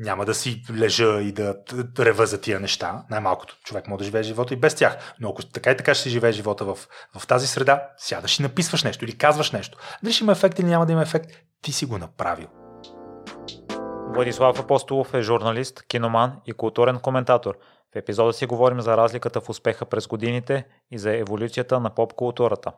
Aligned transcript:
няма 0.00 0.24
да 0.24 0.34
си 0.34 0.62
лежа 0.78 1.20
и 1.20 1.32
да 1.32 1.56
рева 1.98 2.26
за 2.26 2.40
тия 2.40 2.60
неща. 2.60 3.04
Най-малкото 3.10 3.56
човек 3.64 3.88
може 3.88 3.98
да 3.98 4.04
живее 4.04 4.22
живота 4.22 4.54
и 4.54 4.56
без 4.56 4.74
тях. 4.74 5.14
Но 5.20 5.30
ако 5.30 5.42
така 5.46 5.70
и 5.70 5.76
така 5.76 5.94
ще 5.94 6.08
живее 6.08 6.32
живота 6.32 6.64
в, 6.64 6.78
в 7.18 7.26
тази 7.26 7.46
среда, 7.46 7.88
сядаш 7.96 8.38
и 8.38 8.42
написваш 8.42 8.84
нещо 8.84 9.04
или 9.04 9.18
казваш 9.18 9.50
нещо. 9.50 9.78
Дали 10.02 10.12
ще 10.12 10.24
има 10.24 10.32
ефект 10.32 10.58
или 10.58 10.66
няма 10.66 10.86
да 10.86 10.92
има 10.92 11.02
ефект, 11.02 11.30
ти 11.62 11.72
си 11.72 11.86
го 11.86 11.98
направил. 11.98 12.46
Владислав 14.14 14.60
Апостолов 14.60 15.14
е 15.14 15.22
журналист, 15.22 15.82
киноман 15.88 16.32
и 16.46 16.52
културен 16.52 16.98
коментатор. 16.98 17.54
В 17.94 17.96
епизода 17.96 18.32
си 18.32 18.46
говорим 18.46 18.80
за 18.80 18.96
разликата 18.96 19.40
в 19.40 19.48
успеха 19.48 19.84
през 19.86 20.06
годините 20.06 20.64
и 20.90 20.98
за 20.98 21.16
еволюцията 21.16 21.80
на 21.80 21.90
поп-културата. 21.90 22.72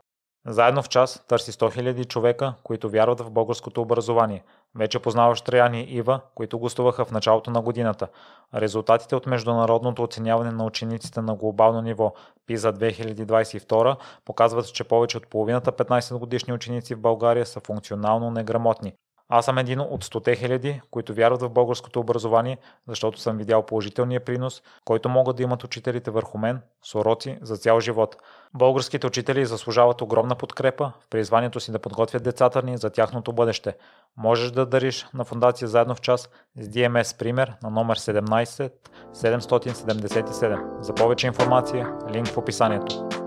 Заедно 0.47 0.83
в 0.83 0.89
час 0.89 1.25
търси 1.29 1.53
100 1.53 1.81
000 1.81 2.07
човека, 2.07 2.55
които 2.63 2.91
вярват 2.91 3.21
в 3.21 3.31
българското 3.31 3.83
образование. 3.83 4.45
Вече 4.75 4.99
познаваш 4.99 5.41
Траяни 5.41 5.81
и 5.81 5.97
Ива, 5.97 6.21
които 6.35 6.59
гостуваха 6.59 7.05
в 7.05 7.11
началото 7.11 7.51
на 7.51 7.63
годината. 7.63 8.09
Резултатите 8.55 9.17
от 9.17 9.27
международното 9.27 10.03
оценяване 10.03 10.51
на 10.51 10.65
учениците 10.65 11.21
на 11.21 11.35
глобално 11.35 11.83
ниво 11.83 12.15
PISA 12.49 12.73
2022 12.73 13.97
показват, 14.25 14.75
че 14.75 14.85
повече 14.85 15.17
от 15.17 15.27
половината 15.27 15.73
15 15.73 16.19
годишни 16.19 16.53
ученици 16.53 16.95
в 16.95 17.01
България 17.01 17.47
са 17.47 17.61
функционално 17.61 18.31
неграмотни. 18.31 18.93
Аз 19.35 19.45
съм 19.45 19.59
един 19.59 19.81
от 19.81 20.05
100 20.05 20.39
хиляди, 20.39 20.81
които 20.91 21.15
вярват 21.15 21.43
в 21.43 21.49
българското 21.49 22.01
образование, 22.01 22.59
защото 22.89 23.21
съм 23.21 23.39
видял 23.39 23.63
положителния 23.63 24.25
принос, 24.25 24.63
който 24.85 25.09
могат 25.09 25.37
да 25.37 25.43
имат 25.43 25.65
учителите 25.65 26.11
върху 26.11 26.39
мен, 26.39 26.61
с 26.83 26.95
уроци 26.95 27.39
за 27.43 27.57
цял 27.57 27.81
живот. 27.81 28.17
Българските 28.55 29.07
учители 29.07 29.47
заслужават 29.47 30.01
огромна 30.01 30.35
подкрепа 30.35 30.93
в 31.01 31.09
призванието 31.09 31.61
си 31.61 31.73
да 31.73 31.79
подготвят 31.79 32.23
децата 32.23 32.63
ни 32.63 32.79
за 32.79 32.91
тяхното 32.91 33.33
бъдеще. 33.33 33.77
Можеш 34.17 34.51
да 34.51 34.67
дариш 34.67 35.07
на 35.15 35.25
фундация 35.25 35.69
заедно 35.69 35.95
в 35.95 36.01
час 36.01 36.31
с 36.59 36.69
DMS 36.69 37.19
пример 37.19 37.53
на 37.63 37.71
номер 37.71 37.99
17 37.99 38.73
777. 39.15 40.81
За 40.81 40.95
повече 40.95 41.27
информация, 41.27 41.93
линк 42.11 42.27
в 42.27 42.39
описанието. 42.39 43.22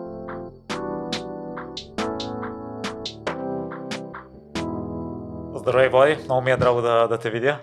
Здравей, 5.65 5.89
Влади. 5.89 6.17
Много 6.23 6.41
ми 6.41 6.51
е 6.51 6.57
драго 6.57 6.81
да, 6.81 7.07
да 7.07 7.17
те 7.17 7.29
видя. 7.29 7.57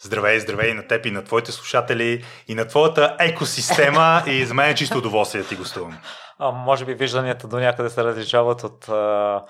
Здравей, 0.00 0.40
здравей 0.40 0.74
на 0.74 0.86
теб 0.86 1.06
и 1.06 1.10
на 1.10 1.24
твоите 1.24 1.52
слушатели 1.52 2.24
и 2.48 2.54
на 2.54 2.68
твоята 2.68 3.16
екосистема 3.20 4.22
и 4.26 4.44
за 4.44 4.54
мен 4.54 4.70
е 4.70 4.74
чисто 4.74 4.98
удоволствие 4.98 5.42
да 5.42 5.48
ти 5.48 5.56
гостувам. 5.56 5.98
А, 6.38 6.50
може 6.50 6.84
би 6.84 6.94
вижданията 6.94 7.48
до 7.48 7.56
някъде 7.56 7.90
се 7.90 8.04
различават 8.04 8.64
от 8.64 8.88
а, 8.88 9.44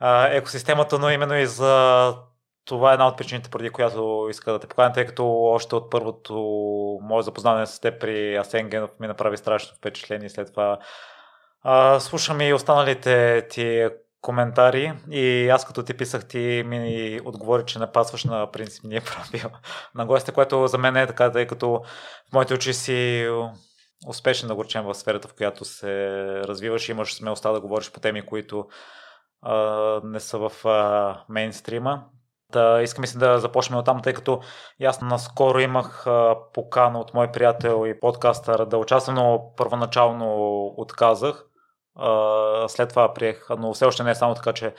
а, 0.00 0.26
екосистемата, 0.26 0.98
но 0.98 1.10
именно 1.10 1.34
и 1.34 1.46
за 1.46 2.14
това 2.64 2.90
е 2.90 2.92
една 2.92 3.08
от 3.08 3.18
причините, 3.18 3.50
преди 3.50 3.70
която 3.70 4.26
иска 4.30 4.52
да 4.52 4.58
те 4.58 4.66
поканя, 4.66 4.92
тъй 4.92 5.06
като 5.06 5.32
още 5.32 5.74
от 5.74 5.90
първото 5.90 6.34
мое 7.02 7.22
запознаване 7.22 7.66
с 7.66 7.80
теб 7.80 8.00
при 8.00 8.36
Асенгенов 8.36 8.90
ми 9.00 9.06
направи 9.06 9.36
страшно 9.36 9.76
впечатление. 9.76 10.28
След 10.28 10.50
това 10.50 10.78
а, 11.62 12.00
слушам 12.00 12.40
и 12.40 12.52
останалите 12.52 13.46
ти 13.50 13.88
коментари 14.26 14.92
и 15.10 15.48
аз 15.48 15.66
като 15.66 15.82
ти 15.82 15.94
писах, 15.94 16.24
ти 16.28 16.62
ми 16.66 17.20
отговори, 17.24 17.62
че 17.66 17.78
не 17.78 17.92
пасваш 17.92 18.24
на 18.24 18.50
принципния 18.50 19.02
правил 19.04 19.50
на 19.94 20.06
гостите, 20.06 20.32
което 20.32 20.66
за 20.66 20.78
мен 20.78 20.96
е 20.96 21.06
така, 21.06 21.32
тъй 21.32 21.46
като 21.46 21.82
в 22.30 22.32
моите 22.32 22.54
очи 22.54 22.74
си 22.74 23.28
успешен 24.08 24.48
да 24.48 24.54
го 24.54 24.64
речем 24.64 24.84
в 24.84 24.94
сферата, 24.94 25.28
в 25.28 25.34
която 25.34 25.64
се 25.64 25.88
развиваш 26.44 26.88
и 26.88 26.92
имаш 26.92 27.14
смелостта 27.14 27.52
да 27.52 27.60
говориш 27.60 27.92
по 27.92 28.00
теми, 28.00 28.26
които 28.26 28.66
а, 29.42 29.54
не 30.04 30.20
са 30.20 30.38
в 30.38 30.66
а, 30.66 31.24
мейнстрима. 31.28 32.04
Да, 32.52 32.80
искам 32.82 33.04
и 33.04 33.18
да 33.18 33.38
започнем 33.38 33.78
от 33.78 33.84
там, 33.84 34.02
тъй 34.02 34.12
като 34.12 34.40
аз 34.84 35.00
наскоро 35.00 35.58
имах 35.58 36.06
а, 36.06 36.36
покана 36.52 37.00
от 37.00 37.14
мой 37.14 37.32
приятел 37.32 37.84
и 37.86 38.00
подкастър 38.00 38.64
да 38.64 38.78
участвам, 38.78 39.14
но 39.14 39.52
първоначално 39.56 40.64
отказах 40.76 41.44
след 42.68 42.88
това 42.88 43.14
приех, 43.14 43.46
но 43.58 43.74
все 43.74 43.84
още 43.84 44.02
не 44.02 44.10
е 44.10 44.14
само 44.14 44.34
така, 44.34 44.52
че 44.52 44.74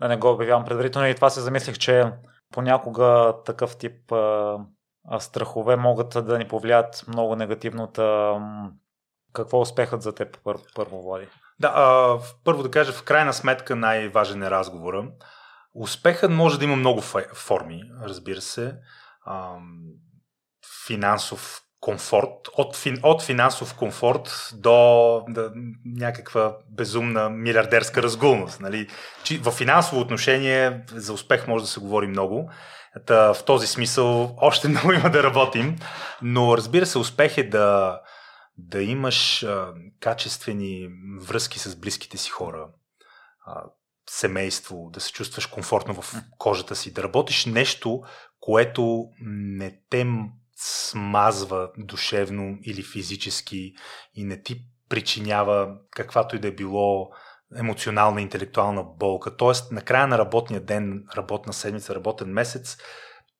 да 0.00 0.08
не 0.08 0.16
го 0.16 0.30
обявявам 0.30 0.64
предварително 0.64 1.08
и 1.08 1.14
това 1.14 1.30
се 1.30 1.40
замислих, 1.40 1.78
че 1.78 2.12
понякога 2.52 3.34
такъв 3.44 3.76
тип 3.76 4.12
а, 4.12 4.58
страхове 5.18 5.76
могат 5.76 6.26
да 6.26 6.38
ни 6.38 6.48
повлият 6.48 7.04
много 7.08 7.36
негативно. 7.36 7.86
Та, 7.86 8.40
какво 9.32 9.60
успехът 9.60 10.02
за 10.02 10.14
теб 10.14 10.38
първо, 10.44 10.62
първо 10.74 11.02
Влади? 11.02 11.28
Да, 11.60 11.72
а, 11.74 12.18
първо 12.44 12.62
да 12.62 12.70
кажа, 12.70 12.92
в 12.92 13.02
крайна 13.02 13.32
сметка 13.32 13.76
най-важен 13.76 14.42
е 14.42 14.50
разговора. 14.50 15.08
Успехът 15.74 16.30
може 16.30 16.58
да 16.58 16.64
има 16.64 16.76
много 16.76 17.00
форми, 17.34 17.82
разбира 18.02 18.40
се. 18.40 18.78
А, 19.24 19.56
финансов 20.86 21.62
комфорт, 21.82 22.48
от, 22.56 22.76
фин, 22.76 22.98
от 23.02 23.22
финансов 23.22 23.74
комфорт 23.74 24.50
до 24.54 25.22
да, 25.28 25.52
някаква 25.84 26.56
безумна 26.70 27.30
милиардерска 27.30 28.02
разгулност. 28.02 28.60
Нали? 28.60 28.88
В 29.40 29.50
финансово 29.50 30.00
отношение 30.00 30.84
за 30.92 31.12
успех 31.12 31.48
може 31.48 31.64
да 31.64 31.70
се 31.70 31.80
говори 31.80 32.06
много. 32.06 32.50
Та, 33.06 33.34
в 33.34 33.44
този 33.44 33.66
смисъл 33.66 34.36
още 34.40 34.68
много 34.68 34.92
има 34.92 35.10
да 35.10 35.22
работим, 35.22 35.76
но 36.22 36.56
разбира 36.56 36.86
се, 36.86 36.98
успех 36.98 37.38
е 37.38 37.42
да, 37.42 38.00
да 38.58 38.82
имаш 38.82 39.42
а, 39.42 39.72
качествени 40.00 40.88
връзки 41.20 41.58
с 41.58 41.76
близките 41.76 42.18
си 42.18 42.30
хора, 42.30 42.66
а, 43.46 43.62
семейство, 44.10 44.90
да 44.92 45.00
се 45.00 45.12
чувстваш 45.12 45.46
комфортно 45.46 46.02
в 46.02 46.14
кожата 46.38 46.76
си, 46.76 46.92
да 46.92 47.02
работиш 47.02 47.46
нещо, 47.46 48.02
което 48.40 49.04
не 49.20 49.78
те 49.90 50.06
смазва 50.62 51.70
душевно 51.78 52.58
или 52.62 52.82
физически 52.82 53.74
и 54.14 54.24
не 54.24 54.42
ти 54.42 54.64
причинява 54.88 55.74
каквато 55.90 56.36
и 56.36 56.38
да 56.38 56.48
е 56.48 56.52
било 56.52 57.10
емоционална, 57.58 58.22
интелектуална 58.22 58.84
болка. 58.84 59.36
Тоест, 59.36 59.72
на 59.72 59.80
края 59.80 60.06
на 60.06 60.18
работния 60.18 60.60
ден, 60.60 61.04
работна 61.16 61.52
седмица, 61.52 61.94
работен 61.94 62.28
месец, 62.28 62.76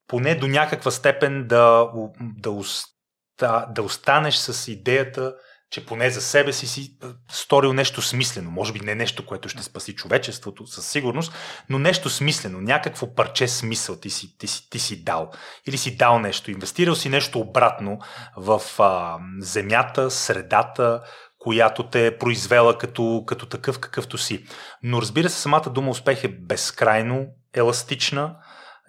поне 0.07 0.35
до 0.35 0.47
някаква 0.47 0.91
степен 0.91 1.49
да, 1.49 1.91
да, 2.21 2.51
оста, 2.51 3.67
да 3.71 3.83
останеш 3.83 4.37
с 4.37 4.73
идеята, 4.73 5.35
че 5.73 5.87
поне 5.87 6.11
за 6.11 6.21
себе 6.21 6.53
си 6.53 6.67
си 6.67 6.97
сторил 7.31 7.73
нещо 7.73 8.03
смислено. 8.03 8.51
Може 8.51 8.73
би 8.73 8.81
не 8.81 8.95
нещо, 8.95 9.27
което 9.27 9.49
ще 9.49 9.63
спаси 9.63 9.95
човечеството 9.95 10.67
със 10.67 10.87
сигурност, 10.87 11.33
но 11.69 11.79
нещо 11.79 12.11
смислено, 12.11 12.61
някакво 12.61 13.15
парче 13.15 13.49
смисъл 13.49 13.97
ти 13.97 14.11
си, 14.11 14.39
ти 14.39 14.47
си, 14.47 14.71
ти 14.71 14.79
си 14.79 15.05
дал. 15.05 15.31
Или 15.67 15.79
си 15.79 15.97
дал 15.97 16.19
нещо, 16.19 16.51
инвестирал 16.51 16.95
си 16.95 17.09
нещо 17.09 17.41
обратно 17.41 17.99
в 18.37 18.63
а, 18.79 19.19
земята, 19.41 20.11
средата, 20.11 21.03
която 21.39 21.83
те 21.83 22.07
е 22.07 22.19
произвела 22.19 22.79
като, 22.79 23.25
като 23.27 23.47
такъв 23.47 23.79
какъвто 23.79 24.19
си. 24.19 24.45
Но 24.83 25.03
разбира 25.03 25.29
се, 25.29 25.41
самата 25.41 25.71
дума 25.71 25.91
успех 25.91 26.25
е 26.25 26.29
безкрайно 26.29 27.27
еластична, 27.55 28.37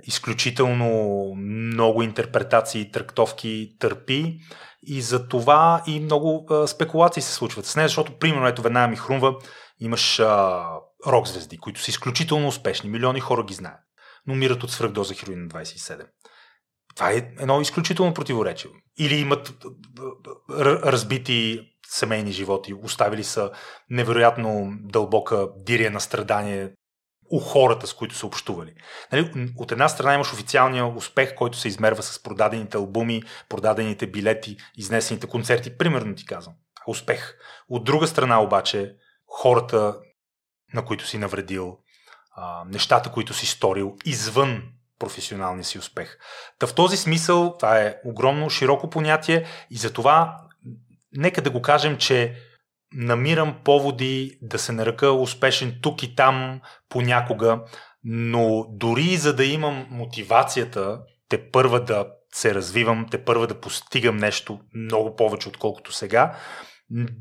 изключително 0.04 1.24
много 1.36 2.04
интерпретации 2.04 2.82
и 2.82 2.92
трактовки 2.92 3.76
търпи 3.80 4.40
и 4.86 5.02
за 5.02 5.28
това 5.28 5.84
и 5.88 6.00
много 6.00 6.48
а, 6.50 6.68
спекулации 6.68 7.22
се 7.22 7.34
случват 7.34 7.66
с 7.66 7.76
нея, 7.76 7.88
защото, 7.88 8.20
примерно, 8.20 8.48
ето 8.48 8.62
веднага 8.62 8.88
ми 8.88 8.96
хрумва, 8.96 9.36
имаш 9.80 10.20
а, 10.20 10.66
рок 11.08 11.28
звезди, 11.28 11.58
които 11.58 11.82
са 11.82 11.92
изключително 11.92 12.48
успешни, 12.48 12.90
милиони 12.90 13.20
хора 13.20 13.44
ги 13.44 13.54
знаят, 13.54 13.80
но 14.28 14.34
умират 14.34 14.64
от 14.64 14.72
свръхдоза 14.72 15.14
хероин 15.14 15.40
на 15.40 15.48
27. 15.48 16.06
Това 16.96 17.12
е 17.12 17.16
едно 17.40 17.62
изключително 17.62 18.14
противоречие. 18.14 18.72
Или 18.98 19.16
имат 19.16 19.54
разбити 20.50 21.62
семейни 21.88 22.32
животи, 22.32 22.74
оставили 22.74 23.24
са 23.24 23.52
невероятно 23.90 24.72
дълбока 24.82 25.48
дирия 25.58 25.92
на 25.92 26.02
страдание 26.02 26.72
у 27.34 27.40
хората, 27.40 27.88
с 27.88 27.94
които 27.94 28.16
са 28.16 28.28
общували. 28.28 28.74
Нали, 29.12 29.52
от 29.58 29.72
една 29.72 29.90
страна 29.90 30.14
имаш 30.14 30.34
официалния 30.34 30.86
успех, 30.86 31.36
който 31.36 31.58
се 31.58 31.68
измерва 31.68 32.04
с 32.04 32.24
продадените 32.24 32.78
албуми, 32.78 33.24
продадените 33.50 34.08
билети, 34.08 34.58
изнесените 34.78 35.28
концерти, 35.28 35.78
примерно 35.78 36.16
ти 36.16 36.26
казвам. 36.26 36.56
Успех. 36.88 37.38
От 37.70 37.84
друга 37.84 38.08
страна 38.08 38.41
обаче, 38.41 38.96
хората, 39.28 40.00
на 40.74 40.85
които 40.85 41.08
си 41.08 41.18
навредил, 41.18 41.78
нещата, 42.66 43.12
които 43.12 43.34
си 43.34 43.46
сторил 43.46 43.96
извън 44.06 44.64
професионалния 45.00 45.64
си 45.64 45.79
успех. 45.79 46.18
Та 46.59 46.68
в 46.68 46.76
този 46.76 46.97
смисъл 46.97 47.56
това 47.58 47.79
е 47.79 47.96
огромно 48.06 48.50
широко 48.50 48.90
понятие 48.90 49.46
и 49.70 49.78
затова 49.78 50.41
нека 51.12 51.41
да 51.41 51.50
го 51.50 51.62
кажем, 51.62 51.97
че 51.97 52.36
намирам 52.95 53.55
поводи 53.63 54.37
да 54.41 54.59
се 54.59 54.72
наръка 54.72 55.11
успешен 55.11 55.79
тук 55.81 56.03
и 56.03 56.16
там 56.16 56.61
понякога, 56.90 57.61
но 58.03 58.66
дори 58.69 59.17
за 59.17 59.35
да 59.35 59.45
имам 59.45 59.87
мотивацията 59.90 60.99
те 61.29 61.51
първа 61.51 61.84
да 61.84 62.07
се 62.34 62.55
развивам, 62.55 63.07
те 63.11 63.25
първа 63.25 63.47
да 63.47 63.59
постигам 63.59 64.17
нещо 64.17 64.59
много 64.75 65.16
повече, 65.16 65.49
отколкото 65.49 65.91
сега, 65.91 66.37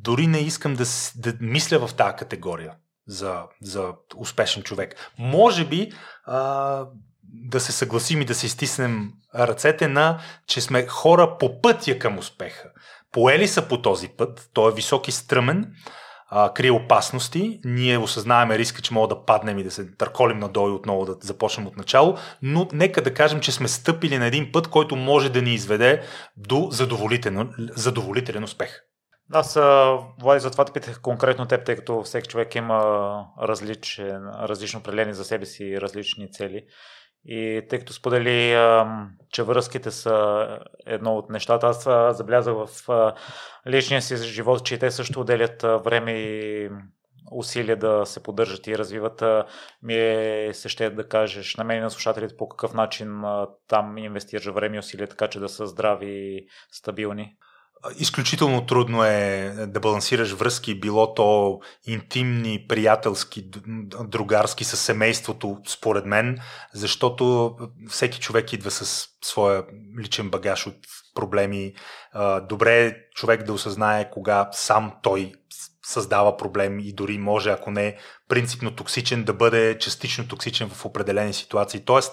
дори 0.00 0.26
не 0.26 0.38
искам 0.38 0.74
да, 0.74 0.84
да 1.16 1.34
мисля 1.40 1.86
в 1.86 1.94
тази 1.94 2.16
категория 2.16 2.74
за, 3.06 3.42
за 3.62 3.92
успешен 4.16 4.62
човек. 4.62 5.12
Може 5.19 5.69
би 5.69 5.92
а, 6.24 6.86
да 7.22 7.60
се 7.60 7.72
съгласим 7.72 8.20
и 8.20 8.24
да 8.24 8.34
се 8.34 8.46
изтиснем 8.46 9.12
ръцете 9.34 9.88
на, 9.88 10.20
че 10.46 10.60
сме 10.60 10.86
хора 10.86 11.36
по 11.38 11.60
пътя 11.60 11.98
към 11.98 12.19
успеха. 12.19 12.70
Поели 13.12 13.49
са 13.49 13.69
по 13.69 13.82
този 13.82 14.09
път, 14.09 14.50
той 14.55 14.70
е 14.70 14.75
висок 14.75 15.09
и 15.09 15.12
стръмен, 15.12 15.73
а, 16.35 16.53
крие 16.55 16.70
опасности, 16.70 17.61
ние 17.64 17.99
осъзнаваме 17.99 18.59
риска, 18.59 18.82
че 18.82 18.94
мога 18.94 19.09
да 19.09 19.25
паднем 19.25 19.59
и 19.59 19.64
да 19.64 19.70
се 19.70 19.97
търколим 19.97 20.38
надолу 20.38 20.69
и 20.69 20.73
отново 20.73 21.05
да 21.05 21.17
започнем 21.20 21.67
от 21.67 21.76
начало, 21.76 22.17
но 22.43 22.69
нека 22.73 23.03
да 23.03 23.14
кажем, 23.14 23.41
че 23.41 23.53
сме 23.53 23.69
стъпили 23.69 24.19
на 24.19 24.26
един 24.26 24.53
път, 24.53 24.69
който 24.69 24.97
може 24.97 25.31
да 25.31 25.43
ни 25.43 25.55
изведе 25.55 26.03
до 26.37 26.69
задоволителен, 26.70 27.50
задоволителен 27.59 28.44
успех. 28.44 28.82
Аз, 29.32 29.55
Влади, 30.20 30.41
затова 30.41 30.65
те 30.65 30.73
питах 30.73 31.00
конкретно 31.00 31.47
теб, 31.47 31.65
тъй 31.65 31.76
като 31.76 32.03
всеки 32.03 32.29
човек 32.29 32.55
има 32.55 32.81
различен, 33.43 34.23
различно 34.43 34.81
определени 34.81 35.15
за 35.15 35.25
себе 35.25 35.47
си 35.47 35.81
различни 35.81 36.32
цели. 36.32 36.62
И 37.24 37.66
тъй 37.69 37.78
като 37.78 37.92
сподели, 37.92 38.56
че 39.32 39.42
връзките 39.42 39.90
са 39.90 40.46
едно 40.86 41.16
от 41.16 41.30
нещата, 41.30 41.66
аз 41.66 41.82
заблязах 42.16 42.54
в 42.54 42.69
личния 43.66 44.02
си 44.02 44.16
живот, 44.16 44.64
че 44.64 44.78
те 44.78 44.90
също 44.90 45.20
отделят 45.20 45.62
време 45.62 46.12
и 46.12 46.70
усилия 47.32 47.76
да 47.76 48.06
се 48.06 48.22
поддържат 48.22 48.66
и 48.66 48.78
развиват. 48.78 49.22
Ми 49.82 49.94
е 49.94 50.50
се 50.52 50.69
ще 50.69 50.90
да 50.90 51.08
кажеш 51.08 51.56
на 51.56 51.64
мен 51.64 51.78
и 51.78 51.80
на 51.80 51.90
слушателите 51.90 52.36
по 52.36 52.48
какъв 52.48 52.74
начин 52.74 53.22
там 53.69 53.98
инвестираш 53.98 54.46
време 54.46 54.76
и 54.76 54.78
усилия, 54.78 55.08
така 55.08 55.28
че 55.28 55.40
да 55.40 55.48
са 55.48 55.66
здрави 55.66 56.10
и 56.10 56.46
стабилни. 56.70 57.36
Изключително 57.99 58.67
трудно 58.67 59.05
е 59.05 59.55
да 59.69 59.81
балансираш 59.81 60.32
връзки, 60.32 60.81
било 60.81 61.14
то 61.14 61.61
интимни, 61.87 62.67
приятелски, 62.69 63.50
другарски 64.05 64.64
с 64.64 64.76
семейството, 64.76 65.58
според 65.69 66.06
мен, 66.06 66.38
защото 66.75 67.55
всеки 67.88 68.20
човек 68.20 68.52
идва 68.52 68.70
с 68.70 69.08
своя 69.25 69.64
личен 70.00 70.31
багаж 70.31 70.67
от 70.67 70.76
проблеми. 71.14 71.75
Добре 72.49 72.87
е 72.87 72.96
човек 73.14 73.43
да 73.43 73.52
осъзнае 73.52 74.11
кога 74.11 74.49
сам 74.52 74.93
той 75.02 75.32
създава 75.87 76.37
проблем 76.37 76.79
и 76.79 76.93
дори 76.93 77.19
може, 77.19 77.50
ако 77.50 77.70
не 77.70 77.96
принципно 78.29 78.76
токсичен, 78.76 79.25
да 79.25 79.32
бъде 79.32 79.79
частично 79.79 80.29
токсичен 80.29 80.69
в 80.69 80.84
определени 80.84 81.34
ситуации. 81.34 81.81
Тоест, 81.81 82.12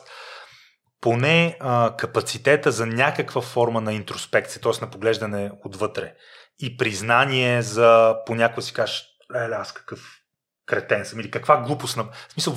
поне 1.01 1.57
а, 1.59 1.95
капацитета 1.97 2.71
за 2.71 2.85
някаква 2.85 3.41
форма 3.41 3.81
на 3.81 3.93
интроспекция, 3.93 4.61
т.е. 4.61 4.71
на 4.81 4.91
поглеждане 4.91 5.51
отвътре 5.65 6.13
и 6.59 6.77
признание 6.77 7.61
за 7.61 8.15
понякога 8.25 8.61
си 8.61 8.73
кажеш, 8.73 9.05
еле, 9.35 9.55
аз 9.55 9.73
какъв 9.73 10.19
кретен 10.69 11.05
съм 11.05 11.19
или 11.19 11.31
каква 11.31 11.57
глупост, 11.57 11.97
на... 11.97 12.03
в 12.03 12.33
смисъл 12.33 12.53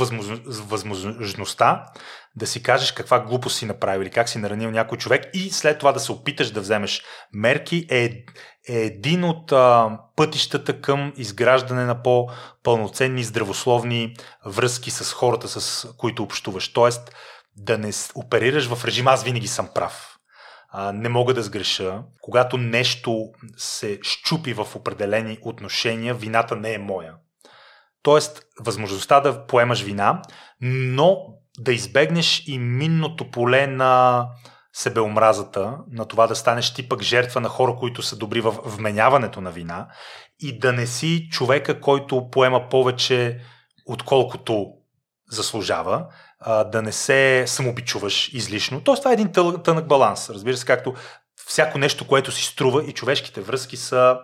възможността 0.46 1.86
да 2.36 2.46
си 2.46 2.62
кажеш 2.62 2.92
каква 2.92 3.20
глупост 3.20 3.56
си 3.56 3.66
направил 3.66 4.02
или 4.02 4.10
как 4.10 4.28
си 4.28 4.38
наранил 4.38 4.70
някой 4.70 4.98
човек 4.98 5.30
и 5.34 5.50
след 5.50 5.78
това 5.78 5.92
да 5.92 6.00
се 6.00 6.12
опиташ 6.12 6.50
да 6.50 6.60
вземеш 6.60 7.02
мерки 7.32 7.86
е, 7.90 8.24
е 8.68 8.78
един 8.80 9.24
от 9.24 9.52
а, 9.52 9.98
пътищата 10.16 10.80
към 10.80 11.12
изграждане 11.16 11.84
на 11.84 12.02
по-пълноценни 12.02 13.24
здравословни 13.24 14.16
връзки 14.46 14.90
с 14.90 15.12
хората, 15.12 15.48
с 15.48 15.88
които 15.96 16.22
общуваш. 16.22 16.72
Тоест, 16.72 17.14
да 17.56 17.78
не 17.78 17.92
оперираш 18.14 18.66
в 18.66 18.84
режим 18.84 19.08
аз 19.08 19.24
винаги 19.24 19.48
съм 19.48 19.68
прав. 19.74 20.16
А, 20.68 20.92
не 20.92 21.08
мога 21.08 21.34
да 21.34 21.42
сгреша. 21.42 22.02
Когато 22.20 22.56
нещо 22.56 23.30
се 23.56 23.98
щупи 24.02 24.52
в 24.54 24.66
определени 24.74 25.38
отношения, 25.42 26.14
вината 26.14 26.56
не 26.56 26.74
е 26.74 26.78
моя. 26.78 27.14
Тоест, 28.02 28.42
възможността 28.60 29.20
да 29.20 29.46
поемаш 29.46 29.82
вина, 29.82 30.22
но 30.60 31.18
да 31.58 31.72
избегнеш 31.72 32.42
и 32.46 32.58
минното 32.58 33.30
поле 33.30 33.66
на 33.66 34.26
себеомразата, 34.72 35.78
на 35.90 36.04
това 36.04 36.26
да 36.26 36.36
станеш 36.36 36.74
ти 36.74 36.88
пък 36.88 37.02
жертва 37.02 37.40
на 37.40 37.48
хора, 37.48 37.76
които 37.78 38.02
са 38.02 38.16
добри 38.16 38.40
в 38.40 38.56
вменяването 38.64 39.40
на 39.40 39.50
вина 39.50 39.88
и 40.40 40.58
да 40.58 40.72
не 40.72 40.86
си 40.86 41.28
човека, 41.30 41.80
който 41.80 42.30
поема 42.30 42.68
повече 42.68 43.40
отколкото 43.86 44.66
заслужава, 45.30 46.06
а, 46.44 46.64
да 46.64 46.82
не 46.82 46.92
се 46.92 47.44
самобичуваш 47.46 48.30
излишно. 48.32 48.80
Тоест 48.80 49.02
това 49.02 49.10
е 49.10 49.14
един 49.14 49.32
тъл, 49.32 49.58
тънък 49.58 49.86
баланс. 49.86 50.30
Разбира 50.30 50.56
се, 50.56 50.66
както 50.66 50.94
всяко 51.46 51.78
нещо, 51.78 52.06
което 52.06 52.32
си 52.32 52.44
струва 52.44 52.84
и 52.84 52.92
човешките 52.92 53.40
връзки 53.40 53.76
са 53.76 54.18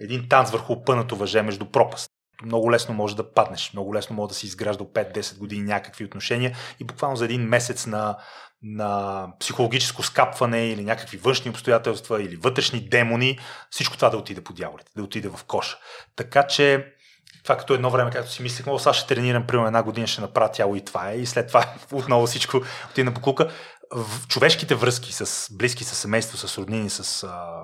един 0.00 0.28
танц 0.28 0.50
върху 0.50 0.84
пънато 0.84 1.16
въже 1.16 1.42
между 1.42 1.70
пропаст. 1.70 2.10
Много 2.44 2.72
лесно 2.72 2.94
може 2.94 3.16
да 3.16 3.32
паднеш, 3.32 3.72
много 3.72 3.94
лесно 3.94 4.16
може 4.16 4.28
да 4.28 4.34
си 4.34 4.46
изгражда 4.46 4.84
5-10 4.84 5.38
години 5.38 5.62
някакви 5.62 6.04
отношения 6.04 6.56
и 6.80 6.84
буквално 6.84 7.16
за 7.16 7.24
един 7.24 7.42
месец 7.42 7.86
на, 7.86 8.16
на 8.62 9.26
психологическо 9.40 10.02
скапване 10.02 10.66
или 10.66 10.84
някакви 10.84 11.16
външни 11.16 11.50
обстоятелства 11.50 12.22
или 12.22 12.36
вътрешни 12.36 12.88
демони, 12.88 13.38
всичко 13.70 13.96
това 13.96 14.10
да 14.10 14.16
отиде 14.16 14.44
по 14.44 14.52
дяволите, 14.52 14.92
да 14.96 15.02
отиде 15.02 15.28
в 15.28 15.44
коша. 15.46 15.78
Така 16.16 16.46
че 16.46 16.94
това 17.42 17.56
като 17.56 17.74
едно 17.74 17.90
време, 17.90 18.10
както 18.10 18.30
си 18.30 18.42
мислех, 18.42 18.66
сега 18.78 18.92
ще 18.92 19.14
тренирам 19.14 19.46
примерно 19.46 19.66
една 19.66 19.82
година, 19.82 20.06
ще 20.06 20.20
направя 20.20 20.52
тяло 20.52 20.76
и 20.76 20.84
това 20.84 21.10
е. 21.10 21.16
И 21.16 21.26
след 21.26 21.48
това 21.48 21.64
отново 21.92 22.26
всичко 22.26 22.60
отиде 22.90 23.04
на 23.04 23.14
покука. 23.14 23.50
В 23.92 24.28
човешките 24.28 24.74
връзки 24.74 25.12
с 25.12 25.48
близки, 25.52 25.84
с 25.84 25.94
семейство, 25.94 26.36
с 26.36 26.58
роднини, 26.58 26.90
с 26.90 27.22
а, 27.22 27.62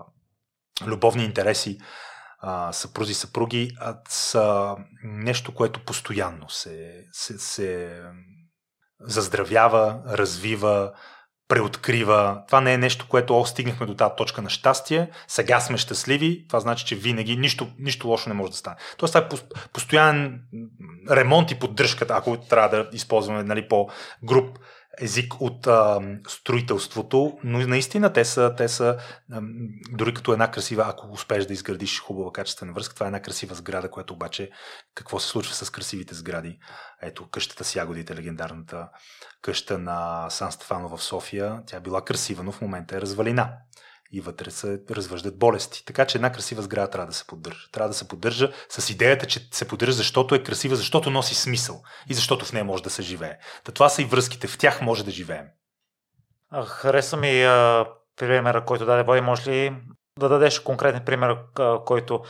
любовни 0.87 1.25
интереси, 1.25 1.79
а, 2.39 2.73
съпрузи, 2.73 3.15
съпруги, 3.15 3.71
а, 3.81 3.97
са 4.09 4.77
нещо, 5.03 5.55
което 5.55 5.85
постоянно 5.85 6.49
се, 6.49 7.05
се, 7.13 7.39
се 7.39 8.03
заздравява, 9.01 10.01
развива, 10.09 10.93
преоткрива. 11.49 12.43
Това 12.47 12.61
не 12.61 12.73
е 12.73 12.79
нещо, 12.79 13.07
което 13.09 13.41
о, 13.41 13.45
стигнахме 13.45 13.87
до 13.87 13.95
тази 13.95 14.13
точка 14.17 14.43
на 14.43 14.51
щастие, 14.51 15.11
сега 15.29 15.61
сме 15.61 15.79
щастливи, 15.79 16.45
това 16.49 16.61
значи, 16.61 16.85
че 16.85 16.97
винаги 16.97 17.37
нищо, 17.37 17.69
нищо 17.79 18.09
лошо 18.09 18.29
не 18.29 18.35
може 18.35 18.51
да 18.51 18.57
стане. 18.57 18.77
Тоест 18.97 19.15
това 19.15 19.27
е 19.27 19.59
постоянен 19.73 20.41
ремонт 21.11 21.51
и 21.51 21.59
поддръжката, 21.59 22.15
ако 22.17 22.37
трябва 22.37 22.77
да 22.77 22.89
използваме 22.93 23.43
нали, 23.43 23.69
по-груп 23.69 24.59
език 25.01 25.41
от 25.41 25.67
а, 25.67 26.01
строителството, 26.29 27.39
но 27.45 27.67
наистина 27.67 28.13
те 28.13 28.25
са, 28.25 28.55
те 28.57 28.69
са 28.69 28.99
а, 29.33 29.41
дори 29.91 30.15
като 30.15 30.33
една 30.33 30.51
красива, 30.51 30.85
ако 30.87 31.13
успееш 31.13 31.47
да 31.47 31.53
изградиш 31.53 32.01
хубава 32.01 32.33
качествена 32.33 32.73
връзка, 32.73 32.95
това 32.95 33.07
е 33.07 33.09
една 33.09 33.23
красива 33.23 33.55
сграда, 33.55 33.91
която 33.91 34.15
обаче 34.15 34.51
какво 34.95 35.19
се 35.19 35.29
случва 35.29 35.55
с 35.55 35.71
красивите 35.71 36.15
сгради? 36.15 36.59
Ето 37.03 37.31
къщата 37.31 37.65
с 37.65 37.77
ягодите, 37.77 38.17
легендарната 38.17 38.89
къща 39.43 39.79
на 39.79 40.31
Сан 40.31 40.53
Стефано 40.53 40.97
в 40.97 41.03
София, 41.03 41.63
тя 41.67 41.81
била 41.81 42.05
красива, 42.05 42.43
но 42.43 42.53
в 42.53 42.61
момента 42.61 42.97
е 42.97 43.01
развалина 43.01 43.53
и 44.17 44.21
вътре 44.21 44.51
се 44.51 44.81
развъждат 44.91 45.39
болести. 45.39 45.85
Така 45.85 46.05
че 46.05 46.19
една 46.19 46.33
красива 46.33 46.63
сграда 46.63 46.91
трябва 46.91 47.07
да 47.07 47.13
се 47.13 47.27
поддържа. 47.27 47.69
Трябва 47.73 47.89
да 47.89 47.95
се 47.95 48.09
поддържа 48.09 48.53
с 48.69 48.91
идеята, 48.91 49.27
че 49.27 49.49
се 49.51 49.69
поддържа, 49.69 49.93
защото 49.93 50.35
е 50.35 50.43
красива, 50.43 50.77
защото 50.77 51.11
носи 51.11 51.35
смисъл 51.35 51.83
и 52.09 52.15
защото 52.15 52.45
в 52.45 52.53
нея 52.53 52.65
може 52.65 52.83
да 52.83 52.91
се 52.91 53.03
живее. 53.03 53.39
Та 53.65 53.73
това 53.73 53.89
са 53.89 54.03
и 54.03 54.05
връзките, 54.05 54.47
в 54.47 54.59
тях 54.59 54.83
може 54.83 55.05
да 55.05 55.11
живеем. 55.11 55.47
Хареса 56.67 57.17
ми 57.17 57.43
а, 57.43 57.87
примера, 58.17 58.65
който 58.65 58.87
даде 58.87 59.05
Боди. 59.05 59.21
Може 59.21 59.51
ли 59.51 59.77
да 60.19 60.29
дадеш 60.29 60.61
конкретен 60.61 61.05
пример, 61.05 61.37
а, 61.59 61.85
който 61.85 62.23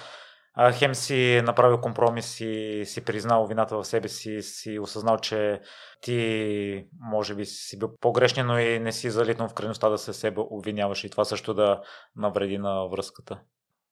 хем 0.73 0.95
си 0.95 1.43
направил 1.45 1.81
компромис 1.81 2.41
и 2.41 2.83
си 2.87 3.05
признал 3.05 3.47
вината 3.47 3.77
в 3.77 3.85
себе 3.85 4.09
си, 4.09 4.43
си 4.43 4.79
осъзнал, 4.79 5.19
че 5.19 5.61
ти 6.01 6.87
може 7.01 7.35
би 7.35 7.45
си 7.45 7.79
бил 7.79 7.97
погрешен, 8.01 8.47
но 8.47 8.59
и 8.59 8.79
не 8.79 8.93
си 8.93 9.11
залитнал 9.11 9.49
в 9.49 9.55
крайността 9.55 9.89
да 9.89 9.99
се 9.99 10.13
себе 10.13 10.41
обвиняваш 10.51 11.05
и 11.05 11.11
това 11.11 11.25
също 11.25 11.55
да 11.55 11.83
навреди 12.17 12.59
на 12.59 12.89
връзката. 12.89 13.41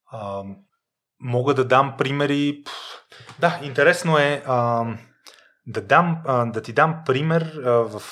А, 0.07 0.43
мога 1.21 1.55
да 1.55 1.65
дам 1.65 1.95
примери. 1.99 2.63
Да, 3.39 3.61
интересно 3.63 4.19
е 4.19 4.43
а, 4.47 4.85
да, 5.67 5.81
дам, 5.81 6.23
а, 6.27 6.47
да 6.47 6.63
ти 6.63 6.73
дам 6.73 7.03
пример 7.07 7.43
а, 7.43 7.71
в 7.71 8.03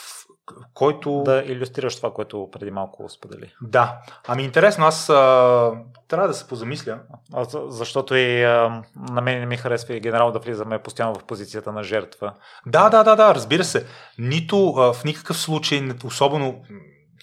който... 0.74 1.22
Да 1.22 1.42
иллюстрираш 1.46 1.96
това, 1.96 2.12
което 2.12 2.48
преди 2.52 2.70
малко 2.70 3.08
сподели. 3.08 3.54
Да. 3.62 3.98
Ами 4.28 4.42
интересно, 4.42 4.86
аз 4.86 5.10
а, 5.10 5.72
трябва 6.08 6.28
да 6.28 6.34
се 6.34 6.48
позамисля. 6.48 6.98
А, 7.34 7.46
защото 7.68 8.14
и 8.14 8.44
а, 8.44 8.82
на 9.10 9.20
мен 9.20 9.40
не 9.40 9.46
ми 9.46 9.56
харесва 9.56 9.94
и 9.94 10.00
генерал 10.00 10.32
да 10.32 10.38
влизаме 10.38 10.78
постоянно 10.78 11.14
в 11.14 11.24
позицията 11.24 11.72
на 11.72 11.82
жертва. 11.82 12.32
Да, 12.66 12.88
да, 12.88 13.02
да, 13.02 13.16
да, 13.16 13.34
разбира 13.34 13.64
се. 13.64 13.86
Нито 14.18 14.74
а, 14.76 14.92
в 14.92 15.04
никакъв 15.04 15.38
случай, 15.38 15.88
особено 16.04 16.62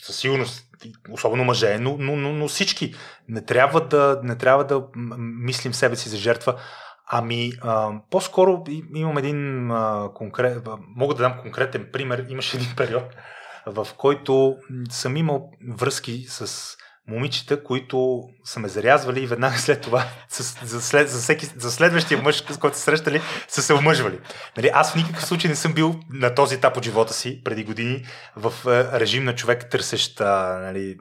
със 0.01 0.15
сигурност, 0.15 0.65
особено 1.12 1.43
мъже, 1.43 1.77
но, 1.79 1.95
но, 2.00 2.15
но, 2.15 2.33
но 2.33 2.48
всички 2.48 2.95
не 3.27 3.45
трябва, 3.45 3.81
да, 3.81 4.19
не 4.24 4.38
трябва 4.38 4.63
да 4.63 4.83
мислим 5.17 5.74
себе 5.74 5.95
си 5.95 6.09
за 6.09 6.17
жертва. 6.17 6.55
Ами, 7.11 7.51
а, 7.61 7.91
по-скоро 8.09 8.63
имам 8.95 9.17
един 9.17 9.71
а, 9.71 10.09
конкрет, 10.13 10.67
мога 10.95 11.15
да 11.15 11.23
дам 11.23 11.37
конкретен 11.41 11.89
пример. 11.93 12.25
Имаше 12.29 12.57
един 12.57 12.69
период, 12.77 13.03
в 13.65 13.87
който 13.97 14.57
съм 14.89 15.17
имал 15.17 15.51
връзки 15.69 16.25
с 16.27 16.77
момичета, 17.09 17.63
които 17.63 18.29
са 18.43 18.59
ме 18.59 18.67
зарязвали 18.67 19.23
и 19.23 19.27
веднага 19.27 19.57
след 19.57 19.81
това, 19.81 20.05
за, 20.63 20.81
след, 20.81 21.09
за, 21.09 21.19
всеки, 21.19 21.45
за 21.45 21.71
следващия 21.71 22.21
мъж, 22.21 22.43
с 22.49 22.57
който 22.57 22.77
се 22.77 22.83
срещали, 22.83 23.21
са 23.47 23.61
се 23.61 23.73
омъжвали. 23.73 24.19
Нали, 24.57 24.69
аз 24.73 24.91
в 24.91 24.95
никакъв 24.95 25.25
случай 25.25 25.49
не 25.49 25.55
съм 25.55 25.73
бил 25.73 25.99
на 26.09 26.35
този 26.35 26.55
етап 26.55 26.77
от 26.77 26.83
живота 26.83 27.13
си 27.13 27.41
преди 27.43 27.63
години 27.63 28.05
в 28.35 28.53
режим 28.93 29.23
на 29.23 29.35
човек, 29.35 29.69
търсещ 29.69 30.19
нали, 30.19 30.97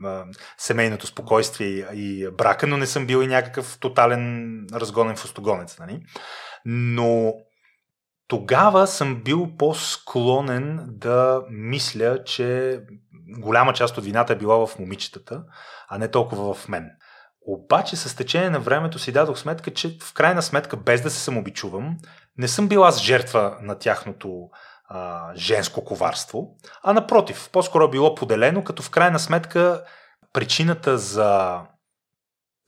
семейното 0.59 1.07
спокойствие 1.07 1.87
и 1.95 2.29
брака, 2.39 2.67
но 2.67 2.77
не 2.77 2.87
съм 2.87 3.07
бил 3.07 3.23
и 3.23 3.27
някакъв 3.27 3.79
тотален 3.81 4.67
разгонен 4.73 5.17
фустогонец. 5.17 5.79
Нали. 5.79 6.01
Но 6.65 7.35
тогава 8.29 8.87
съм 8.87 9.23
бил 9.23 9.49
по-склонен 9.59 10.85
да 10.89 11.43
мисля, 11.51 12.25
че 12.25 12.81
голяма 13.29 13.73
част 13.73 13.99
от 13.99 14.05
вината 14.05 14.33
е 14.33 14.37
била 14.37 14.67
в 14.67 14.79
момичетата, 14.79 15.43
а 15.89 15.99
не 15.99 16.11
толкова 16.11 16.55
в 16.55 16.69
мен. 16.69 16.91
Обаче 17.47 17.97
с 17.97 18.17
течение 18.17 18.51
на 18.51 18.61
времето 18.61 18.99
си 18.99 19.13
дадох 19.13 19.39
сметка, 19.39 19.75
че 19.75 19.99
в 20.03 20.13
крайна 20.13 20.43
сметка, 20.43 20.77
без 20.77 21.03
да 21.03 21.11
се 21.11 21.21
самообичувам, 21.21 21.97
не 22.37 22.49
съм 22.49 22.69
бил 22.69 22.85
аз 22.85 23.03
жертва 23.03 23.57
на 23.61 23.79
тяхното 23.79 24.49
а, 24.89 25.31
женско 25.37 25.85
коварство, 25.85 26.57
а 26.83 26.93
напротив, 26.93 27.49
по-скоро 27.53 27.85
е 27.85 27.91
било 27.91 28.15
поделено, 28.15 28.65
като 28.65 28.83
в 28.83 28.91
крайна 28.91 29.19
сметка 29.19 29.85
причината 30.33 30.99
за 30.99 31.61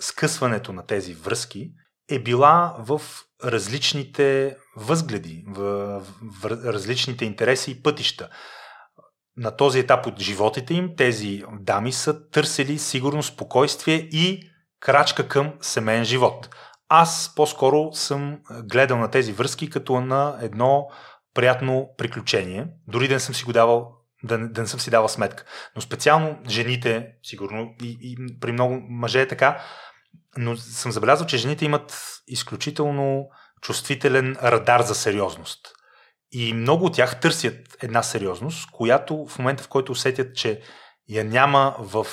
скъсването 0.01 0.73
на 0.73 0.87
тези 0.87 1.15
връзки 1.15 1.71
е 2.11 2.19
била 2.19 2.77
в 2.79 3.01
различните 3.45 4.57
възгледи, 4.77 5.45
в, 5.49 6.03
в 6.41 6.45
различните 6.45 7.25
интереси 7.25 7.71
и 7.71 7.83
пътища. 7.83 8.29
На 9.37 9.57
този 9.57 9.79
етап 9.79 10.07
от 10.07 10.21
животите 10.21 10.75
им 10.75 10.91
тези 10.97 11.43
дами 11.61 11.93
са 11.93 12.29
търсили 12.31 12.79
сигурно 12.79 13.23
спокойствие 13.23 13.95
и 13.95 14.51
крачка 14.81 15.29
към 15.29 15.53
семейен 15.61 16.05
живот. 16.05 16.57
Аз 16.89 17.33
по-скоро 17.37 17.93
съм 17.93 18.39
гледал 18.65 18.99
на 18.99 19.11
тези 19.11 19.33
връзки 19.33 19.71
като 19.71 20.01
на 20.01 20.39
едно 20.41 20.87
приятно 21.35 21.89
приключение, 21.99 22.67
дори 22.89 23.09
да 23.09 23.15
не 23.15 23.21
съм 23.21 23.35
си 23.35 23.45
го 23.45 23.53
давал 23.53 23.97
да, 24.23 24.39
да 24.49 24.61
не 24.61 24.67
съм 24.67 24.81
си 24.81 24.91
давал 24.91 25.09
сметка. 25.09 25.45
Но 25.77 25.83
специално 25.83 26.39
жените, 26.49 27.13
сигурно 27.23 27.75
и, 27.83 27.99
и 28.01 28.17
при 28.41 28.53
много 28.53 28.81
мъже 28.89 29.21
е 29.21 29.29
така, 29.29 29.63
но 30.37 30.57
съм 30.57 30.93
забелязал, 30.93 31.27
че 31.27 31.37
жените 31.37 31.65
имат 31.65 32.21
изключително 32.27 33.29
чувствителен 33.63 34.37
радар 34.43 34.81
за 34.81 34.95
сериозност. 34.95 35.61
И 36.33 36.55
много 36.55 36.87
от 36.87 36.95
тях 36.95 37.21
търсят 37.21 37.77
една 37.83 38.03
сериозност, 38.03 38.71
която 38.71 39.27
в 39.27 39.39
момента, 39.39 39.63
в 39.63 39.69
който 39.69 39.93
усетят, 39.93 40.37
че 40.37 40.63
я 41.09 41.25
няма 41.25 41.77
в 41.79 42.07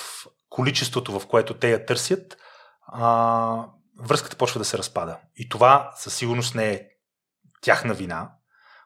количеството, 0.50 1.20
в 1.20 1.28
което 1.28 1.54
те 1.54 1.72
я 1.72 1.86
търсят, 1.86 2.38
а, 2.88 3.66
връзката 4.00 4.38
почва 4.38 4.60
да 4.60 4.66
се 4.66 4.78
разпада. 4.78 5.18
И 5.36 5.50
това 5.50 5.92
със 5.96 6.16
сигурност 6.16 6.56
не 6.56 6.72
е 6.72 6.82
тяхна 7.62 7.94
вина, 7.94 8.32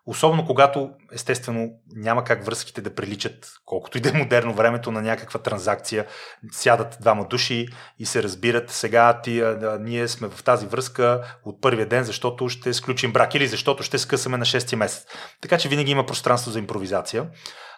Особено 0.05 0.45
когато, 0.45 0.91
естествено, 1.11 1.69
няма 1.95 2.23
как 2.23 2.45
връзките 2.45 2.81
да 2.81 2.95
приличат, 2.95 3.51
колкото 3.65 3.97
и 3.97 4.01
да 4.01 4.09
е 4.09 4.13
модерно 4.13 4.53
времето 4.53 4.91
на 4.91 5.01
някаква 5.01 5.39
транзакция. 5.39 6.05
Сядат 6.51 6.97
двама 7.01 7.27
души 7.27 7.67
и 7.99 8.05
се 8.05 8.23
разбират. 8.23 8.69
Сега 8.69 9.21
ти, 9.21 9.39
а, 9.39 9.77
ние 9.81 10.07
сме 10.07 10.27
в 10.27 10.43
тази 10.43 10.67
връзка 10.67 11.37
от 11.45 11.61
първия 11.61 11.85
ден, 11.85 12.03
защото 12.03 12.49
ще 12.49 12.73
сключим 12.73 13.13
брак 13.13 13.35
или 13.35 13.47
защото 13.47 13.83
ще 13.83 13.97
скъсаме 13.97 14.37
на 14.37 14.45
6 14.45 14.75
месец. 14.75 15.05
Така 15.41 15.57
че 15.57 15.69
винаги 15.69 15.91
има 15.91 16.05
пространство 16.05 16.51
за 16.51 16.59
импровизация. 16.59 17.29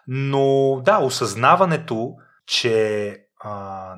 Но 0.07 0.81
да, 0.85 0.97
осъзнаването, 0.97 2.13
че 2.47 3.17
а, 3.39 3.95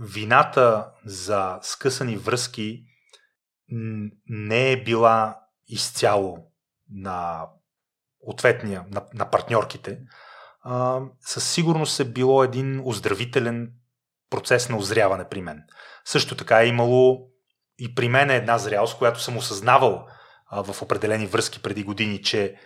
вината 0.00 0.86
за 1.04 1.58
скъсани 1.62 2.16
връзки 2.16 2.82
не 4.28 4.72
е 4.72 4.82
била 4.82 5.36
изцяло 5.68 6.49
на 6.90 7.46
ответния, 8.20 8.84
на, 8.90 9.02
на 9.14 9.30
партньорките, 9.30 9.98
а, 10.62 11.00
със 11.20 11.50
сигурност 11.52 12.00
е 12.00 12.04
било 12.04 12.44
един 12.44 12.80
оздравителен 12.84 13.72
процес 14.30 14.68
на 14.68 14.76
озряване 14.76 15.28
при 15.28 15.42
мен. 15.42 15.62
Също 16.04 16.36
така 16.36 16.62
е 16.62 16.66
имало 16.66 17.28
и 17.78 17.94
при 17.94 18.08
мен 18.08 18.30
е 18.30 18.36
една 18.36 18.58
зрялост, 18.58 18.98
която 18.98 19.20
съм 19.20 19.36
осъзнавал 19.36 20.06
а, 20.46 20.72
в 20.72 20.82
определени 20.82 21.26
връзки 21.26 21.62
преди 21.62 21.82
години, 21.82 22.22
че 22.22 22.56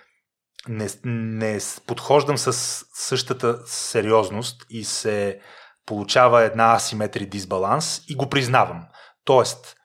не, 0.69 0.89
не 1.05 1.59
подхождам 1.87 2.39
с 2.39 2.53
същата 2.95 3.59
сериозност 3.67 4.67
и 4.71 4.85
се 4.85 5.41
получава 5.87 6.43
една 6.43 6.75
асиметрия 6.75 7.29
дисбаланс 7.29 8.03
и 8.09 8.15
го 8.15 8.29
признавам. 8.31 8.87
Тоест, 9.25 9.77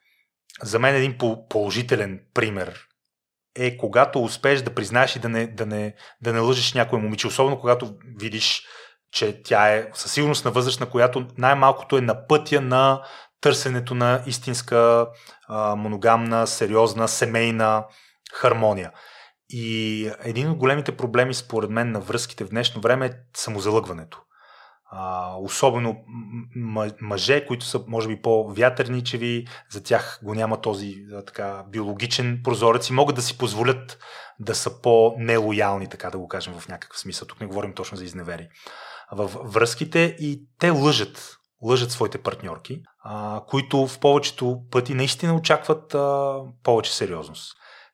за 0.62 0.78
мен 0.78 0.94
един 0.94 1.18
положителен 1.48 2.20
пример 2.34 2.89
е 3.54 3.76
когато 3.76 4.22
успееш 4.22 4.62
да 4.62 4.74
признаеш 4.74 5.16
и 5.16 5.18
да 5.18 5.28
не, 5.28 5.46
да 5.46 5.66
не, 5.66 5.94
да 6.22 6.32
не 6.32 6.40
лъжеш 6.40 6.74
някой 6.74 6.98
момиче, 6.98 7.26
особено 7.26 7.60
когато 7.60 7.94
видиш, 8.18 8.62
че 9.12 9.42
тя 9.42 9.74
е 9.74 9.88
със 9.94 10.12
сигурност 10.12 10.44
на 10.44 10.50
възраст, 10.50 10.80
на 10.80 10.90
която 10.90 11.26
най-малкото 11.38 11.98
е 11.98 12.00
на 12.00 12.26
пътя 12.26 12.60
на 12.60 13.02
търсенето 13.40 13.94
на 13.94 14.22
истинска, 14.26 15.06
а, 15.48 15.76
моногамна, 15.76 16.46
сериозна, 16.46 17.08
семейна 17.08 17.84
хармония. 18.34 18.92
И 19.48 20.10
един 20.20 20.50
от 20.50 20.58
големите 20.58 20.96
проблеми, 20.96 21.34
според 21.34 21.70
мен, 21.70 21.92
на 21.92 22.00
връзките 22.00 22.44
в 22.44 22.48
днешно 22.48 22.80
време 22.80 23.06
е 23.06 23.10
самозалъгването. 23.36 24.22
А, 24.92 25.34
особено 25.36 25.96
мъже, 27.00 27.46
които 27.46 27.64
са 27.64 27.84
може 27.86 28.08
би 28.08 28.22
по-вятърничеви, 28.22 29.46
за 29.70 29.82
тях 29.82 30.20
го 30.22 30.34
няма 30.34 30.60
този 30.60 30.94
така 31.26 31.64
биологичен 31.68 32.40
прозорец 32.44 32.88
и 32.88 32.92
могат 32.92 33.16
да 33.16 33.22
си 33.22 33.38
позволят 33.38 33.98
да 34.40 34.54
са 34.54 34.80
по-нелоялни, 34.82 35.88
така 35.88 36.10
да 36.10 36.18
го 36.18 36.28
кажем 36.28 36.54
в 36.54 36.68
някакъв 36.68 36.98
смисъл. 36.98 37.28
Тук 37.28 37.40
не 37.40 37.46
говорим 37.46 37.74
точно 37.74 37.98
за 37.98 38.04
изневери. 38.04 38.48
В 39.12 39.30
връзките 39.44 40.16
и 40.18 40.42
те 40.58 40.70
лъжат, 40.70 41.36
лъжат 41.62 41.90
своите 41.90 42.18
партньорки, 42.18 42.82
а, 43.04 43.42
които 43.48 43.86
в 43.86 43.98
повечето 43.98 44.60
пъти 44.70 44.94
наистина 44.94 45.34
очакват 45.34 45.94
а, 45.94 46.38
повече 46.62 46.94
сериозност. 46.94 47.52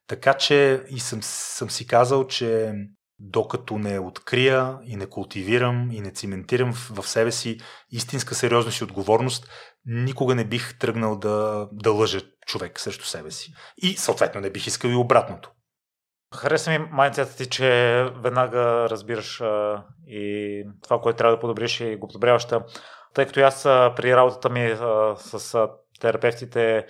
Така 0.08 0.34
че 0.34 0.84
и 0.90 1.00
съм, 1.00 1.22
съм 1.22 1.70
си 1.70 1.86
казал, 1.86 2.26
че 2.26 2.72
докато 3.18 3.78
не 3.78 3.98
открия 3.98 4.78
и 4.84 4.96
не 4.96 5.06
култивирам 5.06 5.90
и 5.90 6.00
не 6.00 6.10
циментирам 6.10 6.72
в, 6.72 7.08
себе 7.08 7.32
си 7.32 7.58
истинска 7.90 8.34
сериозност 8.34 8.80
и 8.80 8.84
отговорност, 8.84 9.48
никога 9.86 10.34
не 10.34 10.44
бих 10.44 10.78
тръгнал 10.78 11.18
да, 11.18 11.68
да 11.72 11.92
лъжа 11.92 12.20
човек 12.46 12.80
срещу 12.80 13.04
себе 13.04 13.30
си. 13.30 13.52
И 13.76 13.96
съответно 13.96 14.40
не 14.40 14.50
бих 14.50 14.66
искал 14.66 14.88
и 14.88 14.94
обратното. 14.94 15.50
Хареса 16.34 16.70
ми 16.70 16.78
майнцета 16.78 17.36
ти, 17.36 17.46
че 17.46 17.68
веднага 18.16 18.90
разбираш 18.90 19.40
а, 19.40 19.84
и 20.06 20.64
това, 20.82 21.00
което 21.00 21.16
трябва 21.16 21.36
да 21.36 21.40
подобриш 21.40 21.80
и 21.80 21.96
го 21.96 22.08
подобряваш. 22.08 22.46
Тъй 23.14 23.26
като 23.26 23.40
аз 23.40 23.62
при 23.96 24.16
работата 24.16 24.50
ми 24.50 24.64
а, 24.64 25.16
с 25.16 25.54
а, 25.54 25.70
терапевтите 26.00 26.86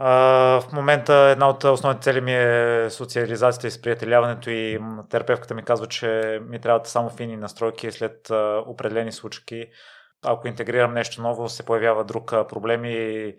в 0.00 0.64
момента 0.72 1.14
една 1.14 1.48
от 1.48 1.64
основните 1.64 2.02
цели 2.02 2.20
ми 2.20 2.34
е 2.34 2.90
социализацията 2.90 3.66
и 3.66 3.70
сприятеляването 3.70 4.50
и 4.50 4.80
терапевката 5.10 5.54
ми 5.54 5.62
казва, 5.62 5.86
че 5.86 6.40
ми 6.48 6.60
трябват 6.60 6.86
само 6.86 7.10
фини 7.10 7.36
настройки 7.36 7.92
след 7.92 8.30
определени 8.66 9.12
случки. 9.12 9.66
Ако 10.24 10.48
интегрирам 10.48 10.94
нещо 10.94 11.22
ново, 11.22 11.48
се 11.48 11.64
появява 11.64 12.04
друг 12.04 12.30
проблем 12.30 12.84
и 12.84 13.34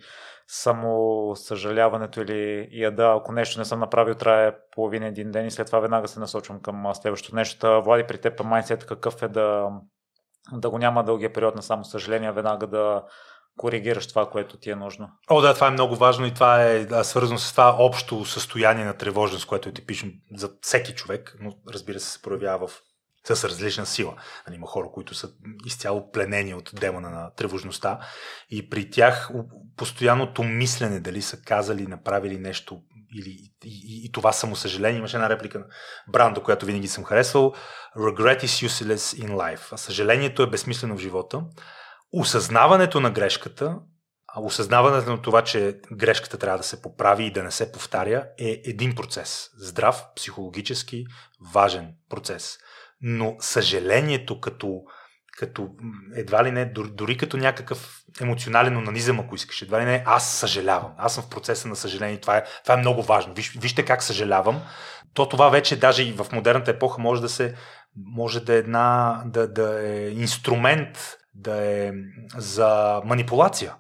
само 0.48 1.32
съжаляването 1.36 2.22
или 2.22 2.70
яда, 2.72 3.14
ако 3.18 3.32
нещо 3.32 3.60
не 3.60 3.66
съм 3.66 3.80
направил, 3.80 4.16
трае 4.16 4.56
половин 4.72 5.04
един 5.04 5.32
ден 5.32 5.46
и 5.46 5.52
след 5.52 5.68
това 5.68 5.80
веднага 5.80 6.08
се 6.08 6.20
насочвам 6.20 6.62
към 6.62 6.96
следващото 6.96 7.36
нещо. 7.36 7.82
Влади, 7.82 8.04
при 8.08 8.18
теб 8.18 8.44
майнсет 8.44 8.86
какъв 8.86 9.24
е 9.24 9.28
да, 9.28 9.70
да 10.54 10.70
го 10.70 10.78
няма 10.78 11.04
дългия 11.04 11.34
период 11.34 11.56
на 11.56 11.62
само 11.62 11.84
съжаление, 11.84 12.32
веднага 12.32 12.68
да 12.68 13.04
коригираш 13.58 14.08
това, 14.08 14.30
което 14.30 14.58
ти 14.58 14.70
е 14.70 14.76
нужно. 14.76 15.10
О, 15.30 15.42
да, 15.42 15.54
това 15.54 15.68
е 15.68 15.72
много 15.72 15.96
важно 15.96 16.26
и 16.26 16.34
това 16.34 16.64
е 16.64 16.88
свързано 17.04 17.40
с 17.40 17.52
това 17.52 17.76
общо 17.80 18.26
състояние 18.26 18.86
на 18.86 18.98
тревожност, 18.98 19.46
което 19.46 19.70
е 19.70 19.74
типично 19.74 20.12
за 20.36 20.50
всеки 20.62 20.94
човек, 20.94 21.38
но 21.40 21.54
разбира 21.74 22.00
се 22.00 22.10
се 22.10 22.22
проявява 22.22 22.68
в 22.68 22.82
с 23.24 23.44
различна 23.44 23.86
сила. 23.86 24.16
Нали, 24.48 24.56
има 24.56 24.68
хора, 24.68 24.88
които 24.94 25.14
са 25.14 25.30
изцяло 25.66 26.12
пленени 26.12 26.54
от 26.54 26.72
демона 26.74 27.10
на 27.10 27.34
тревожността 27.34 28.00
и 28.50 28.70
при 28.70 28.90
тях 28.90 29.30
постоянното 29.78 30.44
мислене 30.44 31.00
дали 31.00 31.22
са 31.22 31.42
казали, 31.42 31.88
направили 31.88 32.38
нещо 32.38 32.82
или 33.20 33.30
и, 33.30 33.54
и, 33.66 34.06
и 34.06 34.12
това 34.12 34.32
самосъжаление. 34.32 34.98
Имаше 34.98 35.18
една 35.18 35.30
реплика 35.30 35.60
на 35.60 35.66
Брандо, 36.08 36.44
която 36.44 36.66
винаги 36.66 36.88
съм 36.88 37.04
харесвал. 37.04 37.54
Regret 37.98 38.44
is 38.44 38.68
useless 38.68 39.26
in 39.26 39.32
life. 39.32 39.76
Съжалението 39.76 40.44
е 40.44 40.50
безсмислено 40.50 40.98
в 40.98 41.02
живота 41.02 41.42
осъзнаването 42.12 43.00
на 43.00 43.12
грешката, 43.12 43.76
осъзнаването 44.38 45.12
на 45.12 45.22
това, 45.22 45.42
че 45.42 45.80
грешката 45.92 46.38
трябва 46.38 46.58
да 46.58 46.64
се 46.64 46.82
поправи 46.82 47.26
и 47.26 47.32
да 47.32 47.44
не 47.44 47.52
се 47.52 47.72
повтаря, 47.72 48.28
е 48.40 48.62
един 48.66 48.96
процес. 48.96 49.50
Здрав, 49.58 50.04
психологически, 50.16 51.06
важен 51.54 51.94
процес. 52.10 52.58
Но 53.02 53.36
съжалението 53.40 54.40
като 54.40 54.82
като 55.38 55.70
едва 56.16 56.44
ли 56.44 56.52
не, 56.52 56.66
дори, 56.66 57.18
като 57.18 57.38
някакъв 57.38 58.04
емоционален 58.22 58.78
онанизъм, 58.78 59.20
ако 59.20 59.36
искаш. 59.36 59.62
Едва 59.62 59.82
ли 59.82 59.86
не, 59.86 60.04
аз 60.06 60.34
съжалявам. 60.34 60.92
Аз 60.98 61.14
съм 61.14 61.24
в 61.24 61.30
процеса 61.30 61.68
на 61.68 61.76
съжаление. 61.76 62.22
Това 62.22 62.38
е, 62.38 62.44
това 62.64 62.74
е 62.74 62.78
много 62.78 63.04
важно. 63.04 63.34
Виж, 63.34 63.58
вижте 63.58 63.86
как 63.86 64.04
съжалявам. 64.04 64.62
То 65.14 65.30
това 65.30 65.50
вече 65.50 65.80
даже 65.80 66.04
и 66.04 66.12
в 66.12 66.28
модерната 66.32 66.72
епоха 66.72 67.02
може 67.02 67.22
да 67.22 67.30
се 67.30 67.56
може 67.96 68.40
да 68.40 68.54
е 68.54 68.58
една 68.58 69.24
да, 69.26 69.48
да 69.48 69.90
е 69.90 70.10
инструмент 70.10 71.18
да 71.34 71.56
е 71.56 71.92
за 72.38 73.02
манипулация. 73.06 73.76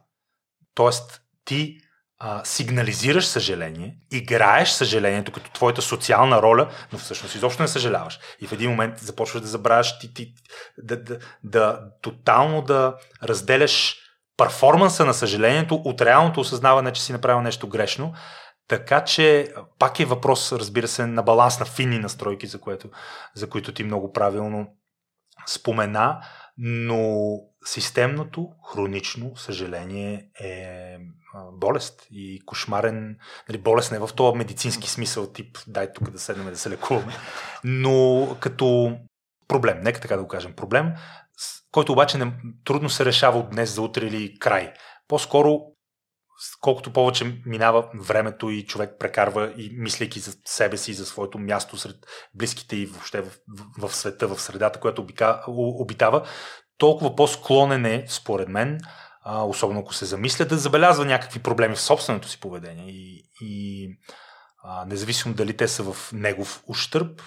Тоест, 0.74 1.22
ти 1.46 1.77
а, 2.24 2.46
сигнализираш 2.46 3.25
съжаление, 3.25 3.98
играеш 4.12 4.70
съжалението 4.70 5.31
като 5.31 5.51
твоята 5.51 5.81
социална 5.81 6.41
роля, 6.41 6.72
но 6.93 7.00
всъщност 7.00 7.36
изобщо 7.36 7.62
не 7.62 7.67
съжаляваш. 7.67 8.20
И 8.39 8.48
в 8.48 8.51
един 8.51 8.70
момент 8.70 9.00
започваш 9.00 9.41
да 9.41 9.48
забравяш 9.48 10.00
ти, 10.00 10.13
ти 10.13 10.34
да, 10.77 11.03
да, 11.03 11.20
да 11.43 11.79
тотално 12.01 12.62
да 12.62 12.96
разделяш 13.24 13.98
перформанса 14.38 15.05
на 15.05 15.13
съжалението 15.13 15.75
от 15.75 16.01
реалното 16.01 16.39
осъзнаване, 16.39 16.93
че 16.93 17.01
си 17.01 17.12
направил 17.12 17.41
нещо 17.41 17.70
грешно. 17.70 18.13
Така 18.67 19.03
че 19.03 19.53
пак 19.79 20.00
е 20.00 20.05
въпрос, 20.05 20.51
разбира 20.51 20.88
се, 20.88 21.05
на 21.05 21.24
баланс 21.24 21.60
на 21.60 21.65
финни 21.65 22.00
настройки, 22.00 22.48
за, 22.48 22.60
което, 22.62 22.89
за 23.34 23.50
които 23.50 23.74
ти 23.74 23.84
много 23.84 24.13
правилно 24.13 24.67
спомена, 25.48 26.22
но 26.63 27.36
системното, 27.65 28.50
хронично 28.74 29.38
съжаление 29.38 30.30
е 30.39 30.98
болест 31.53 32.08
и 32.12 32.41
кошмарен, 32.46 33.18
нали, 33.50 33.58
болест 33.58 33.91
не 33.91 34.00
в 34.00 34.10
този 34.15 34.38
медицински 34.38 34.89
смисъл, 34.89 35.32
тип 35.32 35.58
дай 35.68 35.94
тук 35.94 36.10
да 36.10 36.20
седнем 36.20 36.46
да 36.46 36.58
се 36.58 36.70
лекуваме, 36.70 37.13
но 37.63 38.27
като 38.39 38.98
проблем, 39.48 39.82
нека 39.82 40.00
така 40.01 40.15
да 40.15 40.22
го 40.22 40.27
кажем, 40.27 40.53
проблем, 40.53 40.94
който 41.72 41.91
обаче 41.91 42.18
не, 42.18 42.34
трудно 42.63 42.89
се 42.89 43.06
решава 43.06 43.39
от 43.39 43.50
днес 43.50 43.75
за 43.75 43.82
утре 43.82 44.06
или 44.06 44.39
край. 44.39 44.74
По-скоро, 45.08 45.60
колкото 46.62 46.94
повече 46.94 47.42
минава 47.46 47.90
времето 47.96 48.50
и 48.50 48.66
човек 48.66 48.96
прекарва 49.00 49.54
и 49.58 49.72
мислейки 49.74 50.20
за 50.20 50.34
себе 50.46 50.78
си 50.78 50.94
за 50.94 51.06
своето 51.06 51.40
място 51.40 51.78
сред 51.78 51.96
близките 52.34 52.76
и 52.76 52.86
въобще 52.86 53.22
в, 53.22 53.32
в, 53.80 53.88
в 53.88 53.96
света, 53.96 54.28
в 54.28 54.42
средата, 54.42 54.80
която 54.80 55.06
обитава, 55.48 56.28
толкова 56.78 57.16
по-склонен 57.16 57.86
е, 57.86 58.06
според 58.08 58.50
мен, 58.50 58.80
а, 59.24 59.44
особено 59.44 59.80
ако 59.80 59.94
се 59.94 60.06
замисля, 60.06 60.46
да 60.46 60.58
забелязва 60.58 61.06
някакви 61.06 61.40
проблеми 61.40 61.76
в 61.76 61.82
собственото 61.82 62.28
си 62.28 62.40
поведение. 62.40 62.86
И, 62.88 63.30
и 63.42 63.88
а, 64.64 64.86
независимо 64.86 65.34
дали 65.34 65.58
те 65.58 65.68
са 65.68 65.94
в 65.94 66.12
негов 66.14 66.64
ущърп 66.68 67.22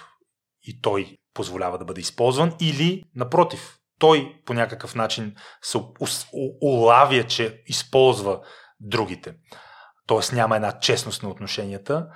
и 0.63 0.81
той 0.81 1.17
позволява 1.35 1.79
да 1.79 1.85
бъде 1.85 2.01
използван, 2.01 2.55
или 2.61 3.03
напротив, 3.15 3.79
той 3.99 4.43
по 4.47 4.55
някакъв 4.55 4.95
начин 4.95 5.35
се 5.63 5.79
улавя, 6.61 7.27
че 7.27 7.63
използва 7.67 8.41
другите. 8.85 9.35
Тоест 10.07 10.33
няма 10.33 10.57
една 10.57 10.79
честност 10.79 11.23
на 11.23 11.29
отношенията. 11.29 12.07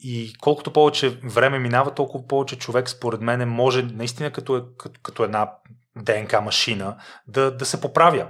И 0.00 0.32
колкото 0.40 0.72
повече 0.72 1.20
време 1.24 1.58
минава, 1.58 1.94
толкова 1.94 2.26
повече 2.26 2.58
човек, 2.58 2.88
според 2.88 3.20
мен, 3.20 3.48
може 3.48 3.82
наистина 3.82 4.32
като, 4.32 4.56
е, 4.56 4.62
като, 4.78 5.00
като 5.02 5.24
една 5.24 5.52
ДНК 5.96 6.40
машина 6.40 6.96
да, 7.26 7.56
да 7.56 7.66
се 7.66 7.80
поправя 7.80 8.28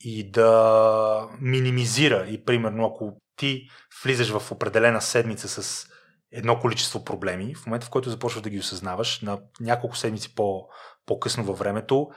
и 0.00 0.30
да 0.30 1.28
минимизира. 1.40 2.26
И 2.28 2.44
примерно, 2.44 2.86
ако 2.86 3.16
ти 3.36 3.68
влизаш 4.04 4.30
в 4.30 4.52
определена 4.52 5.02
седмица 5.02 5.48
с 5.48 5.86
едно 6.32 6.60
количество 6.60 7.04
проблеми, 7.04 7.54
в 7.54 7.66
момента 7.66 7.86
в 7.86 7.90
който 7.90 8.10
започваш 8.10 8.42
да 8.42 8.50
ги 8.50 8.58
осъзнаваш, 8.58 9.20
на 9.20 9.38
няколко 9.60 9.96
седмици 9.96 10.34
по, 10.34 10.68
по-късно 11.06 11.44
във 11.44 11.58
времето, 11.58 12.08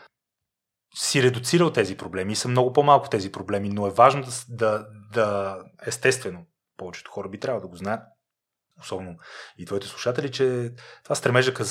си 0.97 1.23
редуцирал 1.23 1.69
тези 1.71 1.97
проблеми 1.97 2.33
и 2.33 2.35
са 2.35 2.47
много 2.47 2.73
по-малко 2.73 3.09
тези 3.09 3.31
проблеми, 3.31 3.69
но 3.69 3.87
е 3.87 3.91
важно 3.91 4.21
да, 4.21 4.31
да, 4.49 4.87
да 5.13 5.57
естествено, 5.85 6.45
повечето 6.77 7.11
хора 7.11 7.29
би 7.29 7.39
трябвало 7.39 7.61
да 7.61 7.67
го 7.67 7.75
знаят, 7.75 8.01
особено 8.81 9.15
и 9.57 9.65
твоите 9.65 9.87
слушатели, 9.87 10.31
че 10.31 10.71
това 11.03 11.15
стремежа 11.15 11.53
към, 11.53 11.65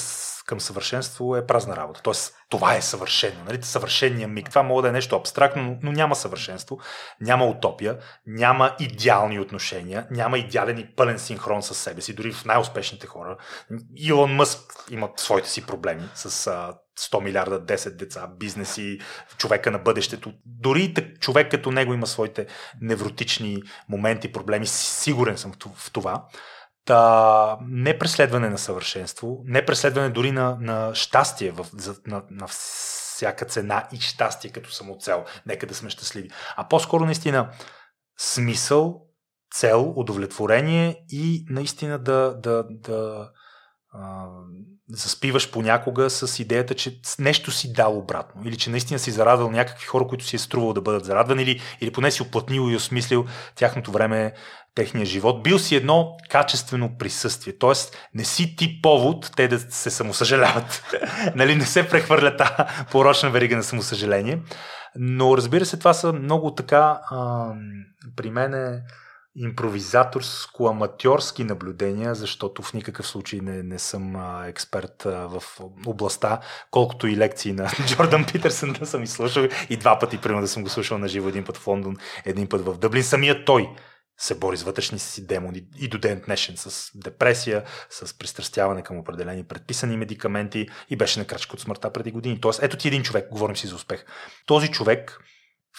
към 0.46 0.60
съвършенство 0.60 1.36
е 1.36 1.46
празна 1.46 1.76
работа. 1.76 2.00
Тоест, 2.02 2.34
това 2.48 2.76
е 2.76 2.82
съвършено. 2.82 3.44
Нали? 3.44 3.62
Съвършения 3.62 4.28
миг. 4.28 4.48
Това 4.48 4.62
може 4.62 4.82
да 4.82 4.88
е 4.88 4.92
нещо 4.92 5.16
абстрактно, 5.16 5.62
но, 5.62 5.78
но 5.82 5.92
няма 5.92 6.16
съвършенство, 6.16 6.78
няма 7.20 7.44
утопия, 7.44 7.98
няма 8.26 8.76
идеални 8.80 9.40
отношения, 9.40 10.06
няма 10.10 10.38
идеален 10.38 10.78
и 10.78 10.94
пълен 10.94 11.18
синхрон 11.18 11.62
с 11.62 11.74
себе 11.74 12.00
си. 12.00 12.14
Дори 12.14 12.32
в 12.32 12.44
най-успешните 12.44 13.06
хора. 13.06 13.36
Илон 13.96 14.34
Мъск 14.34 14.84
има 14.90 15.10
своите 15.16 15.48
си 15.48 15.66
проблеми 15.66 16.08
с 16.14 16.50
100 17.00 17.20
милиарда, 17.20 17.60
10 17.60 17.96
деца, 17.96 18.28
бизнеси, 18.38 18.98
човека 19.38 19.70
на 19.70 19.78
бъдещето. 19.78 20.32
Дори 20.46 20.94
човек 21.20 21.50
като 21.50 21.70
него 21.70 21.94
има 21.94 22.06
своите 22.06 22.46
невротични 22.80 23.62
моменти, 23.88 24.32
проблеми. 24.32 24.66
Сигурен 24.66 25.38
съм 25.38 25.52
в 25.74 25.92
това. 25.92 26.26
Та, 26.84 27.58
не 27.68 27.98
преследване 27.98 28.48
на 28.48 28.58
съвършенство, 28.58 29.42
не 29.44 29.66
преследване 29.66 30.10
дори 30.10 30.32
на, 30.32 30.56
на 30.60 30.94
щастие, 30.94 31.50
в, 31.50 31.66
за, 31.72 31.96
на, 32.06 32.22
на 32.30 32.46
всяка 32.46 33.44
цена 33.44 33.88
и 33.92 34.00
щастие 34.00 34.52
като 34.52 34.72
самоцел. 34.72 35.24
Нека 35.46 35.66
да 35.66 35.74
сме 35.74 35.90
щастливи. 35.90 36.30
А 36.56 36.68
по-скоро 36.68 37.04
наистина 37.04 37.50
смисъл, 38.18 39.06
цел, 39.54 39.92
удовлетворение 39.96 41.04
и 41.08 41.44
наистина 41.50 41.98
да, 41.98 42.34
да, 42.42 42.64
да 42.70 43.30
а, 44.02 44.26
заспиваш 44.90 45.50
понякога 45.50 46.10
с 46.10 46.38
идеята, 46.38 46.74
че 46.74 47.00
нещо 47.18 47.50
си 47.50 47.72
дал 47.72 47.98
обратно. 47.98 48.42
Или 48.44 48.56
че 48.56 48.70
наистина 48.70 48.98
си 48.98 49.10
зарадвал 49.10 49.50
някакви 49.50 49.86
хора, 49.86 50.06
които 50.06 50.24
си 50.24 50.36
е 50.36 50.38
струвал 50.38 50.72
да 50.72 50.80
бъдат 50.80 51.04
зарадвани, 51.04 51.42
или, 51.42 51.60
или 51.80 51.92
поне 51.92 52.10
си 52.10 52.22
оплътнил 52.22 52.70
и 52.70 52.76
осмислил 52.76 53.24
тяхното 53.54 53.92
време 53.92 54.32
техния 54.74 55.06
живот. 55.06 55.42
Бил 55.42 55.58
си 55.58 55.76
едно 55.76 56.16
качествено 56.30 56.98
присъствие. 56.98 57.58
Тоест, 57.58 57.96
не 58.14 58.24
си 58.24 58.56
ти 58.56 58.82
повод 58.82 59.30
те 59.36 59.48
да 59.48 59.58
се 59.58 59.90
самосъжаляват. 59.90 60.82
нали, 61.34 61.54
не 61.54 61.66
се 61.66 61.88
прехвърля 61.88 62.36
тази 62.36 62.52
порочна 62.90 63.30
верига 63.30 63.56
на 63.56 63.62
самосъжаление. 63.62 64.42
Но 64.96 65.36
разбира 65.36 65.66
се, 65.66 65.78
това 65.78 65.94
са 65.94 66.12
много 66.12 66.54
така 66.54 67.00
а, 67.10 67.50
при 68.16 68.30
мен 68.30 68.54
е 68.54 68.82
импровизаторско-аматьорски 69.36 71.44
наблюдения, 71.44 72.14
защото 72.14 72.62
в 72.62 72.72
никакъв 72.72 73.06
случай 73.06 73.40
не, 73.40 73.62
не 73.62 73.78
съм 73.78 74.16
а, 74.16 74.46
експерт 74.46 75.06
а, 75.06 75.10
в 75.10 75.42
областта, 75.86 76.40
колкото 76.70 77.06
и 77.06 77.16
лекции 77.16 77.52
на 77.52 77.70
Джордан 77.86 78.26
Питерсън 78.32 78.72
да 78.72 78.86
съм 78.86 79.02
изслушал 79.02 79.48
и 79.70 79.76
два 79.76 79.98
пъти, 79.98 80.18
примерно 80.18 80.40
да 80.40 80.48
съм 80.48 80.62
го 80.62 80.68
слушал 80.68 80.98
на 80.98 81.08
живо, 81.08 81.28
един 81.28 81.44
път 81.44 81.56
в 81.56 81.66
Лондон, 81.66 81.96
един 82.24 82.48
път 82.48 82.64
в 82.64 82.78
Дъблин. 82.78 83.02
Самият 83.02 83.46
той 83.46 83.68
се 84.18 84.38
бори 84.38 84.56
с 84.56 84.62
вътрешни 84.62 84.98
си 84.98 85.26
демони 85.26 85.62
и 85.78 85.88
до 85.88 85.98
ден 85.98 86.22
днешен 86.26 86.56
с 86.56 86.90
депресия, 86.94 87.64
с 87.90 88.18
пристрастяване 88.18 88.82
към 88.82 88.98
определени 88.98 89.44
предписани 89.44 89.96
медикаменти 89.96 90.68
и 90.90 90.96
беше 90.96 91.18
на 91.18 91.24
крачка 91.24 91.54
от 91.54 91.60
смъртта 91.60 91.92
преди 91.92 92.10
години. 92.10 92.40
Тоест, 92.40 92.62
ето 92.62 92.76
ти 92.76 92.88
един 92.88 93.02
човек, 93.02 93.28
говорим 93.30 93.56
си 93.56 93.66
за 93.66 93.74
успех. 93.74 94.04
Този 94.46 94.68
човек 94.68 95.20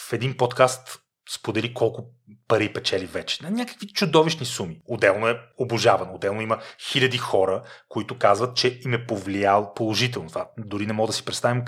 в 0.09 0.13
един 0.13 0.37
подкаст 0.37 1.01
сподели 1.29 1.73
колко 1.73 2.16
пари 2.47 2.73
печели 2.73 3.05
вече. 3.05 3.43
На 3.43 3.51
някакви 3.51 3.87
чудовищни 3.87 4.45
суми. 4.45 4.81
Отделно 4.85 5.27
е 5.27 5.39
обожавано. 5.57 6.13
Отделно 6.15 6.41
има 6.41 6.59
хиляди 6.91 7.17
хора, 7.17 7.63
които 7.89 8.17
казват, 8.17 8.55
че 8.57 8.79
им 8.85 8.93
е 8.93 9.05
повлиял 9.05 9.73
положително. 9.73 10.29
Това 10.29 10.49
дори 10.57 10.85
не 10.85 10.93
мога 10.93 11.07
да 11.07 11.13
си 11.13 11.25
представим 11.25 11.63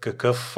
какъв 0.00 0.56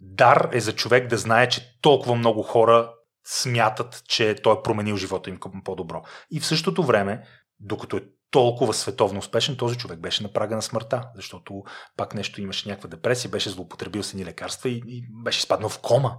дар 0.00 0.48
е 0.52 0.60
за 0.60 0.72
човек 0.72 1.08
да 1.08 1.18
знае, 1.18 1.48
че 1.48 1.78
толкова 1.80 2.14
много 2.14 2.42
хора 2.42 2.92
смятат, 3.26 4.02
че 4.08 4.34
той 4.42 4.54
е 4.54 4.62
променил 4.64 4.96
живота 4.96 5.30
им 5.30 5.36
към 5.36 5.52
по-добро. 5.64 6.02
И 6.30 6.40
в 6.40 6.46
същото 6.46 6.82
време, 6.82 7.22
докато 7.60 7.96
е 7.96 8.02
толкова 8.30 8.74
световно 8.74 9.18
успешен, 9.18 9.56
този 9.56 9.76
човек 9.76 9.98
беше 9.98 10.22
на 10.22 10.32
прага 10.32 10.56
на 10.56 10.62
смъртта, 10.62 11.02
защото 11.14 11.62
пак 11.96 12.14
нещо 12.14 12.40
имаше 12.40 12.68
някаква 12.68 12.88
депресия, 12.88 13.30
беше 13.30 13.50
злоупотребил 13.50 14.02
с 14.02 14.12
едни 14.12 14.24
лекарства 14.24 14.68
и, 14.68 14.82
и 14.86 15.06
беше 15.24 15.42
спаднал 15.42 15.68
в 15.68 15.78
кома 15.78 16.16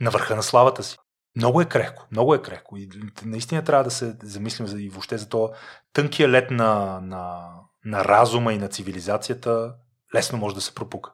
на 0.00 0.10
върха 0.10 0.36
на 0.36 0.42
славата 0.42 0.82
си. 0.82 0.96
Много 1.38 1.60
е 1.60 1.64
крехко, 1.64 2.06
много 2.12 2.34
е 2.34 2.42
крехко. 2.42 2.76
И 2.76 2.88
наистина 3.24 3.64
трябва 3.64 3.84
да 3.84 3.90
се 3.90 4.16
замислим 4.22 4.66
за, 4.66 4.80
и 4.80 4.88
въобще 4.88 5.18
за 5.18 5.28
това 5.28 5.48
тънкия 5.92 6.28
лед 6.28 6.50
на, 6.50 7.00
на, 7.02 7.50
на 7.84 8.04
разума 8.04 8.52
и 8.52 8.58
на 8.58 8.68
цивилизацията 8.68 9.74
лесно 10.14 10.38
може 10.38 10.54
да 10.54 10.60
се 10.60 10.74
пропука. 10.74 11.12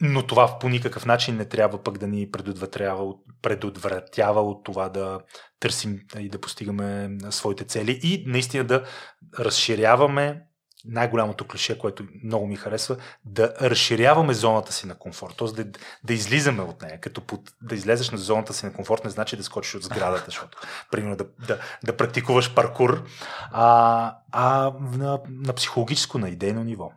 Но 0.00 0.26
това 0.26 0.58
по 0.58 0.68
никакъв 0.68 1.06
начин 1.06 1.36
не 1.36 1.44
трябва 1.44 1.82
пък 1.82 1.98
да 1.98 2.06
ни 2.06 2.30
предотвратява, 2.30 3.14
предотвратява 3.42 4.40
от 4.40 4.64
това 4.64 4.88
да 4.88 5.20
търсим 5.60 6.00
и 6.18 6.28
да 6.28 6.40
постигаме 6.40 7.18
своите 7.30 7.64
цели 7.64 8.00
и 8.02 8.24
наистина 8.26 8.64
да 8.64 8.84
разширяваме 9.38 10.42
най-голямото 10.84 11.46
клише, 11.46 11.78
което 11.78 12.04
много 12.24 12.46
ми 12.46 12.56
харесва, 12.56 12.96
да 13.24 13.54
разширяваме 13.60 14.34
зоната 14.34 14.72
си 14.72 14.86
на 14.86 14.94
комфорт, 14.94 15.36
т.е. 15.36 15.48
Да, 15.48 15.78
да 16.04 16.12
излизаме 16.12 16.62
от 16.62 16.82
нея. 16.82 17.00
Като 17.00 17.20
под, 17.20 17.40
да 17.62 17.74
излезеш 17.74 18.10
на 18.10 18.18
зоната 18.18 18.54
си 18.54 18.66
на 18.66 18.72
комфорт 18.72 19.04
не 19.04 19.10
значи 19.10 19.36
да 19.36 19.44
скочиш 19.44 19.74
от 19.74 19.82
сградата, 19.82 20.24
защото, 20.26 20.58
примерно, 20.90 21.16
да, 21.16 21.24
да, 21.46 21.58
да 21.84 21.96
практикуваш 21.96 22.54
паркур, 22.54 23.04
а, 23.52 24.16
а 24.32 24.72
на, 24.80 25.20
на 25.28 25.52
психологическо, 25.52 26.18
на 26.18 26.28
идейно 26.28 26.64
ниво. 26.64 26.92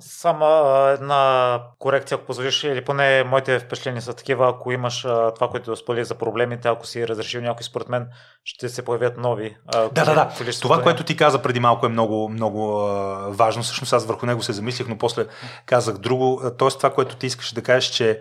Само 0.00 0.46
една 0.86 1.62
корекция, 1.78 2.16
ако 2.16 2.26
позволиш, 2.26 2.64
или 2.64 2.84
поне 2.84 3.24
моите 3.24 3.58
впечатления 3.58 4.02
са 4.02 4.14
такива, 4.14 4.48
ако 4.48 4.72
имаш 4.72 5.00
това, 5.34 5.48
което 5.50 5.76
сподели 5.76 6.04
за 6.04 6.14
проблемите, 6.14 6.68
ако 6.68 6.86
си 6.86 7.08
разрешил 7.08 7.42
някой, 7.42 7.64
според 7.64 7.88
мен 7.88 8.08
ще 8.44 8.68
се 8.68 8.84
появят 8.84 9.16
нови. 9.16 9.56
Да, 9.72 9.88
да, 9.88 10.04
да. 10.04 10.32
Това, 10.60 10.82
което 10.82 11.04
ти 11.04 11.16
каза 11.16 11.42
преди 11.42 11.60
малко 11.60 11.86
е 11.86 11.88
много, 11.88 12.28
много 12.28 12.76
важно. 13.28 13.62
Всъщност 13.62 13.92
аз 13.92 14.06
върху 14.06 14.26
него 14.26 14.42
се 14.42 14.52
замислих, 14.52 14.88
но 14.88 14.98
после 14.98 15.26
казах 15.66 15.98
друго. 15.98 16.42
Тоест 16.58 16.76
това, 16.76 16.94
което 16.94 17.16
ти 17.16 17.26
искаш 17.26 17.52
да 17.52 17.62
кажеш, 17.62 17.90
че 17.90 18.20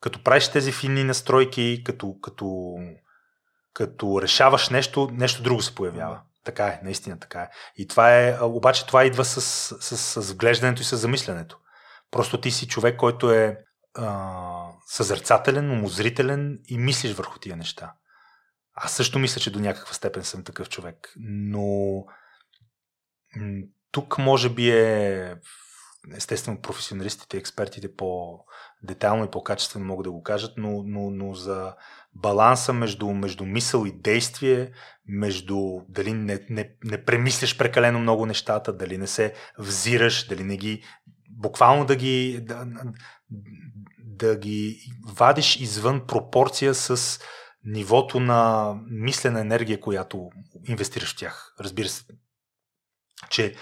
като 0.00 0.22
правиш 0.24 0.48
тези 0.48 0.72
финни 0.72 1.04
настройки, 1.04 1.82
като, 1.84 2.14
като, 2.22 2.74
като 3.74 4.22
решаваш 4.22 4.68
нещо, 4.68 5.08
нещо 5.12 5.42
друго 5.42 5.62
се 5.62 5.74
появява. 5.74 6.20
Така 6.44 6.66
е, 6.66 6.80
наистина 6.82 7.18
така 7.18 7.40
е. 7.40 7.50
И 7.76 7.88
това 7.88 8.18
е, 8.18 8.38
обаче 8.40 8.86
това 8.86 9.04
идва 9.04 9.24
с, 9.24 9.40
с, 9.40 9.96
с, 9.96 10.22
с 10.22 10.36
и 10.80 10.84
с 10.84 10.96
замисленето. 10.96 11.58
Просто 12.10 12.40
ти 12.40 12.50
си 12.50 12.68
човек, 12.68 12.96
който 12.96 13.32
е 13.32 13.58
а, 13.94 14.70
съзерцателен, 14.86 15.70
умозрителен 15.70 16.58
и 16.68 16.78
мислиш 16.78 17.12
върху 17.12 17.38
тия 17.38 17.56
неща. 17.56 17.92
Аз 18.74 18.92
също 18.92 19.18
мисля, 19.18 19.40
че 19.40 19.50
до 19.50 19.60
някаква 19.60 19.94
степен 19.94 20.24
съм 20.24 20.44
такъв 20.44 20.68
човек. 20.68 21.12
Но 21.16 22.04
тук 23.90 24.18
може 24.18 24.50
би 24.50 24.70
е 24.70 25.34
естествено 26.16 26.60
професионалистите, 26.60 27.36
експертите 27.36 27.96
по-детайлно 27.96 29.24
и 29.24 29.30
по-качествено 29.30 29.86
могат 29.86 30.04
да 30.04 30.10
го 30.10 30.22
кажат, 30.22 30.52
но, 30.56 30.82
но, 30.86 31.10
но 31.10 31.34
за 31.34 31.74
баланса 32.14 32.72
между, 32.72 33.10
между 33.10 33.44
мисъл 33.44 33.84
и 33.86 33.92
действие, 33.92 34.70
между 35.08 35.58
дали 35.88 36.12
не, 36.12 36.46
не, 36.50 36.70
не 36.84 37.04
премисляш 37.04 37.58
прекалено 37.58 37.98
много 37.98 38.26
нещата, 38.26 38.72
дали 38.72 38.98
не 38.98 39.06
се 39.06 39.34
взираш, 39.58 40.26
дали 40.26 40.44
не 40.44 40.56
ги 40.56 40.82
буквално 41.30 41.84
да 41.84 41.96
ги 41.96 42.40
да, 42.42 42.66
да 43.98 44.36
ги 44.36 44.80
вадиш 45.06 45.56
извън 45.60 46.06
пропорция 46.06 46.74
с 46.74 47.20
нивото 47.64 48.20
на 48.20 48.74
мислена 48.86 49.40
енергия, 49.40 49.80
която 49.80 50.30
инвестираш 50.68 51.14
в 51.14 51.18
тях. 51.18 51.54
Разбира 51.60 51.88
се, 51.88 52.04
че 53.30 53.54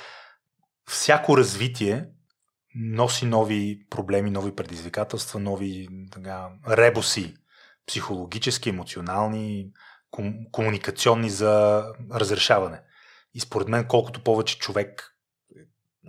всяко 0.88 1.36
развитие 1.36 2.08
носи 2.74 3.26
нови 3.26 3.86
проблеми, 3.90 4.30
нови 4.30 4.54
предизвикателства, 4.54 5.40
нови 5.40 5.88
така, 6.12 6.48
ребуси, 6.68 7.34
психологически, 7.88 8.68
емоционални, 8.68 9.66
ком- 10.12 10.50
комуникационни 10.50 11.30
за 11.30 11.84
разрешаване. 12.14 12.80
И 13.34 13.40
според 13.40 13.68
мен, 13.68 13.84
колкото 13.88 14.24
повече 14.24 14.58
човек 14.58 15.14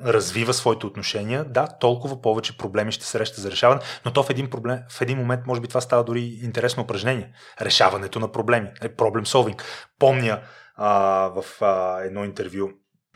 развива 0.05 0.53
своите 0.53 0.85
отношения, 0.85 1.45
да, 1.45 1.67
толкова 1.79 2.21
повече 2.21 2.57
проблеми 2.57 2.91
ще 2.91 3.05
среща 3.05 3.41
за 3.41 3.51
решаване, 3.51 3.81
но 4.05 4.13
то 4.13 4.23
в 4.23 4.29
един, 4.29 4.49
проблем, 4.49 4.79
в 4.89 5.01
един 5.01 5.17
момент, 5.17 5.45
може 5.47 5.61
би 5.61 5.67
това 5.67 5.81
става 5.81 6.03
дори 6.03 6.21
интересно 6.21 6.83
упражнение. 6.83 7.33
Решаването 7.61 8.19
на 8.19 8.31
проблеми, 8.31 8.69
проблем 8.97 9.25
solving. 9.25 9.61
Помня 9.99 10.41
а, 10.75 10.89
в 11.35 11.61
а, 11.61 12.01
едно 12.01 12.25
интервю 12.25 12.69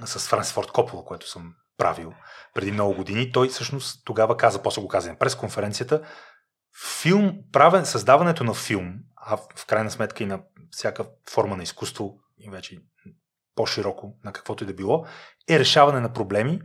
с 0.06 0.30
Франс 0.30 0.52
Форд 0.52 0.72
Копола, 0.72 1.06
което 1.06 1.30
съм 1.30 1.54
правил 1.78 2.14
преди 2.54 2.72
много 2.72 2.94
години. 2.94 3.32
Той 3.32 3.48
всъщност 3.48 4.06
тогава 4.06 4.38
каза, 4.38 4.62
после 4.62 4.82
го 4.82 4.88
каза 4.88 5.10
на 5.10 5.18
пресконференцията, 5.18 6.02
филм, 7.02 7.40
правен, 7.52 7.86
създаването 7.86 8.44
на 8.44 8.54
филм, 8.54 8.94
а 9.16 9.38
в 9.56 9.66
крайна 9.68 9.92
сметка 9.92 10.24
и 10.24 10.28
на 10.28 10.42
всяка 10.72 11.06
форма 11.30 11.58
на 11.58 11.64
изкуство, 11.64 12.18
и 12.38 12.50
вече 12.50 12.78
по-широко 13.56 14.16
на 14.24 14.34
каквото 14.34 14.64
и 14.64 14.68
да 14.68 14.74
било, 14.74 15.06
е 15.50 15.60
решаване 15.60 16.00
на 16.00 16.14
проблеми. 16.14 16.62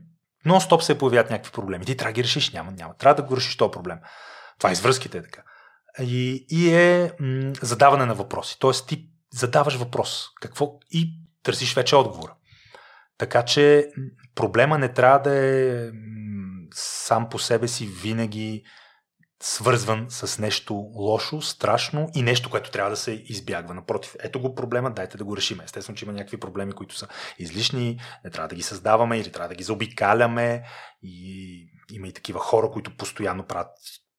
Нон-стоп 0.46 0.80
се 0.80 0.98
появяват 0.98 1.30
някакви 1.30 1.52
проблеми. 1.52 1.84
Ти 1.84 1.96
трябва 1.96 2.12
да 2.12 2.14
ги 2.14 2.24
решиш. 2.24 2.52
Няма, 2.52 2.72
няма. 2.72 2.96
Трябва 2.96 3.22
да 3.22 3.28
го 3.28 3.36
решиш 3.36 3.56
този 3.56 3.70
проблем. 3.70 3.98
Това 4.58 4.70
е 4.70 4.72
извръзките 4.72 5.18
е 5.18 5.22
така. 5.22 5.42
И, 6.00 6.46
и 6.50 6.74
е 6.74 7.12
м- 7.20 7.52
задаване 7.62 8.06
на 8.06 8.14
въпроси. 8.14 8.56
Тоест 8.58 8.88
ти 8.88 9.08
задаваш 9.32 9.76
въпрос. 9.76 10.28
Какво? 10.40 10.78
И 10.90 11.12
търсиш 11.42 11.74
вече 11.74 11.96
отговора. 11.96 12.34
Така 13.18 13.44
че 13.44 13.90
проблема 14.34 14.78
не 14.78 14.92
трябва 14.92 15.18
да 15.18 15.34
е 15.34 15.90
сам 16.74 17.28
по 17.28 17.38
себе 17.38 17.68
си 17.68 17.86
винаги 17.86 18.64
свързван 19.42 20.07
с 20.09 20.38
нещо 20.38 20.74
лошо, 20.74 21.42
страшно 21.42 22.09
и 22.14 22.22
нещо, 22.22 22.51
което 22.51 22.70
трябва 22.70 22.90
да 22.90 22.96
се 22.96 23.22
избягва. 23.27 23.74
Напротив, 23.74 24.16
ето 24.20 24.40
го 24.40 24.55
проблема, 24.55 24.90
дайте 24.90 25.16
да 25.16 25.24
го 25.24 25.37
решим. 25.37 25.61
Естествено, 25.61 25.96
че 25.96 26.05
има 26.05 26.14
някакви 26.14 26.40
проблеми, 26.40 26.72
които 26.72 26.96
са 26.96 27.09
излишни, 27.38 28.01
не 28.24 28.31
трябва 28.31 28.48
да 28.48 28.55
ги 28.55 28.62
създаваме 28.62 29.18
или 29.18 29.33
трябва 29.33 29.48
да 29.48 29.55
ги 29.55 29.64
заобикаляме. 29.64 30.64
И 31.03 31.68
има 31.92 32.09
и 32.09 32.12
такива 32.12 32.40
хора, 32.40 32.70
които 32.70 32.96
постоянно 32.96 33.46
правят 33.46 33.70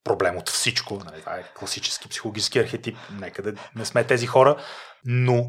проблем 0.03 0.37
от 0.37 0.49
всичко. 0.49 1.01
Нали, 1.05 1.19
това 1.19 1.35
е 1.35 1.53
класически 1.59 2.09
психологически 2.09 2.59
архетип. 2.59 2.97
Нека 3.11 3.41
да 3.41 3.53
не 3.75 3.85
сме 3.85 4.03
тези 4.03 4.27
хора. 4.27 4.57
Но 5.05 5.45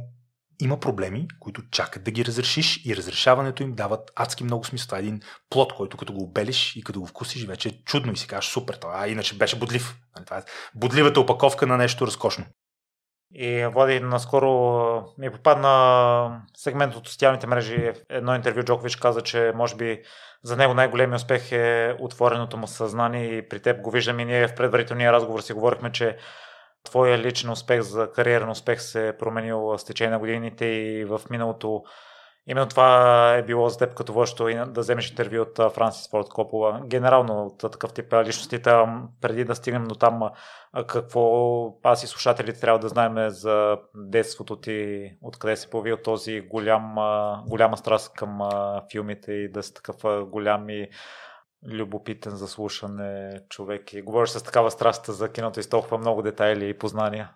има 0.61 0.81
проблеми, 0.81 1.29
които 1.41 1.63
чакат 1.71 2.05
да 2.05 2.11
ги 2.11 2.25
разрешиш 2.25 2.87
и 2.87 2.97
разрешаването 2.97 3.63
им 3.63 3.75
дават 3.75 4.11
адски 4.17 4.45
много 4.45 4.65
смисъл. 4.65 4.87
Това 4.87 4.99
е 4.99 5.01
един 5.01 5.21
плод, 5.51 5.73
който 5.73 5.97
като 5.97 6.13
го 6.13 6.23
обелиш 6.23 6.77
и 6.77 6.85
като 6.85 7.01
го 7.01 7.07
вкусиш, 7.07 7.47
вече 7.47 7.69
е 7.69 7.83
чудно 7.85 8.13
и 8.13 8.17
си 8.17 8.27
кажеш 8.27 8.51
супер, 8.51 8.75
това 8.75 8.95
а 8.97 9.09
иначе 9.09 9.37
беше 9.37 9.59
бодлив. 9.59 9.97
Нали, 10.17 10.25
това 10.25 10.39
е 10.39 10.43
бодливата 10.75 11.21
опаковка 11.21 11.67
на 11.67 11.77
нещо 11.77 12.07
разкошно. 12.07 12.45
И 13.35 13.67
Влади, 13.73 14.01
наскоро 14.01 15.05
ми 15.19 15.31
попадна 15.31 16.43
сегмент 16.57 16.97
от 16.97 17.09
социалните 17.09 17.47
мрежи. 17.47 17.93
Едно 18.09 18.35
интервю 18.35 18.63
Джокович 18.63 18.97
каза, 18.97 19.21
че 19.21 19.53
може 19.55 19.77
би 19.77 20.03
за 20.43 20.57
него 20.57 20.75
най-големият 20.75 21.21
успех 21.21 21.53
е 21.53 21.97
отвореното 22.01 22.57
му 22.57 22.67
съзнание 22.67 23.25
и 23.25 23.49
при 23.49 23.61
теб 23.61 23.81
го 23.81 23.91
виждам 23.91 24.21
и 24.21 24.25
ние 24.25 24.49
в 24.49 24.55
предварителния 24.55 25.13
разговор 25.13 25.41
си 25.41 25.53
говорихме, 25.53 25.93
че 25.93 26.17
твоя 26.85 27.19
личен 27.19 27.51
успех 27.51 27.81
за 27.81 28.13
кариерен 28.13 28.51
успех 28.51 28.81
се 28.81 29.09
е 29.09 29.17
променил 29.17 29.79
с 29.79 29.85
течение 29.85 30.11
на 30.11 30.19
годините 30.19 30.67
и 30.67 31.05
в 31.05 31.21
миналото 31.31 31.83
Именно 32.47 32.69
това 32.69 33.35
е 33.35 33.43
било 33.43 33.69
за 33.69 33.79
теб 33.79 33.95
като 33.95 34.13
върщо 34.13 34.49
и 34.49 34.55
да 34.55 34.81
вземеш 34.81 35.11
интервю 35.11 35.43
от 35.43 35.75
Франсис 35.75 36.11
Форд 36.11 36.29
Копола. 36.29 36.81
Генерално 36.87 37.47
от 37.47 37.59
такъв 37.59 37.93
тип 37.93 38.13
личностите, 38.13 38.75
преди 39.21 39.45
да 39.45 39.55
стигнем 39.55 39.85
до 39.85 39.95
там, 39.95 40.21
какво 40.87 41.65
аз 41.83 42.03
и 42.03 42.07
слушателите 42.07 42.61
трябва 42.61 42.79
да 42.79 42.89
знаем 42.89 43.31
за 43.31 43.79
детството 43.95 44.57
ти, 44.57 45.11
откъде 45.23 45.57
се 45.57 45.71
появил 45.71 45.97
този 45.97 46.41
голям, 46.41 46.95
голяма 47.49 47.77
страст 47.77 48.15
към 48.15 48.39
филмите 48.93 49.33
и 49.33 49.53
да 49.53 49.63
си 49.63 49.75
такъв 49.75 49.97
голям 50.29 50.71
и 50.71 50.89
любопитен 51.69 52.37
за 52.37 52.49
слушане 52.49 53.41
човек 53.49 53.93
и 53.93 54.03
говориш 54.03 54.31
с 54.31 54.43
такава 54.43 54.71
страст 54.71 55.07
за 55.07 55.33
киното 55.33 55.61
и 55.61 55.63
с 55.63 55.69
толкова 55.69 55.99
много 55.99 56.23
детайли 56.23 56.69
и 56.69 56.79
познания. 56.79 57.31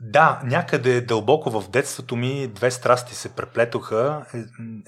Да, 0.00 0.40
някъде 0.44 1.00
дълбоко 1.00 1.50
в 1.50 1.70
детството 1.70 2.16
ми 2.16 2.48
две 2.48 2.70
страсти 2.70 3.14
се 3.14 3.34
преплетоха. 3.34 4.26
Е, 4.34 4.38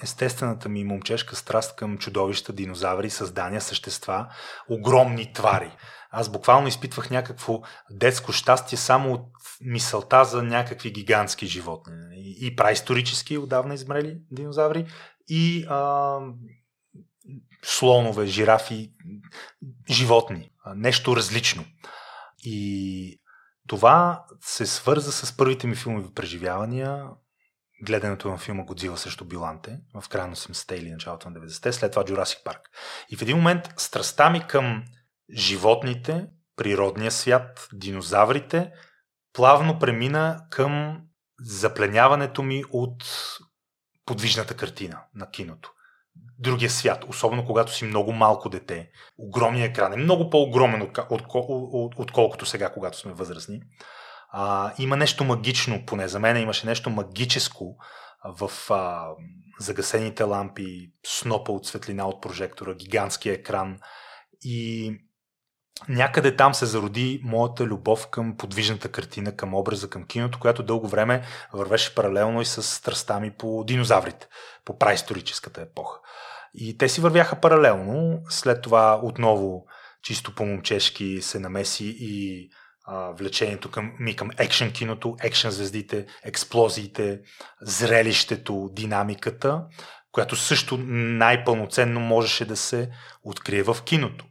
естествената 0.02 0.68
ми 0.68 0.84
момчешка 0.84 1.36
страст 1.36 1.76
към 1.76 1.98
чудовища, 1.98 2.52
динозаври, 2.52 3.10
създания, 3.10 3.60
същества, 3.60 4.26
огромни 4.70 5.32
твари. 5.32 5.76
Аз 6.10 6.28
буквално 6.28 6.68
изпитвах 6.68 7.10
някакво 7.10 7.60
детско 7.90 8.32
щастие 8.32 8.78
само 8.78 9.12
от 9.12 9.26
мисълта 9.60 10.24
за 10.24 10.42
някакви 10.42 10.90
гигантски 10.90 11.46
животни. 11.46 11.94
И 12.40 12.56
праисторически, 12.56 13.38
отдавна 13.38 13.74
измрели 13.74 14.18
динозаври, 14.30 14.86
и 15.28 15.66
а, 15.68 16.18
слонове, 17.64 18.26
жирафи, 18.26 18.92
животни. 19.90 20.50
Нещо 20.74 21.16
различно. 21.16 21.64
И 22.38 23.20
това 23.68 24.24
се 24.40 24.66
свърза 24.66 25.12
с 25.12 25.36
първите 25.36 25.66
ми 25.66 25.74
филмови 25.74 26.14
преживявания, 26.14 27.06
гледането 27.82 28.28
на 28.28 28.38
филма 28.38 28.64
Годзила 28.64 28.96
срещу 28.96 29.24
Биланте 29.24 29.78
в 30.00 30.08
края 30.08 30.26
на 30.26 30.36
80-те 30.36 30.74
или 30.74 30.90
началото 30.90 31.30
на 31.30 31.40
90-те, 31.40 31.72
след 31.72 31.92
това 31.92 32.04
Джурасик 32.04 32.38
парк. 32.44 32.60
И 33.10 33.16
в 33.16 33.22
един 33.22 33.36
момент 33.36 33.74
страстта 33.76 34.30
ми 34.30 34.46
към 34.46 34.84
животните, 35.36 36.26
природния 36.56 37.10
свят, 37.10 37.68
динозаврите, 37.72 38.72
плавно 39.32 39.78
премина 39.78 40.46
към 40.50 41.02
запленяването 41.40 42.42
ми 42.42 42.64
от 42.70 43.04
подвижната 44.06 44.56
картина 44.56 45.00
на 45.14 45.30
киното 45.30 45.73
другия 46.38 46.70
свят, 46.70 47.04
особено 47.08 47.44
когато 47.44 47.72
си 47.72 47.84
много 47.84 48.12
малко 48.12 48.48
дете. 48.48 48.90
Огромният 49.18 49.70
екран 49.70 49.92
е 49.92 49.96
много 49.96 50.30
по-огромен, 50.30 50.82
от, 50.82 50.98
от, 51.10 51.22
от, 51.28 51.94
отколкото 51.98 52.46
сега, 52.46 52.72
когато 52.72 52.98
сме 52.98 53.12
възрастни. 53.12 53.60
А, 54.32 54.72
има 54.78 54.96
нещо 54.96 55.24
магично, 55.24 55.86
поне 55.86 56.08
за 56.08 56.20
мен 56.20 56.36
имаше 56.36 56.66
нещо 56.66 56.90
магическо 56.90 57.76
в 58.24 58.50
а, 58.70 59.08
загасените 59.60 60.22
лампи, 60.22 60.92
снопа 61.06 61.52
от 61.52 61.66
светлина 61.66 62.08
от 62.08 62.22
прожектора, 62.22 62.74
гигантския 62.74 63.34
екран 63.34 63.78
и 64.42 64.90
някъде 65.88 66.36
там 66.36 66.54
се 66.54 66.66
зароди 66.66 67.20
моята 67.24 67.64
любов 67.64 68.06
към 68.06 68.36
подвижната 68.36 68.88
картина, 68.88 69.36
към 69.36 69.54
образа, 69.54 69.90
към 69.90 70.06
киното, 70.06 70.38
която 70.38 70.62
дълго 70.62 70.88
време 70.88 71.22
вървеше 71.52 71.94
паралелно 71.94 72.40
и 72.40 72.44
с 72.44 72.62
страста 72.62 73.20
ми 73.20 73.30
по 73.30 73.64
динозаврите, 73.64 74.26
по 74.64 74.78
праисторическата 74.78 75.60
епоха. 75.60 75.98
И 76.54 76.78
те 76.78 76.88
си 76.88 77.00
вървяха 77.00 77.40
паралелно. 77.40 78.22
След 78.28 78.62
това 78.62 79.00
отново 79.02 79.66
чисто 80.02 80.34
по-момчешки 80.34 81.22
се 81.22 81.38
намеси 81.38 81.96
и 81.98 82.48
а, 82.86 83.10
влечението 83.10 83.70
към, 83.70 83.92
ми 84.00 84.16
към 84.16 84.30
екшен 84.38 84.72
киното, 84.72 85.16
екшен 85.22 85.50
звездите, 85.50 86.06
експлозиите, 86.24 87.20
зрелището, 87.62 88.70
динамиката, 88.72 89.64
която 90.12 90.36
също 90.36 90.78
най-пълноценно 90.86 92.00
можеше 92.00 92.44
да 92.44 92.56
се 92.56 92.90
открие 93.22 93.62
в 93.62 93.76
киното. 93.84 94.24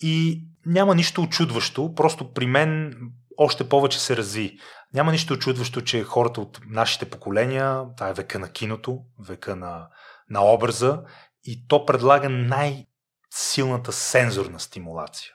И 0.00 0.44
няма 0.66 0.94
нищо 0.94 1.22
очудващо, 1.22 1.94
просто 1.94 2.32
при 2.32 2.46
мен 2.46 2.94
още 3.36 3.68
повече 3.68 4.00
се 4.00 4.16
разви. 4.16 4.58
Няма 4.94 5.12
нищо 5.12 5.34
очудващо, 5.34 5.80
че 5.80 6.04
хората 6.04 6.40
от 6.40 6.60
нашите 6.66 7.10
поколения, 7.10 7.84
това 7.96 8.08
е 8.08 8.14
века 8.14 8.38
на 8.38 8.48
киното, 8.48 8.98
века 9.28 9.56
на, 9.56 9.88
на 10.30 10.44
образа, 10.44 11.02
и 11.44 11.66
то 11.68 11.86
предлага 11.86 12.28
най-силната 12.28 13.92
сензорна 13.92 14.60
стимулация. 14.60 15.32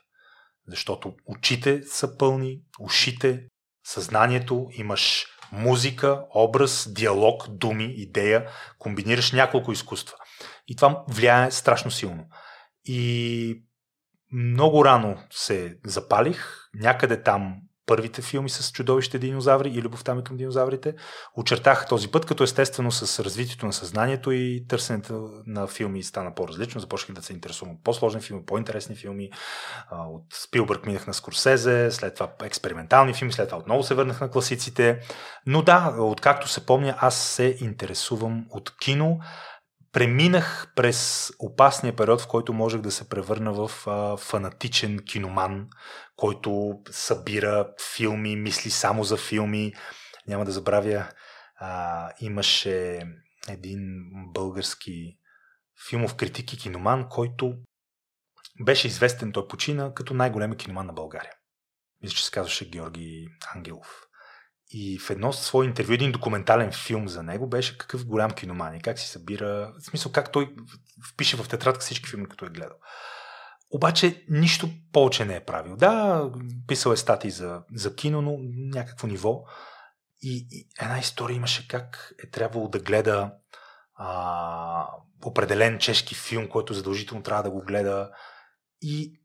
Защото 0.67 1.13
очите 1.25 1.83
са 1.83 2.17
пълни, 2.17 2.59
ушите, 2.79 3.43
съзнанието, 3.83 4.67
имаш 4.71 5.25
музика, 5.51 6.21
образ, 6.35 6.93
диалог, 6.93 7.47
думи, 7.49 7.93
идея, 7.97 8.49
комбинираш 8.77 9.31
няколко 9.31 9.71
изкуства. 9.71 10.15
И 10.67 10.75
това 10.75 11.03
влияе 11.09 11.51
страшно 11.51 11.91
силно. 11.91 12.25
И 12.85 13.63
много 14.33 14.85
рано 14.85 15.17
се 15.29 15.77
запалих, 15.85 16.69
някъде 16.73 17.23
там 17.23 17.55
първите 17.85 18.21
филми 18.21 18.49
с 18.49 18.71
чудовище 18.71 19.19
динозаври 19.19 19.69
и 19.69 19.81
любовта 19.81 20.15
ми 20.15 20.23
към 20.23 20.37
динозаврите. 20.37 20.95
Очертах 21.35 21.87
този 21.87 22.11
път, 22.11 22.25
като 22.25 22.43
естествено 22.43 22.91
с 22.91 23.23
развитието 23.23 23.65
на 23.65 23.73
съзнанието 23.73 24.31
и 24.31 24.65
търсенето 24.69 25.29
на 25.45 25.67
филми 25.67 26.03
стана 26.03 26.35
по-различно. 26.35 26.81
Започнах 26.81 27.15
да 27.15 27.21
се 27.23 27.33
интересувам 27.33 27.75
от 27.75 27.83
по-сложни 27.83 28.21
филми, 28.21 28.45
по-интересни 28.45 28.95
филми. 28.95 29.29
От 29.91 30.23
Спилбърг 30.47 30.85
минах 30.85 31.07
на 31.07 31.13
Скорсезе, 31.13 31.91
след 31.91 32.13
това 32.13 32.29
експериментални 32.43 33.13
филми, 33.13 33.33
след 33.33 33.49
това 33.49 33.59
отново 33.59 33.83
се 33.83 33.95
върнах 33.95 34.21
на 34.21 34.31
класиците. 34.31 34.99
Но 35.45 35.61
да, 35.61 35.95
откакто 35.99 36.47
се 36.47 36.65
помня, 36.65 36.95
аз 36.97 37.15
се 37.15 37.57
интересувам 37.61 38.45
от 38.49 38.77
кино 38.77 39.19
преминах 39.97 40.73
през 40.75 41.31
опасния 41.39 41.95
период, 41.95 42.21
в 42.21 42.27
който 42.27 42.53
можех 42.53 42.81
да 42.81 42.91
се 42.91 43.09
превърна 43.09 43.53
в 43.53 43.87
а, 43.87 44.17
фанатичен 44.17 44.99
киноман, 44.99 45.69
който 46.15 46.79
събира 46.91 47.73
филми, 47.95 48.35
мисли 48.35 48.69
само 48.69 49.03
за 49.03 49.17
филми. 49.17 49.73
Няма 50.27 50.45
да 50.45 50.51
забравя, 50.51 51.09
а, 51.55 52.11
имаше 52.21 53.01
един 53.49 53.79
български 54.33 55.17
филмов 55.89 56.15
критик 56.15 56.53
и 56.53 56.57
киноман, 56.57 57.09
който 57.09 57.55
беше 58.65 58.87
известен, 58.87 59.31
той 59.31 59.47
почина 59.47 59.93
като 59.93 60.13
най-големи 60.13 60.57
киноман 60.57 60.85
на 60.85 60.93
България. 60.93 61.33
Мисля, 62.03 62.15
че 62.15 62.25
се 62.25 62.31
казваше 62.31 62.69
Георги 62.69 63.27
Ангелов. 63.55 64.06
И 64.69 64.99
в 64.99 65.09
едно 65.09 65.33
свое 65.33 65.65
интервю, 65.65 65.93
един 65.93 66.11
документален 66.11 66.71
филм 66.71 67.07
за 67.07 67.23
него 67.23 67.47
беше 67.47 67.77
какъв 67.77 68.05
голям 68.05 68.31
киноман 68.31 68.75
и 68.75 68.81
как 68.81 68.99
си 68.99 69.07
събира, 69.07 69.73
в 69.79 69.85
смисъл 69.85 70.11
как 70.11 70.31
той 70.31 70.55
впише 71.13 71.37
в 71.37 71.49
тетрадка 71.49 71.81
всички 71.81 72.09
филми, 72.09 72.29
като 72.29 72.45
е 72.45 72.49
гледал. 72.49 72.77
Обаче 73.71 74.25
нищо 74.29 74.69
повече 74.93 75.25
не 75.25 75.35
е 75.35 75.45
правил. 75.45 75.75
Да, 75.75 76.23
писал 76.67 76.91
е 76.91 76.97
статии 76.97 77.31
за, 77.31 77.61
за 77.73 77.95
кино, 77.95 78.21
но 78.21 78.37
някакво 78.73 79.07
ниво. 79.07 79.43
И, 80.21 80.47
и 80.51 80.67
една 80.81 80.99
история 80.99 81.35
имаше 81.35 81.67
как 81.67 82.13
е 82.23 82.29
трябвало 82.29 82.69
да 82.69 82.79
гледа 82.79 83.31
а, 83.95 84.87
определен 85.25 85.79
чешки 85.79 86.15
филм, 86.15 86.47
който 86.49 86.73
задължително 86.73 87.23
трябва 87.23 87.43
да 87.43 87.51
го 87.51 87.61
гледа. 87.61 88.09
И 88.81 89.19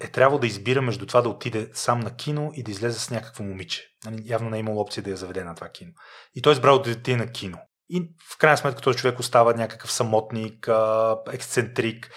е 0.00 0.08
трябвало 0.08 0.40
да 0.40 0.46
избира 0.46 0.82
между 0.82 1.06
това 1.06 1.20
да 1.20 1.28
отиде 1.28 1.70
сам 1.74 2.00
на 2.00 2.16
кино 2.16 2.50
и 2.54 2.62
да 2.62 2.70
излезе 2.70 2.98
с 2.98 3.10
някакво 3.10 3.44
момиче. 3.44 3.82
Нали, 4.04 4.22
явно 4.24 4.50
не 4.50 4.56
е 4.56 4.60
имало 4.60 4.80
опция 4.80 5.02
да 5.02 5.10
я 5.10 5.16
заведе 5.16 5.44
на 5.44 5.54
това 5.54 5.68
кино. 5.68 5.90
И 6.34 6.42
той 6.42 6.52
е 6.52 6.54
избрал 6.54 6.78
да 6.78 6.90
отиде 6.90 7.16
на 7.16 7.26
кино. 7.26 7.58
И 7.90 8.02
в 8.32 8.38
крайна 8.38 8.56
сметка 8.56 8.80
този 8.80 8.98
човек 8.98 9.18
остава 9.18 9.52
някакъв 9.52 9.92
самотник, 9.92 10.68
ексцентрик. 11.32 12.10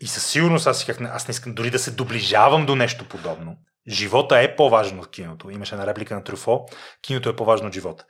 И 0.00 0.06
със 0.06 0.26
сигурност 0.26 0.66
аз, 0.66 0.80
исках, 0.80 1.00
аз 1.00 1.28
не 1.28 1.32
искам 1.32 1.54
дори 1.54 1.70
да 1.70 1.78
се 1.78 1.90
доближавам 1.90 2.66
до 2.66 2.76
нещо 2.76 3.08
подобно. 3.08 3.56
Живота 3.88 4.38
е 4.38 4.56
по-важно 4.56 5.02
от 5.02 5.10
киното. 5.10 5.50
Имаше 5.50 5.74
една 5.74 5.86
реплика 5.86 6.14
на 6.14 6.24
Трюфо. 6.24 6.66
Киното 7.02 7.28
е 7.28 7.36
по-важно 7.36 7.66
от 7.66 7.74
живота. 7.74 8.04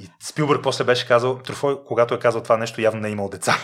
И 0.00 0.08
Спилбърг 0.22 0.62
после 0.62 0.84
беше 0.84 1.08
казал, 1.08 1.38
Трюфо, 1.38 1.84
когато 1.86 2.14
е 2.14 2.18
казал 2.18 2.42
това 2.42 2.56
нещо, 2.56 2.80
явно 2.80 3.00
не 3.00 3.08
е 3.08 3.12
имал 3.12 3.28
деца. 3.28 3.56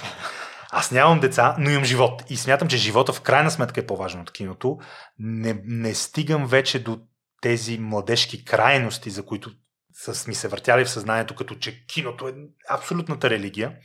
Аз 0.70 0.90
нямам 0.90 1.20
деца, 1.20 1.56
но 1.58 1.70
имам 1.70 1.84
живот. 1.84 2.22
И 2.30 2.36
смятам, 2.36 2.68
че 2.68 2.76
живота 2.76 3.12
в 3.12 3.20
крайна 3.20 3.50
сметка 3.50 3.80
е 3.80 3.86
по-важен 3.86 4.20
от 4.20 4.30
киното. 4.30 4.78
Не, 5.18 5.60
не 5.64 5.94
стигам 5.94 6.46
вече 6.46 6.84
до 6.84 7.00
тези 7.40 7.78
младежки 7.78 8.44
крайности, 8.44 9.10
за 9.10 9.26
които 9.26 9.50
са 9.92 10.28
ми 10.28 10.34
се 10.34 10.48
въртяли 10.48 10.84
в 10.84 10.90
съзнанието, 10.90 11.34
като 11.34 11.54
че 11.54 11.86
киното 11.86 12.28
е 12.28 12.34
абсолютната 12.70 13.30
религия. 13.30 13.76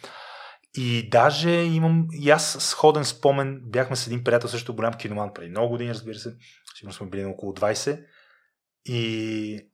И 0.77 1.09
даже 1.09 1.49
имам 1.49 2.07
и 2.11 2.29
аз 2.29 2.57
сходен 2.59 3.05
спомен, 3.05 3.61
бяхме 3.63 3.95
с 3.95 4.07
един 4.07 4.23
приятел, 4.23 4.49
също 4.49 4.75
голям 4.75 4.93
киноман 4.93 5.33
преди 5.33 5.49
много 5.49 5.69
години, 5.69 5.89
разбира 5.89 6.15
се, 6.15 6.35
сигурно 6.75 6.93
сме 6.93 7.09
били 7.09 7.23
на 7.23 7.29
около 7.29 7.53
20. 7.53 8.05
И 8.85 9.69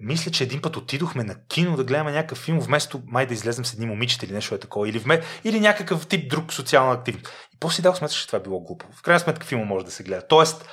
мисля, 0.00 0.30
че 0.30 0.44
един 0.44 0.62
път 0.62 0.76
отидохме 0.76 1.24
на 1.24 1.44
кино 1.46 1.76
да 1.76 1.84
гледаме 1.84 2.12
някакъв 2.12 2.38
филм, 2.38 2.60
вместо 2.60 3.02
май 3.06 3.26
да 3.26 3.34
излезем 3.34 3.64
с 3.64 3.72
едни 3.72 3.86
момичета 3.86 4.26
или 4.26 4.32
нещо 4.32 4.54
е 4.54 4.58
такова, 4.58 4.88
или, 4.88 4.98
вме... 4.98 5.22
или 5.44 5.60
някакъв 5.60 6.06
тип 6.06 6.30
друг 6.30 6.52
социална 6.52 6.92
активност. 6.92 7.28
И 7.54 7.56
после 7.60 7.82
дал 7.82 7.94
сметка, 7.94 8.16
че 8.16 8.26
това 8.26 8.38
е 8.38 8.42
било 8.42 8.60
глупо. 8.60 8.86
В 8.92 9.02
крайна 9.02 9.20
сметка 9.20 9.46
филма 9.46 9.64
може 9.64 9.84
да 9.84 9.90
се 9.90 10.02
гледа. 10.02 10.26
Тоест, 10.26 10.68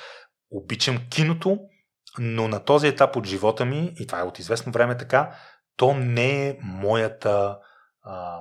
обичам 0.52 1.00
киното, 1.10 1.60
но 2.20 2.48
на 2.48 2.66
този 2.66 2.88
етап 2.88 3.16
от 3.16 3.26
живота 3.26 3.66
ми, 3.66 3.94
и 4.00 4.08
това 4.08 4.20
е 4.20 4.24
от 4.24 4.40
известно 4.40 4.72
време 4.72 4.98
така, 4.98 5.36
то 5.78 5.94
не 5.94 6.48
е 6.48 6.58
моята 6.62 7.58
а, 8.04 8.38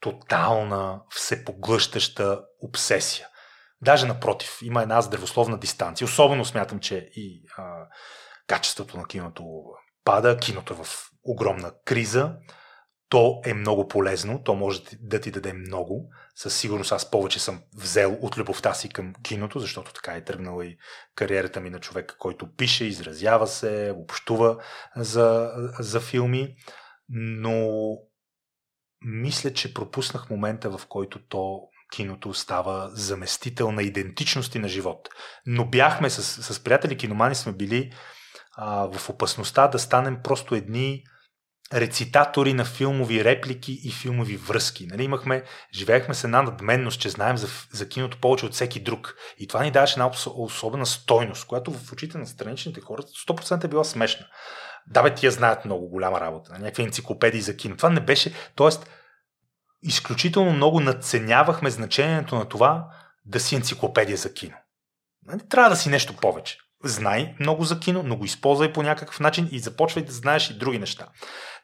тотална, 0.00 1.00
всепоглъщаща 1.10 2.40
обсесия. 2.60 3.26
Даже 3.80 4.06
напротив, 4.06 4.58
има 4.62 4.82
една 4.82 5.00
здравословна 5.00 5.58
дистанция. 5.58 6.04
Особено 6.04 6.44
смятам, 6.44 6.80
че 6.80 7.10
и 7.16 7.42
а, 7.56 7.86
качеството 8.46 8.96
на 8.96 9.06
киното 9.06 9.64
пада, 10.04 10.36
киното 10.36 10.74
е 10.74 10.84
в 10.84 10.86
огромна 11.24 11.72
криза, 11.84 12.36
то 13.08 13.40
е 13.44 13.54
много 13.54 13.88
полезно, 13.88 14.42
то 14.44 14.54
може 14.54 14.82
да 15.00 15.20
ти 15.20 15.30
даде 15.30 15.52
много. 15.52 16.10
Със 16.34 16.56
сигурност 16.56 16.92
аз 16.92 17.10
повече 17.10 17.40
съм 17.40 17.62
взел 17.76 18.18
от 18.20 18.38
любовта 18.38 18.74
си 18.74 18.88
към 18.88 19.12
киното, 19.22 19.58
защото 19.58 19.92
така 19.92 20.12
е 20.12 20.24
тръгнала 20.24 20.66
и 20.66 20.76
кариерата 21.14 21.60
ми 21.60 21.70
на 21.70 21.80
човек, 21.80 22.16
който 22.18 22.54
пише, 22.56 22.84
изразява 22.84 23.46
се, 23.46 23.94
общува 23.96 24.56
за, 24.96 25.52
за 25.78 26.00
филми, 26.00 26.54
но 27.08 27.78
мисля, 29.04 29.52
че 29.52 29.74
пропуснах 29.74 30.30
момента, 30.30 30.78
в 30.78 30.86
който 30.88 31.26
то 31.28 31.60
киното 31.92 32.34
става 32.34 32.90
заместител 32.92 33.72
на 33.72 33.82
идентичности 33.82 34.58
на 34.58 34.68
живот. 34.68 35.08
Но 35.46 35.68
бяхме 35.68 36.10
с, 36.10 36.22
с 36.54 36.64
приятели 36.64 36.96
киномани, 36.96 37.34
сме 37.34 37.52
били 37.52 37.92
а, 38.56 38.98
в 38.98 39.08
опасността 39.10 39.68
да 39.68 39.78
станем 39.78 40.18
просто 40.22 40.54
едни 40.54 41.04
рецитатори 41.74 42.52
на 42.52 42.64
филмови 42.64 43.24
реплики 43.24 43.80
и 43.84 43.92
филмови 43.92 44.36
връзки. 44.36 44.86
Нали, 44.86 45.04
имахме, 45.04 45.44
живеехме 45.74 46.14
с 46.14 46.24
една 46.24 46.42
надменност, 46.42 47.00
че 47.00 47.10
знаем 47.10 47.36
за, 47.36 47.48
за 47.72 47.88
киното 47.88 48.18
повече 48.20 48.46
от 48.46 48.52
всеки 48.52 48.80
друг. 48.80 49.16
И 49.38 49.48
това 49.48 49.62
ни 49.62 49.70
даваше 49.70 50.00
една 50.00 50.10
особена 50.26 50.86
стойност, 50.86 51.46
която 51.46 51.72
в 51.72 51.92
очите 51.92 52.18
на 52.18 52.26
страничните 52.26 52.80
хора 52.80 53.02
100% 53.02 53.64
е 53.64 53.68
била 53.68 53.84
смешна. 53.84 54.26
Да, 54.86 55.02
бе, 55.02 55.14
тия 55.14 55.32
знаят 55.32 55.64
много 55.64 55.88
голяма 55.88 56.20
работа, 56.20 56.52
някакви 56.52 56.82
енциклопедии 56.82 57.40
за 57.40 57.56
кино. 57.56 57.76
Това 57.76 57.90
не 57.90 58.00
беше, 58.00 58.34
т.е. 58.56 58.68
изключително 59.82 60.52
много 60.52 60.80
надценявахме 60.80 61.70
значението 61.70 62.34
на 62.34 62.48
това 62.48 62.88
да 63.24 63.40
си 63.40 63.56
енциклопедия 63.56 64.16
за 64.16 64.34
кино. 64.34 64.56
Нали, 65.26 65.40
трябва 65.48 65.70
да 65.70 65.76
си 65.76 65.88
нещо 65.88 66.16
повече 66.16 66.58
знай 66.84 67.34
много 67.40 67.64
за 67.64 67.80
кино, 67.80 68.02
но 68.02 68.16
го 68.16 68.24
използвай 68.24 68.72
по 68.72 68.82
някакъв 68.82 69.20
начин 69.20 69.48
и 69.52 69.58
започвай 69.58 70.04
да 70.04 70.12
знаеш 70.12 70.50
и 70.50 70.58
други 70.58 70.78
неща. 70.78 71.08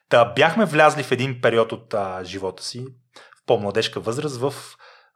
Та 0.09 0.25
бяхме 0.25 0.65
влязли 0.65 1.03
в 1.03 1.13
един 1.13 1.41
период 1.41 1.73
от 1.73 1.95
а, 1.95 2.25
живота 2.25 2.63
си, 2.63 2.87
в 3.17 3.47
по-младежка 3.47 4.01
възраст, 4.01 4.37
в 4.37 4.55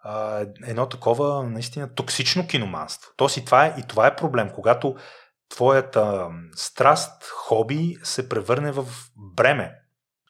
а, 0.04 0.46
едно 0.66 0.86
такова 0.86 1.42
наистина 1.42 1.94
токсично 1.94 2.46
киноманство. 2.46 3.10
Тоест 3.16 3.36
и 3.36 3.44
това, 3.44 3.66
е, 3.66 3.74
и 3.78 3.82
това 3.88 4.06
е 4.06 4.16
проблем, 4.16 4.50
когато 4.54 4.96
твоята 5.48 6.28
страст, 6.56 7.24
хоби 7.24 7.96
се 8.02 8.28
превърне 8.28 8.72
в 8.72 8.86
бреме 9.16 9.81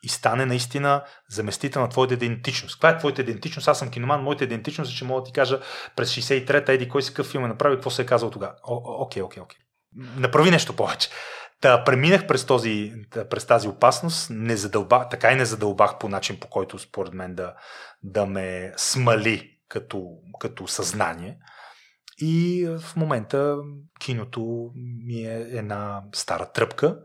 и 0.03 0.09
стане 0.09 0.47
наистина 0.47 1.05
заместител 1.29 1.83
на 1.83 1.89
твоята 1.89 2.15
идентичност. 2.15 2.75
Каква 2.75 2.91
е 2.91 2.99
твоята 2.99 3.23
идентичност? 3.23 3.69
Аз 3.69 3.79
съм 3.79 3.91
киноман, 3.91 4.23
моята 4.23 4.45
идентичност 4.45 4.93
е, 4.93 4.95
че 4.95 5.05
мога 5.05 5.21
да 5.21 5.25
ти 5.25 5.33
кажа 5.33 5.61
през 5.97 6.15
63-та, 6.15 6.73
еди 6.73 6.89
кой 6.89 7.03
си 7.03 7.11
какъв 7.11 7.27
филм 7.27 7.45
е 7.45 7.49
направил, 7.49 7.77
какво 7.77 7.91
се 7.91 8.03
е 8.03 8.07
казал 8.07 8.31
тогава. 8.31 8.55
Окей, 8.63 9.23
окей, 9.23 9.43
окей. 9.43 9.59
Направи 10.17 10.51
нещо 10.51 10.77
повече. 10.77 11.09
Та 11.61 11.85
преминах 11.85 12.27
през, 12.27 12.45
този, 12.45 12.93
през 13.31 13.47
тази 13.47 13.69
опасност, 13.69 14.31
не 14.31 14.57
задълбах, 14.57 15.09
така 15.09 15.33
и 15.33 15.37
не 15.37 15.45
задълбах 15.45 15.99
по 15.99 16.09
начин, 16.09 16.41
по 16.41 16.49
който 16.49 16.79
според 16.79 17.15
мен 17.15 17.35
да, 17.35 17.55
да 18.03 18.27
ме 18.27 18.73
смали 18.77 19.51
като, 19.69 20.09
като 20.41 20.69
съзнание. 20.69 21.39
И 22.19 22.67
в 22.81 22.97
момента 22.97 23.57
киното 24.01 24.71
ми 25.07 25.27
е 25.27 25.47
една 25.51 26.03
стара 26.15 26.53
тръпка, 26.53 26.99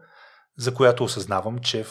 за 0.57 0.73
която 0.73 1.03
осъзнавам, 1.03 1.59
че 1.59 1.85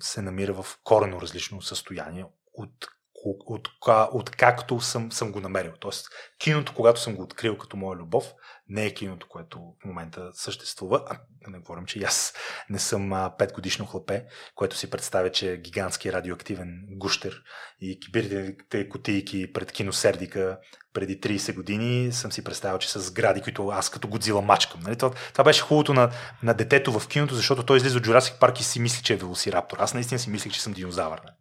се 0.00 0.22
намира 0.22 0.62
в 0.62 0.78
корено 0.82 1.20
различно 1.20 1.62
състояние 1.62 2.24
от 2.54 2.86
от, 3.24 3.68
от 4.12 4.30
както 4.30 4.80
съм, 4.80 5.12
съм 5.12 5.32
го 5.32 5.40
намерил. 5.40 5.72
Тоест, 5.80 6.08
киното, 6.38 6.74
когато 6.74 7.00
съм 7.00 7.14
го 7.14 7.22
открил 7.22 7.58
като 7.58 7.76
моя 7.76 7.98
любов, 7.98 8.32
не 8.68 8.86
е 8.86 8.94
киното, 8.94 9.28
което 9.28 9.58
в 9.58 9.84
момента 9.84 10.30
съществува. 10.32 11.02
А 11.10 11.50
не 11.50 11.58
говорим, 11.58 11.86
че 11.86 12.02
аз 12.02 12.34
не 12.70 12.78
съм 12.78 13.12
а, 13.12 13.30
5 13.38 13.54
годишно 13.54 13.86
хлапе, 13.86 14.24
което 14.54 14.76
си 14.76 14.90
представя, 14.90 15.32
че 15.32 15.52
е 15.52 15.56
гигантски 15.56 16.12
радиоактивен 16.12 16.86
гущер 16.90 17.42
и 17.80 18.00
кибирите 18.00 18.88
кутийки 18.88 19.52
пред 19.52 19.72
киносердика 19.72 20.58
преди 20.92 21.20
30 21.20 21.54
години 21.54 22.12
съм 22.12 22.32
си 22.32 22.44
представил, 22.44 22.78
че 22.78 22.90
са 22.90 23.00
сгради, 23.00 23.42
които 23.42 23.68
аз 23.68 23.90
като 23.90 24.08
Годзила 24.08 24.42
мачкам. 24.42 24.80
Нали? 24.80 24.96
Това, 24.96 25.14
това 25.32 25.44
беше 25.44 25.62
хубавото 25.62 25.94
на, 25.94 26.10
на 26.42 26.54
детето 26.54 27.00
в 27.00 27.08
киното, 27.08 27.34
защото 27.34 27.62
той 27.62 27.76
излиза 27.76 27.98
от 27.98 28.06
Jurassic 28.06 28.38
Парк 28.38 28.60
и 28.60 28.64
си 28.64 28.80
мисли, 28.80 29.02
че 29.02 29.14
е 29.14 29.16
велосираптор. 29.16 29.76
Аз 29.80 29.94
наистина 29.94 30.18
си 30.18 30.30
мислих, 30.30 30.52
че 30.52 30.62
съм 30.62 30.72
динозавър. 30.72 31.20
Нали? 31.24 31.34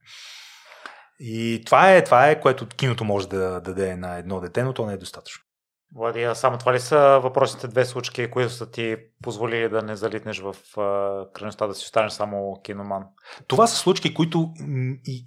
И 1.26 1.62
това 1.66 1.94
е, 1.94 2.04
това 2.04 2.30
е, 2.30 2.40
което 2.40 2.68
киното 2.68 3.04
може 3.04 3.30
да 3.30 3.62
даде 3.62 3.96
на 3.96 4.18
едно 4.18 4.40
дете, 4.40 4.64
но 4.64 4.74
то 4.74 4.86
не 4.86 4.94
е 4.94 4.98
достатъчно. 4.98 5.44
Влади, 5.96 6.24
а 6.24 6.36
само 6.36 6.58
това 6.58 6.74
ли 6.74 6.80
са 6.80 7.20
въпросните 7.24 7.68
две 7.68 7.86
случки, 7.86 8.32
които 8.32 8.54
са 8.54 8.72
ти 8.72 8.98
позволили 9.24 9.70
да 9.70 9.82
не 9.82 9.96
залитнеш 9.96 10.40
в 10.40 10.56
крайността, 11.34 11.68
да 11.68 11.74
си 11.74 11.84
останеш 11.86 12.14
само 12.14 12.62
киноман? 12.64 13.04
Това 13.48 13.68
са 13.68 13.76
случки, 13.76 14.14
които 14.14 14.50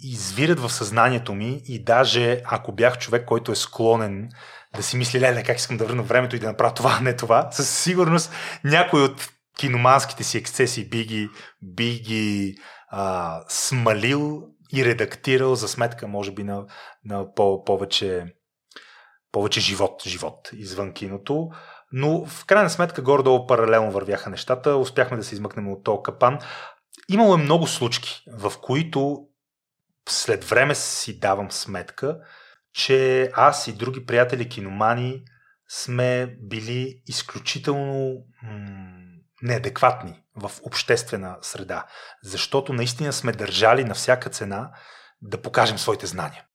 извират 0.03 0.59
в 0.59 0.69
съзнанието 0.69 1.33
ми 1.33 1.61
и 1.65 1.83
даже 1.83 2.41
ако 2.45 2.71
бях 2.71 2.97
човек, 2.97 3.25
който 3.25 3.51
е 3.51 3.55
склонен 3.55 4.29
да 4.75 4.83
си 4.83 4.97
мисли, 4.97 5.21
леле, 5.21 5.43
как 5.43 5.57
искам 5.57 5.77
да 5.77 5.85
върна 5.85 6.03
времето 6.03 6.35
и 6.35 6.39
да 6.39 6.47
направя 6.47 6.73
това, 6.73 6.99
не 6.99 7.15
това, 7.15 7.51
със 7.51 7.69
сигурност 7.69 8.31
някой 8.63 9.03
от 9.03 9.29
киноманските 9.57 10.23
си 10.23 10.37
ексцесии 10.37 10.89
би 10.89 11.05
ги, 11.05 11.29
би 11.61 11.99
ги 11.99 12.55
а, 12.89 13.41
смалил 13.49 14.43
и 14.73 14.85
редактирал 14.85 15.55
за 15.55 15.67
сметка, 15.67 16.07
може 16.07 16.31
би, 16.31 16.43
на, 16.43 16.65
на 17.05 17.33
по- 17.33 17.63
повече, 17.63 18.25
повече 19.31 19.59
живот, 19.59 20.03
живот 20.07 20.49
извън 20.53 20.93
киното. 20.93 21.49
Но 21.91 22.25
в 22.25 22.45
крайна 22.45 22.69
сметка 22.69 23.01
горе-долу 23.01 23.47
паралелно 23.47 23.91
вървяха 23.91 24.29
нещата. 24.29 24.75
Успяхме 24.75 25.17
да 25.17 25.23
се 25.23 25.35
измъкнем 25.35 25.71
от 25.71 25.83
този 25.83 25.99
капан. 26.03 26.39
Имало 27.09 27.33
е 27.33 27.37
много 27.37 27.67
случки, 27.67 28.23
в 28.37 28.53
които 28.61 29.27
след 30.09 30.43
време 30.43 30.75
си 30.75 31.19
давам 31.19 31.51
сметка, 31.51 32.19
че 32.73 33.29
аз 33.33 33.67
и 33.67 33.73
други 33.73 34.05
приятели 34.05 34.49
киномани 34.49 35.23
сме 35.69 36.35
били 36.41 37.01
изключително 37.07 38.23
м- 38.43 39.07
неадекватни 39.41 40.23
в 40.37 40.51
обществена 40.63 41.37
среда, 41.41 41.85
защото 42.23 42.73
наистина 42.73 43.13
сме 43.13 43.31
държали 43.31 43.83
на 43.83 43.93
всяка 43.93 44.29
цена 44.29 44.71
да 45.21 45.41
покажем 45.41 45.77
своите 45.77 46.05
знания. 46.05 46.45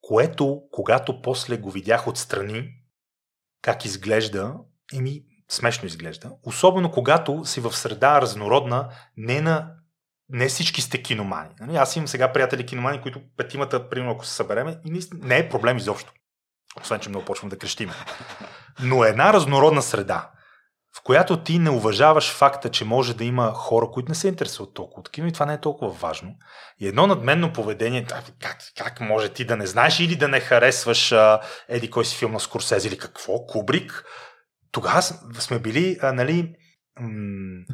Което, 0.00 0.62
когато 0.72 1.22
после 1.22 1.56
го 1.56 1.70
видях 1.70 2.08
отстрани, 2.08 2.68
как 3.62 3.84
изглежда, 3.84 4.54
еми 4.94 5.22
смешно 5.48 5.86
изглежда. 5.86 6.30
Особено 6.42 6.90
когато 6.90 7.44
си 7.44 7.60
в 7.60 7.72
среда 7.72 8.20
разнородна, 8.20 8.90
не 9.16 9.40
на 9.40 9.74
не 10.28 10.48
всички 10.48 10.80
сте 10.80 11.02
киномани. 11.02 11.54
Нали? 11.60 11.76
Аз 11.76 11.96
имам 11.96 12.08
сега 12.08 12.32
приятели 12.32 12.66
киномани, 12.66 13.02
които 13.02 13.20
петимата, 13.36 13.88
примерно, 13.88 14.12
ако 14.12 14.26
се 14.26 14.34
събереме, 14.34 14.80
и 14.84 15.00
не 15.12 15.38
е 15.38 15.48
проблем 15.48 15.76
изобщо. 15.76 16.12
Освен, 16.80 17.00
че 17.00 17.08
много 17.08 17.24
почвам 17.24 17.48
да 17.48 17.58
крещим. 17.58 17.90
Но 18.82 19.04
е 19.04 19.08
една 19.08 19.32
разнородна 19.32 19.82
среда 19.82 20.30
в 20.96 21.02
която 21.02 21.42
ти 21.42 21.58
не 21.58 21.70
уважаваш 21.70 22.32
факта, 22.32 22.70
че 22.70 22.84
може 22.84 23.16
да 23.16 23.24
има 23.24 23.52
хора, 23.54 23.86
които 23.92 24.08
не 24.08 24.14
се 24.14 24.28
интересуват 24.28 24.74
толкова 24.74 25.00
от 25.00 25.10
кино 25.10 25.28
и 25.28 25.32
това 25.32 25.46
не 25.46 25.54
е 25.54 25.60
толкова 25.60 25.90
важно. 25.92 26.34
И 26.80 26.88
едно 26.88 27.06
надменно 27.06 27.52
поведение, 27.52 28.06
как, 28.40 28.56
как 28.76 29.00
може 29.00 29.28
ти 29.28 29.44
да 29.44 29.56
не 29.56 29.66
знаеш 29.66 30.00
или 30.00 30.16
да 30.16 30.28
не 30.28 30.40
харесваш 30.40 31.12
а, 31.12 31.40
еди 31.68 31.90
кой 31.90 32.04
си 32.04 32.16
филм 32.16 32.32
на 32.32 32.40
Скорсез 32.40 32.84
или 32.84 32.98
какво, 32.98 33.46
Кубрик, 33.46 34.04
тогава 34.72 35.02
сме 35.38 35.58
били, 35.58 35.98
а, 36.02 36.12
нали, 36.12 36.54
м- 37.00 37.64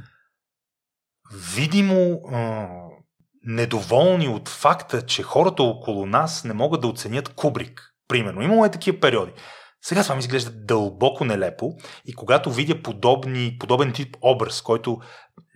видимо 1.54 2.20
а, 2.32 2.68
недоволни 3.42 4.28
от 4.28 4.48
факта, 4.48 5.06
че 5.06 5.22
хората 5.22 5.62
около 5.62 6.06
нас 6.06 6.44
не 6.44 6.54
могат 6.54 6.80
да 6.80 6.86
оценят 6.86 7.28
Кубрик. 7.28 7.94
Примерно, 8.08 8.42
имало 8.42 8.64
е 8.64 8.70
такива 8.70 9.00
периоди. 9.00 9.32
Сега 9.82 10.02
това 10.02 10.14
ми 10.14 10.18
изглежда 10.18 10.50
дълбоко 10.50 11.24
нелепо 11.24 11.74
и 12.06 12.14
когато 12.14 12.52
видя 12.52 12.82
подобни, 12.82 13.56
подобен 13.60 13.92
тип 13.92 14.16
образ, 14.22 14.62
който 14.62 14.98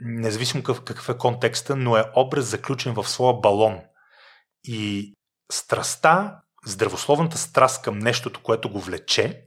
независимо 0.00 0.62
какъв, 0.62 0.84
какъв 0.84 1.08
е 1.08 1.18
контекста, 1.18 1.76
но 1.76 1.96
е 1.96 2.04
образ 2.16 2.44
заключен 2.44 2.94
в 2.94 3.08
своя 3.08 3.34
балон 3.34 3.80
и 4.64 5.14
страста, 5.52 6.36
здравословната 6.66 7.38
страст 7.38 7.82
към 7.82 7.98
нещото, 7.98 8.42
което 8.42 8.70
го 8.70 8.80
влече, 8.80 9.44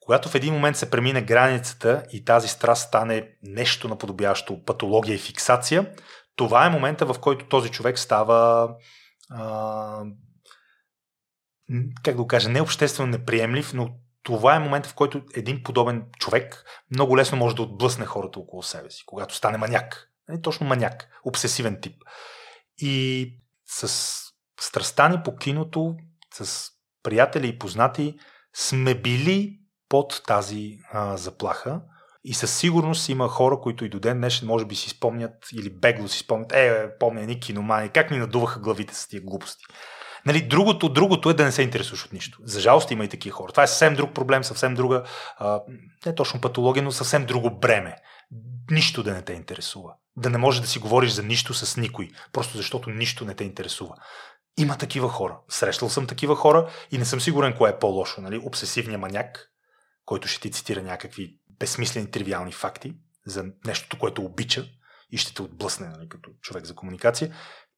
когато 0.00 0.28
в 0.28 0.34
един 0.34 0.54
момент 0.54 0.76
се 0.76 0.90
премине 0.90 1.22
границата 1.22 2.04
и 2.12 2.24
тази 2.24 2.48
страст 2.48 2.88
стане 2.88 3.28
нещо 3.42 3.88
наподобящо 3.88 4.64
патология 4.64 5.14
и 5.14 5.18
фиксация, 5.18 5.92
това 6.36 6.66
е 6.66 6.70
момента, 6.70 7.06
в 7.06 7.20
който 7.20 7.48
този 7.48 7.70
човек 7.70 7.98
става 7.98 8.70
а, 9.30 10.04
как 12.02 12.14
да 12.14 12.22
го 12.22 12.26
кажа, 12.26 12.48
не 12.48 12.60
обществено 12.60 13.10
неприемлив, 13.10 13.72
но 13.74 13.88
това 14.22 14.54
е 14.54 14.58
момент, 14.58 14.86
в 14.86 14.94
който 14.94 15.22
един 15.34 15.62
подобен 15.62 16.04
човек 16.18 16.64
много 16.90 17.16
лесно 17.16 17.38
може 17.38 17.56
да 17.56 17.62
отблъсне 17.62 18.06
хората 18.06 18.38
около 18.38 18.62
себе 18.62 18.90
си, 18.90 19.02
когато 19.06 19.34
стане 19.34 19.58
маняк. 19.58 20.10
Не 20.28 20.32
нали, 20.32 20.42
точно 20.42 20.66
маняк, 20.66 21.08
обсесивен 21.24 21.80
тип. 21.80 22.02
И 22.78 23.26
с 23.66 23.88
страста 24.60 25.08
ни 25.08 25.18
по 25.24 25.36
киното, 25.36 25.96
с 26.34 26.70
приятели 27.02 27.48
и 27.48 27.58
познати, 27.58 28.18
сме 28.54 28.94
били 28.94 29.58
под 29.88 30.22
тази 30.26 30.78
а, 30.92 31.16
заплаха. 31.16 31.80
И 32.24 32.34
със 32.34 32.58
сигурност 32.58 33.08
има 33.08 33.28
хора, 33.28 33.60
които 33.60 33.84
и 33.84 33.88
до 33.88 34.00
ден 34.00 34.18
днешен 34.18 34.48
може 34.48 34.64
би 34.64 34.74
си 34.74 34.90
спомнят 34.90 35.34
или 35.52 35.70
бегло 35.70 36.08
си 36.08 36.18
спомнят, 36.18 36.52
е, 36.52 36.98
помня 36.98 37.22
ни 37.22 37.40
киномани, 37.40 37.88
как 37.88 38.10
ни 38.10 38.18
надуваха 38.18 38.60
главите 38.60 38.94
с 38.94 39.08
тия 39.08 39.22
глупости. 39.22 39.64
Нали, 40.26 40.42
другото, 40.42 40.88
другото 40.88 41.30
е 41.30 41.34
да 41.34 41.44
не 41.44 41.52
се 41.52 41.62
интересуваш 41.62 42.04
от 42.04 42.12
нищо. 42.12 42.38
За 42.44 42.60
жалост 42.60 42.90
има 42.90 43.04
и 43.04 43.08
такива 43.08 43.36
хора. 43.36 43.52
Това 43.52 43.62
е 43.62 43.66
съвсем 43.66 43.94
друг 43.94 44.14
проблем, 44.14 44.44
съвсем 44.44 44.74
друга, 44.74 45.02
а, 45.38 45.60
не 46.06 46.14
точно 46.14 46.40
патология, 46.40 46.82
но 46.82 46.92
съвсем 46.92 47.26
друго 47.26 47.50
бреме. 47.50 47.96
Нищо 48.70 49.02
да 49.02 49.12
не 49.12 49.22
те 49.22 49.32
интересува. 49.32 49.94
Да 50.16 50.30
не 50.30 50.38
можеш 50.38 50.60
да 50.60 50.66
си 50.66 50.78
говориш 50.78 51.10
за 51.10 51.22
нищо 51.22 51.54
с 51.54 51.76
никой, 51.76 52.10
просто 52.32 52.56
защото 52.56 52.90
нищо 52.90 53.24
не 53.24 53.34
те 53.34 53.44
интересува. 53.44 53.94
Има 54.58 54.78
такива 54.78 55.08
хора. 55.08 55.38
Срещал 55.48 55.88
съм 55.88 56.06
такива 56.06 56.36
хора 56.36 56.70
и 56.90 56.98
не 56.98 57.04
съм 57.04 57.20
сигурен 57.20 57.56
кое 57.56 57.70
е 57.70 57.78
по-лошо. 57.78 58.20
Нали? 58.20 58.42
Обсесивният 58.44 59.00
маняк, 59.00 59.50
който 60.04 60.28
ще 60.28 60.40
ти 60.40 60.50
цитира 60.50 60.82
някакви 60.82 61.36
безсмислени, 61.58 62.10
тривиални 62.10 62.52
факти 62.52 62.94
за 63.26 63.44
нещото, 63.66 63.98
което 63.98 64.22
обича 64.22 64.64
и 65.12 65.16
ще 65.16 65.34
те 65.34 65.42
отблъсне 65.42 65.88
нали, 65.88 66.08
като 66.08 66.30
човек 66.40 66.64
за 66.64 66.74
комуникация 66.74 67.34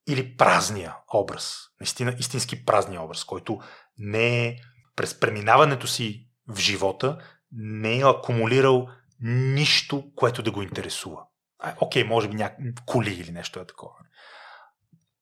или 0.08 0.36
празния 0.36 0.96
образ, 1.14 1.58
наистина 1.80 2.16
истински 2.18 2.64
празния 2.64 3.02
образ, 3.02 3.24
който 3.24 3.60
не 3.98 4.46
е 4.46 4.56
през 4.96 5.20
преминаването 5.20 5.86
си 5.86 6.28
в 6.48 6.58
живота, 6.58 7.18
не 7.52 7.98
е 7.98 8.04
акумулирал 8.04 8.88
нищо, 9.20 10.12
което 10.16 10.42
да 10.42 10.50
го 10.50 10.62
интересува. 10.62 11.22
А, 11.58 11.74
окей, 11.80 12.04
може 12.04 12.28
би 12.28 12.34
някакви 12.34 12.74
коли 12.86 13.14
или 13.14 13.32
нещо 13.32 13.60
е 13.60 13.66
такова. 13.66 13.94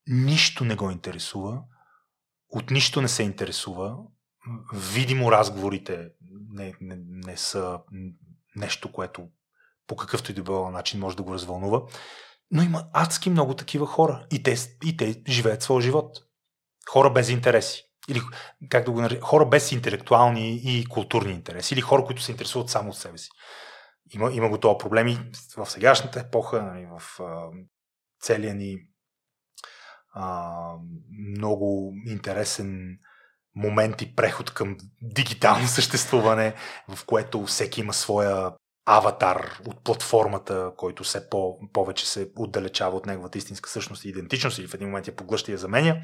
Нищо 0.06 0.64
не 0.64 0.74
го 0.74 0.90
интересува, 0.90 1.62
от 2.48 2.70
нищо 2.70 3.02
не 3.02 3.08
се 3.08 3.22
интересува, 3.22 3.96
видимо 4.74 5.32
разговорите 5.32 6.08
не, 6.52 6.74
не, 6.80 6.98
не 7.06 7.36
са 7.36 7.78
нещо, 8.56 8.92
което 8.92 9.28
по 9.86 9.96
какъвто 9.96 10.30
и 10.30 10.34
да 10.34 10.42
било 10.42 10.70
начин 10.70 11.00
може 11.00 11.16
да 11.16 11.22
го 11.22 11.34
развълнува. 11.34 11.82
Но 12.50 12.62
има 12.62 12.84
адски 12.92 13.30
много 13.30 13.54
такива 13.54 13.86
хора. 13.86 14.26
И 14.32 14.42
те, 14.42 14.56
и 14.84 14.96
те 14.96 15.22
живеят 15.28 15.62
своя 15.62 15.80
живот. 15.80 16.16
Хора 16.90 17.10
без 17.10 17.28
интереси. 17.28 17.82
Или, 18.08 18.20
как 18.68 18.84
да 18.84 18.90
го 18.90 19.00
наречем, 19.00 19.22
хора 19.22 19.46
без 19.46 19.72
интелектуални 19.72 20.60
и 20.64 20.86
културни 20.86 21.32
интереси. 21.32 21.74
Или 21.74 21.80
хора, 21.80 22.04
които 22.04 22.22
се 22.22 22.32
интересуват 22.32 22.68
само 22.68 22.90
от 22.90 22.96
себе 22.96 23.18
си. 23.18 23.28
Има, 24.10 24.32
има 24.32 24.48
го 24.48 24.58
това 24.58 24.78
проблем 24.78 25.06
и 25.06 25.18
в 25.56 25.66
сегашната 25.66 26.20
епоха, 26.20 26.62
нали, 26.62 26.86
в 26.98 27.20
а, 27.20 27.48
целия 28.20 28.54
ни 28.54 28.78
а, 30.12 30.74
много 31.38 31.94
интересен 32.06 32.98
момент 33.54 34.02
и 34.02 34.14
преход 34.14 34.54
към 34.54 34.76
дигитално 35.02 35.66
съществуване, 35.66 36.54
в 36.88 37.04
което 37.06 37.46
всеки 37.46 37.80
има 37.80 37.92
своя 37.92 38.52
аватар 38.96 39.60
от 39.66 39.84
платформата, 39.84 40.70
който 40.76 41.04
все 41.04 41.30
по- 41.30 41.58
повече 41.72 42.06
се 42.06 42.30
отдалечава 42.36 42.96
от 42.96 43.06
неговата 43.06 43.38
истинска 43.38 43.70
същност 43.70 44.04
и 44.04 44.08
идентичност 44.08 44.58
или 44.58 44.66
в 44.66 44.74
един 44.74 44.88
момент 44.88 45.06
я 45.06 45.16
поглъща 45.16 45.50
и 45.50 45.54
я 45.54 45.58
заменя. 45.58 45.96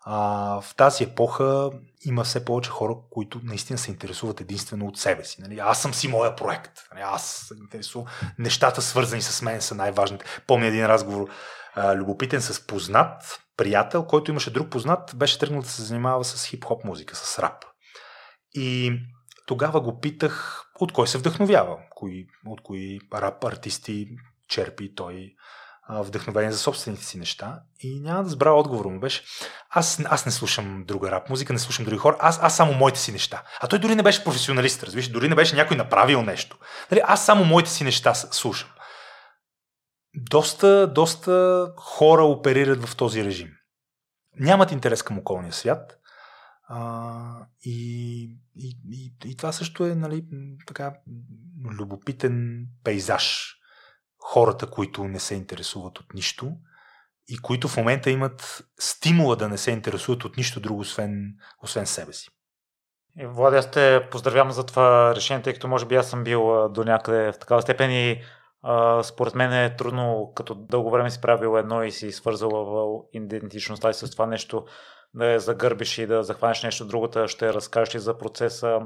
А, 0.00 0.16
в 0.60 0.74
тази 0.76 1.04
епоха 1.04 1.70
има 2.04 2.24
все 2.24 2.44
повече 2.44 2.70
хора, 2.70 2.94
които 3.10 3.40
наистина 3.44 3.78
се 3.78 3.90
интересуват 3.90 4.40
единствено 4.40 4.86
от 4.86 4.98
себе 4.98 5.24
си. 5.24 5.40
Нали? 5.40 5.58
Аз 5.58 5.82
съм 5.82 5.94
си 5.94 6.08
моя 6.08 6.36
проект. 6.36 6.72
Нали? 6.92 7.02
Аз 7.06 7.44
се 7.48 7.54
интересувам. 7.54 8.06
Нещата 8.38 8.82
свързани 8.82 9.22
с 9.22 9.42
мен 9.42 9.60
са 9.62 9.74
най-важните. 9.74 10.24
Помня 10.46 10.66
един 10.66 10.86
разговор 10.86 11.28
а, 11.74 11.94
любопитен 11.96 12.42
с 12.42 12.66
познат 12.66 13.40
приятел, 13.56 14.04
който 14.04 14.30
имаше 14.30 14.52
друг 14.52 14.70
познат, 14.70 15.12
беше 15.16 15.38
тръгнал 15.38 15.62
да 15.62 15.68
се 15.68 15.82
занимава 15.82 16.24
с 16.24 16.46
хип-хоп 16.46 16.84
музика, 16.84 17.16
с 17.16 17.38
рап. 17.38 17.64
И 18.54 18.92
тогава 19.48 19.80
го 19.80 20.00
питах 20.00 20.64
от 20.80 20.92
кой 20.92 21.08
се 21.08 21.18
вдъхновява, 21.18 21.76
кои, 21.90 22.26
от 22.46 22.60
кои 22.60 23.00
рап 23.14 23.44
артисти 23.44 24.08
черпи 24.48 24.94
той 24.94 25.34
вдъхновение 25.90 26.52
за 26.52 26.58
собствените 26.58 27.04
си 27.04 27.18
неща. 27.18 27.60
И 27.80 28.00
няма 28.00 28.22
да 28.22 28.28
забравя 28.28 28.58
отговора 28.58 28.88
му 28.88 29.00
беше. 29.00 29.24
Аз, 29.70 30.00
аз 30.04 30.26
не 30.26 30.32
слушам 30.32 30.84
друга 30.86 31.10
рап 31.10 31.30
музика, 31.30 31.52
не 31.52 31.58
слушам 31.58 31.84
други 31.84 31.98
хора, 31.98 32.16
аз, 32.20 32.38
аз 32.42 32.56
само 32.56 32.72
моите 32.72 32.98
си 32.98 33.12
неща. 33.12 33.42
А 33.60 33.66
той 33.66 33.78
дори 33.78 33.94
не 33.94 34.02
беше 34.02 34.24
професионалист, 34.24 34.82
разбираш, 34.82 35.08
дори 35.08 35.28
не 35.28 35.34
беше 35.34 35.56
някой 35.56 35.76
направил 35.76 36.22
нещо. 36.22 36.58
Дали, 36.90 37.00
аз 37.04 37.26
само 37.26 37.44
моите 37.44 37.70
си 37.70 37.84
неща 37.84 38.14
слушам. 38.14 38.68
Доста, 40.14 40.86
доста 40.86 41.66
хора 41.76 42.24
оперират 42.24 42.88
в 42.88 42.96
този 42.96 43.24
режим. 43.24 43.50
Нямат 44.40 44.72
интерес 44.72 45.02
към 45.02 45.18
околния 45.18 45.52
свят. 45.52 45.98
А, 46.68 47.46
и, 47.64 48.30
и, 48.58 48.78
и, 48.90 49.12
и 49.24 49.36
това 49.36 49.52
също 49.52 49.86
е 49.86 49.94
нали, 49.94 50.24
така 50.66 50.94
любопитен 51.78 52.66
пейзаж 52.84 53.54
хората, 54.18 54.66
които 54.66 55.04
не 55.04 55.20
се 55.20 55.34
интересуват 55.34 55.98
от 55.98 56.14
нищо 56.14 56.52
и 57.28 57.38
които 57.38 57.68
в 57.68 57.76
момента 57.76 58.10
имат 58.10 58.64
стимула 58.80 59.36
да 59.36 59.48
не 59.48 59.58
се 59.58 59.70
интересуват 59.70 60.24
от 60.24 60.36
нищо 60.36 60.60
друго, 60.60 60.80
освен, 60.80 61.34
освен 61.62 61.86
себе 61.86 62.12
си. 62.12 62.28
И, 63.20 63.26
Влади, 63.26 63.56
аз 63.56 63.70
те 63.70 64.08
поздравявам 64.10 64.52
за 64.52 64.66
това 64.66 65.14
решение, 65.14 65.42
тъй 65.42 65.52
като 65.52 65.68
може 65.68 65.86
би 65.86 65.94
аз 65.94 66.10
съм 66.10 66.24
бил 66.24 66.68
до 66.68 66.84
някъде 66.84 67.32
в 67.32 67.38
такава 67.38 67.62
степен 67.62 67.90
и 67.90 68.22
а, 68.62 69.02
според 69.02 69.34
мен 69.34 69.52
е 69.52 69.76
трудно, 69.76 70.32
като 70.34 70.54
дълго 70.54 70.90
време 70.90 71.10
си 71.10 71.20
правил 71.20 71.58
едно 71.58 71.82
и 71.82 71.92
си 71.92 72.12
свързала 72.12 73.02
идентичността 73.12 73.90
и 73.90 73.94
с 73.94 74.10
това 74.10 74.26
нещо 74.26 74.64
да 75.14 75.26
я 75.26 75.40
загърбиш 75.40 75.98
и 75.98 76.06
да 76.06 76.22
захванеш 76.22 76.62
нещо 76.62 76.86
другото, 76.86 77.28
ще 77.28 77.52
разкажеш 77.52 77.94
и 77.94 77.98
за 77.98 78.18
процеса 78.18 78.80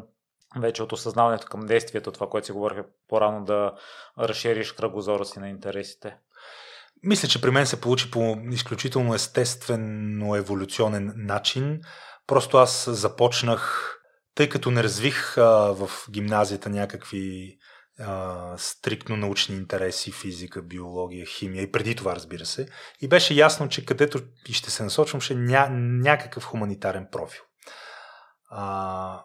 вече 0.61 0.83
от 0.83 0.93
осъзнаването 0.93 1.47
към 1.47 1.66
действието, 1.66 2.12
това, 2.12 2.29
което 2.29 2.47
си 2.47 2.53
говорих 2.53 2.85
по-рано, 3.09 3.45
да 3.45 3.73
разшириш 4.18 4.73
кръгозора 4.73 5.25
си 5.25 5.39
на 5.39 5.49
интересите? 5.49 6.16
Мисля, 7.03 7.29
че 7.29 7.41
при 7.41 7.51
мен 7.51 7.66
се 7.66 7.81
получи 7.81 8.11
по 8.11 8.37
изключително 8.51 9.14
естествено 9.14 10.37
еволюционен 10.37 11.12
начин. 11.16 11.81
Просто 12.27 12.57
аз 12.57 12.91
започнах, 12.91 13.95
тъй 14.35 14.49
като 14.49 14.70
не 14.70 14.83
развих 14.83 15.39
а, 15.39 15.43
в 15.75 15.91
гимназията 16.11 16.70
някакви 16.70 17.57
стриктно 18.59 19.16
научни 19.16 19.57
интереси, 19.57 20.12
физика, 20.12 20.62
биология, 20.62 21.26
химия 21.26 21.62
и 21.62 21.72
преди 21.72 21.94
това, 21.94 22.14
разбира 22.16 22.46
се. 22.46 22.68
И 23.00 23.09
беше 23.09 23.34
ясно, 23.34 23.68
че 23.68 23.86
където 23.86 24.20
и 24.48 24.53
ще 24.53 24.70
се 24.70 24.82
насочвам, 24.82 25.20
ще 25.20 25.34
ня, 25.34 25.68
някакъв 25.70 26.44
хуманитарен 26.44 27.09
профил. 27.12 27.42
А, 28.50 29.24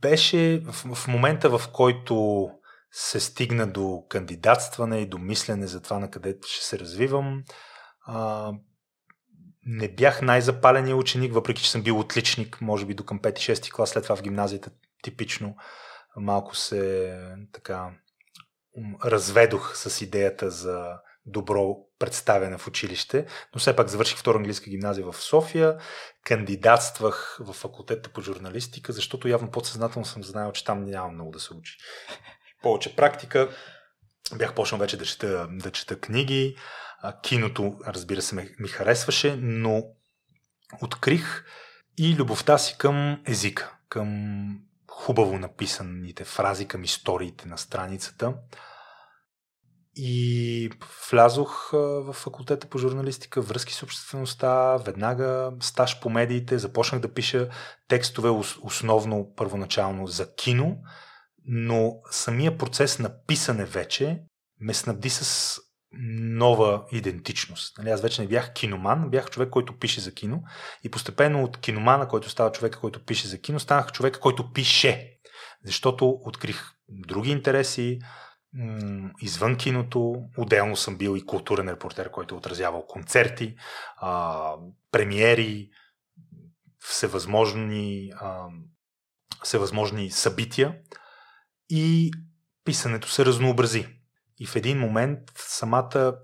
беше 0.00 0.62
в, 0.64 0.94
в 0.94 1.08
момента, 1.08 1.58
в 1.58 1.68
който 1.72 2.48
се 2.92 3.20
стигна 3.20 3.66
до 3.66 4.04
кандидатстване 4.08 4.98
и 4.98 5.08
до 5.08 5.18
мислене 5.18 5.66
за 5.66 5.82
това 5.82 5.98
на 5.98 6.10
къде 6.10 6.38
ще 6.46 6.66
се 6.66 6.78
развивам, 6.78 7.44
а, 8.06 8.52
не 9.66 9.88
бях 9.88 10.22
най-запаления 10.22 10.96
ученик, 10.96 11.34
въпреки 11.34 11.62
че 11.62 11.70
съм 11.70 11.82
бил 11.82 11.98
отличник, 11.98 12.60
може 12.60 12.86
би 12.86 12.94
до 12.94 13.04
към 13.04 13.20
5-6 13.20 13.72
клас, 13.72 13.90
след 13.90 14.02
това 14.02 14.16
в 14.16 14.22
гимназията 14.22 14.70
типично 15.02 15.56
малко 16.20 16.56
се 16.56 17.14
така 17.52 17.90
разведох 19.04 19.76
с 19.76 20.00
идеята 20.00 20.50
за 20.50 20.98
добро 21.26 21.76
представяне 21.98 22.58
в 22.58 22.66
училище, 22.66 23.26
но 23.54 23.58
все 23.60 23.76
пак 23.76 23.88
завърших 23.88 24.18
втора 24.18 24.38
английска 24.38 24.70
гимназия 24.70 25.12
в 25.12 25.16
София, 25.16 25.78
кандидатствах 26.24 27.38
в 27.40 27.52
факултета 27.52 28.10
по 28.10 28.20
журналистика, 28.20 28.92
защото 28.92 29.28
явно 29.28 29.50
подсъзнателно 29.50 30.06
съм 30.06 30.24
знаел, 30.24 30.52
че 30.52 30.64
там 30.64 30.84
няма 30.84 31.12
много 31.12 31.30
да 31.30 31.40
се 31.40 31.54
учи. 31.54 31.76
Повече 32.62 32.96
практика, 32.96 33.48
бях 34.36 34.54
почнал 34.54 34.80
вече 34.80 34.96
да 34.96 35.04
чета, 35.04 35.48
да 35.50 35.70
чета 35.70 36.00
книги, 36.00 36.56
киното, 37.22 37.78
разбира 37.86 38.22
се, 38.22 38.54
ми 38.58 38.68
харесваше, 38.68 39.36
но 39.40 39.84
открих 40.82 41.44
и 41.98 42.16
любовта 42.16 42.58
си 42.58 42.74
към 42.78 43.22
езика, 43.26 43.76
към 43.88 44.67
хубаво 44.98 45.38
написаните 45.38 46.24
фрази, 46.24 46.68
към 46.68 46.84
историите 46.84 47.48
на 47.48 47.58
страницата. 47.58 48.34
И 49.94 50.70
влязох 51.10 51.70
в 51.72 52.12
факултета 52.12 52.66
по 52.66 52.78
журналистика, 52.78 53.40
връзки 53.40 53.72
с 53.74 53.82
обществеността, 53.82 54.76
веднага 54.76 55.52
стаж 55.60 56.00
по 56.00 56.10
медиите, 56.10 56.58
започнах 56.58 57.00
да 57.00 57.14
пиша 57.14 57.48
текстове 57.88 58.30
основно 58.62 59.32
първоначално 59.36 60.06
за 60.06 60.34
кино, 60.34 60.76
но 61.44 61.92
самия 62.10 62.58
процес 62.58 62.98
на 62.98 63.24
писане 63.26 63.64
вече 63.64 64.22
ме 64.60 64.74
снабди 64.74 65.10
с 65.10 65.58
нова 65.92 66.84
идентичност. 66.92 67.78
Нали, 67.78 67.90
аз 67.90 68.02
вече 68.02 68.22
не 68.22 68.28
бях 68.28 68.52
киноман, 68.52 69.10
бях 69.10 69.30
човек, 69.30 69.50
който 69.50 69.78
пише 69.78 70.00
за 70.00 70.14
кино 70.14 70.42
и 70.84 70.90
постепенно 70.90 71.42
от 71.42 71.60
киномана, 71.60 72.08
който 72.08 72.30
става 72.30 72.52
човека, 72.52 72.80
който 72.80 73.04
пише 73.04 73.28
за 73.28 73.38
кино, 73.38 73.60
станах 73.60 73.92
човек, 73.92 74.18
който 74.18 74.52
пише. 74.52 75.18
Защото 75.64 76.08
открих 76.08 76.62
други 76.88 77.30
интереси, 77.30 77.98
извън 79.20 79.56
киното. 79.56 80.14
Отделно 80.38 80.76
съм 80.76 80.96
бил 80.96 81.16
и 81.16 81.26
културен 81.26 81.68
репортер, 81.68 82.10
който 82.10 82.34
е 82.34 82.38
отразявал 82.38 82.86
концерти, 82.86 83.56
а, 83.96 84.54
премиери, 84.90 85.70
всевъзможни, 86.78 88.12
а, 88.20 88.46
всевъзможни 89.44 90.10
събития 90.10 90.78
и 91.68 92.12
писането 92.64 93.08
се 93.08 93.24
разнообрази. 93.24 93.97
И 94.40 94.46
в 94.46 94.56
един 94.56 94.78
момент 94.78 95.18
самата 95.36 96.14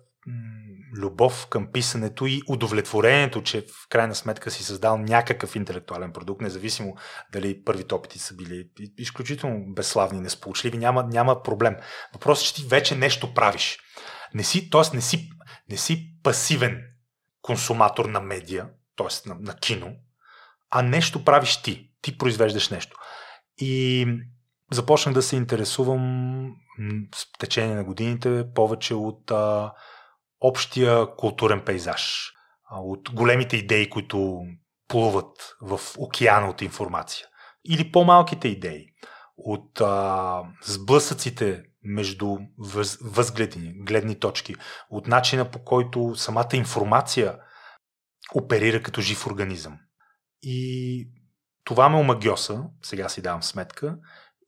любов 0.97 1.47
към 1.51 1.73
писането 1.73 2.27
и 2.27 2.43
удовлетворението, 2.49 3.43
че 3.43 3.61
в 3.61 3.89
крайна 3.89 4.15
сметка 4.15 4.51
си 4.51 4.65
създал 4.65 4.99
някакъв 4.99 5.57
интелектуален 5.57 6.13
продукт, 6.13 6.43
независимо 6.43 6.97
дали 7.33 7.65
първите 7.65 7.95
опити 7.95 8.19
са 8.19 8.35
били 8.35 8.69
изключително 8.99 9.75
безславни, 9.75 10.21
несполучливи, 10.21 10.79
няма, 10.79 11.03
няма 11.03 11.43
проблем. 11.43 11.77
Въпросът 12.13 12.45
е, 12.45 12.47
че 12.47 12.55
ти 12.55 12.67
вече 12.69 12.97
нещо 12.97 13.35
правиш. 13.35 13.79
Не 14.35 14.45
си, 14.45 14.71
т.е. 14.71 14.97
Не 14.97 15.03
си, 15.03 15.31
не 15.71 15.77
си 15.77 16.17
пасивен 16.23 16.83
консуматор 17.43 18.05
на 18.05 18.21
медия, 18.21 18.69
т.е. 18.97 19.29
На, 19.29 19.37
на 19.41 19.57
кино, 19.57 19.93
а 20.71 20.83
нещо 20.83 21.25
правиш 21.25 21.63
ти. 21.63 21.91
Ти 22.03 22.19
произвеждаш 22.19 22.69
нещо. 22.69 22.97
И 23.59 24.07
започнах 24.73 25.15
да 25.15 25.23
се 25.23 25.37
интересувам 25.37 26.47
с 27.15 27.27
течение 27.39 27.75
на 27.75 27.85
годините 27.85 28.45
повече 28.55 28.95
от 28.95 29.31
а, 29.31 29.73
общия 30.41 31.17
културен 31.17 31.61
пейзаж, 31.65 32.33
от 32.71 33.11
големите 33.11 33.57
идеи, 33.57 33.91
които 33.91 34.41
плуват 34.89 35.57
в 35.61 35.81
океана 35.99 36.49
от 36.49 36.63
информация. 36.63 37.27
Или 37.65 37.93
по-малките 37.93 38.49
идеи, 38.49 38.87
от 39.37 39.81
а, 39.81 40.43
сблъсъците 40.65 41.63
между 41.83 42.37
въз, 42.59 42.99
възгледи, 43.03 43.73
гледни 43.77 44.19
точки, 44.19 44.55
от 44.91 45.07
начина 45.07 45.51
по 45.51 45.65
който 45.65 46.15
самата 46.15 46.49
информация 46.53 47.39
оперира 48.35 48.83
като 48.83 49.01
жив 49.01 49.27
организъм. 49.27 49.79
И 50.43 51.09
това 51.65 51.89
ме 51.89 51.97
омагиоса, 51.97 52.65
сега 52.83 53.09
си 53.09 53.23
давам 53.23 53.43
сметка, 53.43 53.97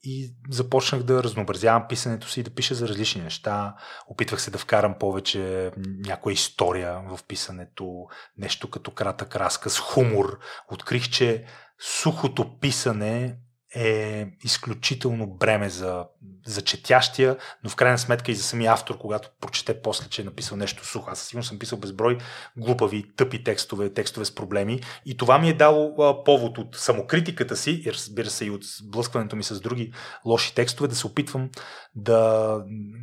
и 0.08 0.34
започнах 0.50 1.02
да 1.02 1.22
разнообразявам 1.22 1.88
писането 1.88 2.28
си 2.28 2.42
да 2.42 2.50
пиша 2.50 2.74
за 2.74 2.88
различни 2.88 3.22
неща. 3.22 3.74
Опитвах 4.06 4.42
се 4.42 4.50
да 4.50 4.58
вкарам 4.58 4.94
повече 4.98 5.72
някоя 6.06 6.32
история 6.32 7.00
в 7.08 7.24
писането, 7.28 8.06
нещо 8.38 8.70
като 8.70 8.90
кратък 8.90 9.36
разказ, 9.36 9.78
хумор. 9.78 10.38
Открих, 10.68 11.08
че 11.08 11.44
сухото 11.80 12.58
писане 12.58 13.36
е 13.76 14.26
изключително 14.44 15.26
бреме 15.26 15.68
за, 15.68 16.04
за 16.46 16.62
четящия, 16.62 17.36
но 17.64 17.70
в 17.70 17.76
крайна 17.76 17.98
сметка 17.98 18.32
и 18.32 18.34
за 18.34 18.42
самия 18.42 18.72
автор, 18.72 18.98
когато 18.98 19.30
прочете 19.40 19.82
после, 19.82 20.08
че 20.08 20.22
е 20.22 20.24
написал 20.24 20.56
нещо 20.56 20.86
сухо. 20.86 21.10
Аз 21.10 21.20
сигурно 21.20 21.44
съм 21.44 21.58
писал 21.58 21.78
безброй 21.78 22.18
глупави, 22.56 23.04
тъпи 23.16 23.44
текстове, 23.44 23.92
текстове 23.92 24.26
с 24.26 24.34
проблеми 24.34 24.80
и 25.06 25.16
това 25.16 25.38
ми 25.38 25.48
е 25.48 25.54
дало 25.54 26.02
а, 26.02 26.24
повод 26.24 26.58
от 26.58 26.76
самокритиката 26.76 27.56
си 27.56 27.82
и 27.86 27.92
разбира 27.92 28.30
се 28.30 28.44
и 28.44 28.50
от 28.50 28.64
сблъскването 28.64 29.36
ми 29.36 29.42
с 29.42 29.60
други 29.60 29.92
лоши 30.24 30.54
текстове, 30.54 30.88
да 30.88 30.94
се 30.94 31.06
опитвам 31.06 31.50
да, 31.94 32.60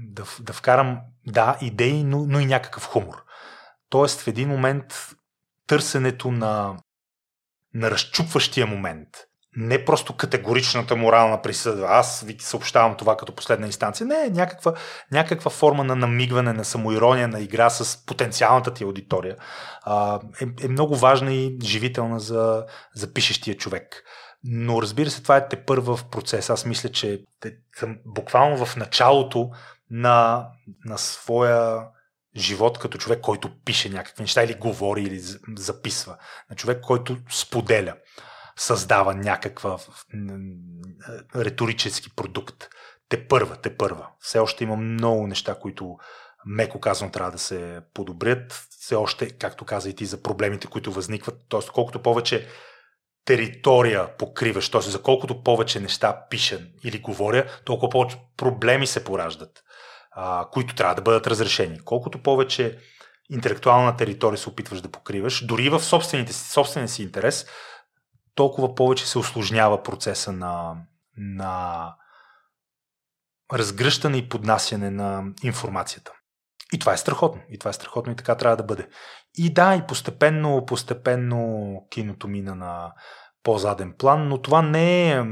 да, 0.07 0.25
да 0.39 0.53
вкарам, 0.53 0.99
да, 1.27 1.57
идеи, 1.61 2.03
но, 2.03 2.25
но 2.25 2.39
и 2.39 2.45
някакъв 2.45 2.85
хумор. 2.85 3.23
Тоест 3.89 4.21
в 4.21 4.27
един 4.27 4.49
момент 4.49 5.09
търсенето 5.67 6.31
на, 6.31 6.77
на 7.73 7.91
разчупващия 7.91 8.67
момент. 8.67 9.09
Не 9.55 9.85
просто 9.85 10.13
категоричната 10.13 10.95
морална 10.95 11.41
присъда. 11.41 11.85
Аз 11.89 12.21
ви 12.21 12.35
съобщавам 12.39 12.95
това 12.97 13.17
като 13.17 13.35
последна 13.35 13.67
инстанция. 13.67 14.07
Не, 14.07 14.29
някаква, 14.29 14.73
някаква 15.11 15.51
форма 15.51 15.83
на 15.83 15.95
намигване, 15.95 16.53
на 16.53 16.65
самоирония, 16.65 17.27
на 17.27 17.39
игра 17.39 17.69
с 17.69 18.05
потенциалната 18.05 18.73
ти 18.73 18.83
аудитория 18.83 19.35
а, 19.83 20.19
е, 20.41 20.65
е 20.65 20.67
много 20.67 20.95
важна 20.95 21.33
и 21.33 21.57
живителна 21.63 22.19
за, 22.19 22.65
за 22.95 23.13
пишещия 23.13 23.57
човек. 23.57 24.03
Но 24.43 24.81
разбира 24.81 25.09
се, 25.09 25.23
това 25.23 25.37
е 25.37 25.47
те 25.47 25.65
първа 25.65 25.97
в 25.97 26.05
процес. 26.09 26.49
Аз 26.49 26.65
мисля, 26.65 26.89
че 26.89 27.23
съм 27.75 27.97
буквално 28.05 28.65
в 28.65 28.75
началото 28.75 29.49
на, 29.89 30.47
на 30.85 30.97
своя 30.97 31.87
живот 32.35 32.79
като 32.79 32.97
човек, 32.97 33.21
който 33.21 33.51
пише 33.65 33.89
някакви 33.89 34.23
неща 34.23 34.43
или 34.43 34.53
говори 34.53 35.01
или 35.01 35.19
записва. 35.57 36.17
На 36.49 36.55
човек, 36.55 36.81
който 36.81 37.17
споделя, 37.31 37.95
създава 38.55 39.13
някаква 39.13 39.77
риторически 41.35 42.15
продукт. 42.15 42.69
Те 43.09 43.27
първа, 43.27 43.55
те 43.55 43.77
първа. 43.77 44.07
Все 44.19 44.39
още 44.39 44.63
има 44.63 44.75
много 44.75 45.27
неща, 45.27 45.55
които 45.55 45.97
меко 46.45 46.79
казвам 46.79 47.11
трябва 47.11 47.31
да 47.31 47.37
се 47.37 47.79
подобрят. 47.93 48.67
Все 48.79 48.95
още, 48.95 49.29
както 49.29 49.65
каза 49.65 49.89
и 49.89 49.95
ти, 49.95 50.05
за 50.05 50.21
проблемите, 50.21 50.67
които 50.67 50.91
възникват. 50.91 51.35
Тоест, 51.49 51.71
колкото 51.71 52.01
повече 52.01 52.47
територия 53.25 54.17
покриваш, 54.17 54.69
т.е. 54.69 54.81
за 54.81 55.01
колкото 55.01 55.43
повече 55.43 55.79
неща 55.79 56.25
пиша 56.29 56.59
или 56.83 56.99
говоря, 56.99 57.45
толкова 57.65 57.89
повече 57.89 58.17
проблеми 58.37 58.87
се 58.87 59.03
пораждат 59.03 59.63
а, 60.15 60.45
които 60.51 60.75
трябва 60.75 60.95
да 60.95 61.01
бъдат 61.01 61.27
разрешени. 61.27 61.79
Колкото 61.85 62.23
повече 62.23 62.77
интелектуална 63.29 63.97
територия 63.97 64.37
се 64.37 64.49
опитваш 64.49 64.81
да 64.81 64.91
покриваш, 64.91 65.45
дори 65.45 65.69
в 65.69 65.79
собствените, 65.79 66.33
собствения 66.33 66.87
си 66.87 67.03
интерес, 67.03 67.45
толкова 68.35 68.75
повече 68.75 69.07
се 69.07 69.19
осложнява 69.19 69.83
процеса 69.83 70.31
на, 70.31 70.75
на 71.17 71.95
разгръщане 73.53 74.17
и 74.17 74.29
поднасяне 74.29 74.89
на 74.89 75.23
информацията. 75.43 76.11
И 76.73 76.79
това 76.79 76.93
е 76.93 76.97
страхотно. 76.97 77.41
И 77.49 77.59
това 77.59 77.69
е 77.69 77.73
страхотно 77.73 78.13
и 78.13 78.15
така 78.15 78.35
трябва 78.35 78.57
да 78.57 78.63
бъде. 78.63 78.87
И 79.37 79.53
да, 79.53 79.75
и 79.75 79.87
постепенно, 79.87 80.65
постепенно 80.65 81.75
киното 81.89 82.27
мина 82.27 82.55
на 82.55 82.93
по-заден 83.43 83.93
план, 83.97 84.27
но 84.27 84.41
това 84.41 84.61
не 84.61 85.11
е 85.11 85.23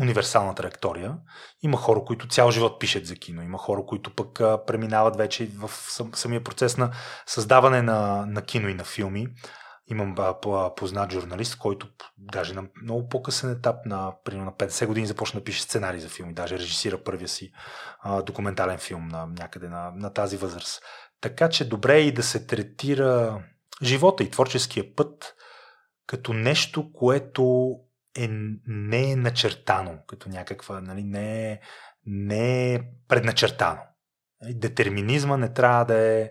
универсална 0.00 0.54
траектория. 0.54 1.16
Има 1.62 1.76
хора, 1.76 2.04
които 2.04 2.28
цял 2.28 2.50
живот 2.50 2.80
пишат 2.80 3.06
за 3.06 3.14
кино. 3.14 3.42
Има 3.42 3.58
хора, 3.58 3.82
които 3.86 4.14
пък 4.14 4.38
преминават 4.66 5.16
вече 5.16 5.50
в 5.58 5.70
самия 6.14 6.44
процес 6.44 6.76
на 6.76 6.90
създаване 7.26 7.82
на, 7.82 8.26
на 8.26 8.42
кино 8.42 8.68
и 8.68 8.74
на 8.74 8.84
филми. 8.84 9.28
Имам 9.92 10.14
познат 10.76 11.12
журналист, 11.12 11.58
който 11.58 11.88
даже 12.18 12.54
на 12.54 12.64
много 12.82 13.08
по-късен 13.08 13.50
етап, 13.50 13.76
на, 13.86 14.12
примерно 14.24 14.44
на 14.44 14.52
50 14.52 14.86
години, 14.86 15.06
започна 15.06 15.40
да 15.40 15.44
пише 15.44 15.62
сценарий 15.62 16.00
за 16.00 16.08
филми. 16.08 16.34
Даже 16.34 16.58
режисира 16.58 17.04
първия 17.04 17.28
си 17.28 17.52
а, 18.00 18.22
документален 18.22 18.78
филм 18.78 19.08
на 19.08 19.26
някъде 19.26 19.68
на, 19.68 19.92
на 19.96 20.12
тази 20.12 20.36
възраст. 20.36 20.82
Така 21.20 21.48
че 21.48 21.68
добре 21.68 21.96
е 21.96 22.06
и 22.06 22.12
да 22.12 22.22
се 22.22 22.46
третира 22.46 23.42
живота 23.82 24.24
и 24.24 24.30
творческия 24.30 24.94
път 24.94 25.34
като 26.06 26.32
нещо, 26.32 26.92
което 26.92 27.74
е, 28.18 28.28
не 28.66 29.10
е 29.10 29.16
начертано, 29.16 29.98
като 30.06 30.28
някаква, 30.28 30.80
нали, 30.80 31.04
не, 31.04 31.52
е, 31.52 31.60
не 32.06 32.74
е 32.74 32.80
предначертано. 33.08 33.80
Нали, 34.42 34.54
детерминизма 34.54 35.36
не 35.36 35.52
трябва 35.52 35.84
да 35.84 35.98
е, 35.98 36.30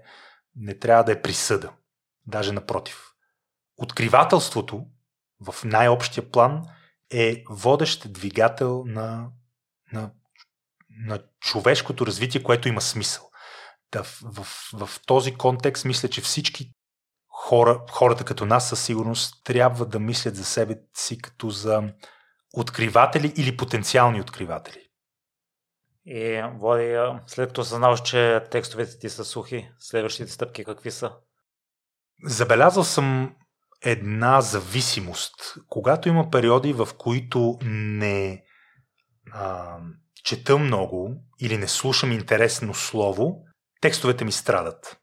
не 0.55 0.79
трябва 0.79 1.03
да 1.03 1.11
е 1.11 1.21
присъда. 1.21 1.73
Даже 2.27 2.51
напротив. 2.51 3.10
Откривателството 3.81 4.85
в 5.47 5.55
най-общия 5.63 6.31
план 6.31 6.63
е 7.11 7.43
водещ 7.49 8.13
двигател 8.13 8.83
на, 8.85 9.29
на, 9.93 10.11
на 10.89 11.19
човешкото 11.39 12.05
развитие, 12.05 12.43
което 12.43 12.67
има 12.67 12.81
смисъл. 12.81 13.29
Да, 13.91 14.03
в, 14.03 14.21
в, 14.33 14.45
в 14.73 14.99
този 15.05 15.33
контекст 15.33 15.85
мисля, 15.85 16.09
че 16.09 16.21
всички 16.21 16.73
хора, 17.27 17.85
хората 17.91 18.25
като 18.25 18.45
нас 18.45 18.69
със 18.69 18.83
сигурност 18.83 19.43
трябва 19.43 19.85
да 19.85 19.99
мислят 19.99 20.35
за 20.35 20.45
себе 20.45 20.79
си 20.93 21.21
като 21.21 21.49
за 21.49 21.83
откриватели 22.53 23.33
или 23.37 23.57
потенциални 23.57 24.21
откриватели. 24.21 24.87
И, 26.05 26.43
Влади, 26.59 27.19
след 27.27 27.49
като 27.49 27.63
съзнаваш, 27.63 28.01
че 28.01 28.43
текстовете 28.51 28.99
ти 28.99 29.09
са 29.09 29.25
сухи, 29.25 29.71
следващите 29.79 30.31
стъпки 30.31 30.65
какви 30.65 30.91
са? 30.91 31.13
Забелязал 32.25 32.83
съм 32.83 33.35
една 33.81 34.41
зависимост. 34.41 35.33
Когато 35.67 36.09
има 36.09 36.29
периоди, 36.29 36.73
в 36.73 36.89
които 36.97 37.57
не 37.65 38.43
а, 39.33 39.77
чета 40.23 40.57
много 40.57 41.15
или 41.39 41.57
не 41.57 41.67
слушам 41.67 42.11
интересно 42.11 42.73
слово, 42.73 43.37
текстовете 43.81 44.25
ми 44.25 44.31
страдат. 44.31 44.97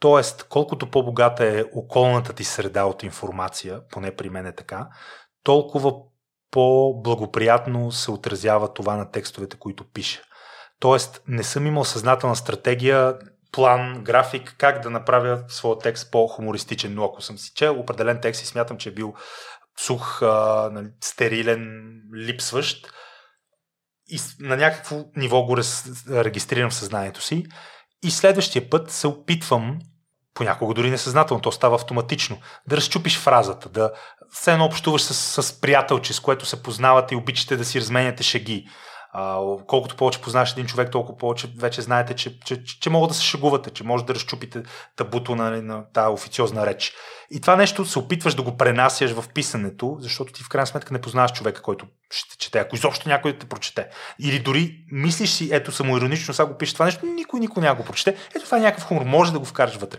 Тоест, 0.00 0.46
колкото 0.48 0.90
по-богата 0.90 1.44
е 1.44 1.64
околната 1.74 2.32
ти 2.32 2.44
среда 2.44 2.84
от 2.84 3.02
информация, 3.02 3.80
поне 3.88 4.16
при 4.16 4.30
мен 4.30 4.46
е 4.46 4.54
така, 4.54 4.88
толкова 5.42 5.92
по-благоприятно 6.50 7.92
се 7.92 8.10
отразява 8.10 8.74
това 8.74 8.96
на 8.96 9.10
текстовете, 9.10 9.58
които 9.58 9.90
пиша. 9.92 10.22
Тоест, 10.80 11.22
не 11.28 11.42
съм 11.42 11.66
имал 11.66 11.84
съзнателна 11.84 12.36
стратегия, 12.36 13.18
план, 13.52 14.04
график, 14.04 14.54
как 14.58 14.82
да 14.82 14.90
направя 14.90 15.44
своя 15.48 15.78
текст 15.78 16.10
по-хумористичен. 16.10 16.94
Но 16.94 17.04
ако 17.04 17.22
съм 17.22 17.38
си 17.38 17.52
чел 17.54 17.80
определен 17.80 18.18
текст 18.22 18.42
и 18.42 18.46
смятам, 18.46 18.78
че 18.78 18.88
е 18.88 18.92
бил 18.92 19.14
сух, 19.80 20.22
а, 20.22 20.70
нали, 20.72 20.88
стерилен, 21.00 21.92
липсващ, 22.16 22.92
и 24.08 24.20
на 24.40 24.56
някакво 24.56 25.04
ниво 25.16 25.42
го 25.42 25.56
регистрирам 26.10 26.70
в 26.70 26.74
съзнанието 26.74 27.22
си. 27.22 27.44
И 28.02 28.10
следващия 28.10 28.70
път 28.70 28.90
се 28.90 29.06
опитвам 29.06 29.78
понякога 30.34 30.74
дори 30.74 30.90
несъзнателно, 30.90 31.40
то 31.40 31.52
става 31.52 31.74
автоматично. 31.74 32.38
Да 32.68 32.76
разчупиш 32.76 33.18
фразата, 33.18 33.68
да 33.68 33.92
все 34.32 34.52
едно 34.52 34.64
общуваш 34.64 35.02
с, 35.02 35.42
с 35.42 35.60
приятелче, 35.60 36.12
с 36.12 36.20
което 36.20 36.46
се 36.46 36.62
познавате 36.62 37.14
и 37.14 37.16
обичате 37.16 37.56
да 37.56 37.64
си 37.64 37.80
разменяте 37.80 38.22
шеги. 38.22 38.68
Колкото 39.66 39.96
повече 39.96 40.20
познаваш 40.20 40.52
един 40.52 40.66
човек, 40.66 40.90
толкова 40.90 41.18
повече 41.18 41.52
вече 41.58 41.82
знаете, 41.82 42.14
че, 42.14 42.40
че, 42.40 42.64
че, 42.64 42.80
че 42.80 42.90
могат 42.90 43.08
да 43.08 43.14
се 43.14 43.24
шегувате, 43.24 43.70
че 43.70 43.84
може 43.84 44.04
да 44.04 44.14
разчупите 44.14 44.62
табуто 44.96 45.34
на, 45.34 45.62
на 45.62 45.84
тази 45.92 46.12
официозна 46.12 46.66
реч. 46.66 46.92
И 47.30 47.40
това 47.40 47.56
нещо 47.56 47.84
се 47.84 47.98
опитваш 47.98 48.34
да 48.34 48.42
го 48.42 48.56
пренасяш 48.56 49.12
в 49.12 49.24
писането, 49.34 49.96
защото 50.00 50.32
ти 50.32 50.42
в 50.42 50.48
крайна 50.48 50.66
сметка 50.66 50.92
не 50.92 51.00
познаваш 51.00 51.32
човека, 51.32 51.62
който 51.62 51.86
ще 52.10 52.36
чете, 52.36 52.58
ако 52.58 52.76
изобщо 52.76 53.08
някой 53.08 53.32
да 53.32 53.38
те 53.38 53.46
прочете. 53.46 53.88
Или 54.18 54.38
дори 54.38 54.84
мислиш 54.92 55.30
си, 55.30 55.48
ето 55.52 55.72
самоиронично, 55.72 56.34
сега 56.34 56.46
го 56.46 56.58
пише 56.58 56.72
това 56.72 56.84
нещо, 56.84 57.06
никой 57.06 57.40
никой 57.40 57.62
няма 57.62 57.76
го 57.76 57.84
прочете. 57.84 58.16
Ето 58.36 58.44
това 58.44 58.58
е 58.58 58.60
някакъв 58.60 58.84
хумор, 58.84 59.02
може 59.02 59.32
да 59.32 59.38
го 59.38 59.44
вкараш 59.44 59.76
вътре. 59.76 59.98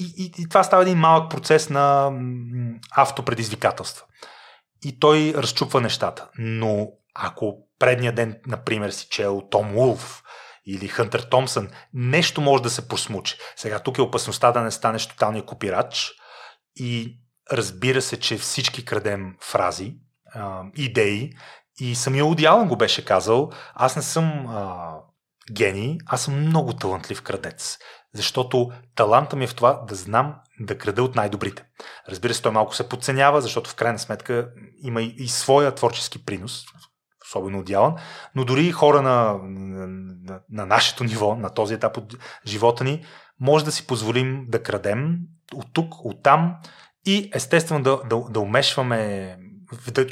И, 0.00 0.14
и, 0.16 0.42
и 0.42 0.48
това 0.48 0.62
става 0.62 0.82
един 0.82 0.98
малък 0.98 1.30
процес 1.30 1.70
на 1.70 2.12
автопредизвикателства. 2.90 4.04
И 4.84 4.98
той 4.98 5.32
разчупва 5.36 5.80
нещата. 5.80 6.28
Но 6.38 6.88
ако 7.14 7.67
предния 7.78 8.12
ден, 8.12 8.40
например, 8.46 8.90
си 8.90 9.06
чел 9.10 9.42
Том 9.50 9.76
Улф 9.76 10.22
или 10.66 10.88
Хънтер 10.88 11.20
Томсън, 11.20 11.68
нещо 11.94 12.40
може 12.40 12.62
да 12.62 12.70
се 12.70 12.88
просмучи. 12.88 13.38
Сега 13.56 13.78
тук 13.78 13.98
е 13.98 14.02
опасността 14.02 14.52
да 14.52 14.60
не 14.60 14.70
станеш 14.70 15.06
тоталния 15.06 15.44
копирач 15.44 16.12
и 16.76 17.18
разбира 17.52 18.02
се, 18.02 18.20
че 18.20 18.38
всички 18.38 18.84
крадем 18.84 19.36
фрази, 19.40 19.94
идеи 20.76 21.32
и 21.80 21.94
самия 21.94 22.26
Одиалън 22.26 22.68
го 22.68 22.76
беше 22.76 23.04
казал, 23.04 23.50
аз 23.74 23.96
не 23.96 24.02
съм 24.02 24.46
а, 24.48 24.94
гений, 25.52 25.98
аз 26.06 26.22
съм 26.22 26.40
много 26.40 26.72
талантлив 26.72 27.22
крадец. 27.22 27.78
Защото 28.14 28.70
таланта 28.94 29.36
ми 29.36 29.44
е 29.44 29.48
в 29.48 29.54
това 29.54 29.84
да 29.88 29.94
знам 29.94 30.34
да 30.60 30.78
крада 30.78 31.02
от 31.02 31.14
най-добрите. 31.14 31.64
Разбира 32.08 32.34
се, 32.34 32.42
той 32.42 32.52
малко 32.52 32.74
се 32.74 32.88
подценява, 32.88 33.40
защото 33.40 33.70
в 33.70 33.74
крайна 33.74 33.98
сметка 33.98 34.50
има 34.82 35.02
и, 35.02 35.14
и 35.18 35.28
своя 35.28 35.74
творчески 35.74 36.24
принос, 36.24 36.64
особено 37.28 37.58
отдялан, 37.58 37.94
но 38.34 38.44
дори 38.44 38.72
хора 38.72 39.02
на, 39.02 39.38
на, 39.42 40.40
на 40.50 40.66
нашето 40.66 41.04
ниво, 41.04 41.34
на 41.34 41.50
този 41.50 41.74
етап 41.74 41.96
от 41.96 42.14
живота 42.46 42.84
ни, 42.84 43.04
може 43.40 43.64
да 43.64 43.72
си 43.72 43.86
позволим 43.86 44.44
да 44.48 44.62
крадем 44.62 45.18
от 45.54 45.66
тук, 45.72 46.04
от 46.04 46.22
там 46.22 46.56
и 47.06 47.30
естествено 47.34 47.82
да, 47.82 48.00
да, 48.10 48.20
да 48.30 48.40
умешваме 48.40 49.36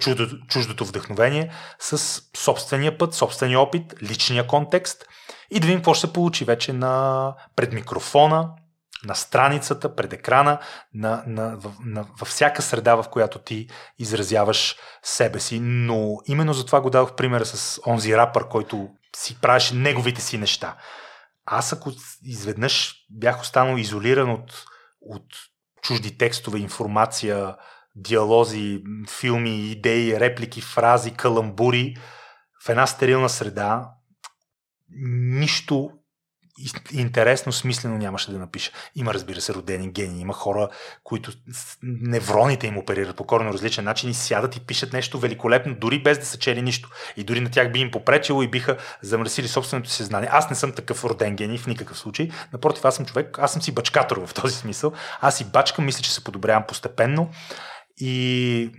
чуждото, 0.00 0.46
чуждото 0.46 0.84
вдъхновение 0.84 1.52
с 1.78 2.22
собствения 2.36 2.98
път, 2.98 3.14
собствения 3.14 3.60
опит, 3.60 3.94
личния 4.02 4.46
контекст 4.46 5.04
и 5.50 5.60
да 5.60 5.66
видим 5.66 5.78
какво 5.78 5.94
ще 5.94 6.06
се 6.06 6.12
получи 6.12 6.44
вече 6.44 6.72
на, 6.72 7.34
пред 7.56 7.72
микрофона, 7.72 8.50
на 9.06 9.14
страницата, 9.14 9.96
пред 9.96 10.12
екрана, 10.12 10.58
на, 10.94 11.22
на, 11.26 11.50
на, 11.50 11.60
на, 11.84 12.06
във 12.18 12.28
всяка 12.28 12.62
среда, 12.62 12.94
в 12.94 13.04
която 13.10 13.38
ти 13.38 13.68
изразяваш 13.98 14.76
себе 15.02 15.40
си. 15.40 15.60
Но 15.60 16.16
именно 16.26 16.54
за 16.54 16.66
това 16.66 16.80
го 16.80 16.90
дадох 16.90 17.14
примера 17.14 17.46
с 17.46 17.80
онзи 17.86 18.16
рапър, 18.16 18.48
който 18.48 18.88
си 19.16 19.40
правеше 19.40 19.74
неговите 19.74 20.20
си 20.20 20.38
неща. 20.38 20.76
Аз 21.46 21.72
ако 21.72 21.92
изведнъж 22.22 22.94
бях 23.10 23.40
останал 23.40 23.76
изолиран 23.76 24.30
от, 24.30 24.64
от 25.00 25.24
чужди 25.82 26.18
текстове, 26.18 26.58
информация, 26.58 27.56
диалози, 27.96 28.82
филми, 29.20 29.70
идеи, 29.70 30.20
реплики, 30.20 30.60
фрази, 30.60 31.10
каламбури 31.10 31.96
в 32.64 32.68
една 32.68 32.86
стерилна 32.86 33.28
среда, 33.28 33.90
нищо 35.38 35.90
интересно, 36.92 37.52
смислено 37.52 37.98
нямаше 37.98 38.30
да 38.30 38.38
напиша. 38.38 38.72
Има, 38.94 39.14
разбира 39.14 39.40
се, 39.40 39.54
родени 39.54 39.92
гени. 39.92 40.20
Има 40.20 40.32
хора, 40.32 40.68
които 41.04 41.32
невроните 41.82 42.66
им 42.66 42.78
оперират 42.78 43.16
по 43.16 43.24
коренно 43.24 43.52
различен 43.52 43.84
начин 43.84 44.10
и 44.10 44.14
сядат 44.14 44.56
и 44.56 44.66
пишат 44.66 44.92
нещо 44.92 45.18
великолепно, 45.18 45.74
дори 45.74 46.02
без 46.02 46.18
да 46.18 46.26
са 46.26 46.38
чели 46.38 46.62
нищо. 46.62 46.90
И 47.16 47.24
дори 47.24 47.40
на 47.40 47.50
тях 47.50 47.72
би 47.72 47.80
им 47.80 47.90
попречило 47.90 48.42
и 48.42 48.50
биха 48.50 48.76
замърсили 49.02 49.48
собственото 49.48 49.90
си 49.90 50.04
знание. 50.04 50.28
Аз 50.32 50.50
не 50.50 50.56
съм 50.56 50.72
такъв 50.72 51.04
роден 51.04 51.36
гений 51.36 51.58
в 51.58 51.66
никакъв 51.66 51.98
случай. 51.98 52.30
Напротив, 52.52 52.84
аз 52.84 52.96
съм 52.96 53.06
човек, 53.06 53.38
аз 53.38 53.52
съм 53.52 53.62
си 53.62 53.72
бачкатор 53.72 54.26
в 54.26 54.34
този 54.34 54.54
смисъл. 54.54 54.92
Аз 55.20 55.36
си 55.36 55.44
бачкам, 55.44 55.84
мисля, 55.84 56.02
че 56.02 56.14
се 56.14 56.24
подобрявам 56.24 56.64
постепенно. 56.68 57.30
И 57.96 58.70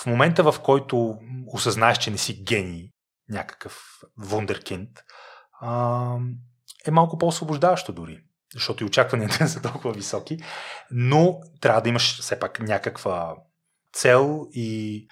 в 0.00 0.06
момента, 0.06 0.52
в 0.52 0.60
който 0.60 1.18
осъзнаеш, 1.46 1.98
че 1.98 2.10
не 2.10 2.18
си 2.18 2.42
гений, 2.44 2.88
някакъв 3.28 3.82
вундеркинд, 4.18 4.88
е 6.86 6.90
малко 6.90 7.18
по-освобождаващо 7.18 7.92
дори, 7.92 8.20
защото 8.54 8.84
и 8.84 8.86
очакванията 8.86 9.48
са 9.48 9.62
толкова 9.62 9.92
високи, 9.92 10.38
но 10.90 11.40
трябва 11.60 11.80
да 11.80 11.88
имаш 11.88 12.20
все 12.20 12.38
пак 12.38 12.60
някаква 12.60 13.36
цел 13.92 14.46
и 14.52 15.06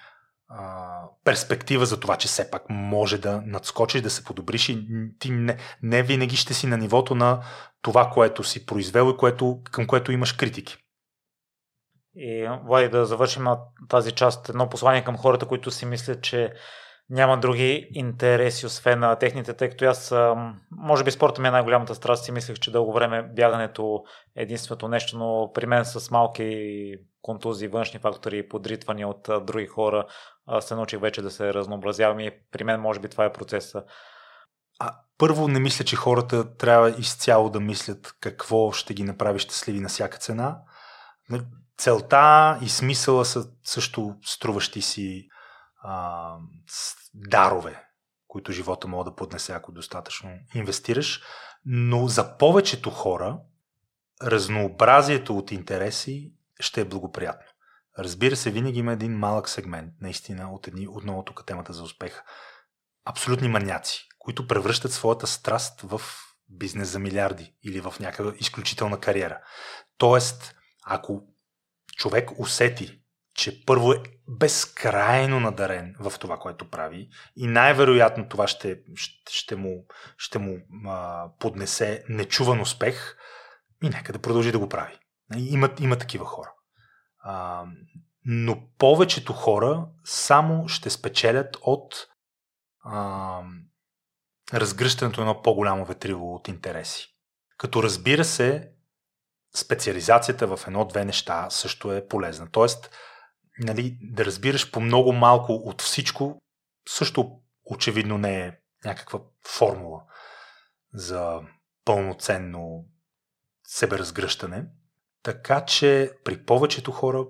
а, 0.47 1.01
перспектива 1.23 1.85
за 1.85 1.99
това, 1.99 2.17
че 2.17 2.27
все 2.27 2.51
пак 2.51 2.63
може 2.69 3.17
да 3.17 3.41
надскочиш, 3.45 4.01
да 4.01 4.09
се 4.09 4.23
подобриш 4.23 4.69
и 4.69 4.87
ти 5.19 5.31
не, 5.31 5.57
не 5.83 6.03
винаги 6.03 6.35
ще 6.35 6.53
си 6.53 6.67
на 6.67 6.77
нивото 6.77 7.15
на 7.15 7.43
това, 7.81 8.09
което 8.09 8.43
си 8.43 8.65
произвел 8.65 9.11
и 9.13 9.17
което, 9.17 9.61
към 9.71 9.87
което 9.87 10.11
имаш 10.11 10.33
критики. 10.33 10.77
И, 12.15 12.47
Влади, 12.63 12.89
да 12.89 13.05
завършим 13.05 13.45
тази 13.89 14.11
част. 14.11 14.49
Едно 14.49 14.69
послание 14.69 15.03
към 15.03 15.17
хората, 15.17 15.45
които 15.45 15.71
си 15.71 15.85
мислят, 15.85 16.21
че 16.21 16.53
няма 17.11 17.39
други 17.39 17.89
интереси, 17.93 18.65
освен 18.65 18.99
на 18.99 19.15
техните, 19.15 19.53
тъй 19.53 19.69
като 19.69 19.85
аз, 19.85 20.13
може 20.71 21.03
би 21.03 21.11
спорта 21.11 21.41
ми 21.41 21.47
е 21.47 21.51
най-голямата 21.51 21.95
страст 21.95 22.27
и 22.27 22.31
мислех, 22.31 22.59
че 22.59 22.71
дълго 22.71 22.93
време 22.93 23.23
бягането 23.23 24.03
е 24.35 24.41
единственото 24.41 24.87
нещо, 24.87 25.17
но 25.17 25.51
при 25.53 25.65
мен 25.65 25.85
с 25.85 26.11
малки 26.11 26.95
контузии, 27.21 27.67
външни 27.67 27.99
фактори 27.99 28.37
и 28.37 28.49
подритвания 28.49 29.07
от 29.07 29.29
други 29.45 29.65
хора 29.65 30.05
се 30.59 30.75
научих 30.75 30.99
вече 30.99 31.21
да 31.21 31.31
се 31.31 31.53
разнообразявам 31.53 32.19
и 32.19 32.31
при 32.51 32.63
мен 32.63 32.81
може 32.81 32.99
би 32.99 33.09
това 33.09 33.25
е 33.25 33.33
процеса. 33.33 33.83
А, 34.79 34.95
първо 35.17 35.47
не 35.47 35.59
мисля, 35.59 35.85
че 35.85 35.95
хората 35.95 36.55
трябва 36.55 36.89
изцяло 36.89 37.49
да 37.49 37.59
мислят 37.59 38.15
какво 38.19 38.71
ще 38.71 38.93
ги 38.93 39.03
направи 39.03 39.39
щастливи 39.39 39.79
на 39.79 39.89
всяка 39.89 40.17
цена. 40.17 40.57
Целта 41.77 42.57
и 42.61 42.69
смисъла 42.69 43.25
са 43.25 43.45
също 43.63 44.15
струващи 44.25 44.81
си 44.81 45.27
дарове, 47.13 47.83
които 48.27 48.51
живота 48.51 48.87
мога 48.87 49.03
да 49.03 49.15
поднесе, 49.15 49.53
ако 49.53 49.71
достатъчно 49.71 50.29
инвестираш. 50.55 51.21
Но 51.65 52.07
за 52.07 52.37
повечето 52.37 52.89
хора 52.89 53.39
разнообразието 54.23 55.37
от 55.37 55.51
интереси 55.51 56.33
ще 56.59 56.81
е 56.81 56.85
благоприятно. 56.85 57.47
Разбира 57.99 58.35
се, 58.35 58.51
винаги 58.51 58.79
има 58.79 58.93
един 58.93 59.17
малък 59.17 59.49
сегмент, 59.49 59.93
наистина, 60.01 60.53
от 60.53 60.67
едни, 60.67 60.87
отново 60.87 61.23
тук 61.23 61.43
темата 61.45 61.73
за 61.73 61.83
успеха. 61.83 62.23
Абсолютни 63.05 63.47
маняци, 63.47 64.07
които 64.19 64.47
превръщат 64.47 64.91
своята 64.91 65.27
страст 65.27 65.81
в 65.81 66.01
бизнес 66.49 66.89
за 66.89 66.99
милиарди 66.99 67.55
или 67.63 67.81
в 67.81 67.93
някаква 67.99 68.33
изключителна 68.39 68.99
кариера. 68.99 69.41
Тоест, 69.97 70.55
ако 70.83 71.23
човек 71.97 72.39
усети, 72.39 73.00
че 73.33 73.65
първо 73.65 73.91
е 73.91 74.03
безкрайно 74.27 75.39
надарен 75.39 75.95
в 75.99 76.13
това, 76.19 76.37
което 76.37 76.69
прави 76.69 77.09
и 77.35 77.47
най-вероятно 77.47 78.29
това 78.29 78.47
ще, 78.47 78.79
ще, 78.95 79.33
ще 79.33 79.55
му, 79.55 79.85
ще 80.17 80.39
му 80.39 80.57
а, 80.85 81.29
поднесе 81.39 82.03
нечуван 82.09 82.61
успех 82.61 83.17
и 83.83 83.89
нека 83.89 84.13
да 84.13 84.19
продължи 84.19 84.51
да 84.51 84.59
го 84.59 84.69
прави. 84.69 84.99
Има, 85.37 85.69
има 85.79 85.97
такива 85.97 86.25
хора. 86.25 86.53
А, 87.19 87.65
но 88.25 88.63
повечето 88.77 89.33
хора 89.33 89.87
само 90.03 90.67
ще 90.67 90.89
спечелят 90.89 91.57
от 91.61 92.07
а, 92.83 93.41
разгръщането 94.53 95.21
на 95.21 95.29
едно 95.29 95.41
по-голямо 95.41 95.85
ветрило 95.85 96.35
от 96.35 96.47
интереси. 96.47 97.07
Като 97.57 97.83
разбира 97.83 98.25
се, 98.25 98.71
специализацията 99.55 100.57
в 100.57 100.67
едно-две 100.67 101.05
неща 101.05 101.49
също 101.49 101.93
е 101.93 102.07
полезна. 102.07 102.47
Тоест, 102.51 102.89
нали, 103.59 103.97
да 104.01 104.25
разбираш 104.25 104.71
по 104.71 104.79
много 104.79 105.13
малко 105.13 105.53
от 105.53 105.81
всичко, 105.81 106.41
също 106.89 107.31
очевидно 107.65 108.17
не 108.17 108.39
е 108.39 108.51
някаква 108.85 109.19
формула 109.47 110.01
за 110.93 111.39
пълноценно 111.85 112.85
себеразгръщане. 113.63 114.65
Така 115.23 115.65
че 115.65 116.11
при 116.23 116.45
повечето 116.45 116.91
хора, 116.91 117.25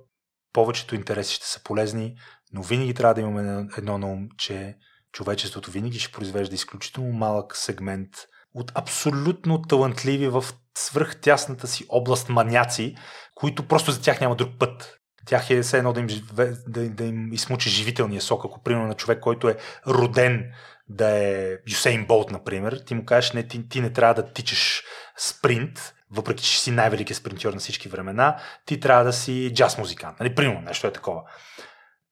повечето 0.53 0.95
интереси 0.95 1.35
ще 1.35 1.47
са 1.47 1.63
полезни, 1.63 2.17
но 2.53 2.63
винаги 2.63 2.93
трябва 2.93 3.13
да 3.13 3.21
имаме 3.21 3.67
едно 3.77 3.97
на 3.97 4.07
ум, 4.07 4.27
че 4.37 4.77
човечеството 5.11 5.71
винаги 5.71 5.99
ще 5.99 6.11
произвежда 6.11 6.55
изключително 6.55 7.13
малък 7.13 7.57
сегмент 7.57 8.09
от 8.53 8.71
абсолютно 8.75 9.61
талантливи 9.61 10.27
в 10.27 10.45
свръхтясната 10.77 11.67
си 11.67 11.85
област 11.89 12.29
маняци, 12.29 12.95
които 13.35 13.67
просто 13.67 13.91
за 13.91 14.01
тях 14.01 14.21
няма 14.21 14.35
друг 14.35 14.49
път 14.59 15.00
тях 15.25 15.49
е 15.49 15.61
все 15.61 15.77
едно 15.77 15.93
да 15.93 15.99
им, 15.99 16.07
да, 16.33 16.89
да 16.89 17.03
им 17.03 17.33
измучи 17.33 17.69
живителния 17.69 18.21
сок. 18.21 18.45
Ако, 18.45 18.63
примерно, 18.63 18.87
на 18.87 18.93
човек, 18.93 19.19
който 19.19 19.49
е 19.49 19.57
роден 19.87 20.51
да 20.89 21.09
е 21.09 21.57
Юсейн 21.69 22.05
Болт, 22.05 22.31
например, 22.31 22.83
ти 22.85 22.95
му 22.95 23.05
кажеш, 23.05 23.31
не, 23.31 23.47
ти, 23.47 23.69
ти 23.69 23.81
не 23.81 23.93
трябва 23.93 24.13
да 24.13 24.33
тичаш 24.33 24.83
спринт, 25.17 25.93
въпреки 26.11 26.43
че 26.43 26.59
си 26.59 26.71
най-великият 26.71 27.17
спринтьор 27.17 27.53
на 27.53 27.59
всички 27.59 27.89
времена, 27.89 28.37
ти 28.65 28.79
трябва 28.79 29.03
да 29.03 29.13
си 29.13 29.51
джаз 29.53 29.77
музикант. 29.77 30.19
Нали, 30.19 30.35
примерно, 30.35 30.61
нещо 30.61 30.87
е 30.87 30.93
такова. 30.93 31.21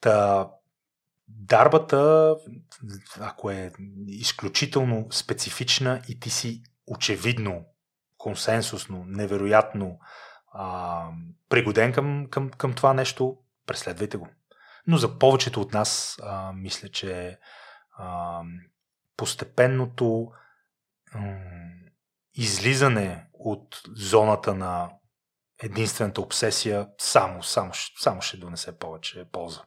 Та, 0.01 0.47
дарбата, 1.27 2.35
ако 3.19 3.51
е 3.51 3.71
изключително 4.07 5.07
специфична 5.11 6.01
и 6.09 6.19
ти 6.19 6.29
си 6.29 6.61
очевидно, 6.87 7.65
консенсусно, 8.17 9.03
невероятно 9.07 9.99
а, 10.51 11.07
пригоден 11.49 11.93
към, 11.93 12.27
към, 12.31 12.49
към 12.49 12.73
това 12.73 12.93
нещо, 12.93 13.37
преследвайте 13.65 14.17
го. 14.17 14.27
Но 14.87 14.97
за 14.97 15.19
повечето 15.19 15.61
от 15.61 15.73
нас, 15.73 16.19
а, 16.23 16.53
мисля, 16.53 16.89
че 16.89 17.39
а, 17.97 18.41
постепенното 19.17 20.31
м- 21.15 21.39
излизане 22.33 23.27
от 23.33 23.81
зоната 23.95 24.55
на 24.55 24.89
единствената 25.63 26.21
обсесия 26.21 26.87
само, 26.97 27.43
само, 27.43 27.71
само 27.99 28.21
ще 28.21 28.37
донесе 28.37 28.79
повече 28.79 29.25
полза. 29.31 29.61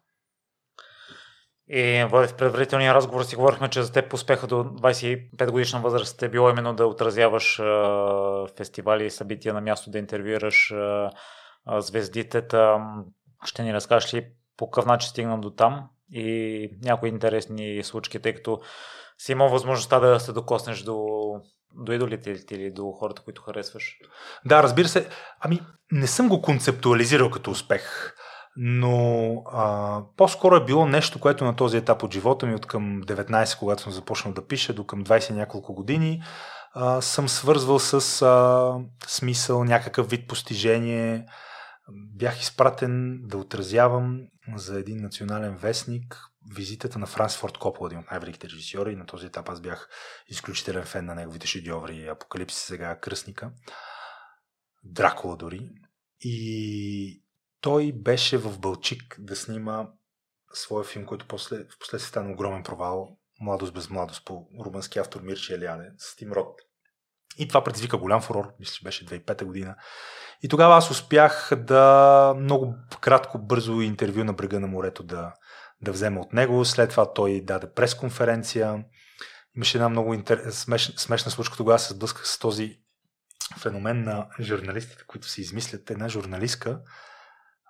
И 1.75 2.05
в 2.11 2.29
предварителния 2.39 2.95
разговор 2.95 3.23
си 3.23 3.37
говорихме, 3.37 3.69
че 3.69 3.83
за 3.83 3.93
теб 3.93 4.13
успеха 4.13 4.47
до 4.47 4.55
25 4.55 5.51
годишна 5.51 5.81
възраст 5.81 6.23
е 6.23 6.29
било 6.29 6.51
именно 6.51 6.75
да 6.75 6.87
отразяваш 6.87 7.61
а, 7.61 8.47
фестивали 8.57 9.07
и 9.07 9.11
събития 9.11 9.55
на 9.55 9.61
място, 9.61 9.91
да 9.91 9.99
интервюираш 9.99 10.73
а, 10.73 11.11
звездите. 11.81 12.43
Ще 13.45 13.63
ни 13.63 13.75
разкажеш 13.75 14.15
ли 14.15 14.27
по 14.57 14.71
какъв 14.71 14.87
начин 14.87 15.11
стигна 15.11 15.41
до 15.41 15.51
там 15.51 15.89
и 16.11 16.71
някои 16.85 17.09
интересни 17.09 17.85
случки, 17.85 18.19
тъй 18.19 18.35
като 18.35 18.61
си 19.19 19.33
имал 19.33 19.49
възможността 19.49 20.01
да 20.01 20.21
се 20.21 20.33
докоснеш 20.33 20.83
до, 20.83 21.07
до 21.75 21.93
идолите 21.93 22.31
или 22.51 22.71
до 22.71 22.93
хората, 22.93 23.23
които 23.23 23.43
харесваш? 23.43 23.99
Да, 24.45 24.63
разбира 24.63 24.89
се. 24.89 25.09
Ами, 25.41 25.61
не 25.93 26.07
съм 26.07 26.29
го 26.29 26.43
концептуализирал 26.43 27.31
като 27.31 27.51
успех 27.51 28.15
но 28.57 29.35
а, 29.53 30.01
по-скоро 30.17 30.57
е 30.57 30.65
било 30.65 30.87
нещо, 30.87 31.21
което 31.21 31.45
на 31.45 31.57
този 31.57 31.77
етап 31.77 32.03
от 32.03 32.13
живота 32.13 32.47
ми, 32.47 32.55
от 32.55 32.67
към 32.67 33.03
19, 33.03 33.59
когато 33.59 33.83
съм 33.83 33.93
започнал 33.93 34.35
да 34.35 34.47
пиша, 34.47 34.73
до 34.73 34.87
към 34.87 35.05
20 35.05 35.31
няколко 35.31 35.75
години, 35.75 36.23
а, 36.75 37.01
съм 37.01 37.29
свързвал 37.29 37.79
с 37.79 38.23
а, 38.23 38.75
смисъл, 39.07 39.65
някакъв 39.65 40.11
вид 40.11 40.29
постижение. 40.29 41.27
Бях 41.93 42.41
изпратен 42.41 43.21
да 43.23 43.39
отразявам 43.39 44.21
за 44.57 44.79
един 44.79 45.03
национален 45.03 45.57
вестник 45.57 46.33
визитата 46.55 46.99
на 46.99 47.07
Франс 47.07 47.37
Форд 47.37 47.59
Копол, 47.59 47.87
един 47.87 47.99
от 47.99 48.11
най-великите 48.11 48.47
режисьори. 48.47 48.97
На 48.97 49.07
този 49.07 49.27
етап 49.27 49.49
аз 49.49 49.61
бях 49.61 49.89
изключителен 50.29 50.85
фен 50.85 51.05
на 51.05 51.15
неговите 51.15 51.47
шедьоври, 51.47 52.09
Апокалипсис 52.09 52.63
сега, 52.63 53.01
Кръсника, 53.01 53.51
Дракула 54.85 55.37
дори. 55.37 55.69
И 56.21 57.22
той 57.63 57.93
беше 57.93 58.39
в 58.39 58.59
Бълчик 58.59 59.17
да 59.19 59.37
снима 59.37 59.87
своя 60.53 60.85
филм, 60.85 61.07
който 61.07 61.27
после, 61.29 61.57
в 61.57 61.79
последствие 61.81 62.09
стана 62.09 62.33
огромен 62.33 62.63
провал 62.63 63.19
Младост 63.41 63.75
без 63.75 63.91
младост 63.91 64.25
по 64.25 64.47
румънски 64.65 64.99
автор 64.99 65.21
Мирчи 65.21 65.53
Елиане 65.53 65.91
с 65.99 66.17
Тим 66.17 66.33
Рот. 66.33 66.61
И 67.39 67.49
това 67.49 67.65
предизвика 67.65 67.97
голям 67.97 68.23
фурор, 68.23 68.53
мисля, 68.61 68.73
че 68.73 68.85
беше 68.85 69.07
2005 69.07 69.45
година. 69.45 69.77
И 70.43 70.49
тогава 70.49 70.77
аз 70.77 70.91
успях 70.91 71.51
да 71.57 72.35
много 72.39 72.75
кратко, 73.01 73.39
бързо 73.39 73.81
интервю 73.81 74.25
на 74.25 74.33
брега 74.33 74.61
на 74.61 74.67
морето 74.67 75.03
да, 75.03 75.35
да 75.81 75.93
взема 75.93 76.21
от 76.21 76.33
него. 76.33 76.65
След 76.65 76.91
това 76.91 77.13
той 77.13 77.41
даде 77.41 77.73
пресконференция. 77.73 78.85
Имаше 79.57 79.79
една 79.79 79.89
много 79.89 80.15
интер... 80.15 80.51
смеш... 80.51 80.93
смешна 80.97 81.31
случка. 81.31 81.57
Тогава 81.57 81.79
се 81.79 81.95
сблъсках 81.95 82.29
с 82.29 82.39
този 82.39 82.81
феномен 83.59 84.05
на 84.05 84.29
журналистите, 84.41 85.05
които 85.07 85.29
се 85.29 85.41
измислят. 85.41 85.91
Една 85.91 86.09
журналистка 86.09 86.81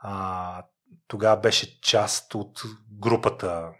а, 0.02 0.62
тогава 1.08 1.40
беше 1.40 1.80
част 1.80 2.34
от 2.34 2.62
групата 3.00 3.72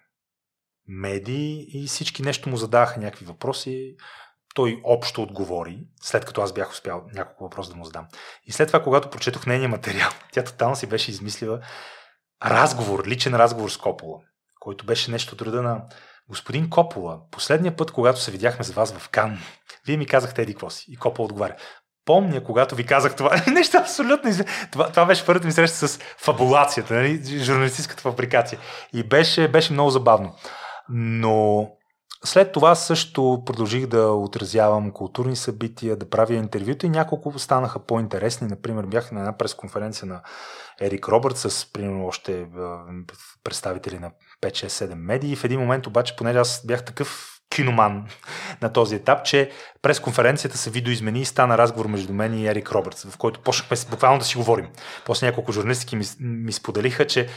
медии 0.89 1.66
и 1.68 1.87
всички 1.87 2.23
нещо 2.23 2.49
му 2.49 2.57
задаха 2.57 3.01
някакви 3.01 3.25
въпроси. 3.27 3.97
Той 4.55 4.81
общо 4.85 5.23
отговори, 5.23 5.79
след 6.03 6.25
като 6.25 6.43
аз 6.43 6.53
бях 6.53 6.70
успял 6.70 7.05
няколко 7.14 7.45
въпроса 7.45 7.70
да 7.70 7.77
му 7.77 7.85
задам. 7.85 8.07
И 8.45 8.53
след 8.53 8.66
това, 8.66 8.83
когато 8.83 9.11
прочетох 9.11 9.47
нейния 9.47 9.68
материал, 9.68 10.11
тя 10.33 10.45
тотално 10.45 10.77
си 10.77 10.87
беше 10.87 11.11
измислила 11.11 11.61
разговор, 12.45 13.07
личен 13.07 13.35
разговор 13.35 13.70
с 13.70 13.77
Копола, 13.77 14.20
който 14.61 14.87
беше 14.87 15.11
нещо 15.11 15.35
от 15.35 15.43
рода 15.43 15.62
на 15.62 15.85
Господин 16.29 16.70
Копола, 16.70 17.20
последния 17.31 17.77
път, 17.77 17.91
когато 17.91 18.20
се 18.20 18.31
видяхме 18.31 18.64
с 18.64 18.70
вас 18.70 18.93
в 18.93 19.09
Кан, 19.09 19.39
вие 19.87 19.97
ми 19.97 20.07
казахте 20.07 20.43
еди 20.43 20.55
какво 20.55 20.70
си. 20.70 20.85
И 20.89 20.97
Копола 20.97 21.25
отговаря. 21.25 21.57
Помня, 22.05 22.45
когато 22.45 22.75
ви 22.75 22.87
казах 22.87 23.17
това. 23.17 23.43
Нещо 23.53 23.77
абсолютно. 23.79 24.31
Това, 24.73 24.91
това 24.91 25.07
беше 25.07 25.27
първата 25.27 25.47
ми 25.47 25.53
среща 25.53 25.89
с 25.89 25.99
фабулацията, 26.19 26.95
нали? 26.95 27.23
журналистическата 27.39 28.03
фабрикация. 28.03 28.59
И 28.93 29.03
беше, 29.03 29.49
беше 29.49 29.73
много 29.73 29.91
забавно. 29.91 30.35
Но 30.89 31.69
след 32.25 32.53
това 32.53 32.75
също 32.75 33.43
продължих 33.47 33.87
да 33.87 34.07
отразявам 34.07 34.91
културни 34.91 35.37
събития, 35.37 35.97
да 35.97 36.11
правя 36.11 36.35
интервюта 36.35 36.87
и 36.87 36.91
няколко 36.91 37.39
станаха 37.39 37.79
по-интересни. 37.79 38.47
Например, 38.47 38.85
бях 38.85 39.13
на 39.13 39.21
една 39.21 39.37
пресконференция 39.37 40.09
на 40.09 40.23
Ерик 40.81 41.09
Робърт 41.09 41.37
с 41.37 41.73
примерно 41.73 42.07
още 42.07 42.47
представители 43.45 43.99
на 43.99 44.11
5-6-7 44.43 44.95
медии. 44.95 45.37
В 45.37 45.45
един 45.45 45.61
момент 45.61 45.87
обаче, 45.87 46.17
понеже 46.17 46.39
аз 46.39 46.67
бях 46.67 46.85
такъв 46.85 47.32
киноман 47.55 48.07
на 48.63 48.73
този 48.73 48.95
етап, 48.95 49.25
че 49.25 49.51
през 49.83 50.01
конференцията 50.01 50.59
се 50.59 50.71
видоизмени 50.71 51.21
и 51.21 51.25
стана 51.25 51.59
разговор 51.59 51.87
между 51.87 52.13
мен 52.13 52.39
и 52.39 52.47
Ерик 52.47 52.73
Робъртс, 52.73 53.05
в 53.05 53.17
който 53.17 53.41
почнахме 53.41 53.77
буквално 53.91 54.19
да 54.19 54.25
си 54.25 54.37
говорим. 54.37 54.69
После 55.05 55.27
няколко 55.27 55.53
журналистики 55.53 55.97
ми, 55.97 56.05
ми 56.21 56.53
споделиха, 56.53 57.07
че 57.07 57.29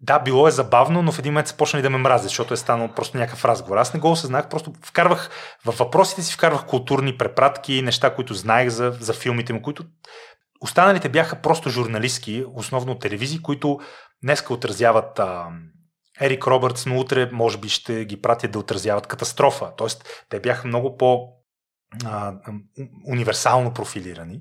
да, 0.00 0.18
било 0.18 0.48
е 0.48 0.50
забавно, 0.50 1.02
но 1.02 1.12
в 1.12 1.18
един 1.18 1.32
момент 1.32 1.48
са 1.48 1.56
почнали 1.56 1.82
да 1.82 1.90
ме 1.90 1.98
мразят, 1.98 2.28
защото 2.28 2.54
е 2.54 2.56
станал 2.56 2.88
просто 2.88 3.18
някакъв 3.18 3.44
разговор. 3.44 3.76
Аз 3.76 3.94
не 3.94 4.00
го 4.00 4.10
осъзнах, 4.10 4.48
просто 4.48 4.72
вкарвах 4.84 5.30
в 5.64 5.78
въпросите 5.78 6.22
си, 6.22 6.34
вкарвах 6.34 6.66
културни 6.66 7.18
препратки, 7.18 7.82
неща, 7.82 8.14
които 8.14 8.34
знаех 8.34 8.68
за, 8.68 8.96
за 9.00 9.12
филмите 9.12 9.52
му, 9.52 9.62
които 9.62 9.84
останалите 10.60 11.08
бяха 11.08 11.36
просто 11.36 11.70
журналистки, 11.70 12.44
основно 12.54 12.98
телевизии, 12.98 13.42
които 13.42 13.80
днеска 14.22 14.54
отразяват 14.54 15.18
а, 15.18 15.46
Ерик 16.20 16.46
Робъртс, 16.46 16.86
но 16.86 17.00
утре 17.00 17.30
може 17.32 17.58
би 17.58 17.68
ще 17.68 18.04
ги 18.04 18.22
пратят 18.22 18.50
да 18.50 18.58
отразяват 18.58 19.06
катастрофа. 19.06 19.72
Тоест, 19.76 20.24
те 20.28 20.40
бяха 20.40 20.68
много 20.68 20.96
по 20.96 21.28
а, 22.04 22.32
универсално 23.08 23.74
профилирани. 23.74 24.40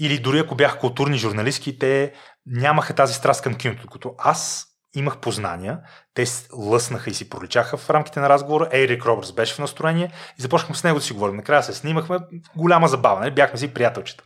Или 0.00 0.18
дори 0.18 0.38
ако 0.38 0.54
бяха 0.54 0.78
културни 0.78 1.18
журналистки, 1.18 1.78
те 1.78 2.12
нямаха 2.46 2.94
тази 2.94 3.14
страст 3.14 3.42
към 3.42 3.54
киното, 3.54 3.82
докато 3.82 4.14
аз 4.18 4.66
имах 4.94 5.18
познания, 5.18 5.80
те 6.14 6.24
лъснаха 6.56 7.10
и 7.10 7.14
си 7.14 7.30
проличаха 7.30 7.76
в 7.76 7.90
рамките 7.90 8.20
на 8.20 8.28
разговора. 8.28 8.68
Ерик 8.72 9.06
Робърс 9.06 9.32
беше 9.32 9.54
в 9.54 9.58
настроение 9.58 10.12
и 10.38 10.42
започнахме 10.42 10.76
с 10.76 10.84
него 10.84 10.98
да 10.98 11.04
си 11.04 11.12
говорим. 11.12 11.36
Накрая 11.36 11.62
се 11.62 11.72
снимахме, 11.72 12.18
голяма 12.56 12.88
забава, 12.88 13.20
нали? 13.20 13.30
бяхме 13.30 13.58
си 13.58 13.74
приятелчета. 13.74 14.24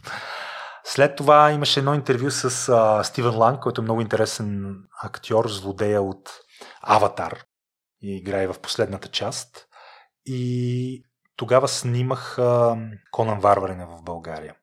След 0.84 1.16
това 1.16 1.52
имаше 1.52 1.80
едно 1.80 1.94
интервю 1.94 2.30
с 2.30 2.68
а, 2.68 3.04
Стивен 3.04 3.36
Ланг, 3.36 3.60
който 3.60 3.80
е 3.80 3.84
много 3.84 4.00
интересен 4.00 4.76
актьор, 5.02 5.48
злодея 5.48 6.02
от 6.02 6.30
Аватар 6.82 7.44
и 8.00 8.16
играе 8.16 8.48
в 8.48 8.60
последната 8.60 9.08
част. 9.08 9.68
И 10.24 11.04
тогава 11.36 11.68
снимах 11.68 12.36
Конан 13.10 13.40
Варварина 13.40 13.86
в 13.86 14.02
България, 14.02 14.54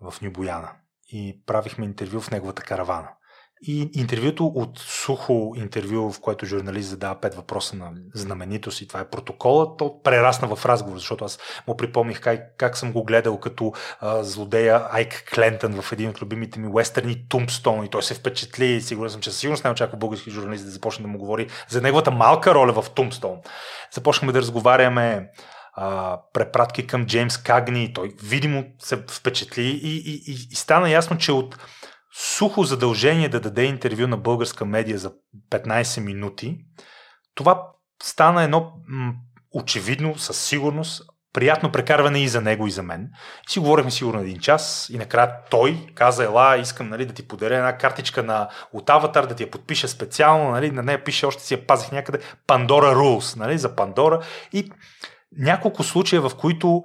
в 0.00 0.14
Нюбояна. 0.22 0.72
И 1.12 1.42
правихме 1.46 1.86
интервю 1.86 2.20
в 2.20 2.30
неговата 2.30 2.62
каравана. 2.62 3.17
И 3.62 3.90
интервюто 3.94 4.46
от 4.46 4.78
сухо 4.78 5.52
интервю, 5.56 6.12
в 6.12 6.20
което 6.20 6.46
журналист 6.46 6.88
задава 6.88 7.20
пет 7.20 7.34
въпроса 7.34 7.76
на 7.76 7.92
знаменитост 8.14 8.80
и 8.80 8.88
това 8.88 9.00
е 9.00 9.10
протокола, 9.10 9.76
то 9.76 10.02
прерасна 10.02 10.56
в 10.56 10.66
разговор, 10.66 10.98
защото 10.98 11.24
аз 11.24 11.38
му 11.66 11.76
припомних 11.76 12.20
как, 12.20 12.40
как 12.56 12.76
съм 12.76 12.92
го 12.92 13.04
гледал 13.04 13.40
като 13.40 13.72
а, 14.00 14.22
злодея 14.22 14.82
Айк 14.90 15.30
Клентън 15.34 15.82
в 15.82 15.92
един 15.92 16.10
от 16.10 16.22
любимите 16.22 16.60
ми 16.60 16.72
вестерни 16.74 17.28
Тумстон 17.28 17.84
и 17.84 17.88
той 17.88 18.02
се 18.02 18.14
впечатли. 18.14 18.66
И 18.66 18.80
сигурен 18.80 19.10
съм, 19.10 19.20
че 19.20 19.30
със 19.30 19.40
сигурност 19.40 19.64
не 19.64 19.70
очаква 19.70 19.96
български 19.96 20.30
журналист 20.30 20.64
да 20.64 20.70
започне 20.70 21.02
да 21.02 21.08
му 21.08 21.18
говори 21.18 21.48
за 21.68 21.80
неговата 21.80 22.10
малка 22.10 22.54
роля 22.54 22.82
в 22.82 22.90
Тумстон. 22.90 23.36
Започнахме 23.92 24.32
да 24.32 24.40
разговаряме 24.40 25.30
а, 25.74 26.18
препратки 26.32 26.86
към 26.86 27.06
Джеймс 27.06 27.36
Кагни, 27.36 27.92
той 27.94 28.14
видимо 28.22 28.64
се 28.78 28.96
впечатли 29.10 29.62
и, 29.62 29.96
и, 29.96 30.22
и, 30.26 30.48
и 30.50 30.54
стана 30.54 30.90
ясно, 30.90 31.18
че 31.18 31.32
от 31.32 31.58
сухо 32.14 32.64
задължение 32.64 33.28
да 33.28 33.40
даде 33.40 33.64
интервю 33.64 34.06
на 34.06 34.16
българска 34.16 34.64
медия 34.64 34.98
за 34.98 35.12
15 35.50 36.00
минути, 36.00 36.58
това 37.34 37.62
стана 38.02 38.42
едно 38.42 38.72
м- 38.88 39.14
очевидно, 39.54 40.18
със 40.18 40.40
сигурност, 40.40 41.02
приятно 41.32 41.72
прекарване 41.72 42.22
и 42.22 42.28
за 42.28 42.40
него, 42.40 42.66
и 42.66 42.70
за 42.70 42.82
мен. 42.82 43.10
И 43.48 43.52
си 43.52 43.58
говорихме 43.58 43.90
сигурно 43.90 44.20
един 44.20 44.38
час 44.38 44.90
и 44.92 44.98
накрая 44.98 45.32
той 45.50 45.86
каза, 45.94 46.24
ела, 46.24 46.56
искам 46.56 46.88
нали, 46.88 47.06
да 47.06 47.14
ти 47.14 47.28
подаря 47.28 47.56
една 47.56 47.78
картичка 47.78 48.22
на, 48.22 48.48
от 48.72 48.90
Аватар, 48.90 49.26
да 49.26 49.34
ти 49.34 49.42
я 49.42 49.50
подпиша 49.50 49.88
специално, 49.88 50.50
нали, 50.50 50.70
на 50.70 50.82
нея 50.82 51.04
пише, 51.04 51.26
още 51.26 51.42
си 51.42 51.54
я 51.54 51.66
пазих 51.66 51.92
някъде, 51.92 52.18
Pandora 52.46 52.94
Rules, 52.94 53.36
нали, 53.36 53.58
за 53.58 53.76
Пандора. 53.76 54.20
И 54.52 54.70
няколко 55.38 55.82
случая, 55.82 56.22
в 56.22 56.36
които 56.36 56.82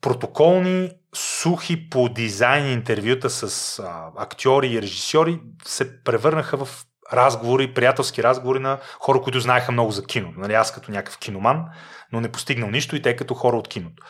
протоколни, 0.00 0.90
сухи 1.16 1.90
по 1.90 2.08
дизайн 2.08 2.72
интервюта 2.72 3.30
с 3.30 3.78
а, 3.78 4.10
актьори 4.16 4.68
и 4.68 4.82
режисьори 4.82 5.40
се 5.64 6.02
превърнаха 6.04 6.64
в 6.64 6.84
разговори, 7.12 7.74
приятелски 7.74 8.22
разговори 8.22 8.58
на 8.58 8.78
хора, 8.98 9.20
които 9.20 9.40
знаеха 9.40 9.72
много 9.72 9.90
за 9.90 10.06
кино. 10.06 10.32
Нали, 10.36 10.54
аз 10.54 10.72
като 10.72 10.90
някакъв 10.90 11.18
киноман, 11.18 11.64
но 12.12 12.20
не 12.20 12.32
постигнал 12.32 12.70
нищо 12.70 12.96
и 12.96 13.02
те 13.02 13.16
като 13.16 13.34
хора 13.34 13.56
от 13.56 13.68
киното. 13.68 14.02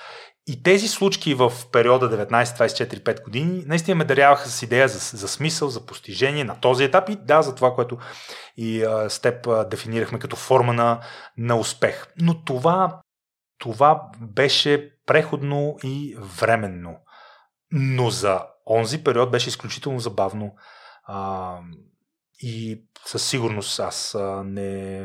И 0.46 0.62
тези 0.62 0.88
случки 0.88 1.34
в 1.34 1.52
периода 1.72 2.26
19-24-5 2.26 3.24
години 3.24 3.64
наистина 3.66 3.94
ме 3.94 4.04
даряваха 4.04 4.48
с 4.48 4.62
идея 4.62 4.88
за, 4.88 5.16
за 5.16 5.28
смисъл, 5.28 5.68
за 5.68 5.86
постижение 5.86 6.44
на 6.44 6.61
този 6.61 6.84
етап 6.84 7.09
и 7.09 7.16
да, 7.16 7.42
за 7.42 7.54
това, 7.54 7.74
което 7.74 7.98
и 8.57 8.82
а, 8.82 9.11
с 9.11 9.20
теб 9.20 9.46
а, 9.46 9.64
дефинирахме 9.64 10.18
като 10.18 10.36
форма 10.36 10.72
на, 10.72 11.00
на 11.38 11.57
успех. 11.57 12.07
Но 12.20 12.44
това, 12.44 13.00
това 13.59 14.02
беше 14.20 14.95
преходно 15.07 15.76
и 15.84 16.16
временно. 16.18 16.96
Но 17.70 18.11
за 18.11 18.42
онзи 18.70 19.04
период 19.04 19.30
беше 19.30 19.48
изключително 19.48 20.00
забавно 20.00 20.54
а, 21.04 21.59
и 22.38 22.82
със 23.07 23.28
сигурност 23.28 23.80
аз 23.80 24.14
а, 24.14 24.42
не, 24.44 25.00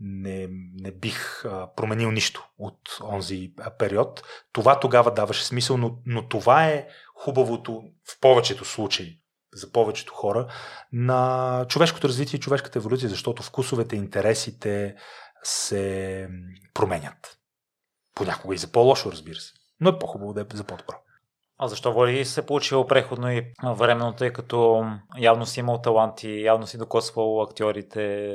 не, 0.00 0.48
не 0.74 0.92
бих 0.92 1.44
а, 1.44 1.68
променил 1.76 2.10
нищо 2.10 2.48
от 2.58 2.78
онзи 3.02 3.52
период. 3.78 4.22
Това 4.52 4.80
тогава 4.80 5.10
даваше 5.14 5.44
смисъл, 5.44 5.76
но, 5.76 5.98
но 6.06 6.28
това 6.28 6.66
е 6.66 6.88
хубавото 7.14 7.82
в 8.10 8.20
повечето 8.20 8.64
случаи 8.64 9.20
за 9.52 9.72
повечето 9.72 10.14
хора 10.14 10.46
на 10.92 11.66
човешкото 11.68 12.08
развитие 12.08 12.36
и 12.36 12.40
човешката 12.40 12.78
еволюция, 12.78 13.08
защото 13.08 13.42
вкусовете, 13.42 13.96
интересите 13.96 14.94
се 15.42 16.28
променят. 16.74 17.38
Понякога 18.16 18.54
и 18.54 18.58
за 18.58 18.72
по-лошо, 18.72 19.12
разбира 19.12 19.36
се. 19.36 19.52
Но 19.80 19.90
е 19.90 19.98
по-хубаво 19.98 20.32
да 20.32 20.40
е 20.40 20.44
за 20.54 20.64
по-добро. 20.64 20.96
А 21.58 21.68
защо 21.68 21.92
води 21.92 22.24
се 22.24 22.46
получило 22.46 22.86
преходно 22.86 23.32
и 23.32 23.52
временно, 23.62 24.12
тъй 24.12 24.32
като 24.32 24.84
явно 25.18 25.46
си 25.46 25.60
имал 25.60 25.80
таланти, 25.80 26.42
явно 26.42 26.66
си 26.66 26.78
докосвал 26.78 27.42
актьорите, 27.42 28.32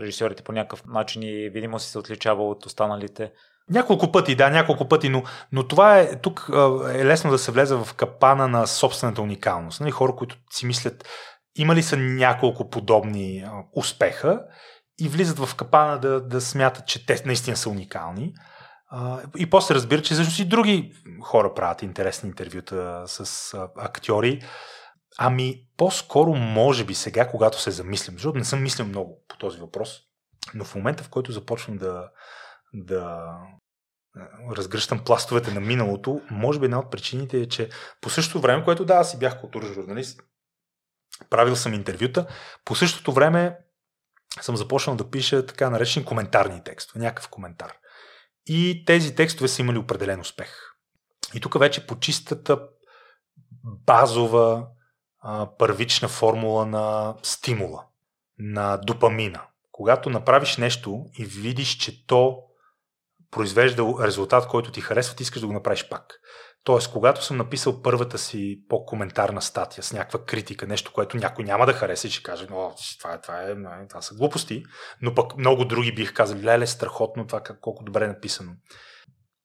режисьорите 0.00 0.42
по 0.42 0.52
някакъв 0.52 0.84
начин 0.86 1.22
и 1.22 1.50
видимо 1.50 1.78
си 1.78 1.90
се 1.90 1.98
отличава 1.98 2.48
от 2.48 2.66
останалите? 2.66 3.32
Няколко 3.70 4.12
пъти, 4.12 4.34
да, 4.34 4.50
няколко 4.50 4.88
пъти, 4.88 5.08
но, 5.08 5.22
но 5.52 5.68
това 5.68 5.98
е, 5.98 6.20
тук 6.20 6.50
е 6.94 7.04
лесно 7.04 7.30
да 7.30 7.38
се 7.38 7.52
влезе 7.52 7.74
в 7.74 7.94
капана 7.96 8.48
на 8.48 8.66
собствената 8.66 9.22
уникалност. 9.22 9.80
Нали, 9.80 9.90
хора, 9.90 10.16
които 10.16 10.36
си 10.50 10.66
мислят, 10.66 11.08
има 11.56 11.74
ли 11.74 11.82
са 11.82 11.96
няколко 11.96 12.70
подобни 12.70 13.44
успеха 13.72 14.42
и 15.00 15.08
влизат 15.08 15.38
в 15.38 15.54
капана 15.54 15.98
да, 15.98 16.20
да 16.20 16.40
смятат, 16.40 16.86
че 16.86 17.06
те 17.06 17.22
наистина 17.26 17.56
са 17.56 17.70
уникални. 17.70 18.34
И 19.36 19.50
после 19.50 19.74
разбира, 19.74 20.02
че 20.02 20.14
също 20.14 20.42
и 20.42 20.44
други 20.44 20.92
хора 21.22 21.54
правят 21.54 21.82
интересни 21.82 22.28
интервюта 22.28 23.02
с 23.06 23.54
актьори. 23.76 24.42
Ами, 25.18 25.66
по-скоро, 25.76 26.34
може 26.34 26.84
би 26.84 26.94
сега, 26.94 27.28
когато 27.28 27.60
се 27.60 27.70
замислям, 27.70 28.16
защото 28.16 28.38
не 28.38 28.44
съм 28.44 28.62
мислил 28.62 28.86
много 28.86 29.24
по 29.28 29.36
този 29.36 29.60
въпрос, 29.60 30.00
но 30.54 30.64
в 30.64 30.74
момента, 30.74 31.04
в 31.04 31.08
който 31.08 31.32
започвам 31.32 31.76
да, 31.76 32.08
да 32.72 33.32
разгръщам 34.56 35.04
пластовете 35.04 35.54
на 35.54 35.60
миналото, 35.60 36.20
може 36.30 36.60
би 36.60 36.64
една 36.64 36.78
от 36.78 36.90
причините 36.90 37.40
е, 37.40 37.48
че 37.48 37.68
по 38.00 38.10
същото 38.10 38.40
време, 38.40 38.64
което 38.64 38.84
да, 38.84 38.94
аз 38.94 39.10
си 39.10 39.18
бях 39.18 39.40
културен 39.40 39.74
журналист, 39.74 40.20
правил 41.30 41.56
съм 41.56 41.74
интервюта, 41.74 42.26
по 42.64 42.74
същото 42.74 43.12
време 43.12 43.58
съм 44.40 44.56
започнал 44.56 44.96
да 44.96 45.10
пиша 45.10 45.46
така 45.46 45.70
наречени 45.70 46.06
коментарни 46.06 46.64
текстове, 46.64 47.00
някакъв 47.00 47.28
коментар. 47.28 47.72
И 48.46 48.84
тези 48.86 49.14
текстове 49.14 49.48
са 49.48 49.62
имали 49.62 49.78
определен 49.78 50.20
успех. 50.20 50.74
И 51.34 51.40
тук 51.40 51.58
вече 51.58 51.86
по 51.86 51.98
чистата 51.98 52.68
базова 53.64 54.66
първична 55.58 56.08
формула 56.08 56.66
на 56.66 57.14
стимула, 57.22 57.84
на 58.38 58.76
допамина. 58.76 59.42
Когато 59.72 60.10
направиш 60.10 60.56
нещо 60.56 61.04
и 61.18 61.24
видиш, 61.24 61.76
че 61.76 62.06
то 62.06 62.42
произвежда 63.34 63.84
резултат, 64.00 64.48
който 64.48 64.72
ти 64.72 64.80
харесва, 64.80 65.16
ти 65.16 65.22
искаш 65.22 65.40
да 65.40 65.46
го 65.46 65.52
направиш 65.52 65.88
пак. 65.88 66.20
Тоест, 66.64 66.92
когато 66.92 67.24
съм 67.24 67.36
написал 67.36 67.82
първата 67.82 68.18
си 68.18 68.64
по-коментарна 68.68 69.42
статия 69.42 69.84
с 69.84 69.92
някаква 69.92 70.24
критика, 70.24 70.66
нещо, 70.66 70.92
което 70.92 71.16
някой 71.16 71.44
няма 71.44 71.66
да 71.66 71.72
хареса 71.72 72.06
и 72.06 72.10
ще 72.10 72.22
каже, 72.22 72.46
о, 72.52 72.70
това, 72.98 73.14
е, 73.14 73.20
това, 73.20 73.42
е, 73.42 73.54
това 73.88 74.02
са 74.02 74.14
глупости, 74.14 74.62
но 75.02 75.14
пък 75.14 75.36
много 75.36 75.64
други 75.64 75.94
бих 75.94 76.14
казали, 76.14 76.44
леле, 76.44 76.66
страхотно, 76.66 77.26
това 77.26 77.40
колко 77.60 77.84
добре 77.84 78.04
е 78.04 78.08
написано. 78.08 78.52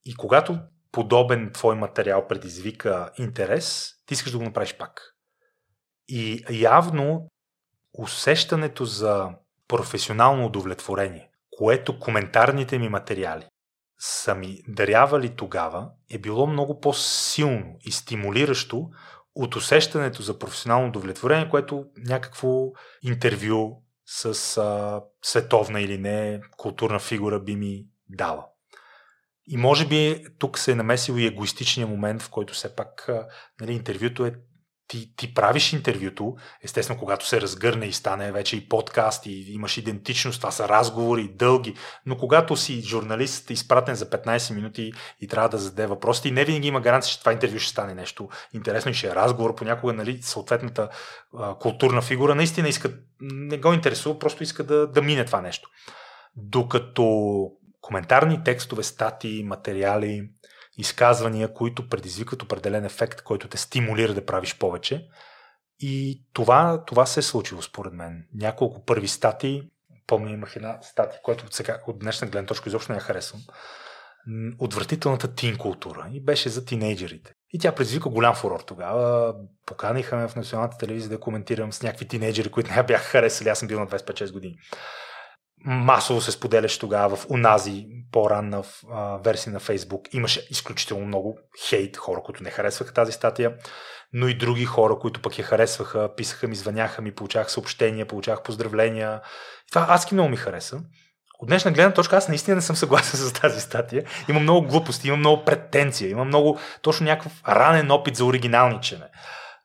И 0.06 0.16
когато 0.16 0.60
подобен 0.92 1.52
твой 1.54 1.76
материал 1.76 2.28
предизвика 2.28 3.12
интерес, 3.18 3.92
ти 4.06 4.14
искаш 4.14 4.32
да 4.32 4.38
го 4.38 4.44
направиш 4.44 4.78
пак. 4.78 5.02
И 6.08 6.46
явно 6.50 7.28
усещането 7.98 8.86
за 8.86 9.30
професионално 9.68 10.46
удовлетворение, 10.46 11.30
което 11.58 12.00
коментарните 12.00 12.80
ми 12.80 12.90
материали 12.90 13.46
са 14.00 14.36
ми 14.36 14.62
дарявали 14.68 15.36
тогава, 15.36 15.90
е 16.10 16.18
било 16.18 16.48
много 16.48 16.80
по-силно 16.80 17.78
и 17.82 17.92
стимулиращо 17.92 18.90
от 19.36 19.56
усещането 19.56 20.22
за 20.22 20.40
професионално 20.40 20.88
удовлетворение, 20.88 21.50
което 21.50 21.86
някакво 21.98 22.66
интервю 23.04 23.84
с 24.06 24.58
а, 24.58 25.02
световна 25.22 25.82
или 25.82 25.98
не 25.98 26.42
културна 26.58 27.00
фигура 27.00 27.40
би 27.40 27.56
ми 27.56 27.86
дала. 28.10 28.46
И 29.48 29.58
може 29.58 29.88
би 29.88 30.26
тук 30.40 30.58
се 30.58 30.72
е 30.72 30.76
намесил 30.76 31.14
и 31.14 31.26
егоистичния 31.26 31.88
момент, 31.88 32.22
в 32.22 32.30
който 32.30 32.54
все 32.54 32.76
пак 32.76 33.10
нали, 33.62 33.74
интервюто 33.74 34.26
е 34.26 34.36
ти, 34.90 35.16
ти 35.16 35.34
правиш 35.34 35.74
интервюто, 35.74 36.36
естествено, 36.64 37.00
когато 37.00 37.28
се 37.28 37.42
разгърне 37.42 37.86
и 37.86 37.94
стане 37.94 38.32
вече 38.32 38.58
и 38.58 38.70
подкаст 38.70 39.26
и 39.26 39.54
имаш 39.54 39.78
идентичност, 39.78 40.40
това 40.40 40.52
са 40.52 40.70
разговори 40.70 41.30
дълги, 41.34 41.76
но 42.06 42.18
когато 42.18 42.56
си 42.56 42.82
журналист, 42.82 43.50
изпратен 43.50 43.96
за 43.96 44.10
15 44.10 44.56
минути 44.56 44.92
и 45.22 45.28
трябва 45.28 45.50
да 45.50 45.58
зададе 45.58 45.88
въпроси, 45.88 46.32
не 46.32 46.46
винаги 46.46 46.68
има 46.68 46.82
гаранция, 46.82 47.12
че 47.12 47.20
това 47.20 47.32
интервю 47.32 47.60
ще 47.60 47.72
стане 47.72 47.94
нещо 47.94 48.30
интересно 48.54 48.92
и 48.92 48.94
ще 48.94 49.08
е 49.08 49.16
разговор, 49.16 49.56
понякога 49.56 49.94
нали, 49.94 50.22
съответната 50.22 50.90
а, 51.38 51.56
културна 51.56 52.02
фигура 52.02 52.36
наистина 52.36 52.68
иска, 52.68 52.94
не 53.22 53.58
го 53.58 53.74
интересува, 53.74 54.20
просто 54.20 54.44
иска 54.44 54.64
да, 54.64 54.88
да 54.88 55.02
мине 55.02 55.26
това 55.26 55.42
нещо. 55.42 55.70
Докато 56.36 57.46
коментарни 57.82 58.44
текстове, 58.44 58.84
статии, 58.84 59.44
материали, 59.44 60.30
изказвания, 60.80 61.54
които 61.54 61.90
предизвикват 61.90 62.44
определен 62.44 62.86
ефект, 62.86 63.22
който 63.22 63.48
те 63.48 63.58
стимулира 63.58 64.14
да 64.14 64.26
правиш 64.26 64.58
повече. 64.58 65.08
И 65.80 66.24
това, 66.34 66.84
това 66.88 67.06
се 67.06 67.20
е 67.20 67.24
случило 67.24 67.62
според 67.62 67.94
мен. 67.94 68.28
Няколко 68.34 68.86
първи 68.86 69.08
статии, 69.08 69.64
помня 70.08 70.32
имах 70.32 70.56
една 70.56 70.78
статия, 70.82 71.22
която 71.24 71.46
от, 71.46 71.54
сега, 71.54 71.80
от 71.88 72.00
днешна 72.00 72.28
гледна 72.28 72.48
точка 72.48 72.70
изобщо 72.70 72.92
не 72.92 72.98
я 72.98 73.02
харесвам. 73.02 73.42
Отвратителната 74.60 75.36
тин 75.36 75.58
култура. 75.58 76.10
И 76.14 76.24
беше 76.24 76.50
за 76.50 76.66
тинейджерите. 76.66 77.34
И 77.54 77.60
тя 77.60 77.76
предизвика 77.76 78.10
голям 78.10 78.36
фурор 78.36 78.60
тогава. 78.60 79.36
Поканиха 79.66 80.16
ме 80.16 80.28
в 80.28 80.36
националната 80.36 80.78
телевизия 80.78 81.10
да 81.10 81.20
коментирам 81.20 81.74
с 81.74 81.84
някакви 81.84 82.08
тинейджери, 82.08 82.52
които 82.52 82.72
не 82.72 82.84
бяха 82.84 83.06
харесали. 83.06 83.50
Аз 83.50 83.60
съм 83.60 83.68
бил 83.68 83.80
на 83.80 83.88
25-6 83.88 84.32
години 84.32 84.56
масово 85.66 86.22
се 86.22 86.32
споделяше 86.32 86.80
тогава 86.80 87.16
в 87.16 87.26
унази 87.30 87.88
по-ранна 88.12 88.64
версия 89.24 89.54
на 89.54 89.60
Фейсбук. 89.60 90.14
Имаше 90.14 90.48
изключително 90.50 91.06
много 91.06 91.38
хейт, 91.68 91.98
хора, 91.98 92.22
които 92.26 92.44
не 92.44 92.50
харесваха 92.50 92.94
тази 92.94 93.12
статия, 93.12 93.54
но 94.14 94.28
и 94.28 94.38
други 94.38 94.66
хора, 94.66 95.00
които 95.00 95.22
пък 95.22 95.38
я 95.40 95.46
харесваха, 95.46 96.16
писаха 96.16 96.48
ми, 96.48 96.56
звъняха 96.56 97.02
ми, 97.02 97.16
получавах 97.16 97.52
съобщения, 97.52 98.06
получавах 98.06 98.44
поздравления. 98.44 99.22
Това 99.72 99.86
адски 99.90 100.14
много 100.14 100.30
ми 100.30 100.38
хареса. 100.38 100.80
От 101.40 101.48
днешна 101.48 101.72
гледна 101.72 101.94
точка 101.94 102.18
аз 102.18 102.28
наистина 102.28 102.56
не 102.56 102.62
съм 102.62 102.76
съгласен 102.76 103.20
с 103.20 103.34
тази 103.34 103.62
статия. 103.62 104.04
Има 104.30 104.40
много 104.40 104.68
глупости, 104.68 105.08
има 105.08 105.18
много 105.18 105.46
претенция, 105.46 106.10
има 106.10 106.26
много 106.26 106.60
точно 106.82 107.06
някакъв 107.06 107.42
ранен 107.48 107.92
опит 107.92 108.16
за 108.16 108.26
оригиналничене. 108.26 109.06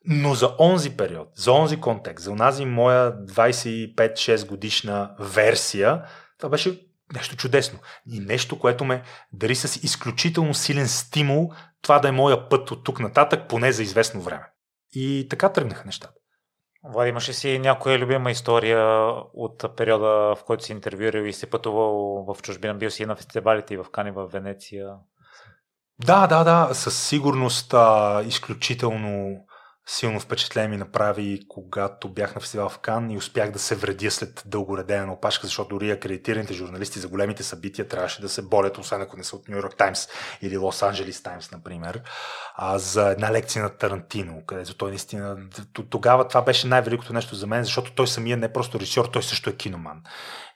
Но 0.07 0.33
за 0.33 0.55
онзи 0.59 0.97
период, 0.97 1.27
за 1.35 1.51
онзи 1.51 1.81
контекст, 1.81 2.23
за 2.23 2.31
онази 2.31 2.65
моя 2.65 3.11
25-6 3.25 4.47
годишна 4.47 5.15
версия, 5.19 6.03
това 6.37 6.49
беше 6.49 6.81
нещо 7.13 7.37
чудесно. 7.37 7.79
И 8.11 8.19
нещо, 8.19 8.59
което 8.59 8.85
ме 8.85 9.03
дари 9.33 9.55
с 9.55 9.83
изключително 9.83 10.53
силен 10.53 10.87
стимул 10.87 11.51
това 11.81 11.99
да 11.99 12.07
е 12.07 12.11
моя 12.11 12.49
път 12.49 12.71
от 12.71 12.83
тук 12.83 12.99
нататък, 12.99 13.49
поне 13.49 13.71
за 13.71 13.83
известно 13.83 14.21
време. 14.21 14.45
И 14.93 15.27
така 15.29 15.49
тръгнаха 15.49 15.85
нещата. 15.85 16.13
Влади, 16.83 17.09
имаше 17.09 17.33
си 17.33 17.59
някоя 17.59 17.99
любима 17.99 18.31
история 18.31 19.09
от 19.33 19.75
периода, 19.77 20.35
в 20.35 20.43
който 20.45 20.63
си 20.63 20.71
интервюирал 20.71 21.21
и 21.21 21.33
си 21.33 21.49
пътувал 21.49 22.25
в 22.27 22.41
чужбина, 22.41 22.73
бил 22.73 22.89
си 22.91 23.05
на 23.05 23.15
фестивалите 23.15 23.73
и 23.73 23.77
в 23.77 23.85
Кани 23.91 24.11
в 24.11 24.27
Венеция? 24.27 24.87
Да, 26.05 26.27
да, 26.27 26.43
да, 26.43 26.73
със 26.73 27.07
сигурност 27.07 27.73
а, 27.73 28.23
изключително 28.27 29.45
силно 29.87 30.19
впечатление 30.19 30.69
ми 30.69 30.77
направи, 30.77 31.45
когато 31.47 32.09
бях 32.09 32.35
на 32.35 32.41
фестивал 32.41 32.69
в 32.69 32.79
Кан 32.79 33.11
и 33.11 33.17
успях 33.17 33.51
да 33.51 33.59
се 33.59 33.75
вредя 33.75 34.11
след 34.11 34.43
дълго 34.45 34.77
редене 34.77 35.05
на 35.05 35.13
опашка, 35.13 35.47
защото 35.47 35.69
дори 35.69 35.91
акредитираните 35.91 36.53
журналисти 36.53 36.99
за 36.99 37.07
големите 37.07 37.43
събития 37.43 37.87
трябваше 37.87 38.21
да 38.21 38.29
се 38.29 38.41
борят, 38.41 38.77
освен 38.77 39.01
ако 39.01 39.17
не 39.17 39.23
са 39.23 39.35
от 39.35 39.47
Нью 39.47 39.55
Йорк 39.55 39.75
Таймс 39.75 40.07
или 40.41 40.57
Лос 40.57 40.83
Анджелес 40.83 41.23
Таймс, 41.23 41.51
например, 41.51 42.01
а, 42.55 42.77
за 42.77 43.09
една 43.09 43.31
лекция 43.31 43.63
на 43.63 43.69
Тарантино, 43.69 44.45
където 44.45 44.77
той 44.77 44.89
наистина 44.89 45.37
тогава 45.89 46.27
това 46.27 46.41
беше 46.41 46.67
най-великото 46.67 47.13
нещо 47.13 47.35
за 47.35 47.47
мен, 47.47 47.63
защото 47.63 47.91
той 47.91 48.07
самия 48.07 48.37
не 48.37 48.45
е 48.45 48.53
просто 48.53 48.79
режисьор, 48.79 49.05
той 49.05 49.23
също 49.23 49.49
е 49.49 49.55
киноман 49.55 50.01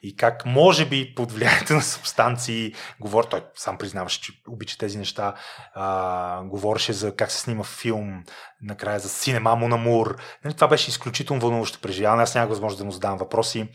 и 0.02 0.16
как 0.16 0.46
може 0.46 0.86
би 0.86 1.16
под 1.16 1.32
влиянието 1.32 1.74
на 1.74 1.82
субстанции, 1.82 2.74
говори, 3.00 3.28
той 3.30 3.42
сам 3.56 3.78
признаваше, 3.78 4.22
че 4.22 4.34
обича 4.48 4.78
тези 4.78 4.98
неща, 4.98 5.34
а, 5.76 6.44
говореше 6.44 6.94
за 6.94 7.16
как 7.16 7.32
се 7.32 7.40
снима 7.40 7.64
филм, 7.64 8.24
накрая 8.62 9.00
за 9.00 9.10
Синема 9.10 9.56
Мунамур. 9.56 10.18
Нали, 10.46 10.54
това 10.54 10.68
беше 10.68 10.90
изключително 10.90 11.42
вълнуващо 11.42 11.80
преживяване. 11.80 12.24
Аз 12.24 12.36
нямах 12.36 12.50
възможност 12.50 12.80
да 12.80 12.86
му 12.86 12.92
задавам 12.92 13.18
въпроси. 13.18 13.68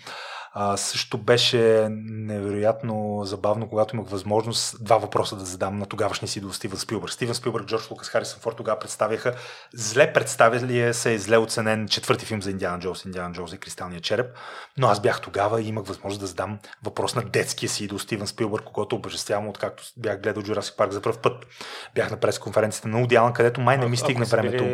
А, 0.57 0.76
също 0.76 1.18
беше 1.18 1.88
невероятно 1.90 3.20
забавно, 3.24 3.68
когато 3.68 3.96
имах 3.96 4.09
възможност 4.09 4.84
два 4.84 4.96
въпроса 4.96 5.36
да 5.36 5.44
задам 5.44 5.78
на 5.78 5.86
тогавашния 5.86 6.28
си 6.28 6.40
до 6.40 6.52
Стивен 6.52 6.78
Спилбърг. 6.78 7.12
Стивен 7.12 7.34
Спилбърг, 7.34 7.66
Джордж 7.66 7.90
Лукас, 7.90 8.09
Харисън 8.09 8.40
Форд 8.40 8.57
тогава 8.57 8.78
представяха 8.78 9.34
зле 9.74 10.12
представили 10.12 10.94
се, 10.94 11.18
зле 11.18 11.38
оценен 11.38 11.88
четвърти 11.88 12.26
филм 12.26 12.42
за 12.42 12.50
Индиана 12.50 12.78
Джонс, 12.78 13.05
Индиана 13.05 13.34
Джонс 13.34 13.52
и 13.52 13.59
Кристалния 13.59 14.00
череп. 14.00 14.26
Но 14.78 14.86
аз 14.86 15.00
бях 15.00 15.20
тогава 15.20 15.61
и 15.61 15.68
имах 15.68 15.84
възможност 15.86 16.20
да 16.20 16.26
задам 16.26 16.59
въпрос 16.84 17.14
на 17.14 17.22
детския 17.22 17.68
си 17.68 17.86
до 17.86 17.98
Стивен 17.98 18.26
Спилбърг, 18.26 18.64
когато 18.64 18.96
обожествявам, 18.96 19.48
откакто 19.48 19.82
бях 19.96 20.20
гледал 20.20 20.42
Джурасик 20.42 20.76
парк 20.76 20.92
за 20.92 21.02
първ 21.02 21.18
път. 21.22 21.46
Бях 21.94 22.11
на 22.11 22.16
пресконференцията 22.16 22.88
на 22.88 23.02
Удиалан, 23.02 23.32
където 23.32 23.61
май 23.61 23.78
не 23.78 23.86
ми 23.86 23.96
стигна 23.96 24.24
времето. 24.24 24.64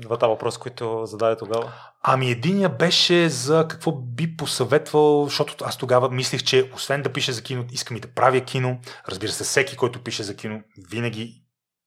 Двата 0.00 0.28
въпроса, 0.28 0.60
които 0.60 1.06
зададе 1.06 1.36
тогава? 1.36 1.72
Ами 2.02 2.30
единия 2.30 2.68
беше 2.68 3.28
за 3.28 3.66
какво 3.68 3.92
би 3.92 4.36
посъветвал, 4.36 5.17
защото 5.24 5.64
аз 5.64 5.78
тогава 5.78 6.10
мислих, 6.10 6.42
че 6.42 6.70
освен 6.74 7.02
да 7.02 7.12
пише 7.12 7.32
за 7.32 7.42
кино, 7.42 7.64
искам 7.72 7.96
и 7.96 8.00
да 8.00 8.08
правя 8.14 8.40
кино. 8.40 8.80
Разбира 9.08 9.32
се, 9.32 9.44
всеки, 9.44 9.76
който 9.76 10.02
пише 10.02 10.22
за 10.22 10.36
кино, 10.36 10.62
винаги 10.90 11.42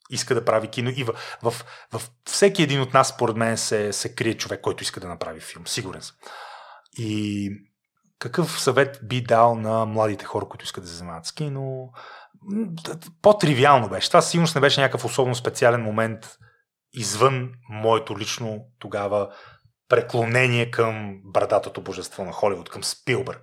иска 0.10 0.36
да 0.36 0.46
прави 0.46 0.68
кино 0.68 0.90
и 0.96 1.04
в, 1.04 1.14
в, 1.44 1.52
в 1.94 2.02
всеки 2.26 2.64
един 2.64 2.82
от 2.82 2.94
нас, 2.94 3.10
според 3.10 3.36
мен, 3.36 3.58
се, 3.58 3.94
се 3.94 4.16
крие 4.16 4.34
човек, 4.34 4.62
който 4.62 4.84
иска 4.84 5.00
да 5.00 5.08
направи 5.08 5.40
филм. 5.40 5.68
Сигурен 5.68 6.02
съм. 6.02 6.16
И 6.98 7.50
какъв 8.20 8.62
съвет 8.62 9.00
би 9.04 9.22
дал 9.22 9.56
на 9.56 9.86
младите 9.86 10.26
хора, 10.26 10.46
които 10.46 10.66
искат 10.66 10.84
да 10.84 10.90
се 10.90 10.96
занимават 10.96 11.26
с 11.26 11.32
кино? 11.32 11.90
По-тривиално 13.22 13.90
беше. 13.90 14.08
Това 14.08 14.22
сигурно 14.22 14.48
не 14.56 14.62
беше 14.62 14.82
някакъв 14.82 15.06
особено 15.06 15.36
специален 15.36 15.82
момент 15.82 16.38
извън 16.94 17.52
моето 17.70 18.20
лично 18.20 18.60
тогава 18.80 19.30
преклонение 19.92 20.72
към 20.72 21.22
брадатото 21.26 21.82
божество 21.82 22.26
на 22.26 22.32
Холивуд, 22.32 22.70
към 22.70 22.84
Спилбърг. 22.84 23.42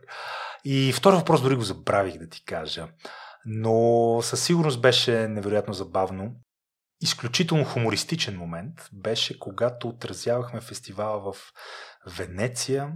И 0.65 0.93
втори 0.93 1.17
въпрос 1.17 1.43
дори 1.43 1.57
го 1.57 1.63
забравих 1.63 2.19
да 2.19 2.29
ти 2.29 2.45
кажа. 2.45 2.89
Но 3.45 4.19
със 4.23 4.45
сигурност 4.45 4.81
беше 4.81 5.29
невероятно 5.29 5.75
забавно. 5.75 6.35
Изключително 7.01 7.65
хумористичен 7.65 8.37
момент 8.37 8.89
беше, 8.93 9.39
когато 9.39 9.89
отразявахме 9.89 10.61
фестивала 10.61 11.33
в 11.33 11.37
Венеция, 12.17 12.93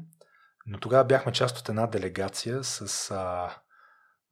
но 0.67 0.79
тогава 0.79 1.05
бяхме 1.05 1.33
част 1.33 1.59
от 1.59 1.69
една 1.69 1.87
делегация 1.87 2.65
с 2.65 3.11
а, 3.11 3.51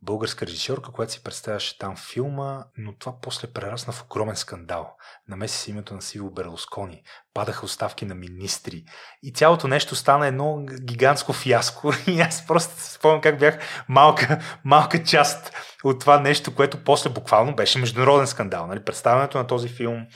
българска 0.03 0.47
режисьорка, 0.47 0.93
която 0.93 1.13
си 1.13 1.23
представяше 1.23 1.79
там 1.79 1.97
филма, 1.97 2.65
но 2.79 2.95
това 2.99 3.15
после 3.23 3.53
прерасна 3.53 3.93
в 3.93 4.03
огромен 4.03 4.37
скандал. 4.37 4.97
Намеси 5.29 5.59
се 5.59 5.71
името 5.71 5.95
на 5.95 6.03
Сиво 6.03 6.31
Берлускони, 6.31 7.03
падаха 7.35 7.67
оставки 7.67 8.07
на 8.07 8.15
министри 8.15 8.85
и 9.23 9.33
цялото 9.33 9.69
нещо 9.69 9.97
стана 9.97 10.27
едно 10.27 10.65
гигантско 10.83 11.33
фиаско 11.33 11.93
и 12.07 12.21
аз 12.21 12.47
просто 12.47 12.75
спомням 12.79 13.21
как 13.21 13.39
бях 13.39 13.59
малка, 13.89 14.41
малка 14.65 15.05
част 15.05 15.53
от 15.85 16.01
това 16.01 16.21
нещо, 16.21 16.55
което 16.55 16.85
после 16.85 17.11
буквално 17.11 17.57
беше 17.57 17.79
международен 17.79 18.27
скандал. 18.27 18.67
Нали? 18.67 18.85
Представянето 18.85 19.39
на 19.39 19.47
този 19.47 19.69
филм, 19.69 20.07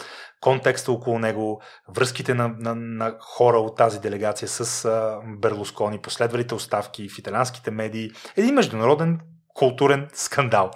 контекста 0.41 0.93
около 0.93 1.19
него, 1.19 1.63
връзките 1.89 2.35
на, 2.35 2.49
на, 2.59 2.75
на 2.75 3.17
хора 3.21 3.59
от 3.59 3.77
тази 3.77 4.01
делегация 4.01 4.49
с 4.49 4.85
а, 4.85 5.21
Берлускони, 5.39 6.01
последвалите 6.01 6.55
оставки 6.55 7.09
в 7.09 7.19
италианските 7.19 7.71
медии. 7.71 8.11
Един 8.37 8.55
международен 8.55 9.21
културен 9.55 10.09
скандал. 10.15 10.71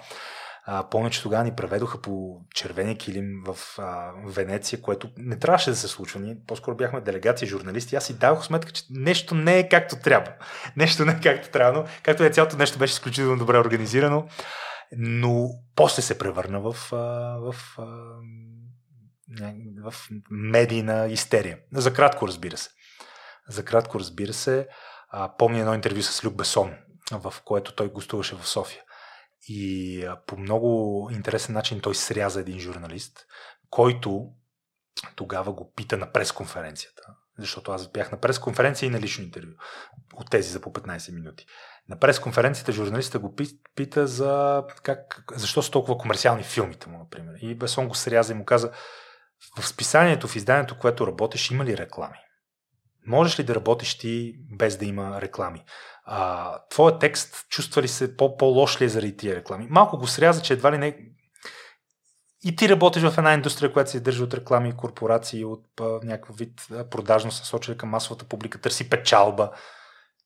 А, 0.71 0.89
помня, 0.89 1.09
че 1.09 1.21
тогава 1.21 1.43
ни 1.43 1.55
преведоха 1.55 2.01
по 2.01 2.41
червения 2.55 2.97
килим 2.97 3.43
в 3.45 3.57
а, 3.77 4.11
Венеция, 4.25 4.81
което 4.81 5.09
не 5.17 5.39
трябваше 5.39 5.69
да 5.69 5.75
се 5.75 5.87
случва. 5.87 6.19
Ние 6.19 6.37
по-скоро 6.47 6.75
бяхме 6.75 7.01
делегация, 7.01 7.47
журналисти. 7.47 7.95
Аз 7.95 8.05
си 8.05 8.17
давах 8.17 8.43
сметка, 8.43 8.71
че 8.71 8.83
нещо 8.89 9.35
не 9.35 9.59
е 9.59 9.69
както 9.69 9.95
трябва. 9.95 10.33
Нещо 10.77 11.05
не 11.05 11.11
е 11.11 11.19
както 11.23 11.49
трябва, 11.49 11.79
но 11.79 11.87
както 12.03 12.23
е 12.23 12.29
цялото 12.29 12.57
нещо 12.57 12.79
беше 12.79 12.91
изключително 12.91 13.37
добре 13.37 13.57
организирано. 13.57 14.27
Но 14.97 15.49
после 15.75 16.01
се 16.01 16.17
превърна 16.17 16.59
в, 16.59 16.75
а, 16.91 16.95
в, 17.39 17.55
а, 17.77 17.85
в 19.83 19.93
медийна 20.31 21.07
истерия. 21.07 21.57
За 21.73 21.93
кратко, 21.93 22.27
разбира 22.27 22.57
се. 22.57 22.69
За 23.49 23.65
кратко, 23.65 23.99
разбира 23.99 24.33
се. 24.33 24.67
А, 25.09 25.35
помня 25.37 25.59
едно 25.59 25.73
интервю 25.73 26.01
с 26.01 26.25
Люк 26.25 26.35
Бесон, 26.35 26.73
в 27.11 27.33
което 27.45 27.75
той 27.75 27.89
гостуваше 27.89 28.35
в 28.35 28.47
София. 28.47 28.83
И 29.47 30.07
по 30.27 30.37
много 30.37 31.09
интересен 31.11 31.53
начин 31.53 31.81
той 31.81 31.95
сряза 31.95 32.39
един 32.39 32.59
журналист, 32.59 33.25
който 33.69 34.29
тогава 35.15 35.53
го 35.53 35.73
пита 35.75 35.97
на 35.97 36.11
пресконференцията. 36.11 37.01
Защото 37.37 37.71
аз 37.71 37.91
бях 37.91 38.11
на 38.11 38.19
пресконференция 38.19 38.87
и 38.87 38.89
на 38.89 38.99
лично 38.99 39.23
интервю. 39.23 39.51
От 40.13 40.29
тези 40.29 40.49
за 40.49 40.61
по 40.61 40.73
15 40.73 41.13
минути. 41.13 41.45
На 41.89 41.99
пресконференцията 41.99 42.71
журналиста 42.71 43.19
го 43.19 43.35
пита 43.75 44.07
за 44.07 44.63
как, 44.83 45.23
защо 45.35 45.61
са 45.61 45.71
толкова 45.71 45.97
комерциални 45.97 46.43
филмите 46.43 46.89
му, 46.89 46.97
например. 46.97 47.33
И 47.41 47.55
Бесон 47.55 47.87
го 47.87 47.95
сряза 47.95 48.33
и 48.33 48.35
му 48.35 48.45
каза, 48.45 48.71
в 49.59 49.67
списанието, 49.67 50.27
в 50.27 50.35
изданието, 50.35 50.79
което 50.79 51.07
работиш, 51.07 51.51
има 51.51 51.65
ли 51.65 51.77
реклами? 51.77 52.17
Можеш 53.07 53.39
ли 53.39 53.43
да 53.43 53.55
работиш 53.55 53.97
ти 53.97 54.35
без 54.57 54.77
да 54.77 54.85
има 54.85 55.21
реклами? 55.21 55.65
А, 56.11 56.53
твоя 56.69 56.99
текст 56.99 57.47
чувства 57.49 57.81
ли 57.81 57.87
се 57.87 58.17
по- 58.17 58.37
по-лош 58.37 58.81
ли 58.81 58.85
е 58.85 58.89
заради 58.89 59.17
тия 59.17 59.35
реклами? 59.35 59.67
Малко 59.69 59.97
го 59.97 60.07
сряза, 60.07 60.41
че 60.41 60.53
едва 60.53 60.71
ли 60.71 60.77
не... 60.77 60.97
И 62.43 62.55
ти 62.55 62.69
работиш 62.69 63.03
в 63.03 63.17
една 63.17 63.33
индустрия, 63.33 63.73
която 63.73 63.91
се 63.91 63.99
държи 63.99 64.23
от 64.23 64.33
реклами 64.33 64.77
корпорации, 64.77 65.45
от 65.45 65.65
а, 65.81 65.83
някакъв 65.83 66.37
вид 66.37 66.67
продажно 66.91 67.27
насочили 67.27 67.77
към 67.77 67.89
масовата 67.89 68.25
публика, 68.25 68.61
търси 68.61 68.89
печалба. 68.89 69.51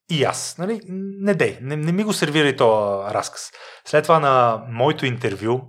И 0.10 0.24
аз, 0.24 0.58
нали? 0.58 0.82
Не 0.88 1.34
дей, 1.34 1.58
не, 1.62 1.76
не 1.76 1.92
ми 1.92 2.04
го 2.04 2.14
сервирай 2.14 2.56
този 2.56 3.14
разказ. 3.14 3.52
След 3.86 4.04
това 4.04 4.20
на 4.20 4.64
моето 4.70 5.06
интервю, 5.06 5.62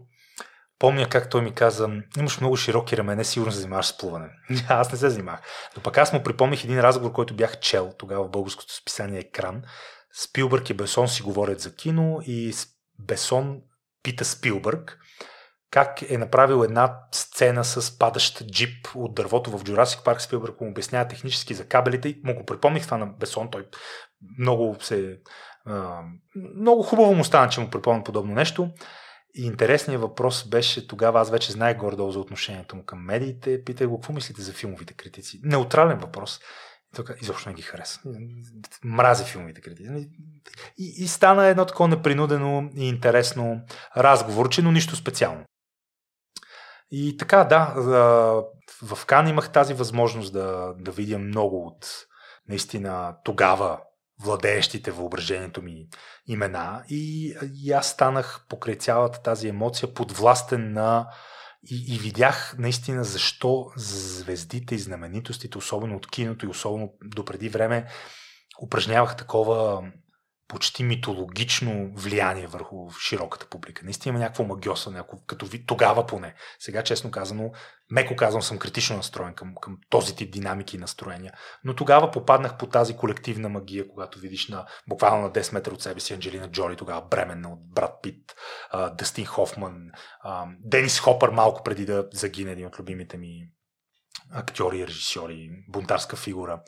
помня 0.79 1.09
как 1.09 1.31
той 1.31 1.43
ми 1.43 1.55
каза, 1.55 1.89
имаш 2.19 2.41
много 2.41 2.57
широки 2.57 2.97
рамене, 2.97 3.25
сигурно 3.25 3.53
се 3.53 3.59
занимаваш 3.59 3.87
с 3.87 3.99
плуване. 3.99 4.29
аз 4.69 4.93
не 4.93 4.99
се 4.99 5.11
занимавах. 5.11 5.41
Но 5.77 5.83
пък 5.83 5.99
аз 5.99 6.13
му 6.13 6.23
припомних 6.23 6.65
един 6.65 6.81
разговор, 6.81 7.13
който 7.13 7.37
бях 7.37 7.61
чел 7.61 7.93
тогава 7.99 8.25
в 8.25 8.31
българското 8.31 8.75
списание 8.75 9.19
Екран. 9.19 9.63
Спилбърг 10.23 10.71
и 10.71 10.75
Бесон 10.75 11.09
си 11.09 11.23
говорят 11.23 11.61
за 11.61 11.75
кино 11.75 12.21
и 12.27 12.53
Бесон 12.99 13.61
пита 14.03 14.25
Спилбърг 14.25 14.99
как 15.71 16.11
е 16.11 16.19
направил 16.19 16.63
една 16.65 16.99
сцена 17.13 17.65
с 17.65 17.99
падащ 17.99 18.47
джип 18.47 18.89
от 18.95 19.15
дървото 19.15 19.59
в 19.59 19.65
Джурасик 19.65 20.05
парк. 20.05 20.21
Спилбърг 20.21 20.61
му 20.61 20.71
обяснява 20.71 21.09
технически 21.09 21.55
за 21.55 21.67
кабелите 21.67 22.09
и 22.09 22.21
му 22.25 22.35
го 22.35 22.45
припомних 22.45 22.85
това 22.85 22.97
на 22.97 23.07
Бесон. 23.07 23.51
Той 23.51 23.67
много 24.39 24.77
се... 24.81 25.19
много 26.57 26.83
хубаво 26.83 27.15
му 27.15 27.25
стана, 27.25 27.49
че 27.49 27.61
му 27.61 27.71
припомня 27.71 28.05
подобно 28.05 28.35
нещо. 28.35 28.71
И 29.35 29.47
интересният 29.47 30.03
въпрос 30.03 30.49
беше 30.49 30.89
тогава, 30.89 31.21
аз 31.21 31.31
вече 31.31 31.53
знаех 31.53 31.77
гордо 31.77 32.11
за 32.11 32.19
отношението 32.19 32.77
му 32.77 32.85
към 32.85 33.05
медиите. 33.05 33.65
Питай 33.65 33.87
го, 33.87 34.01
какво 34.01 34.13
мислите 34.13 34.43
за 34.43 34.53
филмовите 34.53 34.95
критици? 34.95 35.41
Неутрален 35.43 35.99
въпрос. 35.99 36.41
Така, 36.95 37.15
изобщо 37.21 37.49
не 37.49 37.55
ги 37.55 37.63
хареса. 37.63 38.01
Мрази 38.85 39.25
филмовите 39.25 39.61
критици. 39.61 40.11
И, 40.79 40.95
и 41.05 41.09
стана 41.09 41.47
едно 41.47 41.65
такова 41.65 41.89
непринудено 41.89 42.71
и 42.77 42.89
интересно 42.89 43.61
разговорче, 43.97 44.63
но 44.63 44.73
нищо 44.73 44.97
специално. 44.97 45.45
И 46.91 47.17
така, 47.17 47.45
да, 47.45 47.75
в 48.83 49.07
Кан 49.07 49.29
имах 49.29 49.53
тази 49.53 49.75
възможност 49.75 50.33
да, 50.33 50.75
да 50.79 50.91
видя 50.91 51.19
много 51.19 51.67
от 51.67 51.87
наистина 52.49 53.17
тогава 53.25 53.81
владеещите 54.23 54.91
въображението 54.91 55.63
ми 55.63 55.87
имена 56.27 56.85
и, 56.89 57.35
и 57.55 57.73
аз 57.73 57.89
станах 57.89 58.47
покрай 58.49 58.75
цялата 58.75 59.23
тази 59.23 59.49
емоция 59.49 59.95
подвластен 59.95 60.73
на 60.73 61.09
и, 61.71 61.95
и 61.95 61.99
видях 61.99 62.55
наистина 62.59 63.05
защо 63.05 63.71
звездите 63.77 64.75
и 64.75 64.79
знаменитостите, 64.79 65.59
особено 65.59 65.97
от 65.97 66.11
киното 66.11 66.47
и 66.47 66.49
особено 66.49 66.93
допреди 67.05 67.49
време, 67.49 67.87
упражнявах 68.63 69.17
такова 69.17 69.85
почти 70.49 70.85
митологично 70.85 71.91
влияние 71.95 72.47
върху 72.47 72.91
широката 72.91 73.47
публика. 73.47 73.85
Наистина 73.85 74.11
има 74.11 74.19
някакво 74.19 74.45
магиоса, 74.45 74.91
някакво, 74.91 75.19
като 75.27 75.47
ви, 75.47 75.67
тогава 75.67 76.07
поне. 76.07 76.35
Сега, 76.59 76.83
честно 76.83 77.11
казано, 77.11 77.51
меко 77.91 78.17
казвам, 78.17 78.43
съм 78.43 78.59
критично 78.59 78.97
настроен 78.97 79.35
към, 79.35 79.55
към 79.61 79.79
този 79.91 80.17
тип 80.17 80.33
динамики 80.33 80.77
и 80.77 80.79
настроения. 80.79 81.33
Но 81.65 81.75
тогава 81.75 82.11
попаднах 82.11 82.57
по 82.57 82.67
тази 82.67 82.97
колективна 82.97 83.49
магия, 83.49 83.89
когато 83.89 84.19
видиш 84.19 84.49
на 84.49 84.67
буквално 84.89 85.23
на 85.23 85.31
10 85.31 85.53
метра 85.55 85.73
от 85.73 85.83
себе 85.83 86.01
си 86.01 86.15
Анджелина 86.15 86.51
Джоли, 86.51 86.77
тогава 86.77 87.03
бременна 87.03 87.53
от 87.53 87.71
Брат 87.75 87.93
Пит, 88.03 88.35
Дъстин 88.93 89.27
Хофман, 89.27 89.77
Денис 90.61 91.01
Хопър 91.01 91.31
малко 91.31 91.63
преди 91.63 91.87
да 91.87 92.09
загине 92.13 92.53
един 92.53 92.67
от 92.67 92.79
любимите 92.79 93.17
ми 93.17 93.49
актьори 94.33 94.87
режисьори, 94.87 95.51
бунтарска 95.69 96.17
фигура. 96.17 96.63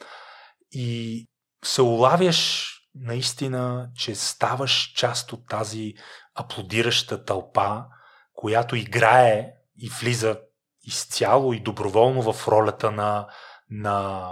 И 0.72 1.26
се 1.64 1.82
улавяш 1.82 2.72
наистина, 3.00 3.88
че 3.96 4.14
ставаш 4.14 4.92
част 4.96 5.32
от 5.32 5.48
тази 5.48 5.94
аплодираща 6.34 7.24
тълпа, 7.24 7.84
която 8.34 8.76
играе 8.76 9.52
и 9.78 9.90
влиза 10.00 10.38
изцяло 10.84 11.52
и 11.52 11.60
доброволно 11.60 12.32
в 12.32 12.48
ролята 12.48 12.90
на, 12.90 13.26
на 13.70 14.30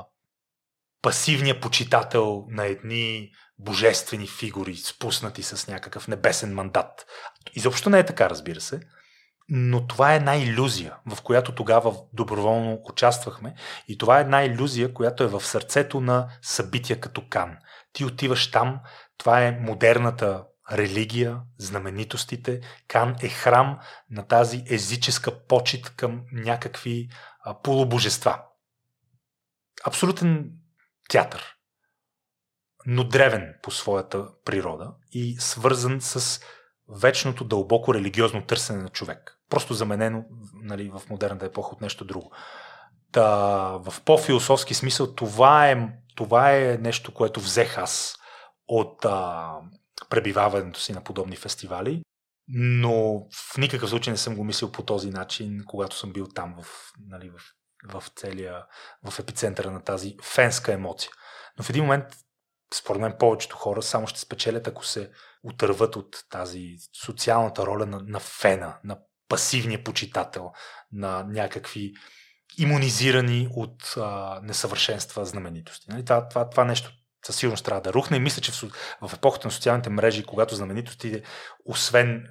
пасивния 1.02 1.60
почитател 1.60 2.44
на 2.48 2.64
едни 2.64 3.30
божествени 3.58 4.26
фигури, 4.26 4.76
спуснати 4.76 5.42
с 5.42 5.68
някакъв 5.68 6.08
небесен 6.08 6.54
мандат. 6.54 7.06
Изобщо 7.54 7.90
не 7.90 7.98
е 7.98 8.06
така, 8.06 8.30
разбира 8.30 8.60
се. 8.60 8.80
Но 9.48 9.86
това 9.86 10.12
е 10.12 10.16
една 10.16 10.36
иллюзия, 10.36 10.96
в 11.06 11.22
която 11.22 11.54
тогава 11.54 11.96
доброволно 12.12 12.80
участвахме. 12.84 13.54
И 13.88 13.98
това 13.98 14.18
е 14.18 14.20
една 14.20 14.44
иллюзия, 14.44 14.94
която 14.94 15.24
е 15.24 15.26
в 15.26 15.40
сърцето 15.40 16.00
на 16.00 16.28
събития 16.42 17.00
като 17.00 17.28
Кан. 17.28 17.56
Ти 17.94 18.04
отиваш 18.04 18.50
там, 18.50 18.80
това 19.18 19.44
е 19.44 19.58
модерната 19.60 20.44
религия, 20.72 21.40
знаменитостите. 21.58 22.60
Кан 22.88 23.16
е 23.22 23.28
храм 23.28 23.78
на 24.10 24.26
тази 24.26 24.64
езическа 24.70 25.46
почет 25.46 25.96
към 25.96 26.22
някакви 26.32 27.08
а, 27.44 27.62
полубожества. 27.62 28.42
Абсолютен 29.84 30.50
театър, 31.08 31.56
но 32.86 33.04
древен 33.04 33.54
по 33.62 33.70
своята 33.70 34.28
природа 34.44 34.94
и 35.12 35.36
свързан 35.38 36.00
с 36.00 36.40
вечното 36.88 37.44
дълбоко 37.44 37.94
религиозно 37.94 38.46
търсене 38.46 38.82
на 38.82 38.88
човек. 38.88 39.38
Просто 39.50 39.74
заменено 39.74 40.24
нали, 40.62 40.88
в 40.90 41.02
модерната 41.10 41.46
епоха 41.46 41.70
от 41.74 41.80
нещо 41.80 42.04
друго. 42.04 42.32
Та, 43.14 43.28
в 43.78 43.94
по-философски 44.04 44.74
смисъл 44.74 45.14
това 45.14 45.70
е, 45.70 45.88
това 46.16 46.52
е 46.56 46.78
нещо, 46.80 47.14
което 47.14 47.40
взех 47.40 47.78
аз 47.78 48.16
от 48.68 49.04
а, 49.04 49.52
пребиваването 50.08 50.80
си 50.80 50.92
на 50.92 51.04
подобни 51.04 51.36
фестивали, 51.36 52.02
но 52.48 53.26
в 53.52 53.58
никакъв 53.58 53.90
случай 53.90 54.10
не 54.10 54.16
съм 54.16 54.36
го 54.36 54.44
мислил 54.44 54.72
по 54.72 54.82
този 54.82 55.10
начин, 55.10 55.64
когато 55.66 55.96
съм 55.96 56.12
бил 56.12 56.26
там 56.34 56.54
в, 56.62 56.92
нали, 57.08 57.30
в, 57.30 57.40
в 58.00 58.10
целия, 58.16 58.66
в 59.10 59.18
епицентъра 59.18 59.70
на 59.70 59.82
тази 59.82 60.16
фенска 60.22 60.72
емоция. 60.72 61.10
Но 61.58 61.64
в 61.64 61.70
един 61.70 61.82
момент, 61.82 62.04
според 62.74 63.02
мен, 63.02 63.14
повечето 63.18 63.56
хора 63.56 63.82
само 63.82 64.06
ще 64.06 64.20
спечелят, 64.20 64.68
ако 64.68 64.84
се 64.84 65.10
отърват 65.42 65.96
от 65.96 66.24
тази 66.30 66.76
социалната 67.04 67.66
роля 67.66 67.86
на, 67.86 68.00
на 68.06 68.20
фена, 68.20 68.78
на 68.84 68.98
пасивния 69.28 69.84
почитател, 69.84 70.52
на 70.92 71.24
някакви 71.24 71.92
иммунизирани 72.58 73.48
от 73.50 73.94
а, 73.96 74.40
несъвършенства 74.42 75.24
знаменитости. 75.24 75.86
Нали? 75.90 76.04
Това, 76.04 76.28
това, 76.28 76.50
това 76.50 76.64
нещо 76.64 76.92
със 77.26 77.36
сигурност 77.36 77.64
трябва 77.64 77.80
да 77.80 77.92
рухне 77.92 78.16
и 78.16 78.20
мисля, 78.20 78.42
че 78.42 78.52
в, 78.52 78.72
в 79.02 79.14
епохата 79.14 79.48
на 79.48 79.52
социалните 79.52 79.90
мрежи, 79.90 80.24
когато 80.24 80.54
знаменитостите, 80.54 81.22
освен 81.64 82.26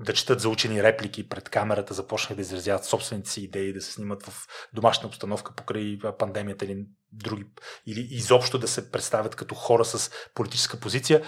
да 0.00 0.12
четат 0.12 0.40
заучени 0.40 0.82
реплики 0.82 1.28
пред 1.28 1.48
камерата, 1.48 1.94
започнаха 1.94 2.34
да 2.34 2.40
изразяват 2.40 2.84
собствените 2.84 3.30
си 3.30 3.40
идеи, 3.40 3.72
да 3.72 3.80
се 3.80 3.92
снимат 3.92 4.22
в 4.22 4.46
домашна 4.72 5.08
обстановка 5.08 5.54
покрай 5.54 5.98
пандемията 6.18 6.64
или 6.64 6.86
други, 7.12 7.44
или 7.86 8.06
изобщо 8.10 8.58
да 8.58 8.68
се 8.68 8.90
представят 8.90 9.36
като 9.36 9.54
хора 9.54 9.84
с 9.84 10.10
политическа 10.34 10.80
позиция, 10.80 11.22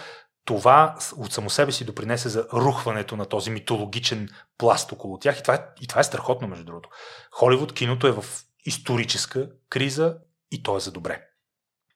това 0.49 0.97
от 1.17 1.33
само 1.33 1.51
себе 1.51 1.73
си 1.73 1.85
допринесе 1.85 2.29
за 2.29 2.47
рухването 2.53 3.17
на 3.17 3.27
този 3.27 3.51
митологичен 3.51 4.29
пласт 4.59 4.93
около 4.93 5.19
тях. 5.19 5.39
И 5.39 5.43
това 5.43 5.55
е, 5.55 5.65
и 5.81 5.87
това 5.87 6.01
е 6.01 6.05
страхотно, 6.05 6.49
между 6.49 6.65
другото. 6.65 6.89
Холивуд 7.33 7.73
киното 7.73 8.07
е 8.07 8.13
в 8.13 8.25
историческа 8.65 9.49
криза 9.71 10.17
и 10.51 10.63
то 10.63 10.77
е 10.77 10.81
за 10.81 10.93
добре. 10.93 11.23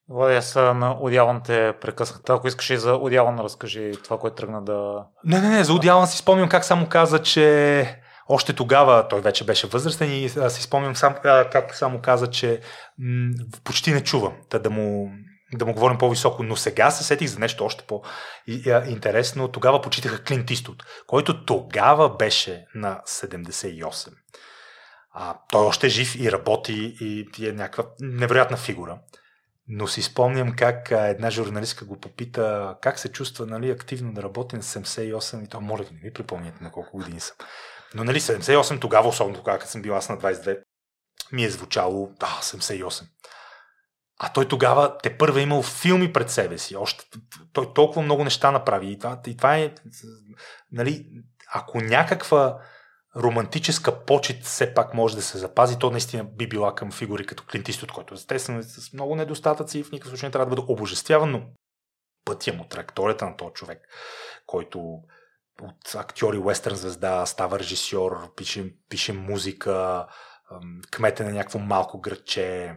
Влади, 0.09 0.35
аз 0.35 0.55
на 0.55 0.97
Одялан 1.01 1.43
те 1.43 1.73
прекъснах. 1.81 2.21
Ако 2.29 2.49
искаш 2.49 2.71
и 2.71 2.77
за 2.77 2.95
Одялан, 2.95 3.39
разкажи 3.39 3.93
това, 4.05 4.19
което 4.19 4.37
тръгна 4.37 4.65
да... 4.65 5.07
Не, 5.25 5.41
не, 5.41 5.49
не, 5.49 5.65
за 5.65 5.75
Одялан 5.75 6.07
си 6.07 6.19
спомням 6.19 6.49
как 6.49 6.65
само 6.65 6.89
каза, 6.89 7.23
че 7.23 8.03
още 8.29 8.53
тогава 8.53 9.09
той 9.09 9.21
вече 9.21 9.47
беше 9.47 9.67
възрастен 9.67 10.13
и 10.13 10.29
си 10.29 10.63
спомням 10.63 10.97
сам, 10.97 11.15
как 11.23 11.75
само 11.75 12.01
каза, 12.01 12.27
че 12.27 12.61
м- 12.99 13.35
почти 13.65 13.93
не 13.93 14.05
чува. 14.05 14.33
Та 14.49 14.59
да 14.59 14.71
му, 14.71 15.13
да 15.55 15.67
му 15.67 15.75
говорим 15.75 15.99
по-високо, 15.99 16.43
но 16.43 16.57
сега 16.57 16.91
се 16.91 17.05
сетих 17.05 17.29
за 17.29 17.39
нещо 17.39 17.65
още 17.65 17.85
по-интересно. 17.85 19.49
Тогава 19.49 19.81
почитаха 19.81 20.25
Клинт 20.25 20.51
Истот, 20.51 20.85
който 21.07 21.45
тогава 21.45 22.17
беше 22.17 22.67
на 22.75 23.01
78. 23.07 24.09
А, 25.15 25.39
той 25.51 25.67
още 25.67 25.87
е 25.87 25.91
жив 25.91 26.17
и 26.21 26.33
работи 26.33 26.97
и 27.39 27.49
е 27.49 27.53
някаква 27.53 27.85
невероятна 28.01 28.57
фигура. 28.57 28.99
Но 29.69 29.87
си 29.87 30.03
спомням 30.03 30.57
как 30.57 30.91
една 30.91 31.31
журналистка 31.31 31.85
го 31.85 32.01
попита 32.01 32.77
как 32.83 32.99
се 32.99 33.13
чувства 33.13 33.47
нали, 33.47 33.71
активно 33.71 34.13
да 34.13 34.23
работи 34.23 34.57
на 34.57 34.63
78 34.63 35.45
и 35.45 35.49
то, 35.49 35.61
моля 35.61 35.83
ви, 35.83 35.95
не 35.95 36.01
ви 36.01 36.13
припомняте 36.13 36.65
на 36.65 36.73
колко 36.73 36.97
години 36.97 37.21
съм. 37.21 37.37
Но 37.95 38.05
нали 38.05 38.21
78 38.21 38.81
тогава, 38.81 39.09
особено 39.09 39.37
тогава, 39.37 39.59
като 39.59 39.71
съм 39.71 39.83
бил 39.83 39.97
аз 39.97 40.09
на 40.09 40.19
22, 40.19 40.59
ми 41.33 41.45
е 41.45 41.51
звучало, 41.51 42.13
да, 42.21 42.27
78. 42.27 43.03
А 44.25 44.29
той 44.29 44.49
тогава 44.49 44.99
те 44.99 45.19
първа 45.19 45.41
е 45.41 45.43
имал 45.43 45.63
филми 45.63 46.13
пред 46.13 46.31
себе 46.31 46.59
си. 46.59 46.77
Още, 46.77 47.05
той 47.53 47.75
толкова 47.75 48.03
много 48.03 48.25
неща 48.25 48.51
направи. 48.51 48.91
И 48.91 48.99
това, 48.99 49.19
и 49.27 49.37
това 49.37 49.57
е, 49.57 49.75
нали, 50.73 51.07
ако 51.53 51.81
някаква 51.81 52.59
романтическа 53.17 54.05
почет 54.05 54.45
все 54.45 54.75
пак 54.75 54.95
може 54.95 55.17
да 55.17 55.23
се 55.23 55.39
запази, 55.39 55.79
то 55.79 55.91
наистина 55.91 56.25
би 56.25 56.49
била 56.49 56.75
към 56.75 56.93
фигури 56.93 57.27
като 57.27 57.45
Клинт 57.51 57.69
Истот, 57.69 57.93
който 57.93 58.15
естествено 58.15 58.59
е 58.59 58.63
с 58.63 58.93
много 58.93 59.17
недостатъци 59.17 59.79
и 59.79 59.85
в 59.85 59.93
никакъв 59.93 60.11
случай 60.11 60.27
не 60.27 60.33
трябва 60.33 60.47
да 60.47 60.57
бъде 60.57 60.73
обожествяван, 60.73 61.31
но 61.31 61.43
пътя 62.25 62.53
му, 62.53 62.65
траекторията 62.65 63.27
на 63.27 63.37
този 63.37 63.53
човек, 63.53 63.79
който 64.47 64.79
от 65.63 65.95
актьор 65.95 66.35
и 66.35 66.39
уестърн 66.39 66.77
звезда 66.77 67.27
става 67.27 67.59
режисьор, 67.59 68.35
пише, 68.35 68.75
пише 68.89 69.13
музика, 69.13 70.07
кмете 70.91 71.25
на 71.25 71.31
някакво 71.31 71.59
малко 71.59 72.01
градче 72.01 72.77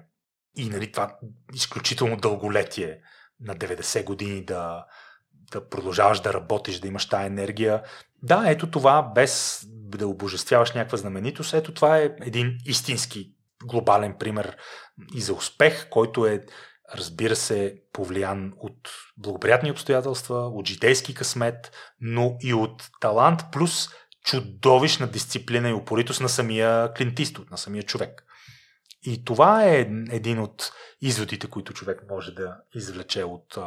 и 0.55 0.69
нали, 0.69 0.91
това 0.91 1.17
изключително 1.53 2.17
дълголетие 2.17 2.99
на 3.39 3.55
90 3.55 4.03
години 4.03 4.45
да, 4.45 4.85
да 5.51 5.69
продължаваш 5.69 6.19
да 6.19 6.33
работиш, 6.33 6.79
да 6.79 6.87
имаш 6.87 7.09
тази 7.09 7.25
енергия. 7.25 7.83
Да, 8.23 8.43
ето 8.47 8.71
това, 8.71 9.11
без 9.15 9.61
да 9.67 10.07
обожествяваш 10.07 10.71
някаква 10.71 10.97
знаменитост, 10.97 11.53
ето 11.53 11.73
това 11.73 11.97
е 11.97 12.15
един 12.21 12.57
истински 12.65 13.31
глобален 13.63 14.15
пример 14.19 14.57
и 15.15 15.21
за 15.21 15.33
успех, 15.33 15.89
който 15.89 16.25
е, 16.25 16.45
разбира 16.95 17.35
се, 17.35 17.75
повлиян 17.93 18.53
от 18.57 18.89
благоприятни 19.17 19.71
обстоятелства, 19.71 20.47
от 20.47 20.67
житейски 20.67 21.13
късмет, 21.13 21.71
но 22.01 22.37
и 22.41 22.53
от 22.53 22.89
талант, 23.01 23.41
плюс 23.51 23.89
чудовищна 24.25 25.07
дисциплина 25.07 25.69
и 25.69 25.73
упоритост 25.73 26.21
на 26.21 26.29
самия 26.29 26.93
клинтист, 26.93 27.39
на 27.51 27.57
самия 27.57 27.83
човек. 27.83 28.24
И 29.05 29.25
това 29.25 29.65
е 29.65 29.79
един 30.09 30.39
от 30.39 30.71
изводите, 31.01 31.49
които 31.49 31.73
човек 31.73 32.03
може 32.09 32.31
да 32.31 32.57
извлече 32.75 33.23
от 33.23 33.57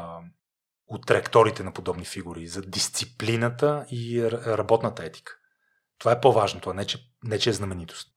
от 0.89 1.07
траекторите 1.07 1.63
на 1.63 1.73
подобни 1.73 2.05
фигури, 2.05 2.47
за 2.47 2.63
дисциплината 2.63 3.87
и 3.91 4.31
работната 4.47 5.05
етика. 5.05 5.33
Това 5.99 6.13
е 6.13 6.21
по-важното, 6.21 6.71
а 6.71 6.75
не 6.75 6.85
че, 6.85 6.99
не, 7.23 7.39
че 7.39 7.51
е 7.51 7.53
знаменитост. 7.53 8.09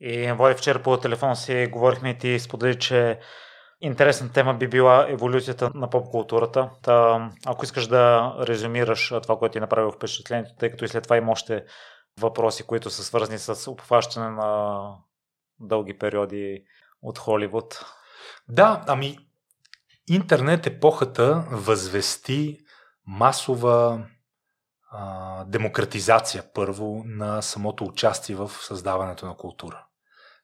И 0.00 0.32
Води 0.32 0.54
вчера 0.54 0.82
по 0.82 0.96
телефон 0.96 1.36
си 1.36 1.68
говорихме 1.72 2.10
и 2.10 2.18
ти 2.18 2.38
сподели, 2.38 2.78
че 2.78 3.20
интересна 3.80 4.32
тема 4.32 4.54
би 4.54 4.68
била 4.68 5.06
еволюцията 5.08 5.70
на 5.74 5.90
поп-културата. 5.90 6.70
Та, 6.82 7.30
ако 7.46 7.64
искаш 7.64 7.86
да 7.86 8.34
резюмираш 8.40 9.12
това, 9.22 9.38
което 9.38 9.52
ти 9.52 9.58
е 9.58 9.60
направил 9.60 9.92
впечатлението, 9.92 10.54
тъй 10.58 10.70
като 10.70 10.84
и 10.84 10.88
след 10.88 11.04
това 11.04 11.16
има 11.16 11.32
още 11.32 11.64
въпроси, 12.20 12.62
които 12.62 12.90
са 12.90 13.04
свързани 13.04 13.38
с 13.38 13.70
обхващане 13.70 14.30
на 14.30 14.80
дълги 15.60 15.98
периоди 15.98 16.64
от 17.02 17.18
Холивуд. 17.18 17.84
Да, 18.48 18.84
ами 18.86 19.18
интернет 20.08 20.66
епохата 20.66 21.44
възвести 21.50 22.58
масова 23.06 24.06
а, 24.90 25.44
демократизация 25.44 26.44
първо 26.54 27.02
на 27.06 27.42
самото 27.42 27.84
участие 27.84 28.36
в 28.36 28.50
създаването 28.60 29.26
на 29.26 29.36
култура. 29.36 29.86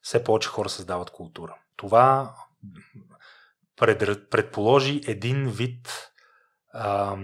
Все 0.02 0.24
повече 0.24 0.48
хора 0.48 0.68
създават 0.68 1.10
култура. 1.10 1.56
Това 1.76 2.34
пред, 3.76 4.30
предположи 4.30 5.00
един 5.06 5.48
вид 5.48 6.10
а, 6.72 7.16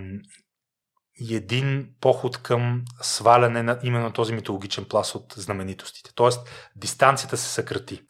един 1.31 1.89
поход 2.01 2.39
към 2.39 2.85
сваляне 3.01 3.63
на 3.63 3.79
именно 3.83 4.13
този 4.13 4.33
митологичен 4.33 4.85
плас 4.85 5.15
от 5.15 5.35
знаменитостите. 5.37 6.11
Тоест, 6.15 6.49
дистанцията 6.77 7.37
се 7.37 7.49
съкрати. 7.49 8.03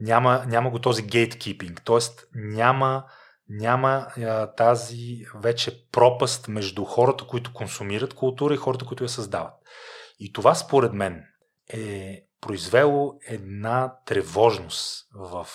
Няма, 0.00 0.44
няма 0.46 0.70
го 0.70 0.78
този 0.78 1.02
гейткипинг. 1.02 1.82
Тоест, 1.84 2.24
няма 2.34 3.04
няма 3.48 4.06
а, 4.16 4.54
тази 4.54 5.26
вече 5.34 5.88
пропаст 5.92 6.48
между 6.48 6.84
хората, 6.84 7.26
които 7.26 7.52
консумират 7.52 8.14
култура 8.14 8.54
и 8.54 8.56
хората, 8.56 8.84
които 8.84 9.04
я 9.04 9.08
създават. 9.08 9.54
И 10.18 10.32
това 10.32 10.54
според 10.54 10.92
мен 10.92 11.24
е 11.68 12.22
произвело 12.40 13.14
една 13.26 13.94
тревожност 14.06 15.08
в 15.14 15.46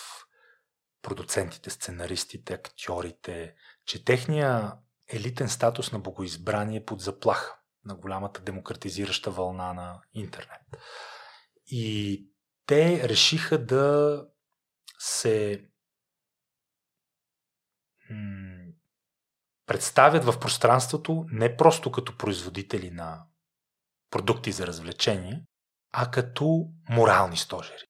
продуцентите, 1.01 1.70
сценаристите, 1.70 2.53
актьорите, 2.53 3.53
че 3.86 4.05
техния 4.05 4.74
елитен 5.14 5.49
статус 5.49 5.91
на 5.91 5.99
богоизбрание 5.99 6.86
под 6.86 7.01
заплаха 7.01 7.55
на 7.86 7.95
голямата 7.95 8.41
демократизираща 8.41 9.32
вълна 9.32 9.74
на 9.74 10.01
интернет. 10.14 10.61
И 11.66 12.26
те 12.66 13.09
решиха 13.09 13.66
да 13.66 14.26
се 14.99 15.66
представят 19.66 20.26
в 20.26 20.39
пространството 20.39 21.26
не 21.32 21.57
просто 21.57 21.91
като 21.91 22.18
производители 22.18 22.91
на 22.91 23.26
продукти 24.09 24.51
за 24.51 24.68
развлечение, 24.68 25.45
а 25.91 26.11
като 26.11 26.68
морални 26.89 27.38
стожери. 27.38 27.84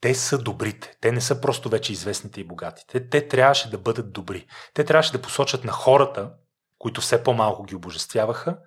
Те 0.00 0.14
са 0.14 0.38
добрите. 0.38 0.96
Те 1.00 1.12
не 1.12 1.20
са 1.20 1.40
просто 1.40 1.68
вече 1.68 1.92
известните 1.92 2.40
и 2.40 2.44
богатите. 2.44 3.08
Те 3.08 3.28
трябваше 3.28 3.70
да 3.70 3.78
бъдат 3.78 4.12
добри. 4.12 4.46
Те 4.74 4.84
трябваше 4.84 5.12
да 5.12 5.22
посочат 5.22 5.64
на 5.64 5.72
хората, 5.72 6.32
които 6.78 7.00
все 7.00 7.22
по-малко 7.22 7.64
ги 7.64 7.74
обожествяваха, 7.74 8.58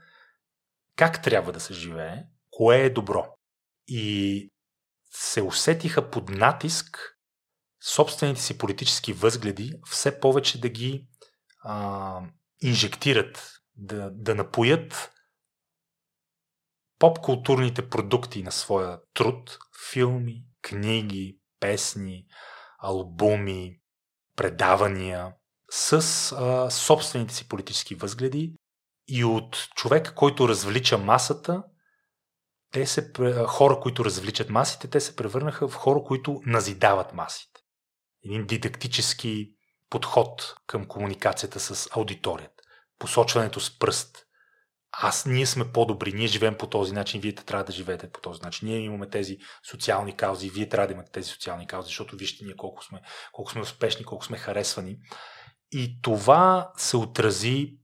как 0.95 1.21
трябва 1.23 1.51
да 1.51 1.59
се 1.59 1.73
живее, 1.73 2.23
кое 2.49 2.77
е 2.77 2.89
добро. 2.89 3.25
И 3.87 4.51
се 5.11 5.41
усетиха 5.41 6.09
под 6.09 6.29
натиск 6.29 7.17
собствените 7.83 8.41
си 8.41 8.57
политически 8.57 9.13
възгледи 9.13 9.73
все 9.85 10.19
повече 10.19 10.61
да 10.61 10.69
ги 10.69 11.07
а, 11.63 12.21
инжектират, 12.61 13.51
да, 13.75 14.09
да 14.11 14.35
напоят 14.35 15.11
поп-културните 16.99 17.89
продукти 17.89 18.43
на 18.43 18.51
своя 18.51 18.99
труд, 19.13 19.57
филми, 19.91 20.43
книги, 20.61 21.37
песни, 21.59 22.25
албуми, 22.79 23.79
предавания, 24.35 25.33
с 25.71 25.91
а, 26.31 26.69
собствените 26.69 27.33
си 27.33 27.47
политически 27.47 27.95
възгледи 27.95 28.55
и 29.07 29.23
от 29.23 29.67
човек, 29.75 30.13
който 30.15 30.49
развлича 30.49 30.97
масата, 30.97 31.63
те 32.71 32.85
се, 32.87 33.11
хора, 33.47 33.79
които 33.79 34.05
развличат 34.05 34.49
масите, 34.49 34.87
те 34.87 34.99
се 34.99 35.15
превърнаха 35.15 35.67
в 35.67 35.75
хора, 35.75 36.03
които 36.03 36.41
назидават 36.45 37.13
масите. 37.13 37.61
Един 38.25 38.45
дидактически 38.45 39.53
подход 39.89 40.55
към 40.67 40.87
комуникацията 40.87 41.59
с 41.59 41.89
аудиторията. 41.91 42.63
Посочването 42.99 43.59
с 43.59 43.79
пръст. 43.79 44.25
Аз, 44.91 45.25
ние 45.25 45.45
сме 45.45 45.71
по-добри, 45.71 46.13
ние 46.13 46.27
живеем 46.27 46.57
по 46.57 46.67
този 46.67 46.93
начин, 46.93 47.21
вие 47.21 47.35
трябва 47.35 47.63
да 47.63 47.71
живеете 47.71 48.11
по 48.11 48.21
този 48.21 48.41
начин. 48.41 48.67
Ние 48.67 48.77
имаме 48.77 49.09
тези 49.09 49.37
социални 49.69 50.17
каузи, 50.17 50.49
вие 50.49 50.69
трябва 50.69 50.87
да 50.87 50.93
имате 50.93 51.11
тези 51.11 51.29
социални 51.29 51.67
каузи, 51.67 51.87
защото 51.87 52.15
вижте 52.15 52.45
ние 52.45 52.55
колко 52.55 52.83
сме, 52.83 53.01
колко 53.31 53.51
сме 53.51 53.61
успешни, 53.61 54.05
колко 54.05 54.25
сме 54.25 54.37
харесвани. 54.37 54.97
И 55.71 56.01
това 56.01 56.71
се 56.77 56.97
отрази 56.97 57.77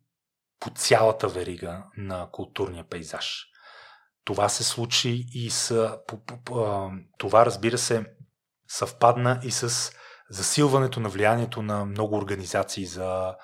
по 0.59 0.69
цялата 0.69 1.27
верига 1.27 1.83
на 1.97 2.29
културния 2.31 2.89
пейзаж. 2.89 3.45
Това 4.23 4.49
се 4.49 4.63
случи 4.63 5.25
и 5.33 5.49
с. 5.49 5.97
Това, 7.17 7.45
разбира 7.45 7.77
се, 7.77 8.05
съвпадна 8.67 9.39
и 9.43 9.51
с 9.51 9.91
засилването 10.29 10.99
на 10.99 11.09
влиянието 11.09 11.61
на 11.61 11.85
много 11.85 12.15
организации 12.15 12.85
за, 12.85 13.35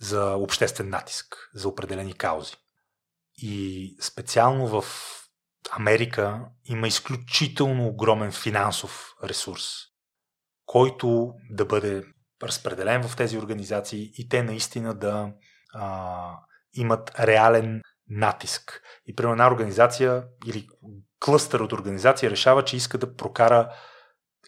за 0.00 0.34
обществен 0.34 0.88
натиск, 0.88 1.50
за 1.54 1.68
определени 1.68 2.12
каузи. 2.12 2.54
И 3.42 3.96
специално 4.00 4.66
в 4.66 4.84
Америка 5.70 6.40
има 6.64 6.88
изключително 6.88 7.86
огромен 7.86 8.32
финансов 8.32 9.12
ресурс, 9.24 9.64
който 10.66 11.32
да 11.50 11.64
бъде 11.64 12.04
разпределен 12.42 13.08
в 13.08 13.16
тези 13.16 13.38
организации 13.38 14.10
и 14.18 14.28
те 14.28 14.42
наистина 14.42 14.94
да 14.94 15.32
а, 15.74 16.34
имат 16.74 17.20
реален 17.20 17.82
натиск. 18.08 18.82
И 19.06 19.14
при 19.16 19.30
една 19.30 19.46
организация 19.46 20.24
или 20.46 20.68
клъстър 21.20 21.60
от 21.60 21.72
организация 21.72 22.30
решава, 22.30 22.64
че 22.64 22.76
иска 22.76 22.98
да 22.98 23.16
прокара 23.16 23.74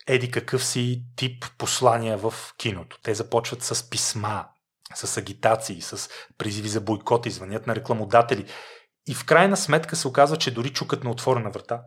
еди 0.06 0.30
какъв 0.30 0.64
си 0.64 1.04
тип 1.16 1.44
послания 1.58 2.18
в 2.18 2.34
киното. 2.58 2.98
Те 3.02 3.14
започват 3.14 3.62
с 3.62 3.90
писма, 3.90 4.48
с 4.94 5.16
агитации, 5.16 5.80
с 5.80 6.10
призиви 6.38 6.68
за 6.68 6.80
бойкот, 6.80 7.26
звънят 7.26 7.66
на 7.66 7.74
рекламодатели. 7.74 8.46
И 9.08 9.14
в 9.14 9.24
крайна 9.24 9.56
сметка 9.56 9.96
се 9.96 10.08
оказва, 10.08 10.36
че 10.36 10.54
дори 10.54 10.70
чукат 10.70 11.04
на 11.04 11.10
отворена 11.10 11.50
врата. 11.50 11.80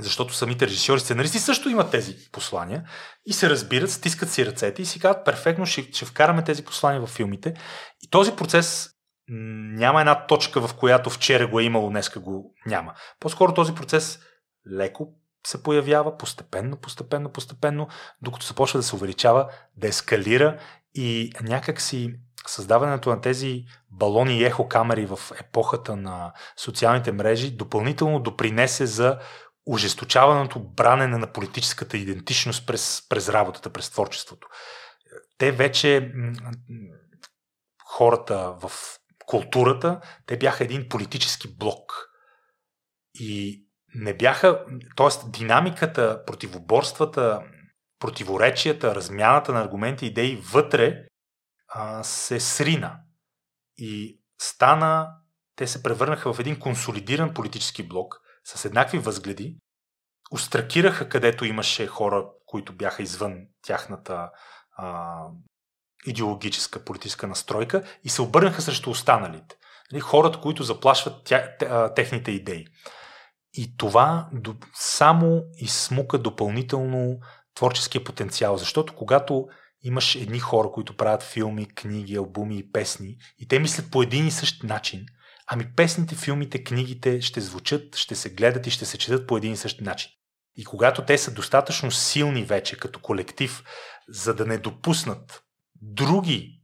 Защото 0.00 0.34
самите 0.34 0.66
режисьори, 0.66 1.00
сценаристи 1.00 1.38
също 1.38 1.68
имат 1.68 1.90
тези 1.90 2.16
послания 2.32 2.84
и 3.26 3.32
се 3.32 3.50
разбират, 3.50 3.90
стискат 3.90 4.30
си 4.30 4.46
ръцете 4.46 4.82
и 4.82 4.86
си 4.86 5.00
казват, 5.00 5.24
перфектно, 5.24 5.66
ще, 5.66 5.92
ще 5.92 6.04
вкараме 6.04 6.44
тези 6.44 6.64
послания 6.64 7.06
в 7.06 7.10
филмите. 7.10 7.54
И 8.02 8.10
този 8.10 8.36
процес 8.36 8.90
няма 9.28 10.00
една 10.00 10.26
точка, 10.26 10.68
в 10.68 10.74
която 10.74 11.10
вчера 11.10 11.46
го 11.46 11.60
е 11.60 11.64
имало, 11.64 11.90
днеска 11.90 12.20
го 12.20 12.54
няма. 12.66 12.94
По-скоро 13.20 13.54
този 13.54 13.74
процес 13.74 14.18
леко 14.72 15.08
се 15.46 15.62
появява 15.62 16.18
постепенно, 16.18 16.76
постепенно, 16.76 17.32
постепенно, 17.32 17.88
докато 18.22 18.46
започва 18.46 18.78
да 18.78 18.82
се 18.82 18.96
увеличава, 18.96 19.48
да 19.76 19.88
ескалира 19.88 20.58
и 20.94 21.32
някак 21.42 21.80
си 21.80 22.14
създаването 22.46 23.10
на 23.10 23.20
тези 23.20 23.64
балони 23.98 24.38
и 24.38 24.44
ехокамери 24.44 25.06
в 25.06 25.18
епохата 25.40 25.96
на 25.96 26.32
социалните 26.56 27.12
мрежи 27.12 27.56
допълнително 27.56 28.20
допринесе 28.20 28.86
за 28.86 29.18
ожесточаваното 29.66 30.60
бранене 30.60 31.18
на 31.18 31.32
политическата 31.32 31.96
идентичност 31.96 32.66
през, 32.66 33.02
през 33.08 33.28
работата, 33.28 33.70
през 33.70 33.90
творчеството. 33.90 34.48
Те 35.38 35.52
вече 35.52 36.12
хората 37.84 38.54
в 38.60 38.70
културата, 39.26 40.00
те 40.26 40.38
бяха 40.38 40.64
един 40.64 40.88
политически 40.88 41.56
блок. 41.56 42.08
И 43.14 43.66
не 43.94 44.16
бяха, 44.16 44.64
т.е. 44.96 45.30
динамиката, 45.30 46.24
противоборствата, 46.26 47.42
противоречията, 47.98 48.94
размяната 48.94 49.52
на 49.52 49.60
аргументи, 49.60 50.06
идеи 50.06 50.36
вътре 50.36 51.04
а, 51.68 52.02
се 52.02 52.40
срина. 52.40 53.03
И 53.76 54.20
стана, 54.40 55.08
те 55.56 55.66
се 55.66 55.82
превърнаха 55.82 56.32
в 56.32 56.40
един 56.40 56.60
консолидиран 56.60 57.34
политически 57.34 57.82
блок 57.82 58.20
с 58.44 58.64
еднакви 58.64 58.98
възгледи, 58.98 59.58
устракираха 60.30 61.08
където 61.08 61.44
имаше 61.44 61.86
хора, 61.86 62.26
които 62.46 62.72
бяха 62.72 63.02
извън 63.02 63.38
тяхната 63.62 64.30
а, 64.76 65.14
идеологическа 66.06 66.84
политическа 66.84 67.26
настройка 67.26 67.82
и 68.04 68.08
се 68.08 68.22
обърнаха 68.22 68.62
срещу 68.62 68.90
останалите. 68.90 69.56
Нали, 69.92 70.00
хората, 70.00 70.40
които 70.40 70.62
заплашват 70.62 71.24
тя, 71.24 71.48
техните 71.94 72.30
идеи. 72.30 72.66
И 73.52 73.76
това 73.76 74.28
само 74.74 75.42
изсмука 75.56 76.18
допълнително 76.18 77.18
творческия 77.54 78.04
потенциал, 78.04 78.56
защото 78.56 78.94
когато 78.94 79.46
имаш 79.84 80.14
едни 80.14 80.38
хора, 80.38 80.70
които 80.70 80.96
правят 80.96 81.22
филми, 81.22 81.66
книги, 81.74 82.16
албуми 82.16 82.58
и 82.58 82.72
песни, 82.72 83.16
и 83.38 83.48
те 83.48 83.58
мислят 83.58 83.90
по 83.90 84.02
един 84.02 84.26
и 84.26 84.30
същ 84.30 84.62
начин, 84.62 85.06
ами 85.46 85.74
песните, 85.76 86.14
филмите, 86.14 86.64
книгите 86.64 87.20
ще 87.20 87.40
звучат, 87.40 87.96
ще 87.96 88.14
се 88.14 88.30
гледат 88.30 88.66
и 88.66 88.70
ще 88.70 88.84
се 88.84 88.98
четат 88.98 89.26
по 89.26 89.36
един 89.36 89.52
и 89.52 89.56
същ 89.56 89.80
начин. 89.80 90.10
И 90.56 90.64
когато 90.64 91.04
те 91.04 91.18
са 91.18 91.34
достатъчно 91.34 91.90
силни 91.90 92.44
вече 92.44 92.78
като 92.78 93.00
колектив, 93.00 93.64
за 94.08 94.34
да 94.34 94.46
не 94.46 94.58
допуснат 94.58 95.42
други 95.82 96.60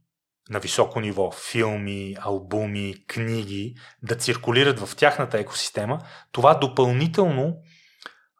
на 0.49 0.59
високо 0.59 0.99
ниво 0.99 1.31
филми, 1.31 2.15
албуми, 2.19 3.05
книги 3.07 3.75
да 4.03 4.15
циркулират 4.15 4.79
в 4.79 4.95
тяхната 4.95 5.39
екосистема, 5.39 5.99
това 6.31 6.53
допълнително 6.53 7.55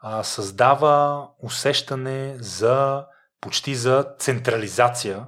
а, 0.02 0.24
създава 0.24 1.28
усещане 1.44 2.36
за 2.40 3.06
почти 3.42 3.76
за 3.76 4.16
централизация 4.20 5.28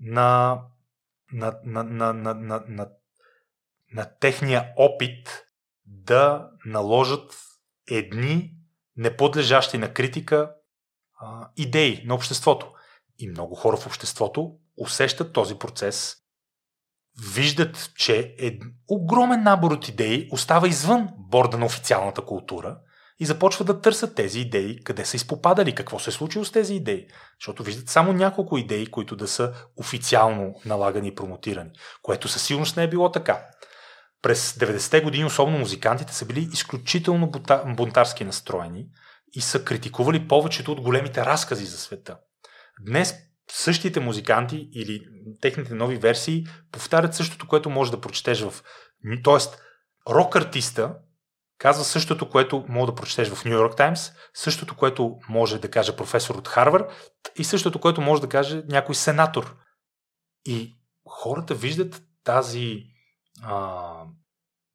на, 0.00 0.60
на, 1.32 1.60
на, 1.64 1.82
на, 1.82 2.12
на, 2.12 2.34
на, 2.34 2.64
на, 2.68 2.88
на 3.92 4.18
техния 4.20 4.72
опит 4.76 5.46
да 5.86 6.50
наложат 6.64 7.34
едни 7.90 8.52
неподлежащи 8.96 9.78
на 9.78 9.92
критика 9.92 10.54
а, 11.20 11.50
идеи 11.56 12.02
на 12.06 12.14
обществото. 12.14 12.72
И 13.18 13.28
много 13.28 13.54
хора 13.54 13.76
в 13.76 13.86
обществото 13.86 14.58
усещат 14.76 15.32
този 15.32 15.58
процес, 15.58 16.16
виждат, 17.34 17.92
че 17.96 18.34
е 18.38 18.58
огромен 18.88 19.42
набор 19.42 19.72
от 19.72 19.88
идеи 19.88 20.28
остава 20.32 20.68
извън 20.68 21.08
борда 21.18 21.58
на 21.58 21.66
официалната 21.66 22.24
култура 22.24 22.78
и 23.18 23.26
започват 23.26 23.66
да 23.66 23.80
търсят 23.80 24.14
тези 24.14 24.40
идеи, 24.40 24.80
къде 24.84 25.04
са 25.04 25.16
изпопадали, 25.16 25.74
какво 25.74 25.98
се 25.98 26.10
е 26.10 26.12
случило 26.12 26.44
с 26.44 26.52
тези 26.52 26.74
идеи. 26.74 27.06
Защото 27.40 27.62
виждат 27.62 27.88
само 27.88 28.12
няколко 28.12 28.58
идеи, 28.58 28.86
които 28.86 29.16
да 29.16 29.28
са 29.28 29.52
официално 29.76 30.54
налагани 30.64 31.08
и 31.08 31.14
промотирани, 31.14 31.70
което 32.02 32.28
със 32.28 32.42
сигурност 32.42 32.76
не 32.76 32.82
е 32.84 32.90
било 32.90 33.10
така. 33.10 33.46
През 34.22 34.52
90-те 34.52 35.00
години, 35.00 35.24
особено 35.24 35.58
музикантите, 35.58 36.14
са 36.14 36.26
били 36.26 36.48
изключително 36.52 37.32
бунтарски 37.76 38.24
настроени 38.24 38.86
и 39.32 39.40
са 39.40 39.64
критикували 39.64 40.28
повечето 40.28 40.72
от 40.72 40.80
големите 40.80 41.24
разкази 41.24 41.66
за 41.66 41.78
света. 41.78 42.18
Днес 42.86 43.14
същите 43.50 44.00
музиканти 44.00 44.68
или 44.72 45.00
техните 45.40 45.74
нови 45.74 45.96
версии 45.96 46.46
повтарят 46.72 47.14
същото, 47.14 47.48
което 47.48 47.70
може 47.70 47.90
да 47.90 48.00
прочетеш 48.00 48.40
в... 48.40 48.54
Тоест, 49.24 49.58
рок 50.10 50.36
артиста 50.36 50.94
казва 51.58 51.84
същото, 51.84 52.30
което 52.30 52.64
може 52.68 52.86
да 52.86 52.94
прочетеш 52.94 53.28
в 53.28 53.44
Нью 53.44 53.54
Йорк 53.54 53.76
Таймс, 53.76 54.12
същото, 54.34 54.76
което 54.76 55.18
може 55.28 55.58
да 55.58 55.70
каже 55.70 55.96
професор 55.96 56.34
от 56.34 56.48
Харвард 56.48 57.12
и 57.38 57.44
същото, 57.44 57.80
което 57.80 58.00
може 58.00 58.22
да 58.22 58.28
каже 58.28 58.62
някой 58.68 58.94
сенатор. 58.94 59.56
И 60.44 60.76
хората 61.08 61.54
виждат 61.54 62.02
тази 62.24 62.82
а, 63.42 64.02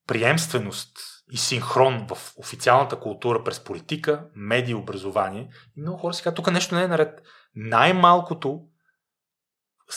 приемственост 0.07 0.97
и 1.31 1.37
синхрон 1.37 2.07
в 2.09 2.33
официалната 2.37 2.99
култура 2.99 3.43
през 3.43 3.63
политика, 3.63 4.29
медии, 4.35 4.73
образование. 4.73 5.49
И 5.77 5.81
много 5.81 5.97
хора 5.97 6.13
си 6.13 6.23
казват, 6.23 6.35
тук 6.35 6.51
нещо 6.51 6.75
не 6.75 6.83
е 6.83 6.87
наред. 6.87 7.21
Най-малкото 7.55 8.61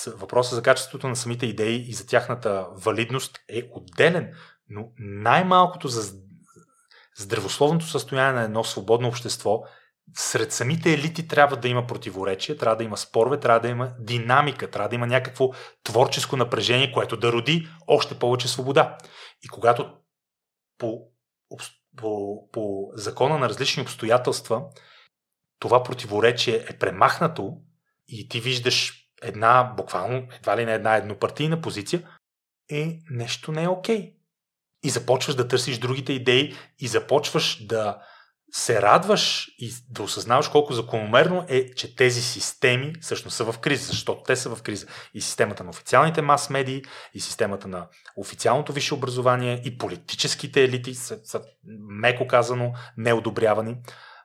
въпросът 0.07 0.57
за 0.57 0.63
качеството 0.63 1.09
на 1.09 1.17
самите 1.17 1.47
идеи 1.47 1.85
и 1.89 1.93
за 1.93 2.07
тяхната 2.07 2.69
валидност 2.73 3.39
е 3.49 3.69
отделен, 3.73 4.33
но 4.69 4.89
най-малкото 4.99 5.89
за 5.89 6.24
здравословното 7.19 7.87
състояние 7.87 8.33
на 8.33 8.43
едно 8.43 8.65
свободно 8.65 9.09
общество, 9.09 9.63
сред 10.17 10.53
самите 10.53 10.93
елити 10.93 11.29
трябва 11.29 11.57
да 11.57 11.69
има 11.69 11.87
противоречие, 11.87 12.57
трябва 12.57 12.77
да 12.77 12.85
има 12.85 12.97
спорове, 12.97 13.41
трябва 13.41 13.61
да 13.61 13.69
има 13.69 13.93
динамика, 13.99 14.71
трябва 14.71 14.89
да 14.89 14.95
има 14.95 15.07
някакво 15.07 15.51
творческо 15.85 16.37
напрежение, 16.37 16.93
което 16.93 17.17
да 17.17 17.33
роди 17.33 17.69
още 17.87 18.19
повече 18.19 18.49
свобода. 18.49 18.99
И 19.43 19.49
когато 19.49 19.93
по, 20.79 21.01
по, 21.97 22.49
по 22.53 22.91
закона 22.95 23.39
на 23.39 23.49
различни 23.49 23.83
обстоятелства 23.83 24.63
това 25.59 25.83
противоречие 25.83 26.65
е 26.69 26.79
премахнато 26.79 27.57
и 28.09 28.29
ти 28.29 28.41
виждаш 28.41 29.09
една, 29.23 29.75
буквално, 29.77 30.27
едва 30.33 30.57
ли 30.57 30.65
не 30.65 30.75
една 30.75 30.97
еднопартийна 30.97 31.61
позиция, 31.61 32.09
е 32.71 32.99
нещо 33.11 33.53
не 33.53 33.63
е 33.63 33.69
окей. 33.69 34.01
Okay. 34.01 34.15
И 34.85 34.91
започваш 34.91 35.35
да 35.35 35.49
търсиш 35.49 35.79
другите 35.79 36.13
идеи 36.13 36.55
и 36.79 36.89
започваш 36.89 37.67
да 37.67 37.99
се 38.57 38.83
радваш 38.83 39.49
и 39.59 39.73
да 39.91 40.03
осъзнаваш 40.03 40.49
колко 40.49 40.73
закономерно 40.73 41.45
е, 41.49 41.75
че 41.75 41.97
тези 41.97 42.23
системи 42.23 42.93
всъщност 43.01 43.37
са 43.37 43.53
в 43.53 43.59
криза, 43.59 43.87
защото 43.87 44.23
те 44.23 44.37
са 44.37 44.57
в 44.57 44.63
криза. 44.63 44.87
И 45.15 45.21
системата 45.21 45.65
на 45.65 45.71
официалните 45.71 46.23
мас-медии, 46.23 46.83
и 47.15 47.21
системата 47.21 47.69
на 47.69 47.87
официалното 48.17 48.73
висше 48.73 48.95
образование, 48.95 49.63
и 49.65 49.79
политическите 49.79 50.65
елити 50.65 50.95
са, 50.95 51.19
са 51.25 51.41
меко 51.89 52.27
казано 52.27 52.73
неодобрявани. 52.97 53.77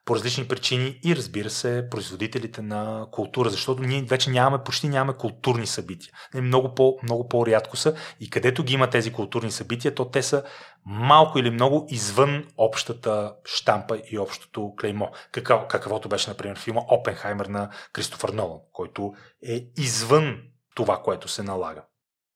По 0.10 0.16
различни 0.16 0.48
причини 0.48 1.00
и 1.06 1.16
разбира 1.16 1.50
се 1.50 1.88
производителите 1.92 2.62
на 2.62 3.08
култура, 3.12 3.50
защото 3.50 3.84
ние 3.84 4.02
вече 4.02 4.30
нямаме, 4.30 4.64
почти 4.64 4.90
нямаме 4.90 5.18
културни 5.18 5.68
събития. 5.68 6.14
Много, 6.34 6.76
по, 6.76 6.98
много 7.04 7.28
по-рядко 7.28 7.78
са 7.78 7.96
и 8.20 8.30
където 8.30 8.64
ги 8.64 8.74
има 8.74 8.90
тези 8.90 9.14
културни 9.14 9.52
събития, 9.52 9.96
то 9.96 10.10
те 10.10 10.24
са 10.24 10.44
малко 10.86 11.40
или 11.40 11.50
много 11.50 11.88
извън 11.90 12.46
общата 12.58 13.34
штампа 13.46 14.02
и 14.12 14.20
общото 14.20 14.74
клеймо. 14.80 15.10
Какъв, 15.32 15.62
каквото 15.68 16.10
беше, 16.10 16.30
например, 16.30 16.60
филма 16.60 16.82
Опенхаймер 16.92 17.46
на 17.46 17.70
Кристофър 17.94 18.30
Нолан, 18.30 18.60
който 18.74 19.14
е 19.48 19.66
извън 19.78 20.38
това, 20.76 21.02
което 21.04 21.28
се 21.28 21.44
налага. 21.44 21.84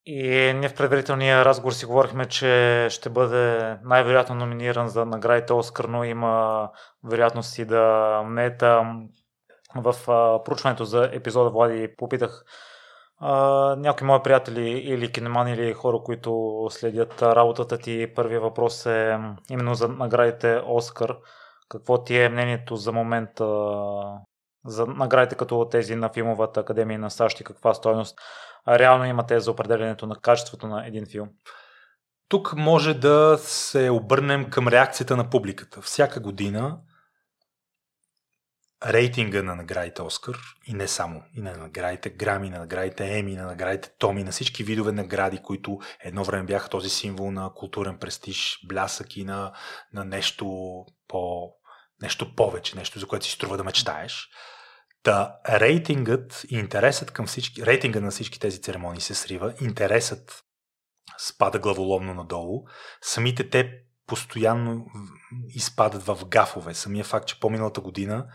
И 0.06 0.54
ние 0.54 0.70
в 0.70 0.76
предварителния 0.76 1.46
разговор 1.46 1.72
си 1.72 1.86
говорихме, 1.86 2.26
че 2.26 2.88
ще 2.90 3.10
бъде 3.10 3.78
най-вероятно 3.84 4.36
номиниран 4.36 4.88
за 4.88 5.06
наградите 5.06 5.54
Оскар, 5.54 5.86
но 5.86 6.04
има 6.04 6.70
вероятности 7.04 7.66
да 7.66 8.24
мета. 8.26 8.86
В 9.76 9.96
проучването 10.46 10.86
за 10.86 11.10
епизода 11.14 11.50
Влади 11.50 11.96
попитах 11.98 12.44
а, 13.18 13.32
някои 13.76 14.08
мои 14.08 14.20
приятели 14.24 14.70
или 14.70 15.12
кинемани 15.12 15.52
или 15.52 15.74
хора, 15.74 16.00
които 16.06 16.68
следят 16.70 17.22
работата 17.22 17.78
ти. 17.78 18.14
Първият 18.16 18.44
въпрос 18.44 18.86
е 18.86 19.20
именно 19.50 19.76
за 19.76 19.88
наградите 19.88 20.62
Оскар. 20.68 21.18
Какво 21.70 22.04
ти 22.04 22.18
е 22.18 22.30
мнението 22.30 22.76
за 22.76 22.92
момента 22.92 23.46
за 24.66 24.86
наградите 24.86 25.36
като 25.36 25.68
тези 25.72 25.96
на 25.96 26.10
филмовата 26.10 26.60
академия 26.60 27.00
на 27.00 27.12
САЩ 27.12 27.40
и 27.40 27.44
каква 27.44 27.74
стоеност 27.74 28.20
реално 28.68 29.06
имате 29.06 29.40
за 29.40 29.52
определенето 29.52 30.08
на 30.08 30.16
качеството 30.16 30.68
на 30.68 30.88
един 30.88 31.06
филм? 31.06 31.30
Тук 32.30 32.54
може 32.56 32.94
да 32.94 33.38
се 33.38 33.90
обърнем 33.90 34.50
към 34.50 34.68
реакцията 34.68 35.18
на 35.18 35.30
публиката. 35.30 35.82
Всяка 35.82 36.20
година 36.20 36.78
рейтинга 38.86 39.44
на 39.44 39.56
наградите 39.56 40.02
Оскар 40.02 40.38
и 40.66 40.74
не 40.74 40.88
само, 40.88 41.24
и 41.36 41.42
на 41.42 41.58
наградите 41.58 42.10
Грами, 42.10 42.50
на 42.50 42.60
наградите 42.60 43.18
Еми, 43.18 43.36
на 43.36 43.46
наградите 43.46 43.92
Томи, 43.98 44.24
на 44.24 44.32
всички 44.32 44.64
видове 44.64 44.92
награди, 44.92 45.38
които 45.38 45.80
едно 46.00 46.24
време 46.24 46.44
бяха 46.44 46.70
този 46.70 46.90
символ 46.90 47.32
на 47.32 47.52
културен 47.56 47.98
престиж, 47.98 48.60
блясък 48.68 49.18
и 49.18 49.24
на, 49.24 49.54
на 49.94 50.06
нещо 50.06 50.46
по 51.08 51.52
нещо 52.02 52.36
повече, 52.36 52.76
нещо 52.76 53.00
за 53.00 53.08
което 53.08 53.26
си 53.26 53.32
струва 53.32 53.58
да 53.58 53.64
мечтаеш. 53.64 54.30
Та 55.04 55.40
рейтингът 55.50 56.46
и 56.50 56.56
интересът 56.56 57.12
към 57.12 57.28
всички, 57.28 57.66
рейтинга 57.66 58.00
на 58.00 58.12
всички 58.12 58.40
тези 58.40 58.62
церемонии 58.62 59.02
се 59.02 59.16
срива, 59.16 59.54
интересът 59.62 60.44
спада 61.18 61.60
главоломно 61.60 62.14
надолу, 62.14 62.66
самите 63.02 63.50
те 63.50 63.84
постоянно 64.08 64.86
изпадат 65.48 66.04
в 66.04 66.20
гафове. 66.26 66.74
Самия 66.74 67.04
факт, 67.04 67.28
че 67.28 67.40
по-миналата 67.40 67.82
година 67.82 68.26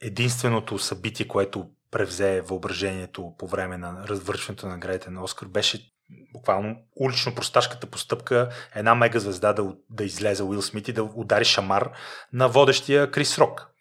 единственото 0.00 0.78
събитие, 0.78 1.28
което 1.28 1.70
превзе 1.90 2.40
въображението 2.40 3.34
по 3.38 3.46
време 3.46 3.76
на 3.76 4.04
развършването 4.08 4.66
на 4.66 4.72
наградите 4.72 5.10
на 5.10 5.22
Оскар, 5.22 5.46
беше 5.46 5.92
буквално 6.32 6.76
улично 6.96 7.34
просташката 7.34 7.86
постъпка 7.86 8.50
една 8.74 8.94
мегазвезда 8.94 9.52
да, 9.52 9.74
да 9.90 10.04
излезе 10.04 10.42
Уил 10.42 10.62
Смит 10.62 10.88
и 10.88 10.92
да 10.92 11.02
удари 11.02 11.44
шамар 11.44 11.90
на 12.32 12.48
водещия 12.48 13.10
Крис 13.10 13.38
Рок. 13.38 13.75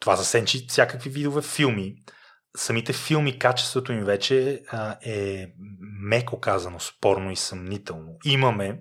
Това 0.00 0.16
засенчи 0.16 0.66
всякакви 0.68 1.10
видове 1.10 1.42
филми. 1.42 1.94
Самите 2.56 2.92
филми, 2.92 3.38
качеството 3.38 3.92
им 3.92 4.04
вече 4.04 4.62
а, 4.68 4.96
е 5.02 5.46
меко 6.00 6.40
казано 6.40 6.80
спорно 6.80 7.30
и 7.30 7.36
съмнително. 7.36 8.16
Имаме, 8.24 8.80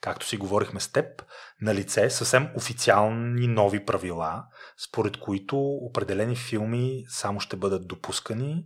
както 0.00 0.26
си 0.26 0.36
говорихме 0.36 0.80
с 0.80 0.92
теб, 0.92 1.22
на 1.62 1.74
лице 1.74 2.10
съвсем 2.10 2.48
официални 2.56 3.46
нови 3.46 3.84
правила, 3.84 4.44
според 4.88 5.16
които 5.16 5.56
определени 5.58 6.36
филми 6.36 7.04
само 7.08 7.40
ще 7.40 7.56
бъдат 7.56 7.88
допускани, 7.88 8.64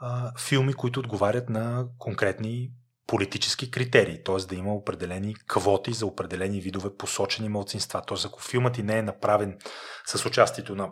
а, 0.00 0.32
филми, 0.40 0.74
които 0.74 1.00
отговарят 1.00 1.48
на 1.48 1.86
конкретни 1.98 2.70
политически 3.06 3.70
критерии, 3.70 4.24
т.е. 4.24 4.36
да 4.36 4.54
има 4.54 4.74
определени 4.74 5.34
квоти 5.48 5.92
за 5.92 6.06
определени 6.06 6.60
видове 6.60 6.96
посочени 6.96 7.48
младсинства. 7.48 8.02
Т.е. 8.02 8.16
ако 8.26 8.42
филмът 8.42 8.78
и 8.78 8.82
не 8.82 8.98
е 8.98 9.02
направен 9.02 9.58
с 10.06 10.26
участието 10.26 10.76
на 10.76 10.90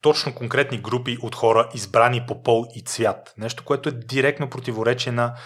точно 0.00 0.34
конкретни 0.34 0.78
групи 0.78 1.18
от 1.22 1.34
хора, 1.34 1.68
избрани 1.74 2.24
по 2.26 2.42
пол 2.42 2.66
и 2.74 2.84
цвят. 2.84 3.34
Нещо, 3.38 3.64
което 3.64 3.88
е 3.88 3.92
директно 3.92 4.50
противоречие 4.50 5.12
на, 5.12 5.36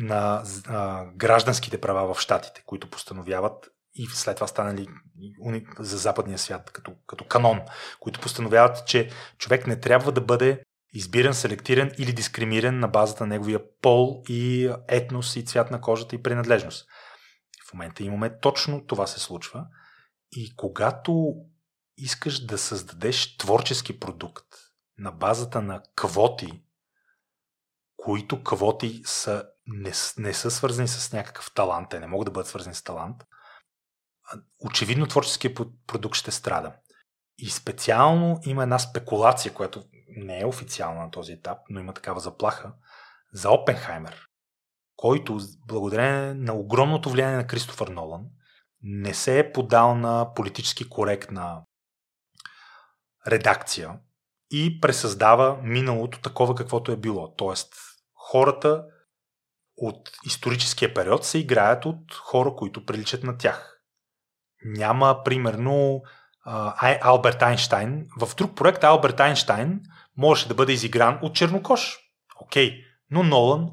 на 0.00 0.42
а, 0.68 1.04
гражданските 1.16 1.80
права 1.80 2.14
в 2.14 2.20
Штатите, 2.20 2.62
които 2.66 2.90
постановяват 2.90 3.70
и 3.94 4.06
след 4.06 4.36
това 4.36 4.46
станали 4.46 4.86
за 5.78 5.98
западния 5.98 6.38
свят 6.38 6.70
като, 6.70 6.92
като 7.06 7.24
канон, 7.24 7.60
които 8.00 8.20
постановяват, 8.20 8.86
че 8.86 9.10
човек 9.38 9.66
не 9.66 9.80
трябва 9.80 10.12
да 10.12 10.20
бъде 10.20 10.62
избиран, 10.94 11.34
селектиран 11.34 11.90
или 11.98 12.12
дискриминиран 12.12 12.78
на 12.78 12.88
базата 12.88 13.24
на 13.24 13.28
неговия 13.28 13.60
пол 13.82 14.22
и 14.28 14.70
етнос 14.88 15.36
и 15.36 15.44
цвят 15.44 15.70
на 15.70 15.80
кожата 15.80 16.16
и 16.16 16.22
принадлежност. 16.22 16.86
В 17.70 17.74
момента 17.74 18.02
имаме 18.02 18.38
точно 18.38 18.86
това 18.86 19.06
се 19.06 19.20
случва. 19.20 19.66
И 20.32 20.56
когато 20.56 21.34
искаш 21.96 22.46
да 22.46 22.58
създадеш 22.58 23.36
творчески 23.36 24.00
продукт 24.00 24.46
на 24.98 25.12
базата 25.12 25.62
на 25.62 25.82
квоти, 25.96 26.62
които 27.96 28.42
квоти 28.42 29.02
са, 29.04 29.44
не, 29.66 29.92
не 30.18 30.34
са 30.34 30.50
свързани 30.50 30.88
с 30.88 31.12
някакъв 31.12 31.54
талант, 31.54 31.88
те 31.90 32.00
не 32.00 32.06
могат 32.06 32.26
да 32.26 32.32
бъдат 32.32 32.48
свързани 32.48 32.74
с 32.74 32.82
талант, 32.82 33.24
очевидно 34.58 35.06
творческият 35.06 35.60
продукт 35.86 36.16
ще 36.16 36.30
страда. 36.30 36.76
И 37.38 37.50
специално 37.50 38.40
има 38.44 38.62
една 38.62 38.78
спекулация, 38.78 39.54
която 39.54 39.84
не 40.16 40.40
е 40.40 40.46
официална 40.46 41.00
на 41.00 41.10
този 41.10 41.32
етап, 41.32 41.58
но 41.68 41.80
има 41.80 41.92
такава 41.92 42.20
заплаха, 42.20 42.72
за 43.32 43.50
Опенхаймер, 43.50 44.28
който, 44.96 45.40
благодарение 45.66 46.34
на 46.34 46.54
огромното 46.54 47.10
влияние 47.10 47.36
на 47.36 47.46
Кристофър 47.46 47.88
Нолан, 47.88 48.24
не 48.82 49.14
се 49.14 49.38
е 49.38 49.52
подал 49.52 49.94
на 49.94 50.34
политически 50.34 50.88
коректна 50.88 51.62
редакция 53.28 53.98
и 54.50 54.80
пресъздава 54.80 55.58
миналото 55.62 56.20
такова 56.20 56.54
каквото 56.54 56.92
е 56.92 56.96
било. 56.96 57.34
Тоест, 57.34 57.74
хората 58.14 58.84
от 59.76 60.10
историческия 60.26 60.94
период 60.94 61.24
се 61.24 61.38
играят 61.38 61.86
от 61.86 62.14
хора, 62.14 62.56
които 62.56 62.86
приличат 62.86 63.24
на 63.24 63.38
тях. 63.38 63.80
Няма, 64.64 65.22
примерно, 65.24 66.02
Алберт 67.02 67.42
Айнштайн. 67.42 68.06
В 68.20 68.34
друг 68.34 68.56
проект 68.56 68.84
Алберт 68.84 69.20
Айнштайн 69.20 69.80
можеше 70.16 70.48
да 70.48 70.54
бъде 70.54 70.72
изигран 70.72 71.18
от 71.22 71.34
чернокош. 71.34 71.98
Окей, 72.40 72.84
но 73.10 73.22
Нолан 73.22 73.70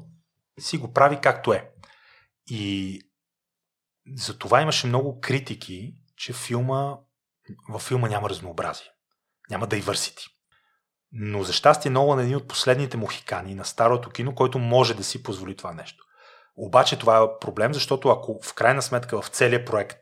си 0.60 0.78
го 0.78 0.92
прави 0.92 1.18
както 1.22 1.52
е. 1.52 1.70
И 2.46 3.00
за 4.16 4.38
това 4.38 4.62
имаше 4.62 4.86
много 4.86 5.20
критики, 5.20 5.94
че 6.16 6.32
филма, 6.32 6.96
във 7.68 7.82
филма 7.82 8.08
няма 8.08 8.30
разнообразие. 8.30 8.91
Няма 9.52 9.66
върсити. 9.82 10.24
Но 11.12 11.42
за 11.42 11.52
щастие 11.52 11.90
Нолан 11.90 12.20
е 12.20 12.22
един 12.22 12.36
от 12.36 12.48
последните 12.48 12.96
мухикани 12.96 13.54
на 13.54 13.64
старото 13.64 14.10
кино, 14.10 14.34
който 14.34 14.58
може 14.58 14.94
да 14.94 15.04
си 15.04 15.22
позволи 15.22 15.56
това 15.56 15.72
нещо. 15.72 16.04
Обаче 16.56 16.98
това 16.98 17.18
е 17.18 17.38
проблем, 17.40 17.74
защото 17.74 18.08
ако 18.08 18.40
в 18.42 18.54
крайна 18.54 18.82
сметка 18.82 19.22
в 19.22 19.28
целия 19.28 19.64
проект 19.64 19.98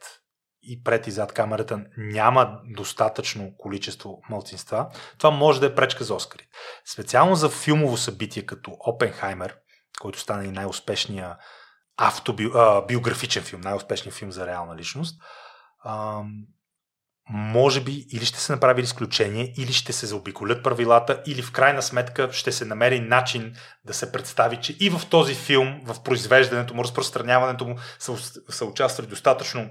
и 0.62 0.82
пред 0.82 1.06
и 1.06 1.10
зад 1.10 1.32
камерата 1.32 1.84
няма 1.96 2.60
достатъчно 2.64 3.54
количество 3.58 4.20
мълцинства, 4.30 4.90
това 5.18 5.30
може 5.30 5.60
да 5.60 5.66
е 5.66 5.74
пречка 5.74 6.04
за 6.04 6.14
Оскари. 6.14 6.46
Специално 6.92 7.34
за 7.34 7.48
филмово 7.48 7.96
събитие 7.96 8.46
като 8.46 8.76
Опенхаймер, 8.80 9.56
който 10.00 10.18
стана 10.20 10.44
и 10.44 10.50
най-успешния 10.50 11.36
автобиографичен 11.96 13.42
филм, 13.42 13.60
най-успешният 13.60 14.16
филм 14.16 14.32
за 14.32 14.46
реална 14.46 14.76
личност, 14.76 15.22
може 17.32 17.80
би 17.80 18.06
или 18.12 18.24
ще 18.24 18.40
се 18.40 18.52
направи 18.52 18.82
изключение, 18.82 19.54
или 19.56 19.72
ще 19.72 19.92
се 19.92 20.06
заобиколят 20.06 20.62
правилата, 20.62 21.22
или 21.26 21.42
в 21.42 21.52
крайна 21.52 21.82
сметка 21.82 22.32
ще 22.32 22.52
се 22.52 22.64
намери 22.64 23.00
начин 23.00 23.54
да 23.84 23.94
се 23.94 24.12
представи, 24.12 24.56
че 24.56 24.76
и 24.80 24.90
в 24.90 25.00
този 25.10 25.34
филм, 25.34 25.80
в 25.84 26.02
произвеждането 26.02 26.74
му, 26.74 26.84
разпространяването 26.84 27.64
му 27.64 27.76
са, 27.98 28.16
са 28.48 28.64
участвали 28.64 29.06
достатъчно 29.08 29.70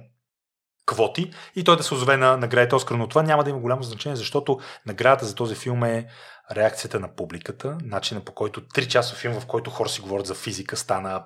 квоти 0.86 1.32
и 1.56 1.64
той 1.64 1.78
да 1.78 1.84
се 1.84 1.94
озове 1.94 2.18
на 2.18 2.38
наградите 2.38 2.76
Оскар, 2.76 2.96
но 2.96 3.08
това 3.08 3.24
няма 3.24 3.44
да 3.44 3.50
има 3.50 3.60
голямо 3.60 3.84
значение, 3.84 4.16
защото 4.16 4.60
наградата 4.86 5.26
за 5.26 5.36
този 5.36 5.56
филм 5.56 5.84
е 5.84 6.08
реакцията 6.56 7.00
на 7.00 7.16
публиката, 7.16 7.78
начина 7.84 8.22
по 8.22 8.32
който 8.32 8.62
3 8.62 8.88
часов 8.88 9.18
филм, 9.18 9.40
в 9.40 9.46
който 9.46 9.70
хора 9.70 9.90
си 9.90 10.02
говорят 10.02 10.26
за 10.26 10.36
физика, 10.36 10.78
стана 10.78 11.24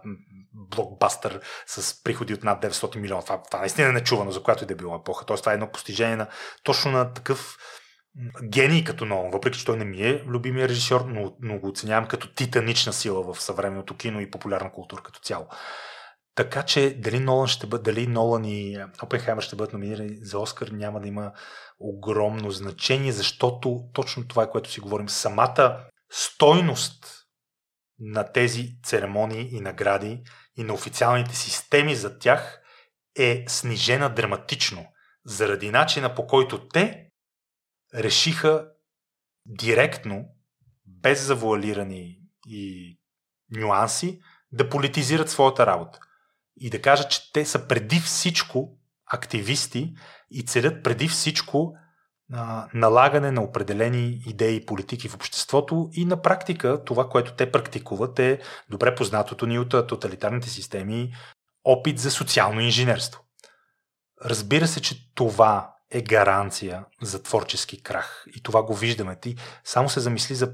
блокбастър 0.53 1.39
с 1.67 2.03
приходи 2.03 2.33
от 2.33 2.43
над 2.43 2.63
900 2.63 2.95
милиона. 2.95 3.21
Това, 3.21 3.43
това 3.43 3.59
наистина 3.59 3.89
е 3.89 3.91
нечувано, 3.91 4.31
за 4.31 4.43
която 4.43 4.63
и 4.63 4.67
да 4.67 4.73
е 4.73 4.77
било 4.77 4.95
епоха. 4.95 5.25
Тоест, 5.25 5.43
това 5.43 5.51
е 5.51 5.53
едно 5.53 5.71
постижение 5.71 6.15
на 6.15 6.27
точно 6.63 6.91
на 6.91 7.13
такъв 7.13 7.57
гений 8.43 8.83
като 8.83 9.05
Нолан, 9.05 9.31
въпреки 9.31 9.59
че 9.59 9.65
той 9.65 9.77
не 9.77 9.85
ми 9.85 10.01
е 10.01 10.23
любимия 10.27 10.69
режисьор, 10.69 11.01
но, 11.01 11.33
но 11.41 11.59
го 11.59 11.67
оценявам 11.67 12.07
като 12.07 12.33
титанична 12.33 12.93
сила 12.93 13.33
в 13.33 13.41
съвременното 13.41 13.97
кино 13.97 14.21
и 14.21 14.31
популярна 14.31 14.71
култура 14.71 15.01
като 15.01 15.19
цяло. 15.19 15.47
Така 16.35 16.63
че 16.63 16.95
дали 16.99 17.19
Нолан, 17.19 17.47
ще 17.47 17.67
бъде, 17.67 17.83
дали 17.83 18.07
Нолан 18.07 18.45
и 18.45 18.85
Опенхаймер 19.03 19.43
ще 19.43 19.55
бъдат 19.55 19.73
номинирани 19.73 20.17
за 20.21 20.39
Оскар, 20.39 20.67
няма 20.67 21.01
да 21.01 21.07
има 21.07 21.31
огромно 21.79 22.51
значение, 22.51 23.11
защото 23.11 23.89
точно 23.93 24.27
това 24.27 24.43
е 24.43 24.49
което 24.49 24.71
си 24.71 24.79
говорим. 24.79 25.09
Самата 25.09 25.85
стойност 26.11 27.23
на 27.99 28.31
тези 28.31 28.81
церемонии 28.83 29.49
и 29.51 29.59
награди 29.59 30.23
и 30.57 30.63
на 30.63 30.73
официалните 30.73 31.35
системи 31.35 31.95
за 31.95 32.19
тях 32.19 32.61
е 33.15 33.45
снижена 33.47 34.09
драматично 34.09 34.85
заради 35.25 35.71
начина 35.71 36.15
по 36.15 36.27
който 36.27 36.67
те 36.67 37.09
решиха 37.95 38.69
директно, 39.45 40.25
без 40.85 41.25
завуалирани 41.25 42.19
и 42.47 42.97
нюанси, 43.51 44.21
да 44.51 44.69
политизират 44.69 45.29
своята 45.29 45.65
работа. 45.65 45.99
И 46.57 46.69
да 46.69 46.81
кажат, 46.81 47.11
че 47.11 47.31
те 47.33 47.45
са 47.45 47.67
преди 47.67 47.99
всичко 47.99 48.77
активисти 49.05 49.93
и 50.31 50.45
целят 50.45 50.83
преди 50.83 51.07
всичко 51.07 51.73
а, 52.33 52.67
налагане 52.73 53.31
на 53.31 53.43
определени 53.43 54.21
идеи 54.25 54.55
и 54.55 54.65
политики 54.65 55.07
в 55.07 55.15
обществото 55.15 55.89
и 55.93 56.05
на 56.05 56.21
практика 56.21 56.83
това, 56.85 57.09
което 57.09 57.35
те 57.35 57.51
практикуват 57.51 58.19
е 58.19 58.41
добре 58.69 58.95
познатото 58.95 59.45
ни 59.45 59.59
от 59.59 59.69
тоталитарните 59.69 60.49
системи 60.49 61.13
опит 61.63 61.99
за 61.99 62.11
социално 62.11 62.61
инженерство. 62.61 63.21
Разбира 64.25 64.67
се, 64.67 64.81
че 64.81 65.13
това 65.15 65.73
е 65.93 66.01
гаранция 66.01 66.85
за 67.01 67.23
творчески 67.23 67.83
крах. 67.83 68.25
И 68.35 68.43
това 68.43 68.63
го 68.63 68.75
виждаме. 68.75 69.19
Ти 69.19 69.35
само 69.63 69.89
се 69.89 69.99
замисли 69.99 70.35
за 70.35 70.53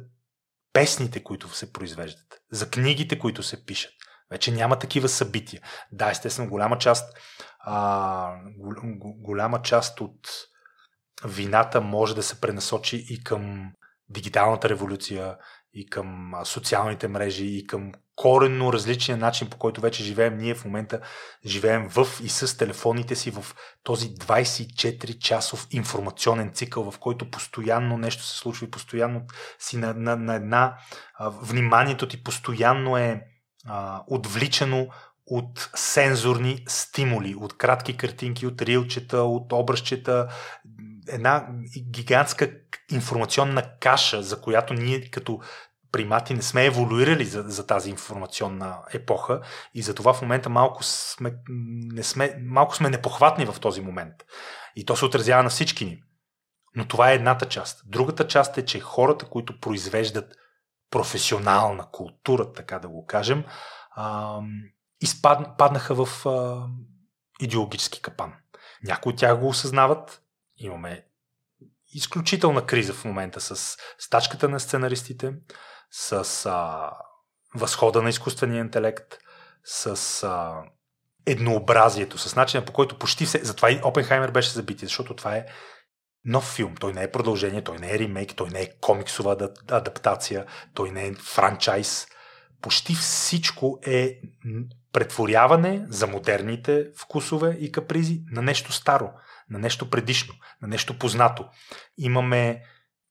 песните, 0.74 1.24
които 1.24 1.56
се 1.56 1.74
произвеждат, 1.74 2.42
за 2.52 2.70
книгите, 2.70 3.20
които 3.20 3.44
се 3.44 3.66
пишат. 3.66 3.94
Вече 4.32 4.52
няма 4.52 4.80
такива 4.80 5.10
събития. 5.10 5.62
Да, 5.92 6.10
естествено, 6.12 6.50
голяма 6.50 6.78
част, 6.78 7.18
а, 7.60 8.36
голяма 8.98 9.62
част 9.62 10.02
от 10.02 10.30
вината 11.26 11.82
може 11.82 12.16
да 12.16 12.24
се 12.24 12.42
пренасочи 12.42 13.06
и 13.10 13.24
към 13.24 13.72
дигиталната 14.10 14.70
революция, 14.70 15.38
и 15.74 15.90
към 15.90 16.34
социалните 16.44 17.08
мрежи, 17.08 17.46
и 17.46 17.68
към 17.68 17.92
коренно 18.16 18.74
различния 18.74 19.18
начин, 19.18 19.50
по 19.50 19.58
който 19.58 19.82
вече 19.82 20.04
живеем. 20.04 20.38
Ние 20.38 20.56
в 20.56 20.66
момента 20.66 21.02
живеем 21.46 21.90
в 21.90 22.08
и 22.24 22.30
с 22.30 22.58
телефоните 22.58 23.16
си 23.16 23.32
в 23.32 23.46
този 23.84 24.10
24-часов 24.10 25.68
информационен 25.72 26.54
цикъл, 26.54 26.92
в 26.92 27.00
който 27.00 27.32
постоянно 27.32 27.98
нещо 27.98 28.24
се 28.24 28.38
случва 28.38 28.66
и 28.66 28.72
постоянно 28.72 29.22
си 29.60 29.78
на, 29.78 29.94
на, 29.94 30.16
на 30.16 30.36
една... 30.36 30.78
А, 31.14 31.30
вниманието 31.30 32.08
ти 32.08 32.24
постоянно 32.24 32.98
е 32.98 33.22
а, 33.68 34.04
отвличано 34.08 34.88
от 35.26 35.70
сензорни 35.76 36.64
стимули, 36.68 37.36
от 37.36 37.58
кратки 37.58 37.98
картинки, 37.98 38.48
от 38.48 38.62
рилчета, 38.62 39.22
от 39.22 39.54
образчета, 39.54 40.28
една 41.08 41.48
гигантска 41.92 42.52
информационна 42.92 43.64
каша, 43.80 44.24
за 44.24 44.42
която 44.42 44.74
ние 44.74 45.10
като 45.10 45.40
примати 45.92 46.34
не 46.34 46.42
сме 46.42 46.66
еволюирали 46.66 47.26
за, 47.26 47.42
за 47.42 47.68
тази 47.68 47.90
информационна 47.90 48.78
епоха 48.94 49.42
и 49.74 49.82
за 49.82 49.96
това 49.96 50.14
в 50.14 50.22
момента 50.22 50.50
малко 50.50 50.84
сме, 50.84 51.34
не 51.94 52.04
сме, 52.04 52.36
малко 52.42 52.76
сме 52.76 52.90
непохватни 52.90 53.46
в 53.46 53.60
този 53.60 53.82
момент. 53.82 54.16
И 54.76 54.86
то 54.86 54.96
се 54.96 55.06
отразява 55.06 55.44
на 55.44 55.50
всички 55.50 55.86
ни. 55.86 56.04
Но 56.76 56.88
това 56.88 57.12
е 57.12 57.16
едната 57.16 57.46
част. 57.46 57.82
Другата 57.86 58.28
част 58.28 58.58
е, 58.58 58.66
че 58.66 58.80
хората, 58.80 59.26
които 59.26 59.60
произвеждат 59.60 60.36
професионална 60.90 61.88
култура, 61.92 62.54
така 62.54 62.80
да 62.80 62.88
го 62.88 63.06
кажем, 63.06 63.44
а, 63.92 64.40
изпад, 65.02 65.58
паднаха 65.58 66.06
в 66.06 66.26
а, 66.26 66.68
идеологически 67.40 68.02
капан. 68.02 68.34
Някои 68.84 69.14
от 69.14 69.20
тях 69.20 69.40
го 69.40 69.48
осъзнават. 69.48 70.22
Имаме 70.58 71.06
изключителна 71.94 72.66
криза 72.66 72.94
в 72.94 73.06
момента 73.06 73.42
с 73.42 73.78
стачката 73.98 74.50
на 74.50 74.60
сценаристите, 74.60 75.34
с 75.92 76.46
а, 76.46 76.92
възхода 77.56 78.02
на 78.02 78.10
изкуствения 78.10 78.60
интелект, 78.60 79.18
с 79.64 80.24
а, 80.24 80.64
еднообразието, 81.26 82.18
с 82.18 82.36
начина 82.36 82.66
по 82.66 82.74
който 82.74 83.00
почти 83.00 83.26
все... 83.26 83.40
Затова 83.44 83.72
и 83.72 83.82
Опенхаймер 83.84 84.32
беше 84.32 84.52
забити, 84.52 84.86
защото 84.86 85.16
това 85.16 85.36
е 85.36 85.46
нов 86.26 86.44
филм. 86.56 86.76
Той 86.76 86.94
не 86.94 87.04
е 87.04 87.12
продължение, 87.12 87.64
той 87.64 87.78
не 87.78 87.92
е 87.92 88.00
ремейк, 88.00 88.36
той 88.36 88.50
не 88.50 88.62
е 88.62 88.72
комиксова 88.82 89.50
адаптация, 89.72 90.46
той 90.74 90.92
не 90.92 91.08
е 91.08 91.14
франчайз. 91.14 92.08
Почти 92.62 92.96
всичко 92.96 93.80
е 93.86 94.20
претворяване 94.94 95.86
за 95.90 96.08
модерните 96.08 96.88
вкусове 96.98 97.58
и 97.60 97.72
капризи 97.72 98.22
на 98.32 98.42
нещо 98.42 98.72
старо, 98.72 99.10
на 99.50 99.60
нещо 99.60 99.90
предишно, 99.90 100.34
на 100.62 100.68
нещо 100.68 101.00
познато. 101.00 101.50
Имаме 101.98 102.64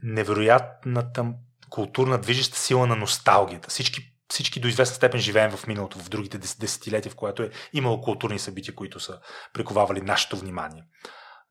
невероятната 0.02 1.26
културна 1.70 2.18
движеща 2.18 2.58
сила 2.58 2.86
на 2.86 2.96
носталгията. 2.96 3.70
Всички, 3.70 4.14
всички 4.28 4.60
до 4.60 4.68
известна 4.68 4.96
степен 4.96 5.20
живеем 5.20 5.50
в 5.50 5.66
миналото, 5.66 5.98
в 5.98 6.08
другите 6.08 6.38
десетилетия, 6.38 7.12
в 7.12 7.16
което 7.16 7.42
е 7.42 7.50
имало 7.72 8.00
културни 8.00 8.38
събития, 8.38 8.74
които 8.74 9.00
са 9.00 9.18
приковавали 9.52 10.00
нашето 10.00 10.36
внимание. 10.36 10.84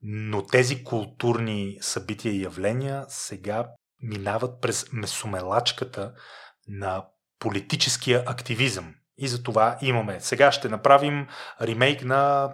Но 0.01 0.45
тези 0.45 0.83
културни 0.83 1.77
събития 1.81 2.33
и 2.33 2.43
явления 2.43 3.05
сега 3.07 3.67
минават 4.03 4.61
през 4.61 4.85
месомелачката 4.93 6.13
на 6.67 7.05
политическия 7.39 8.23
активизъм. 8.25 8.93
И 9.19 9.27
за 9.27 9.43
това 9.43 9.77
имаме. 9.81 10.19
Сега 10.19 10.51
ще 10.51 10.69
направим 10.69 11.27
ремейк 11.61 12.03
на 12.03 12.49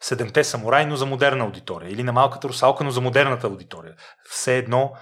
Седемте 0.00 0.44
самурай, 0.44 0.86
но 0.86 0.96
за 0.96 1.06
модерна 1.06 1.44
аудитория. 1.44 1.90
Или 1.90 2.02
на 2.02 2.12
Малката 2.12 2.48
русалка, 2.48 2.84
но 2.84 2.90
за 2.90 3.00
модерната 3.00 3.46
аудитория. 3.46 3.94
Все 4.30 4.56
едно 4.56 4.92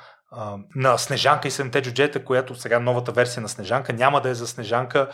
на 0.75 0.99
Снежанка 0.99 1.49
и 1.49 1.51
Седемте 1.51 1.83
джуджета, 1.83 2.25
която 2.25 2.55
сега 2.55 2.81
новата 2.81 3.13
версия 3.13 3.43
на 3.43 3.49
Снежанка 3.49 3.93
няма 3.93 4.21
да 4.21 4.29
е 4.29 4.35
за 4.35 4.47
Снежанка, 4.47 5.11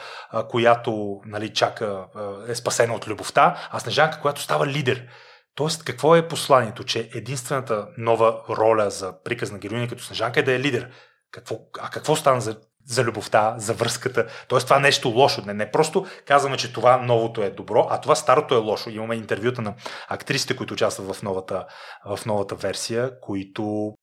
която 0.48 1.20
нали, 1.26 1.52
чака, 1.52 2.06
е 2.48 2.54
спасена 2.54 2.94
от 2.94 3.08
любовта, 3.08 3.68
а 3.70 3.80
Снежанка, 3.80 4.20
която 4.20 4.40
става 4.40 4.66
лидер. 4.66 5.08
Тоест, 5.54 5.84
какво 5.84 6.16
е 6.16 6.28
посланието? 6.28 6.84
Че 6.84 7.10
единствената 7.14 7.88
нова 7.98 8.42
роля 8.48 8.90
за 8.90 9.22
приказна 9.22 9.58
героиня 9.58 9.88
като 9.88 10.02
Снежанка 10.02 10.40
е 10.40 10.42
да 10.42 10.52
е 10.52 10.60
лидер. 10.60 10.90
Какво, 11.30 11.58
а 11.80 11.90
какво 11.90 12.16
стана 12.16 12.40
за, 12.40 12.60
за 12.86 13.04
любовта, 13.04 13.54
за 13.58 13.74
връзката? 13.74 14.26
Тоест, 14.48 14.66
това 14.66 14.78
нещо 14.78 15.08
лошо. 15.08 15.42
Не, 15.46 15.54
не 15.54 15.70
просто 15.70 16.06
казваме, 16.26 16.56
че 16.56 16.72
това 16.72 16.96
новото 16.96 17.42
е 17.42 17.50
добро, 17.50 17.86
а 17.90 18.00
това 18.00 18.14
старото 18.14 18.54
е 18.54 18.58
лошо. 18.58 18.90
Имаме 18.90 19.14
интервюта 19.14 19.62
на 19.62 19.74
актрисите, 20.08 20.56
които 20.56 20.74
участват 20.74 21.16
в 21.16 21.22
новата, 21.22 21.66
в 22.06 22.26
новата 22.26 22.54
версия, 22.54 23.20
които 23.20 23.94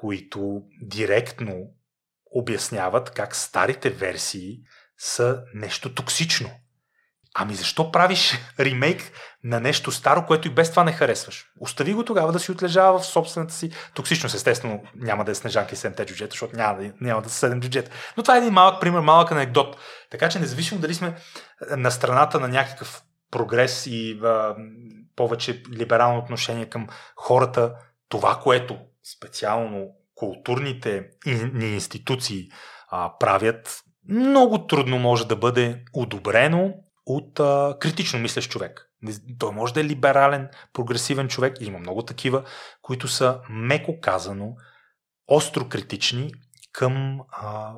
които 0.00 0.62
директно 0.82 1.74
обясняват 2.30 3.10
как 3.10 3.36
старите 3.36 3.90
версии 3.90 4.58
са 4.98 5.42
нещо 5.54 5.94
токсично. 5.94 6.50
Ами 7.38 7.54
защо 7.54 7.92
правиш 7.92 8.38
ремейк 8.60 9.12
на 9.44 9.60
нещо 9.60 9.92
старо, 9.92 10.26
което 10.26 10.48
и 10.48 10.50
без 10.50 10.70
това 10.70 10.84
не 10.84 10.92
харесваш? 10.92 11.46
Остави 11.60 11.94
го 11.94 12.04
тогава 12.04 12.32
да 12.32 12.38
си 12.38 12.52
отлежава 12.52 12.98
в 12.98 13.06
собствената 13.06 13.54
си 13.54 13.70
токсичност. 13.94 14.34
Естествено, 14.34 14.82
няма 14.94 15.24
да 15.24 15.32
е 15.32 15.34
снежанка 15.34 15.74
и 15.74 15.76
7 15.76 16.06
джуджета, 16.06 16.30
защото 16.30 16.56
няма 16.56 16.78
да, 16.78 16.92
няма 17.00 17.22
да 17.22 17.28
са 17.28 17.50
7 17.50 17.58
джуджета. 17.60 17.90
Но 18.16 18.22
това 18.22 18.34
е 18.34 18.38
един 18.38 18.52
малък 18.52 18.80
пример, 18.80 19.00
малък 19.00 19.32
анекдот. 19.32 19.76
Така 20.10 20.28
че 20.28 20.38
независимо 20.38 20.80
дали 20.80 20.94
сме 20.94 21.16
на 21.70 21.90
страната 21.90 22.40
на 22.40 22.48
някакъв 22.48 23.02
прогрес 23.30 23.86
и 23.86 24.20
а, 24.24 24.56
повече 25.16 25.62
либерално 25.72 26.18
отношение 26.18 26.66
към 26.66 26.86
хората, 27.16 27.74
това, 28.08 28.40
което 28.42 28.78
специално 29.16 29.88
културните 30.14 31.08
ни 31.52 31.74
институции 31.74 32.48
а, 32.90 33.12
правят, 33.18 33.80
много 34.08 34.66
трудно 34.66 34.98
може 34.98 35.26
да 35.26 35.36
бъде 35.36 35.84
одобрено 35.92 36.74
от 37.06 37.40
а, 37.40 37.76
критично 37.80 38.18
мислещ 38.18 38.50
човек. 38.50 38.90
Той 39.38 39.52
може 39.52 39.74
да 39.74 39.80
е 39.80 39.84
либерален, 39.84 40.48
прогресивен 40.72 41.28
човек, 41.28 41.56
има 41.60 41.78
много 41.78 42.02
такива, 42.02 42.44
които 42.82 43.08
са 43.08 43.40
меко 43.50 44.00
казано 44.00 44.54
остро 45.28 45.68
критични 45.68 46.32
към 46.72 47.20
а, 47.30 47.74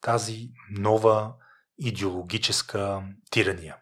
тази 0.00 0.48
нова 0.70 1.34
идеологическа 1.78 3.02
тирания. 3.30 3.76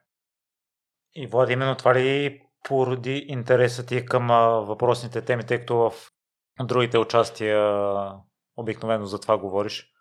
И 1.14 1.26
Влади, 1.26 1.52
именно 1.52 1.76
това 1.76 1.94
ли 1.94 2.40
породи 2.68 3.24
интересът 3.28 3.86
ти 3.86 4.06
към 4.06 4.30
а, 4.30 4.48
въпросните 4.48 5.22
теми, 5.22 5.46
тъй 5.46 5.58
като 5.58 5.76
в 5.76 5.92
другите 6.60 6.98
участия 6.98 7.82
обикновено 8.56 9.06
за 9.06 9.20
това 9.20 9.38
говориш? 9.38 9.95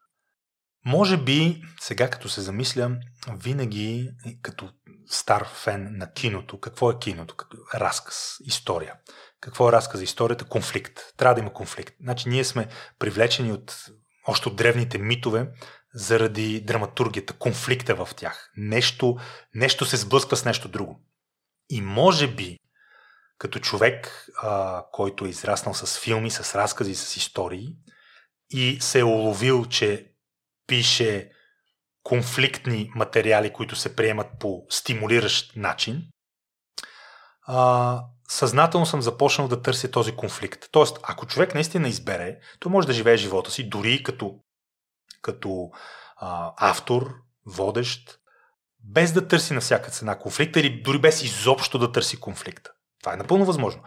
Може 0.85 1.17
би, 1.17 1.61
сега 1.79 2.09
като 2.09 2.29
се 2.29 2.41
замисля, 2.41 2.97
винаги 3.37 4.09
като 4.41 4.69
стар 5.07 5.47
фен 5.53 5.97
на 5.97 6.13
киното, 6.13 6.59
какво 6.59 6.91
е 6.91 6.99
киното? 6.99 7.35
Разказ, 7.73 8.37
история. 8.43 8.93
Какво 9.41 9.69
е 9.69 9.71
разказ 9.71 9.97
за 9.97 10.03
историята? 10.03 10.45
Конфликт. 10.45 10.99
Трябва 11.17 11.35
да 11.35 11.41
има 11.41 11.53
конфликт. 11.53 11.95
Значи 12.01 12.29
ние 12.29 12.43
сме 12.43 12.67
привлечени 12.99 13.51
от 13.51 13.85
още 14.27 14.49
от 14.49 14.55
древните 14.55 14.97
митове 14.97 15.47
заради 15.93 16.61
драматургията, 16.61 17.33
конфликта 17.33 17.95
в 17.95 18.09
тях. 18.15 18.51
Нещо, 18.57 19.17
нещо 19.53 19.85
се 19.85 19.97
сблъсква 19.97 20.37
с 20.37 20.45
нещо 20.45 20.67
друго. 20.67 21.01
И 21.69 21.81
може 21.81 22.27
би, 22.27 22.57
като 23.37 23.59
човек, 23.59 24.27
а, 24.41 24.83
който 24.91 25.25
е 25.25 25.29
израснал 25.29 25.73
с 25.73 25.99
филми, 25.99 26.31
с 26.31 26.55
разкази, 26.55 26.95
с 26.95 27.17
истории 27.17 27.67
и 28.49 28.77
се 28.81 28.99
е 28.99 29.03
уловил, 29.03 29.65
че 29.65 30.14
пише 30.67 31.31
конфликтни 32.03 32.91
материали, 32.95 33.53
които 33.53 33.75
се 33.75 33.95
приемат 33.95 34.27
по 34.39 34.65
стимулиращ 34.69 35.55
начин, 35.55 36.03
а, 37.47 38.01
съзнателно 38.27 38.85
съм 38.85 39.01
започнал 39.01 39.47
да 39.47 39.61
търся 39.61 39.91
този 39.91 40.15
конфликт. 40.15 40.65
Тоест, 40.71 40.99
ако 41.03 41.25
човек 41.25 41.53
наистина 41.53 41.87
избере, 41.87 42.37
то 42.59 42.69
може 42.69 42.87
да 42.87 42.93
живее 42.93 43.17
живота 43.17 43.51
си, 43.51 43.69
дори 43.69 44.03
като, 44.03 44.39
като 45.21 45.69
а, 46.17 46.53
автор, 46.57 47.13
водещ, 47.45 48.19
без 48.79 49.11
да 49.11 49.27
търси 49.27 49.53
на 49.53 49.61
всяка 49.61 49.91
цена 49.91 50.19
конфликта 50.19 50.59
или 50.59 50.81
дори 50.81 50.99
без 50.99 51.23
изобщо 51.23 51.77
да 51.77 51.91
търси 51.91 52.19
конфликта. 52.19 52.71
Това 52.99 53.13
е 53.13 53.17
напълно 53.17 53.45
възможно. 53.45 53.83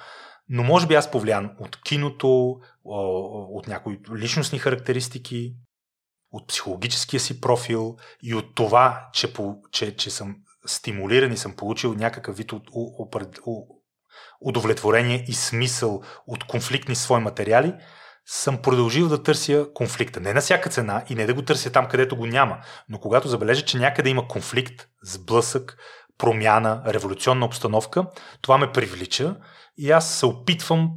Но 0.49 0.63
може 0.63 0.87
би 0.87 0.95
аз 0.95 1.11
повлиян 1.11 1.57
от 1.61 1.83
киното, 1.83 2.61
от 2.85 3.69
някои 3.69 3.99
личностни 4.17 4.59
характеристики, 4.59 5.55
от 6.31 6.49
психологическия 6.49 7.21
си 7.21 7.41
профил 7.41 7.97
и 8.23 8.35
от 8.35 8.55
това, 8.55 9.09
че, 9.13 9.33
че, 9.71 9.97
че 9.97 10.11
съм 10.11 10.37
стимулиран 10.67 11.33
и 11.33 11.37
съм 11.37 11.57
получил 11.57 11.95
някакъв 11.95 12.37
вид 12.37 12.53
от, 12.53 12.71
удовлетворение 14.41 15.25
и 15.29 15.35
смисъл 15.35 16.03
от 16.27 16.45
конфликтни 16.45 16.95
свои 16.95 17.21
материали, 17.21 17.75
съм 18.27 18.63
продължил 18.63 19.09
да 19.09 19.23
търся 19.23 19.67
конфликта. 19.75 20.21
Не 20.21 20.35
на 20.35 20.41
всяка 20.41 20.71
цена 20.71 21.05
и 21.09 21.15
не 21.15 21.27
да 21.27 21.35
го 21.35 21.43
търся 21.43 21.73
там, 21.73 21.89
където 21.89 22.17
го 22.17 22.27
няма, 22.27 22.59
но 22.89 22.99
когато 22.99 23.29
забележа, 23.29 23.65
че 23.65 23.79
някъде 23.79 24.11
има 24.11 24.29
конфликт, 24.29 24.89
сблъсък, 25.03 25.77
промяна, 26.19 26.83
революционна 26.87 27.47
обстановка, 27.47 28.07
това 28.41 28.59
ме 28.59 28.73
привлича 28.73 29.37
и 29.77 29.91
аз 29.91 30.19
се 30.19 30.27
опитвам 30.27 30.91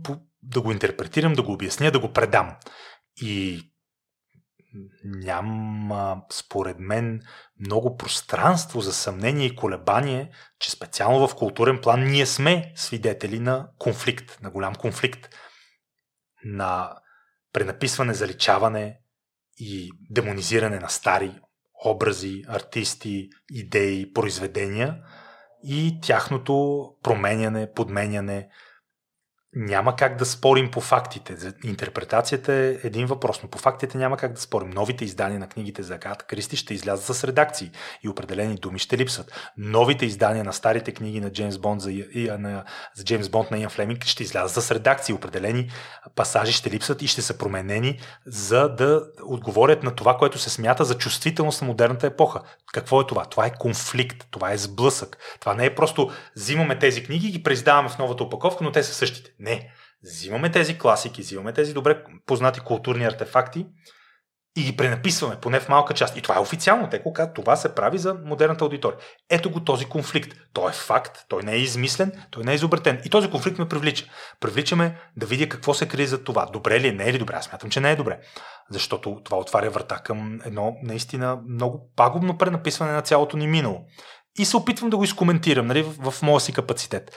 да 0.43 0.61
го 0.61 0.71
интерпретирам, 0.71 1.33
да 1.33 1.43
го 1.43 1.53
обясня, 1.53 1.91
да 1.91 1.99
го 1.99 2.13
предам. 2.13 2.55
И 3.21 3.61
няма, 5.03 6.21
според 6.31 6.79
мен, 6.79 7.21
много 7.59 7.97
пространство 7.97 8.81
за 8.81 8.93
съмнение 8.93 9.45
и 9.45 9.55
колебание, 9.55 10.31
че 10.59 10.71
специално 10.71 11.27
в 11.27 11.35
културен 11.35 11.81
план 11.81 12.03
ние 12.03 12.25
сме 12.25 12.71
свидетели 12.75 13.39
на 13.39 13.69
конфликт, 13.77 14.39
на 14.41 14.49
голям 14.49 14.75
конфликт, 14.75 15.29
на 16.45 16.95
пренаписване, 17.53 18.13
заличаване 18.13 18.99
и 19.57 19.91
демонизиране 20.09 20.79
на 20.79 20.89
стари 20.89 21.39
образи, 21.85 22.43
артисти, 22.47 23.29
идеи, 23.51 24.13
произведения 24.13 24.97
и 25.63 25.99
тяхното 26.01 26.85
променяне, 27.03 27.73
подменяне, 27.73 28.49
няма 29.55 29.95
как 29.95 30.17
да 30.17 30.25
спорим 30.25 30.71
по 30.71 30.81
фактите. 30.81 31.35
Интерпретацията 31.63 32.53
е 32.53 32.77
един 32.83 33.05
въпрос, 33.05 33.43
но 33.43 33.49
по 33.49 33.57
фактите 33.57 33.97
няма 33.97 34.17
как 34.17 34.33
да 34.33 34.41
спорим. 34.41 34.69
Новите 34.69 35.05
издания 35.05 35.39
на 35.39 35.47
книгите 35.47 35.83
за 35.83 35.95
Агата 35.95 36.25
Кристи 36.25 36.55
ще 36.55 36.73
излязат 36.73 37.15
с 37.15 37.23
редакции 37.23 37.71
и 38.03 38.09
определени 38.09 38.55
думи 38.55 38.79
ще 38.79 38.97
липсват. 38.97 39.51
Новите 39.57 40.05
издания 40.05 40.43
на 40.43 40.53
старите 40.53 40.91
книги 40.91 41.19
на 41.19 41.31
Джеймс 41.31 41.57
Бонд 41.57 41.81
за, 41.81 41.91
и, 41.91 42.31
на, 42.39 42.63
за 42.95 43.03
Джеймс 43.03 43.29
Бонд 43.29 43.51
на 43.51 43.57
Иан 43.57 43.69
Флеминг 43.69 44.05
ще 44.05 44.23
излязат 44.23 44.63
с 44.63 44.71
редакции. 44.71 45.15
Определени 45.15 45.69
пасажи 46.15 46.51
ще 46.51 46.71
липсват 46.71 47.01
и 47.01 47.07
ще 47.07 47.21
са 47.21 47.37
променени, 47.37 47.99
за 48.25 48.69
да 48.69 49.03
отговорят 49.23 49.83
на 49.83 49.95
това, 49.95 50.17
което 50.17 50.39
се 50.39 50.49
смята 50.49 50.85
за 50.85 50.97
чувствителност 50.97 51.61
на 51.61 51.67
модерната 51.67 52.07
епоха. 52.07 52.41
Какво 52.73 53.01
е 53.01 53.07
това? 53.07 53.25
Това 53.25 53.45
е 53.45 53.53
конфликт, 53.59 54.27
това 54.31 54.51
е 54.51 54.57
сблъсък. 54.57 55.17
Това 55.39 55.53
не 55.53 55.65
е 55.65 55.75
просто 55.75 56.11
взимаме 56.35 56.79
тези 56.79 57.03
книги 57.03 57.27
и 57.27 57.31
ги 57.31 57.43
преиздаваме 57.43 57.89
в 57.89 57.97
новата 57.97 58.23
опаковка, 58.23 58.63
но 58.63 58.71
те 58.71 58.83
са 58.83 58.93
същите. 58.93 59.31
Не. 59.41 59.71
Взимаме 60.03 60.51
тези 60.51 60.77
класики, 60.77 61.21
взимаме 61.21 61.53
тези 61.53 61.73
добре 61.73 62.03
познати 62.25 62.59
културни 62.59 63.05
артефакти 63.05 63.65
и 64.57 64.63
ги 64.63 64.77
пренаписваме, 64.77 65.35
поне 65.41 65.59
в 65.59 65.69
малка 65.69 65.93
част. 65.93 66.17
И 66.17 66.21
това 66.21 66.35
е 66.35 66.39
официално. 66.39 66.89
Те 66.89 67.03
казват, 67.15 67.35
това 67.35 67.55
се 67.55 67.75
прави 67.75 67.97
за 67.97 68.13
модерната 68.25 68.63
аудитория. 68.63 68.99
Ето 69.29 69.51
го 69.51 69.63
този 69.63 69.85
конфликт. 69.85 70.37
Той 70.53 70.69
е 70.69 70.73
факт, 70.73 71.25
той 71.27 71.43
не 71.43 71.53
е 71.53 71.57
измислен, 71.57 72.11
той 72.31 72.43
не 72.43 72.51
е 72.51 72.55
изобретен. 72.55 73.01
И 73.05 73.09
този 73.09 73.29
конфликт 73.29 73.59
ме 73.59 73.69
привлича. 73.69 74.05
Привличаме 74.39 74.97
да 75.17 75.25
видя 75.25 75.49
какво 75.49 75.73
се 75.73 75.87
крие 75.87 76.07
за 76.07 76.23
това. 76.23 76.45
Добре 76.45 76.79
ли 76.79 76.87
е, 76.87 76.91
не 76.91 77.03
е 77.03 77.13
ли 77.13 77.17
добре? 77.17 77.33
Аз 77.35 77.45
смятам, 77.45 77.69
че 77.69 77.79
не 77.79 77.91
е 77.91 77.95
добре. 77.95 78.19
Защото 78.69 79.21
това 79.23 79.37
отваря 79.37 79.69
врата 79.69 79.95
към 79.95 80.39
едно 80.45 80.75
наистина 80.83 81.39
много 81.49 81.91
пагубно 81.95 82.37
пренаписване 82.37 82.91
на 82.91 83.01
цялото 83.01 83.37
ни 83.37 83.47
минало. 83.47 83.85
И 84.39 84.45
се 84.45 84.57
опитвам 84.57 84.89
да 84.89 84.97
го 84.97 85.03
изкоментирам 85.03 85.67
нали, 85.67 85.81
в, 85.83 86.11
в 86.11 86.21
моя 86.21 86.39
си 86.39 86.53
капацитет. 86.53 87.11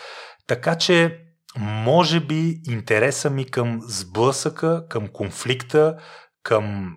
Така 0.47 0.79
че 0.79 1.21
може 1.57 2.21
би 2.21 2.61
интереса 2.69 3.31
ми 3.31 3.51
към 3.51 3.81
сблъсъка, 3.83 4.89
към 4.89 5.09
конфликта, 5.09 5.97
към 6.43 6.97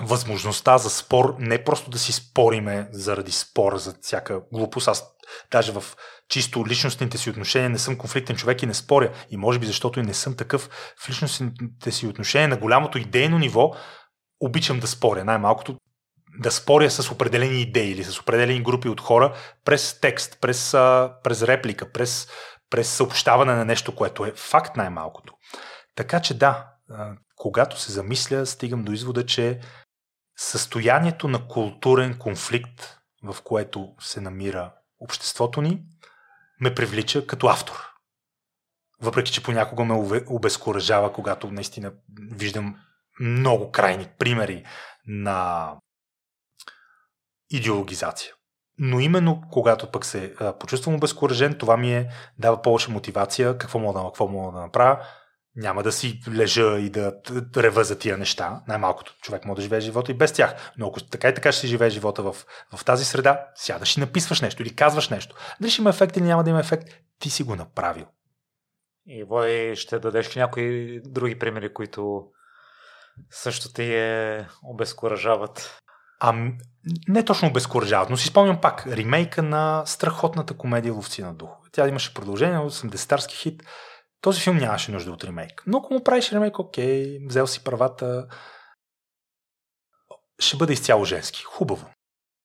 възможността 0.00 0.78
за 0.78 0.90
спор, 0.90 1.36
не 1.38 1.64
просто 1.64 1.90
да 1.90 1.98
си 1.98 2.12
спориме 2.12 2.88
заради 2.92 3.32
спор 3.32 3.76
за 3.76 3.94
всяка 4.00 4.40
глупост. 4.52 4.88
Аз 4.88 5.04
даже 5.50 5.72
в 5.72 5.84
чисто 6.28 6.66
личностните 6.66 7.18
си 7.18 7.30
отношения 7.30 7.70
не 7.70 7.78
съм 7.78 7.98
конфликтен 7.98 8.36
човек 8.36 8.62
и 8.62 8.66
не 8.66 8.74
споря. 8.74 9.12
И 9.30 9.36
може 9.36 9.58
би 9.58 9.66
защото 9.66 10.00
и 10.00 10.02
не 10.02 10.14
съм 10.14 10.36
такъв 10.36 10.70
в 11.04 11.08
личностните 11.08 11.90
си 11.90 12.06
отношения 12.06 12.48
на 12.48 12.56
голямото 12.56 12.98
идейно 12.98 13.38
ниво, 13.38 13.70
обичам 14.40 14.80
да 14.80 14.86
споря. 14.86 15.24
Най-малкото 15.24 15.76
да 16.40 16.50
споря 16.50 16.90
с 16.90 17.10
определени 17.10 17.60
идеи 17.60 17.90
или 17.90 18.04
с 18.04 18.20
определени 18.20 18.62
групи 18.62 18.88
от 18.88 19.00
хора 19.00 19.34
през 19.64 20.00
текст, 20.00 20.38
през, 20.40 20.70
през 21.24 21.42
реплика, 21.42 21.92
през 21.92 22.28
през 22.70 22.96
съобщаване 22.96 23.54
на 23.54 23.64
нещо, 23.64 23.96
което 23.96 24.24
е 24.24 24.32
факт 24.32 24.76
най-малкото. 24.76 25.34
Така 25.94 26.22
че 26.22 26.38
да, 26.38 26.72
когато 27.36 27.80
се 27.80 27.92
замисля, 27.92 28.46
стигам 28.46 28.84
до 28.84 28.92
извода, 28.92 29.26
че 29.26 29.60
състоянието 30.36 31.28
на 31.28 31.48
културен 31.48 32.18
конфликт, 32.18 32.98
в 33.22 33.36
което 33.44 33.94
се 34.00 34.20
намира 34.20 34.74
обществото 35.00 35.62
ни, 35.62 35.82
ме 36.60 36.74
привлича 36.74 37.26
като 37.26 37.46
автор. 37.46 37.88
Въпреки, 39.00 39.32
че 39.32 39.42
понякога 39.42 39.84
ме 39.84 40.22
обезкуражава, 40.26 41.12
когато 41.12 41.50
наистина 41.50 41.92
виждам 42.32 42.80
много 43.20 43.72
крайни 43.72 44.08
примери 44.18 44.64
на 45.06 45.72
идеологизация. 47.50 48.32
Но 48.78 49.00
именно 49.00 49.42
когато 49.50 49.90
пък 49.90 50.04
се 50.04 50.34
а, 50.40 50.52
почувствам 50.58 50.94
обезкуражен, 50.94 51.54
това 51.58 51.76
ми 51.76 51.94
е 51.94 52.08
дава 52.38 52.62
повече 52.62 52.90
мотивация, 52.90 53.58
какво 53.58 53.78
мога 53.78 54.00
да, 54.00 54.06
какво 54.06 54.28
мога 54.28 54.52
да 54.52 54.60
направя. 54.60 54.98
Няма 55.56 55.82
да 55.82 55.92
си 55.92 56.20
лежа 56.28 56.78
и 56.78 56.90
да 56.90 57.14
рева 57.56 57.84
за 57.84 57.98
тия 57.98 58.18
неща. 58.18 58.62
Най-малкото 58.68 59.16
човек 59.22 59.44
може 59.44 59.56
да 59.56 59.62
живее 59.62 59.80
живота 59.80 60.12
и 60.12 60.14
без 60.14 60.32
тях. 60.32 60.72
Но 60.78 60.88
ако 60.88 61.00
така 61.00 61.28
и 61.28 61.34
така 61.34 61.52
ще 61.52 61.60
си 61.60 61.66
живее 61.66 61.90
живота 61.90 62.22
в, 62.22 62.36
в 62.76 62.84
тази 62.84 63.04
среда, 63.04 63.46
сядаш 63.54 63.96
и 63.96 64.00
написваш 64.00 64.40
нещо 64.40 64.62
или 64.62 64.74
казваш 64.74 65.08
нещо. 65.08 65.36
Дали 65.60 65.70
ще 65.70 65.82
има 65.82 65.90
ефект 65.90 66.16
или 66.16 66.24
няма 66.24 66.44
да 66.44 66.50
има 66.50 66.60
ефект, 66.60 66.88
ти 67.18 67.30
си 67.30 67.42
го 67.42 67.56
направил. 67.56 68.06
И 69.06 69.24
Вой, 69.24 69.72
ще 69.76 69.98
дадеш 69.98 70.36
ли 70.36 70.40
някои 70.40 71.00
други 71.04 71.38
примери, 71.38 71.74
които 71.74 72.24
също 73.30 73.72
ти 73.72 73.94
е 73.94 74.46
обезкуражават? 74.62 75.80
А, 76.20 76.34
не 77.08 77.24
точно 77.24 77.48
обезкуражават, 77.48 78.10
но 78.10 78.16
си 78.16 78.28
спомням 78.28 78.60
пак 78.60 78.86
ремейка 78.86 79.42
на 79.42 79.82
страхотната 79.86 80.56
комедия 80.56 80.92
Ловци 80.92 81.22
на 81.22 81.34
духове. 81.34 81.68
Тя 81.72 81.88
имаше 81.88 82.14
продължение, 82.14 82.58
80-тарски 82.58 83.34
хит. 83.34 83.62
Този 84.20 84.40
филм 84.40 84.56
нямаше 84.56 84.92
нужда 84.92 85.12
от 85.12 85.24
ремейк. 85.24 85.62
Но 85.66 85.78
ако 85.78 85.94
му 85.94 86.04
правиш 86.04 86.32
ремейк, 86.32 86.58
окей, 86.58 87.18
взел 87.26 87.46
си 87.46 87.64
правата, 87.64 88.26
ще 90.40 90.56
бъде 90.56 90.72
изцяло 90.72 91.04
женски. 91.04 91.42
Хубаво. 91.42 91.90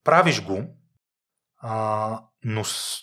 Правиш 0.04 0.44
го, 0.44 0.64
а, 1.62 2.22
но 2.44 2.64
с... 2.64 3.00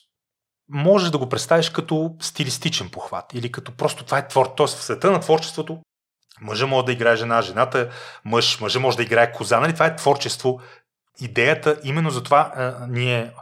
можеш 0.69 1.11
да 1.11 1.19
го 1.19 1.29
представиш 1.29 1.71
като 1.71 2.17
стилистичен 2.21 2.91
похват 2.91 3.35
или 3.35 3.53
като 3.53 3.77
просто 3.77 4.05
това 4.05 4.19
е 4.19 4.29
твор. 4.29 4.47
Тоест 4.57 4.79
в 4.79 4.85
света 4.85 5.11
на 5.11 5.21
творчеството 5.21 5.83
Мъжа 6.41 6.67
може 6.67 6.87
да 6.87 6.93
играе 6.93 7.17
жена, 7.17 7.43
жената 7.43 7.91
мъж, 8.25 8.61
мъжа 8.61 8.81
може 8.81 8.97
да 8.97 9.03
играе 9.03 9.33
коза. 9.33 9.61
Нали? 9.61 9.75
Това 9.75 9.87
е 9.87 9.97
творчество. 9.97 10.61
Идеята, 11.21 11.81
именно 11.85 12.11
за 12.11 12.23
това 12.23 12.53
а, 12.55 12.87
ние 12.89 13.33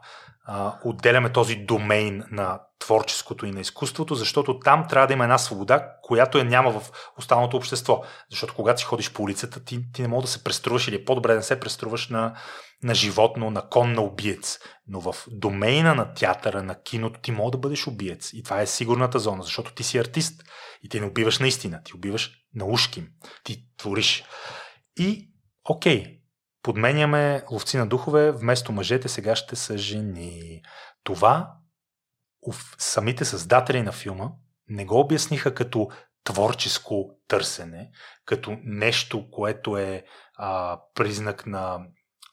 а, 0.50 0.78
отделяме 0.84 1.32
този 1.32 1.56
домейн 1.56 2.24
на 2.30 2.60
творческото 2.78 3.46
и 3.46 3.50
на 3.50 3.60
изкуството, 3.60 4.14
защото 4.14 4.58
там 4.58 4.86
трябва 4.88 5.06
да 5.06 5.12
има 5.12 5.24
една 5.24 5.38
свобода, 5.38 5.92
която 6.02 6.38
я 6.38 6.44
няма 6.44 6.80
в 6.80 6.90
останалото 7.18 7.56
общество. 7.56 8.02
Защото 8.30 8.54
когато 8.54 8.80
си 8.80 8.86
ходиш 8.86 9.12
по 9.12 9.22
улицата, 9.22 9.64
ти, 9.64 9.92
ти 9.92 10.02
не 10.02 10.08
можеш 10.08 10.24
да 10.24 10.32
се 10.32 10.44
преструваш 10.44 10.88
или 10.88 10.96
е 10.96 11.04
по-добре 11.04 11.32
да 11.32 11.36
не 11.36 11.42
се 11.42 11.60
преструваш 11.60 12.08
на, 12.08 12.36
на 12.82 12.94
животно, 12.94 13.50
на 13.50 13.68
кон, 13.68 13.92
на 13.92 14.02
убиец. 14.02 14.58
Но 14.86 15.00
в 15.00 15.14
домейна 15.30 15.94
на 15.94 16.14
театъра, 16.14 16.62
на 16.62 16.82
киното, 16.82 17.20
ти 17.20 17.32
може 17.32 17.52
да 17.52 17.58
бъдеш 17.58 17.86
убиец. 17.86 18.32
И 18.32 18.42
това 18.42 18.60
е 18.60 18.66
сигурната 18.66 19.18
зона, 19.18 19.42
защото 19.42 19.74
ти 19.74 19.82
си 19.82 19.98
артист. 19.98 20.42
И 20.82 20.88
ти 20.88 21.00
не 21.00 21.06
убиваш 21.06 21.38
наистина, 21.38 21.82
ти 21.84 21.94
убиваш 21.94 22.30
на 22.54 22.64
ушки. 22.64 23.04
Ти 23.44 23.62
твориш. 23.78 24.24
И, 24.98 25.30
окей, 25.64 26.17
подменяме 26.68 27.42
ловци 27.50 27.76
на 27.76 27.86
духове, 27.86 28.32
вместо 28.32 28.72
мъжете 28.72 29.08
сега 29.08 29.36
ще 29.36 29.56
са 29.56 29.78
жени. 29.78 30.62
Това 31.04 31.52
самите 32.78 33.24
създатели 33.24 33.82
на 33.82 33.92
филма 33.92 34.30
не 34.68 34.84
го 34.84 35.00
обясниха 35.00 35.54
като 35.54 35.88
творческо 36.24 37.10
търсене, 37.28 37.90
като 38.24 38.58
нещо, 38.64 39.30
което 39.30 39.76
е 39.76 40.04
а, 40.34 40.80
признак 40.94 41.46
на 41.46 41.80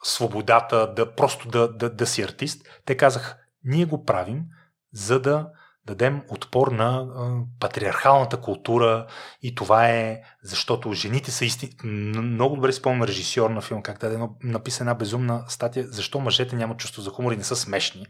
свободата 0.04 0.94
да 0.94 1.14
просто 1.14 1.48
да, 1.48 1.72
да, 1.72 1.90
да 1.90 2.06
си 2.06 2.22
артист. 2.22 2.68
Те 2.84 2.96
казаха, 2.96 3.36
ние 3.64 3.84
го 3.84 4.04
правим, 4.04 4.44
за 4.92 5.20
да 5.20 5.50
дадем 5.86 6.22
отпор 6.28 6.68
на 6.68 7.06
а, 7.16 7.34
патриархалната 7.60 8.36
култура 8.36 9.06
и 9.42 9.54
това 9.54 9.88
е 9.88 10.20
защото 10.42 10.92
жените 10.92 11.30
са 11.30 11.44
истини. 11.44 11.72
Много 11.84 12.56
добре 12.56 12.72
спомням 12.72 13.02
режисьор 13.02 13.50
на 13.50 13.60
филм, 13.60 13.82
как 13.82 14.00
даде 14.00 14.18
написа 14.42 14.82
една 14.82 14.94
безумна 14.94 15.44
статия, 15.48 15.86
защо 15.88 16.20
мъжете 16.20 16.56
нямат 16.56 16.78
чувство 16.78 17.02
за 17.02 17.10
хумор 17.10 17.32
и 17.32 17.36
не 17.36 17.44
са 17.44 17.56
смешни 17.56 18.06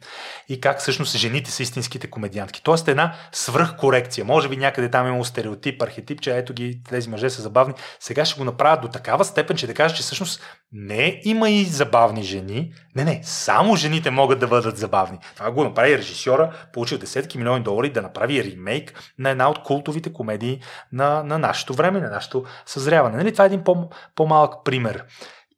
и 0.48 0.60
как 0.60 0.80
всъщност 0.80 1.16
жените 1.16 1.50
са 1.50 1.62
истинските 1.62 2.10
комедиантки. 2.10 2.62
Тоест 2.62 2.88
една 2.88 3.14
свръхкорекция. 3.32 4.24
Може 4.24 4.48
би 4.48 4.56
някъде 4.56 4.90
там 4.90 5.06
има 5.06 5.24
стереотип, 5.24 5.82
архетип, 5.82 6.20
че 6.20 6.36
ето 6.36 6.54
ги, 6.54 6.82
тези 6.88 7.08
мъже 7.08 7.30
са 7.30 7.42
забавни. 7.42 7.74
Сега 8.00 8.24
ще 8.24 8.38
го 8.38 8.44
направят 8.44 8.80
до 8.80 8.88
такава 8.88 9.24
степен, 9.24 9.56
че 9.56 9.66
да 9.66 9.74
кажа, 9.74 9.94
че 9.94 10.02
всъщност 10.02 10.40
не 10.72 11.20
има 11.24 11.50
и 11.50 11.64
забавни 11.64 12.22
жени. 12.22 12.72
Не, 12.96 13.04
не, 13.04 13.20
само 13.24 13.76
жените 13.76 14.10
могат 14.10 14.38
да 14.38 14.46
бъдат 14.46 14.78
забавни. 14.78 15.18
Това 15.36 15.50
го 15.50 15.64
направи 15.64 15.98
режисьора, 15.98 16.52
получил 16.72 16.98
десетки 16.98 17.38
милиони 17.38 17.64
долари 17.66 17.92
да 17.92 18.02
направи 18.02 18.44
ремейк 18.44 19.12
на 19.18 19.30
една 19.30 19.50
от 19.50 19.62
култовите 19.62 20.12
комедии 20.12 20.60
на, 20.92 21.22
на 21.22 21.38
нашето 21.38 21.74
време, 21.74 22.00
на 22.00 22.10
нашето 22.10 22.44
съзряване. 22.66 23.16
Нали? 23.16 23.32
Това 23.32 23.44
е 23.44 23.46
един 23.46 23.64
по- 23.64 23.90
по-малък 24.14 24.64
пример. 24.64 25.04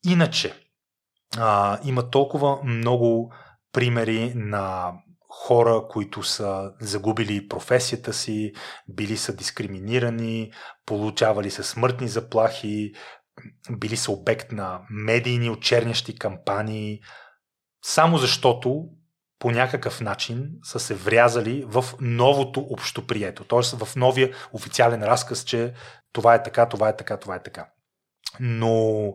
Иначе, 0.07 0.55
а, 1.39 1.79
има 1.85 2.11
толкова 2.11 2.59
много 2.65 3.33
примери 3.73 4.33
на 4.35 4.93
хора, 5.29 5.83
които 5.89 6.23
са 6.23 6.73
загубили 6.81 7.49
професията 7.49 8.13
си, 8.13 8.53
били 8.89 9.17
са 9.17 9.37
дискриминирани, 9.37 10.53
получавали 10.87 11.51
са 11.51 11.65
смъртни 11.65 12.09
заплахи, 12.09 12.93
били 13.71 13.97
са 13.97 14.13
обект 14.13 14.53
на 14.53 14.81
медийни 14.91 15.51
очернящи 15.51 16.19
кампании, 16.19 17.01
само 17.85 18.19
защото 18.19 18.85
по 19.39 19.51
някакъв 19.51 20.01
начин 20.01 20.51
са 20.63 20.81
се 20.81 20.95
врязали 20.95 21.65
в 21.67 21.85
новото 22.01 22.61
общоприето, 22.61 23.45
т.е. 23.45 23.77
в 23.77 23.97
новия 23.97 24.35
официален 24.53 25.03
разказ, 25.03 25.45
че 25.45 25.75
това 26.13 26.35
е 26.35 26.43
така, 26.43 26.69
това 26.69 26.89
е 26.89 26.97
така, 26.97 27.17
това 27.17 27.37
е 27.37 27.43
така. 27.43 27.67
Но 28.41 29.15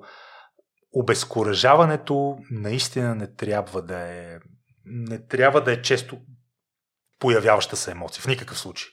обезкуражаването 0.94 2.38
наистина 2.52 3.16
не 3.16 3.36
трябва 3.36 3.82
да 3.82 4.00
е 4.00 4.38
не 4.86 5.28
трябва 5.28 5.64
да 5.64 5.72
е 5.72 5.82
често 5.82 6.22
появяваща 7.20 7.76
се 7.76 7.92
емоция. 7.92 8.22
В 8.22 8.28
никакъв 8.28 8.60
случай 8.60 8.90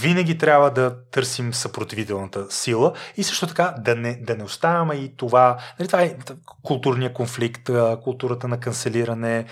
винаги 0.00 0.38
трябва 0.38 0.70
да 0.70 1.04
търсим 1.10 1.54
съпротивителната 1.54 2.50
сила 2.50 2.92
и 3.16 3.24
също 3.24 3.46
така 3.46 3.74
да 3.78 3.94
не, 3.94 4.20
да 4.22 4.36
не 4.36 4.44
оставяме 4.44 4.94
и 4.94 5.16
това. 5.16 5.58
Нали, 5.78 5.88
това 5.88 6.02
е 6.02 6.16
културния 6.62 7.14
конфликт, 7.14 7.70
културата 8.04 8.48
на 8.48 8.60
канцелиране, 8.60 9.46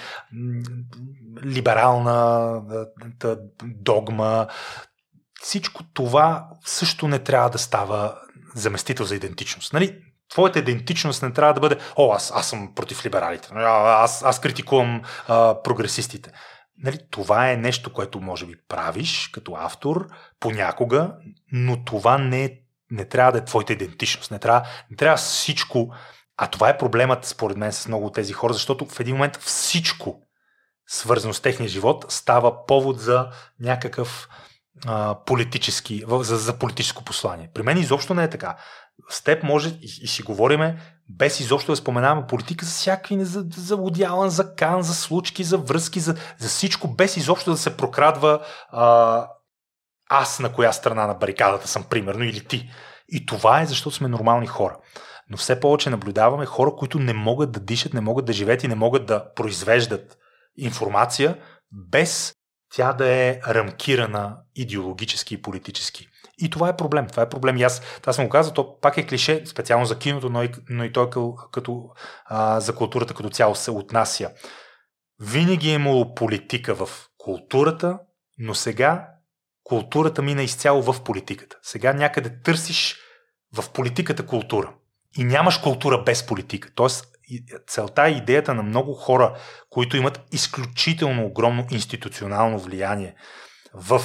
либерална 1.45 2.61
догма. 3.65 4.47
Всичко 5.43 5.85
това 5.95 6.49
също 6.65 7.09
не 7.09 7.19
трябва 7.19 7.51
да 7.51 7.59
става 7.59 8.19
заместител 8.55 9.07
за 9.07 9.17
идентичност. 9.17 9.73
Нали? 9.73 10.03
Твоята 10.31 10.59
идентичност 10.59 11.23
не 11.23 11.33
трябва 11.33 11.55
да 11.55 11.61
бъде, 11.61 11.77
о, 11.97 12.13
аз, 12.13 12.33
аз 12.35 12.49
съм 12.49 12.75
против 12.75 13.07
либералите, 13.07 13.49
аз, 13.55 14.23
аз 14.23 14.41
критикувам 14.41 15.03
а, 15.29 15.63
прогресистите. 15.63 16.33
Нали, 16.79 16.99
това 17.11 17.51
е 17.51 17.57
нещо, 17.57 17.93
което 17.93 18.21
може 18.21 18.47
би 18.47 18.55
правиш 18.69 19.29
като 19.33 19.55
автор 19.55 20.09
понякога, 20.41 21.15
но 21.53 21.85
това 21.85 22.19
не, 22.19 22.61
не 22.91 23.05
трябва 23.05 23.33
да 23.33 23.39
е 23.39 23.45
твоята 23.45 23.73
идентичност. 23.73 24.31
Не 24.31 24.39
трябва, 24.39 24.69
не 24.91 24.97
трябва 24.97 25.17
всичко. 25.17 25.95
А 26.37 26.47
това 26.47 26.69
е 26.69 26.79
проблемът, 26.79 27.25
според 27.25 27.57
мен, 27.57 27.73
с 27.73 27.89
много 27.89 28.07
от 28.07 28.15
тези 28.15 28.33
хора, 28.33 28.53
защото 28.53 28.87
в 28.87 29.01
един 29.01 29.15
момент 29.15 29.37
всичко, 29.37 30.23
свързано 30.87 31.35
с 31.35 31.41
техния 31.41 31.69
живот, 31.69 32.05
става 32.09 32.67
повод 32.67 33.01
за 33.01 33.29
някакъв 33.61 34.29
а, 34.87 35.19
политически, 35.27 36.05
за, 36.09 36.37
за 36.37 36.59
политическо 36.59 37.05
послание. 37.05 37.51
При 37.55 37.63
мен 37.63 37.79
изобщо 37.79 38.15
не 38.15 38.25
е 38.25 38.31
така 38.31 38.57
с 39.09 39.23
теб 39.23 39.43
може 39.43 39.69
и, 39.69 39.99
и 40.03 40.07
си 40.07 40.23
говориме 40.23 40.96
без 41.09 41.41
изобщо 41.41 41.73
да 41.73 41.77
споменаваме 41.77 42.27
политика 42.27 42.65
за 42.65 42.71
всякакви, 42.71 43.25
за, 43.25 43.45
за 43.57 43.77
Одялан, 43.77 44.31
за 44.31 44.55
Кан, 44.55 44.83
за 44.83 44.95
случки, 44.95 45.45
за 45.45 45.59
връзки, 45.59 46.01
за, 46.01 46.17
за 46.39 46.49
всичко, 46.49 46.89
без 46.89 47.17
изобщо 47.17 47.51
да 47.51 47.57
се 47.57 47.77
прокрадва 47.77 48.41
а, 48.71 49.29
аз 50.09 50.39
на 50.39 50.53
коя 50.53 50.73
страна 50.73 51.07
на 51.07 51.15
барикадата 51.15 51.69
съм, 51.69 51.85
примерно, 51.91 52.25
или 52.25 52.45
ти. 52.45 52.71
И 53.09 53.27
това 53.27 53.61
е 53.61 53.67
защото 53.67 53.97
сме 53.97 54.09
нормални 54.09 54.47
хора. 54.47 54.77
Но 55.31 55.37
все 55.37 55.61
повече 55.61 55.91
наблюдаваме 55.91 56.47
хора, 56.47 56.71
които 56.79 56.99
не 56.99 57.13
могат 57.13 57.53
да 57.53 57.61
дишат, 57.61 57.95
не 57.95 58.01
могат 58.01 58.25
да 58.25 58.33
живеят 58.33 58.65
и 58.65 58.69
не 58.69 58.75
могат 58.75 59.07
да 59.07 59.35
произвеждат 59.35 60.19
информация 60.57 61.39
без 61.73 62.35
тя 62.75 62.93
да 62.93 63.09
е 63.09 63.41
рамкирана 63.49 64.37
идеологически 64.55 65.35
и 65.35 65.43
политически. 65.43 66.09
И 66.39 66.51
това 66.51 66.69
е 66.69 66.77
проблем. 66.77 67.07
Това 67.07 67.23
е 67.23 67.29
проблем. 67.29 67.57
И 67.57 67.63
аз 67.63 67.81
това 68.01 68.13
съм 68.13 68.25
го 68.25 68.31
казал, 68.31 68.53
то 68.53 68.81
пак 68.81 68.97
е 68.97 69.07
клише, 69.07 69.47
специално 69.47 69.87
за 69.87 69.99
киното, 69.99 70.31
но 70.31 70.43
и, 70.43 70.51
но 70.69 70.85
и 70.85 70.93
той 70.93 71.11
като, 71.53 71.89
а, 72.25 72.61
за 72.61 72.75
културата 72.75 73.15
като 73.15 73.31
цяло 73.31 73.55
се 73.55 73.71
отнася. 73.71 74.31
Винаги 75.21 75.71
е 75.71 75.75
имало 75.75 76.15
политика 76.15 76.75
в 76.75 76.89
културата, 77.19 77.99
но 78.39 78.55
сега 78.55 79.09
културата 79.65 80.23
мина 80.23 80.43
изцяло 80.43 80.83
в 80.83 81.05
политиката. 81.05 81.57
Сега 81.63 81.93
някъде 81.93 82.43
търсиш 82.43 82.97
в 83.55 83.71
политиката 83.73 84.27
култура. 84.27 84.75
И 85.19 85.25
нямаш 85.25 85.59
култура 85.59 86.03
без 86.03 86.27
политика. 86.27 86.71
Тоест, 86.75 87.07
целта 87.67 88.09
и 88.09 88.17
идеята 88.17 88.55
на 88.55 88.63
много 88.63 88.95
хора, 88.95 89.39
които 89.71 89.97
имат 89.97 90.21
изключително 90.33 91.27
огромно 91.27 91.67
институционално 91.71 92.59
влияние 92.59 93.15
в 93.75 94.03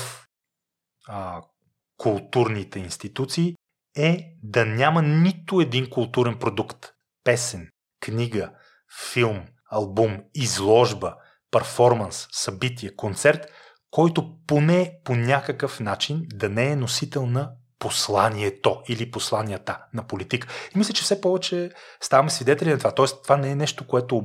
а, 1.07 1.41
културните 2.01 2.79
институции 2.79 3.55
е 3.97 4.35
да 4.43 4.65
няма 4.65 5.01
нито 5.01 5.61
един 5.61 5.89
културен 5.89 6.39
продукт, 6.39 6.85
песен, 7.23 7.69
книга, 7.99 8.51
филм, 9.11 9.41
албум, 9.71 10.17
изложба, 10.33 11.15
перформанс, 11.51 12.27
събитие, 12.31 12.95
концерт, 12.95 13.45
който 13.91 14.35
поне 14.47 14.93
по 15.03 15.15
някакъв 15.15 15.79
начин 15.79 16.21
да 16.33 16.49
не 16.49 16.71
е 16.71 16.75
носител 16.75 17.25
на 17.25 17.51
посланието 17.79 18.81
или 18.87 19.11
посланията 19.11 19.77
на 19.93 20.07
политика. 20.07 20.47
И 20.75 20.77
мисля, 20.77 20.93
че 20.93 21.03
все 21.03 21.21
повече 21.21 21.71
ставаме 22.01 22.29
свидетели 22.29 22.69
на 22.69 22.77
това. 22.77 22.91
Тоест, 22.91 23.23
това 23.23 23.37
не 23.37 23.51
е 23.51 23.55
нещо, 23.55 23.87
което 23.87 24.23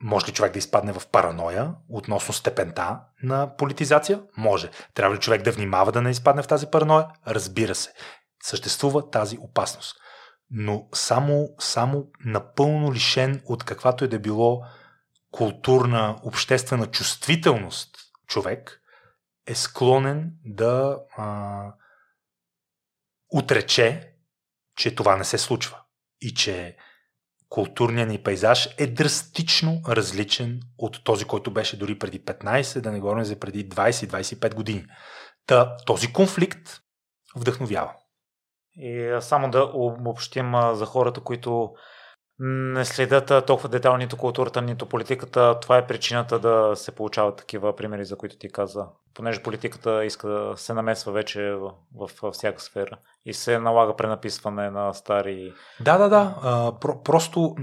може 0.00 0.26
ли 0.26 0.32
човек 0.32 0.52
да 0.52 0.58
изпадне 0.58 0.92
в 0.92 1.08
параноя 1.08 1.74
относно 1.88 2.34
степента 2.34 3.00
на 3.22 3.56
политизация? 3.56 4.22
Може. 4.36 4.70
Трябва 4.94 5.16
ли 5.16 5.20
човек 5.20 5.42
да 5.42 5.52
внимава 5.52 5.92
да 5.92 6.02
не 6.02 6.10
изпадне 6.10 6.42
в 6.42 6.48
тази 6.48 6.66
параноя? 6.66 7.08
Разбира 7.26 7.74
се. 7.74 7.92
Съществува 8.42 9.10
тази 9.10 9.38
опасност. 9.38 9.96
Но 10.50 10.88
само, 10.94 11.48
само 11.58 12.06
напълно 12.24 12.92
лишен 12.92 13.42
от 13.44 13.64
каквато 13.64 14.04
е 14.04 14.08
да 14.08 14.18
било 14.18 14.62
културна, 15.30 16.18
обществена 16.22 16.86
чувствителност 16.86 17.96
човек 18.26 18.80
е 19.46 19.54
склонен 19.54 20.32
да 20.44 20.98
а, 21.16 21.62
отрече, 23.28 24.12
че 24.76 24.94
това 24.94 25.16
не 25.16 25.24
се 25.24 25.38
случва 25.38 25.80
и 26.20 26.34
че 26.34 26.76
културният 27.48 28.08
ни 28.08 28.18
пейзаж 28.18 28.68
е 28.78 28.86
драстично 28.86 29.80
различен 29.88 30.60
от 30.78 31.04
този, 31.04 31.24
който 31.24 31.50
беше 31.50 31.78
дори 31.78 31.98
преди 31.98 32.20
15, 32.20 32.80
да 32.80 32.92
не 32.92 33.00
говорим 33.00 33.24
за 33.24 33.38
преди 33.38 33.68
20-25 33.68 34.54
години. 34.54 34.84
Та, 35.46 35.76
този 35.76 36.12
конфликт 36.12 36.80
вдъхновява. 37.36 37.94
И 38.76 39.16
само 39.20 39.50
да 39.50 39.70
обобщим 39.74 40.52
за 40.72 40.86
хората, 40.86 41.20
които 41.20 41.70
не 42.38 42.84
следят 42.84 43.46
толкова 43.46 43.68
детално 43.68 43.98
нито 43.98 44.16
културата, 44.16 44.62
нито 44.62 44.86
политиката. 44.86 45.60
Това 45.60 45.78
е 45.78 45.86
причината 45.86 46.38
да 46.38 46.76
се 46.76 46.92
получават 46.92 47.36
такива 47.36 47.76
примери, 47.76 48.04
за 48.04 48.16
които 48.16 48.38
ти 48.38 48.48
каза. 48.48 48.86
Понеже 49.14 49.42
политиката 49.42 50.04
иска 50.04 50.28
да 50.28 50.56
се 50.56 50.74
намесва 50.74 51.12
вече 51.12 51.42
в, 51.50 51.70
в, 51.94 52.32
всяка 52.32 52.60
сфера 52.60 52.98
и 53.24 53.34
се 53.34 53.58
налага 53.58 53.96
пренаписване 53.96 54.70
на 54.70 54.94
стари. 54.94 55.52
Да, 55.80 55.98
да, 55.98 56.08
да. 56.08 56.34
А, 56.42 56.72
про- 56.72 57.02
просто 57.02 57.56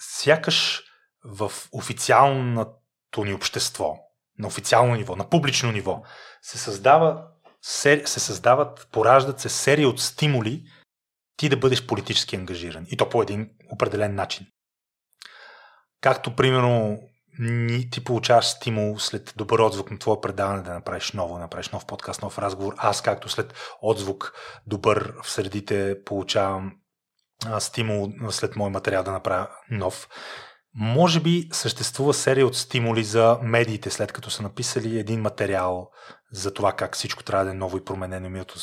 сякаш 0.00 0.82
в 1.24 1.52
официалното 1.72 3.24
ни 3.24 3.34
общество, 3.34 3.96
на 4.38 4.46
официално 4.46 4.94
ниво, 4.94 5.16
на 5.16 5.28
публично 5.28 5.72
ниво, 5.72 6.02
се 6.42 6.58
създава 6.58 7.22
се 7.62 8.04
създават, 8.06 8.88
пораждат 8.92 9.40
се 9.40 9.48
серия 9.48 9.88
от 9.88 10.00
стимули, 10.00 10.62
ти 11.36 11.48
да 11.48 11.56
бъдеш 11.56 11.86
политически 11.86 12.36
ангажиран. 12.36 12.86
И 12.90 12.96
то 12.96 13.08
по 13.08 13.22
един 13.22 13.50
определен 13.72 14.14
начин. 14.14 14.46
както 16.00 16.36
примерно 16.36 17.00
ти 17.90 18.04
получаваш 18.04 18.44
стимул 18.46 18.98
след 18.98 19.34
добър 19.36 19.58
отзвук 19.58 19.90
на 19.90 19.98
твое 19.98 20.20
предаване 20.20 20.62
да 20.62 20.74
направиш 20.74 21.12
ново, 21.12 21.38
направиш 21.38 21.68
нов 21.68 21.86
подкаст, 21.86 22.22
нов 22.22 22.38
разговор. 22.38 22.74
Аз 22.76 23.02
както 23.02 23.28
след 23.28 23.54
отзвук 23.82 24.32
добър 24.66 25.14
в 25.22 25.30
средите 25.30 26.04
получавам 26.04 26.72
стимул 27.58 28.12
след 28.30 28.56
мой 28.56 28.70
материал 28.70 29.02
да 29.02 29.12
направя 29.12 29.48
нов. 29.70 30.08
Може 30.78 31.20
би 31.20 31.48
съществува 31.52 32.14
серия 32.14 32.46
от 32.46 32.56
стимули 32.56 33.04
за 33.04 33.38
медиите, 33.42 33.90
след 33.90 34.12
като 34.12 34.30
са 34.30 34.42
написали 34.42 34.98
един 34.98 35.20
материал 35.20 35.90
за 36.32 36.54
това 36.54 36.72
как 36.72 36.94
всичко 36.94 37.22
трябва 37.22 37.44
да 37.44 37.50
е 37.50 37.54
ново 37.54 37.76
и 37.76 37.84
променено, 37.84 38.28
миналото, 38.30 38.54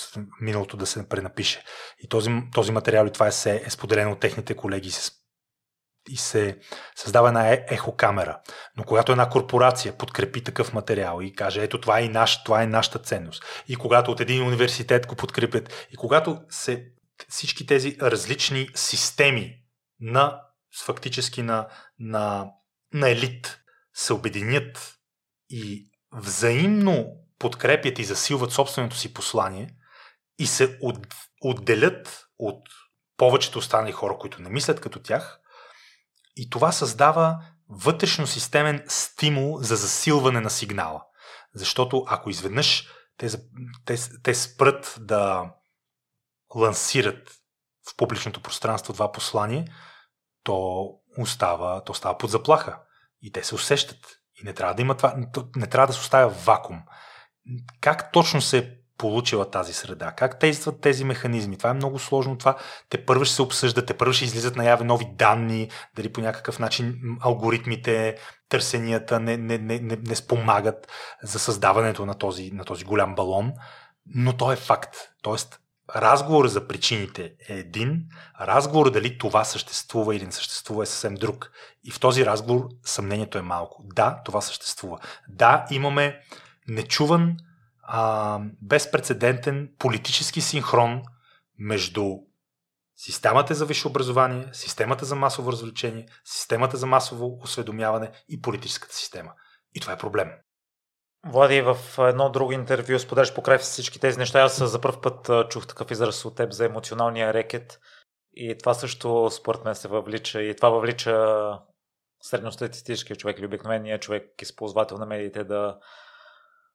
миналото 0.42 0.78
да 0.78 0.86
се 0.86 1.10
пренапише. 1.10 1.64
И 2.00 2.08
този, 2.08 2.32
този 2.54 2.72
материал 2.72 3.06
и 3.06 3.12
това 3.12 3.28
е, 3.28 3.62
е 3.66 3.70
споделено 3.70 4.12
от 4.12 4.20
техните 4.20 4.54
колеги 4.54 4.92
се 4.92 5.12
и 6.10 6.18
се 6.18 6.58
създава 6.96 7.28
една 7.28 7.50
е, 7.50 7.66
ехокамера. 7.70 8.40
Но 8.78 8.84
когато 8.84 9.12
една 9.12 9.30
корпорация 9.30 9.98
подкрепи 9.98 10.44
такъв 10.44 10.74
материал 10.74 11.20
и 11.22 11.34
каже, 11.34 11.64
ето 11.64 11.82
това 11.82 12.00
е, 12.00 12.10
наш, 12.10 12.44
това 12.44 12.64
е 12.64 12.68
нашата 12.68 13.00
ценност, 13.00 13.44
и 13.68 13.76
когато 13.76 14.12
от 14.12 14.20
един 14.20 14.44
университет 14.44 15.08
го 15.08 15.16
подкрепят, 15.16 15.88
и 15.92 15.96
когато 15.96 16.42
се 16.50 16.86
всички 17.30 17.66
тези 17.66 17.98
различни 18.02 18.68
системи 18.76 19.56
на 20.00 20.42
фактически 20.86 21.42
на, 21.42 21.68
на, 22.00 22.52
на 22.94 23.10
елит 23.10 23.60
се 23.94 24.14
обединят 24.14 24.98
и 25.50 25.92
взаимно 26.12 27.16
подкрепят 27.40 28.00
и 28.00 28.04
засилват 28.04 28.52
собственото 28.52 28.96
си 28.96 29.14
послание 29.14 29.70
и 30.40 30.48
се 30.48 30.78
от, 30.82 31.08
отделят 31.42 32.28
от 32.40 32.64
повечето 33.18 33.60
останали 33.60 33.92
хора, 33.92 34.18
които 34.20 34.42
не 34.42 34.50
мислят 34.50 34.82
като 34.82 35.00
тях, 35.00 35.40
и 36.36 36.50
това 36.50 36.72
създава 36.72 37.46
вътрешно 37.70 38.28
системен 38.28 38.84
стимул 38.88 39.58
за 39.62 39.76
засилване 39.76 40.42
на 40.42 40.50
сигнала. 40.50 41.04
Защото 41.54 42.06
ако 42.08 42.30
изведнъж 42.30 42.88
те, 43.18 43.30
те, 43.86 43.96
те 44.24 44.36
спрат 44.36 44.96
да 45.00 45.52
лансират 46.56 47.32
в 47.90 47.96
публичното 47.98 48.42
пространство 48.42 48.94
това 48.94 49.12
послание, 49.12 49.68
то 50.44 50.90
остава, 51.18 51.84
то 51.84 51.94
става 51.94 52.18
под 52.18 52.30
заплаха. 52.30 52.80
И 53.22 53.32
те 53.32 53.44
се 53.44 53.56
усещат. 53.56 54.20
И 54.42 54.46
не 54.46 54.54
трябва 54.54 54.76
да 54.76 54.82
има 54.82 54.98
това, 54.98 55.16
не 55.56 55.68
трябва 55.68 55.88
да 55.88 55.94
се 55.94 56.00
оставя 56.00 56.30
вакуум. 56.30 56.80
Как 57.82 58.12
точно 58.12 58.42
се 58.42 58.78
получила 58.98 59.50
тази 59.50 59.74
среда? 59.74 60.12
Как 60.12 60.40
действат 60.40 60.82
тези 60.82 61.04
механизми? 61.04 61.58
Това 61.58 61.70
е 61.70 61.74
много 61.74 62.00
сложно. 62.00 62.38
Това 62.38 62.58
те 62.90 63.06
първо 63.06 63.26
ще 63.26 63.36
се 63.36 63.42
обсъждат, 63.42 63.86
те 63.86 63.98
първо 63.98 64.14
ще 64.14 64.26
излизат 64.26 64.56
наяве 64.56 64.84
нови 64.84 65.06
данни, 65.14 65.70
дали 65.96 66.14
по 66.14 66.22
някакъв 66.22 66.60
начин 66.60 67.00
алгоритмите, 67.22 68.18
търсенията 68.50 69.20
не, 69.20 69.38
не, 69.38 69.58
не, 69.58 69.80
не, 69.80 69.96
не 69.96 70.16
спомагат 70.16 70.88
за 71.24 71.40
създаването 71.40 72.06
на 72.06 72.14
този, 72.14 72.52
на 72.52 72.66
този 72.66 72.86
голям 72.86 73.16
балон. 73.16 73.54
Но 74.16 74.38
то 74.38 74.52
е 74.52 74.56
факт. 74.56 74.96
Тоест, 75.22 75.60
разговор 75.96 76.48
за 76.48 76.68
причините 76.68 77.34
е 77.50 77.54
един, 77.54 78.06
разговор 78.42 78.92
дали 78.92 79.18
това 79.18 79.44
съществува 79.44 80.16
или 80.16 80.26
не 80.26 80.32
съществува 80.32 80.84
е 80.84 80.86
съвсем 80.86 81.16
друг. 81.16 81.52
И 81.84 81.92
в 81.92 82.00
този 82.00 82.26
разговор 82.26 82.70
съмнението 82.86 83.38
е 83.38 83.42
малко. 83.42 83.84
Да, 83.86 84.22
това 84.26 84.42
съществува. 84.42 85.00
Да, 85.30 85.66
имаме 85.72 86.20
нечуван 86.68 87.38
а, 87.84 88.40
безпредседентен 88.62 89.70
политически 89.80 90.42
синхрон 90.42 91.02
между 91.60 92.06
системата 92.96 93.56
за 93.56 93.66
висше 93.66 93.88
образование, 93.88 94.50
системата 94.54 95.06
за 95.06 95.16
масово 95.16 95.52
развлечение, 95.52 96.08
системата 96.26 96.78
за 96.78 96.86
масово 96.86 97.40
осведомяване 97.42 98.12
и 98.30 98.42
политическата 98.42 98.96
система. 98.96 99.32
И 99.76 99.80
това 99.80 99.94
е 99.94 99.98
проблем. 99.98 100.32
Влади, 101.26 101.62
в 101.62 101.78
едно 101.98 102.30
друго 102.30 102.52
интервю 102.52 103.00
споделяш 103.00 103.34
покрай 103.34 103.58
всички 103.58 104.00
тези 104.00 104.18
неща. 104.18 104.42
Аз 104.42 104.64
за 104.64 104.82
първ 104.82 105.02
път 105.02 105.50
чух 105.50 105.68
такъв 105.68 105.92
израз 105.92 106.26
от 106.26 106.36
теб 106.36 106.52
за 106.52 106.66
емоционалния 106.66 107.34
рекет. 107.34 107.80
И 108.34 108.58
това 108.58 108.74
също 108.74 109.30
според 109.32 109.66
мен 109.66 109.76
се 109.76 109.88
въвлича. 109.88 110.42
И 110.42 110.56
това 110.56 110.70
въвлича 110.70 111.38
средностатистическия 112.22 113.16
човек 113.16 113.40
или 113.40 113.46
обикновения 113.46 114.00
човек, 114.00 114.42
използвател 114.42 114.98
на 114.98 115.06
медиите 115.06 115.44
да 115.44 115.78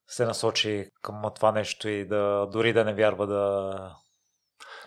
се 0.07 0.25
насочи 0.25 0.89
към 1.01 1.21
това 1.35 1.51
нещо 1.51 1.89
и 1.89 2.07
да 2.07 2.47
дори 2.51 2.73
да 2.73 2.85
не 2.85 2.93
вярва 2.93 3.27
да, 3.27 3.73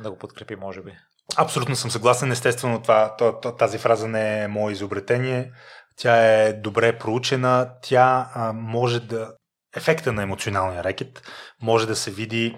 да 0.01 0.11
го 0.11 0.19
подкрепи, 0.19 0.57
може 0.57 0.83
би. 0.83 0.93
Абсолютно 1.37 1.77
съм 1.77 1.91
съгласен. 1.91 2.33
Естествено, 2.33 2.83
това, 2.83 3.17
тази 3.59 3.79
фраза 3.79 4.09
не 4.09 4.43
е 4.43 4.49
мое 4.49 4.73
изобретение. 4.73 5.53
Тя 5.97 6.17
е 6.17 6.53
добре 6.53 6.99
проучена. 6.99 7.75
Тя 7.83 8.31
може 8.55 9.01
да. 9.01 9.35
Ефекта 9.77 10.13
на 10.13 10.23
емоционалния 10.23 10.85
рекет 10.85 11.23
може 11.63 11.87
да 11.87 11.97
се 11.97 12.11
види 12.11 12.57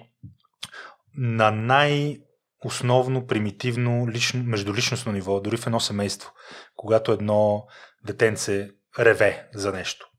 на 1.17 1.51
най- 1.51 2.19
основно, 2.65 3.27
примитивно, 3.27 4.09
лично, 4.09 4.43
междуличностно 4.45 5.13
ниво, 5.13 5.41
дори 5.41 5.57
в 5.57 5.67
едно 5.67 5.81
семейство, 5.81 6.33
когато 6.77 7.13
едно 7.13 7.67
детенце 8.05 8.71
реве 8.99 9.49
за 9.55 9.73
нещо 9.73 10.11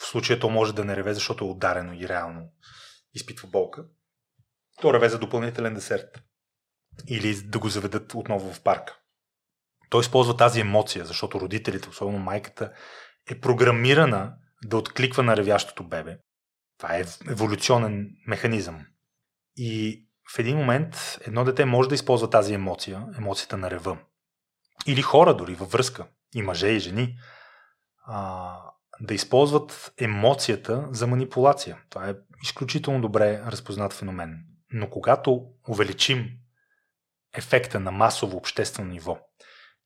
в 0.00 0.06
случая 0.06 0.40
то 0.40 0.50
може 0.50 0.74
да 0.74 0.84
не 0.84 0.96
реве, 0.96 1.14
защото 1.14 1.44
е 1.44 1.48
ударено 1.48 1.92
и 1.92 2.08
реално 2.08 2.48
изпитва 3.14 3.48
болка. 3.48 3.84
То 4.80 4.94
реве 4.94 5.08
за 5.08 5.18
допълнителен 5.18 5.74
десерт. 5.74 6.22
Или 7.08 7.42
да 7.42 7.58
го 7.58 7.68
заведат 7.68 8.14
отново 8.14 8.52
в 8.52 8.62
парка. 8.62 8.98
Той 9.90 10.00
използва 10.00 10.36
тази 10.36 10.60
емоция, 10.60 11.04
защото 11.04 11.40
родителите, 11.40 11.88
особено 11.88 12.18
майката, 12.18 12.72
е 13.30 13.40
програмирана 13.40 14.34
да 14.66 14.76
откликва 14.76 15.22
на 15.22 15.36
ревящото 15.36 15.84
бебе. 15.84 16.18
Това 16.78 16.96
е 16.96 17.04
еволюционен 17.28 18.10
механизъм. 18.26 18.86
И 19.56 20.02
в 20.34 20.38
един 20.38 20.56
момент 20.56 21.18
едно 21.26 21.44
дете 21.44 21.64
може 21.64 21.88
да 21.88 21.94
използва 21.94 22.30
тази 22.30 22.54
емоция, 22.54 23.06
емоцията 23.18 23.56
на 23.56 23.70
рева. 23.70 23.98
Или 24.86 25.02
хора 25.02 25.36
дори 25.36 25.54
във 25.54 25.72
връзка, 25.72 26.06
и 26.34 26.42
мъже, 26.42 26.68
и 26.68 26.78
жени, 26.78 27.18
а, 28.06 28.58
да 29.00 29.14
използват 29.14 29.92
емоцията 29.98 30.88
за 30.90 31.06
манипулация. 31.06 31.78
Това 31.90 32.08
е 32.08 32.14
изключително 32.42 33.00
добре 33.00 33.42
разпознат 33.46 33.92
феномен. 33.92 34.44
Но 34.70 34.90
когато 34.90 35.46
увеличим 35.68 36.30
ефекта 37.34 37.80
на 37.80 37.90
масово 37.90 38.36
обществено 38.36 38.90
ниво 38.90 39.18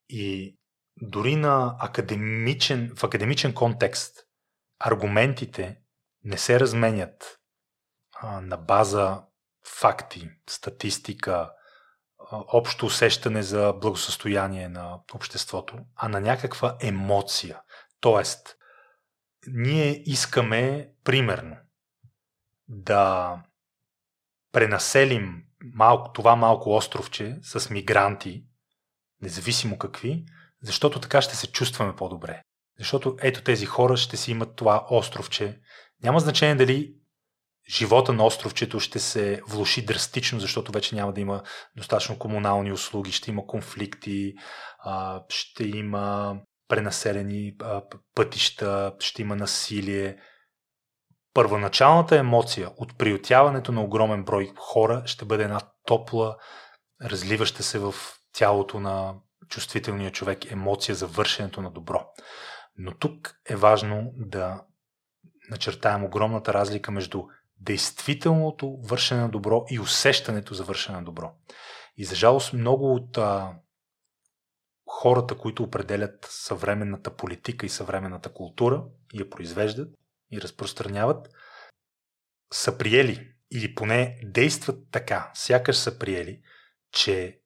и 0.08 0.56
дори 1.02 1.36
на 1.36 1.76
академичен, 1.80 2.92
в 2.96 3.04
академичен 3.04 3.54
контекст 3.54 4.29
аргументите 4.80 5.80
не 6.24 6.38
се 6.38 6.60
разменят 6.60 7.38
а, 8.14 8.40
на 8.40 8.56
база 8.56 9.22
факти, 9.66 10.30
статистика, 10.48 11.50
общо 12.32 12.86
усещане 12.86 13.42
за 13.42 13.72
благосъстояние 13.72 14.68
на 14.68 15.00
обществото, 15.14 15.78
а 15.96 16.08
на 16.08 16.20
някаква 16.20 16.76
емоция. 16.80 17.60
Тоест, 18.00 18.56
ние 19.46 20.02
искаме, 20.06 20.90
примерно, 21.04 21.56
да 22.68 23.36
пренаселим 24.52 25.44
малко, 25.74 26.12
това 26.12 26.36
малко 26.36 26.70
островче 26.70 27.38
с 27.42 27.70
мигранти, 27.70 28.44
независимо 29.22 29.78
какви, 29.78 30.24
защото 30.62 31.00
така 31.00 31.22
ще 31.22 31.36
се 31.36 31.52
чувстваме 31.52 31.96
по-добре. 31.96 32.42
Защото 32.80 33.16
ето 33.22 33.42
тези 33.42 33.66
хора 33.66 33.96
ще 33.96 34.16
си 34.16 34.30
имат 34.30 34.56
това 34.56 34.86
островче. 34.90 35.60
Няма 36.02 36.20
значение 36.20 36.54
дали 36.54 36.94
живота 37.70 38.12
на 38.12 38.24
островчето 38.24 38.80
ще 38.80 38.98
се 38.98 39.40
влуши 39.48 39.84
драстично, 39.84 40.40
защото 40.40 40.72
вече 40.72 40.94
няма 40.94 41.12
да 41.12 41.20
има 41.20 41.42
достатъчно 41.76 42.18
комунални 42.18 42.72
услуги, 42.72 43.12
ще 43.12 43.30
има 43.30 43.46
конфликти, 43.46 44.34
ще 45.28 45.64
има 45.64 46.36
пренаселени 46.68 47.56
пътища, 48.14 48.92
ще 48.98 49.22
има 49.22 49.36
насилие. 49.36 50.16
Първоначалната 51.34 52.16
емоция 52.16 52.70
от 52.76 52.98
приютяването 52.98 53.72
на 53.72 53.82
огромен 53.82 54.24
брой 54.24 54.52
хора 54.56 55.02
ще 55.06 55.24
бъде 55.24 55.44
една 55.44 55.60
топла, 55.86 56.36
разливаща 57.02 57.62
се 57.62 57.78
в 57.78 57.94
тялото 58.32 58.80
на 58.80 59.14
чувствителния 59.48 60.12
човек 60.12 60.50
емоция 60.50 60.94
за 60.94 61.06
вършенето 61.06 61.62
на 61.62 61.70
добро. 61.70 62.06
Но 62.82 62.94
тук 62.94 63.40
е 63.48 63.56
важно 63.56 64.12
да 64.16 64.64
начертаем 65.50 66.04
огромната 66.04 66.54
разлика 66.54 66.90
между 66.90 67.22
действителното 67.56 68.76
вършене 68.82 69.20
на 69.20 69.28
добро 69.28 69.64
и 69.70 69.80
усещането 69.80 70.54
за 70.54 70.64
вършене 70.64 70.98
на 70.98 71.04
добро. 71.04 71.32
И 71.96 72.04
за 72.04 72.14
жалост 72.14 72.52
много 72.52 72.94
от 72.94 73.18
а, 73.18 73.54
хората, 74.86 75.38
които 75.38 75.62
определят 75.62 76.26
съвременната 76.30 77.16
политика 77.16 77.66
и 77.66 77.68
съвременната 77.68 78.32
култура 78.32 78.84
я 79.14 79.30
произвеждат 79.30 79.94
и 80.32 80.40
разпространяват, 80.40 81.28
са 82.52 82.78
приели 82.78 83.32
или 83.50 83.74
поне 83.74 84.20
действат 84.24 84.90
така, 84.90 85.30
сякаш 85.34 85.76
са 85.76 85.98
приели, 85.98 86.42
че 86.92 87.40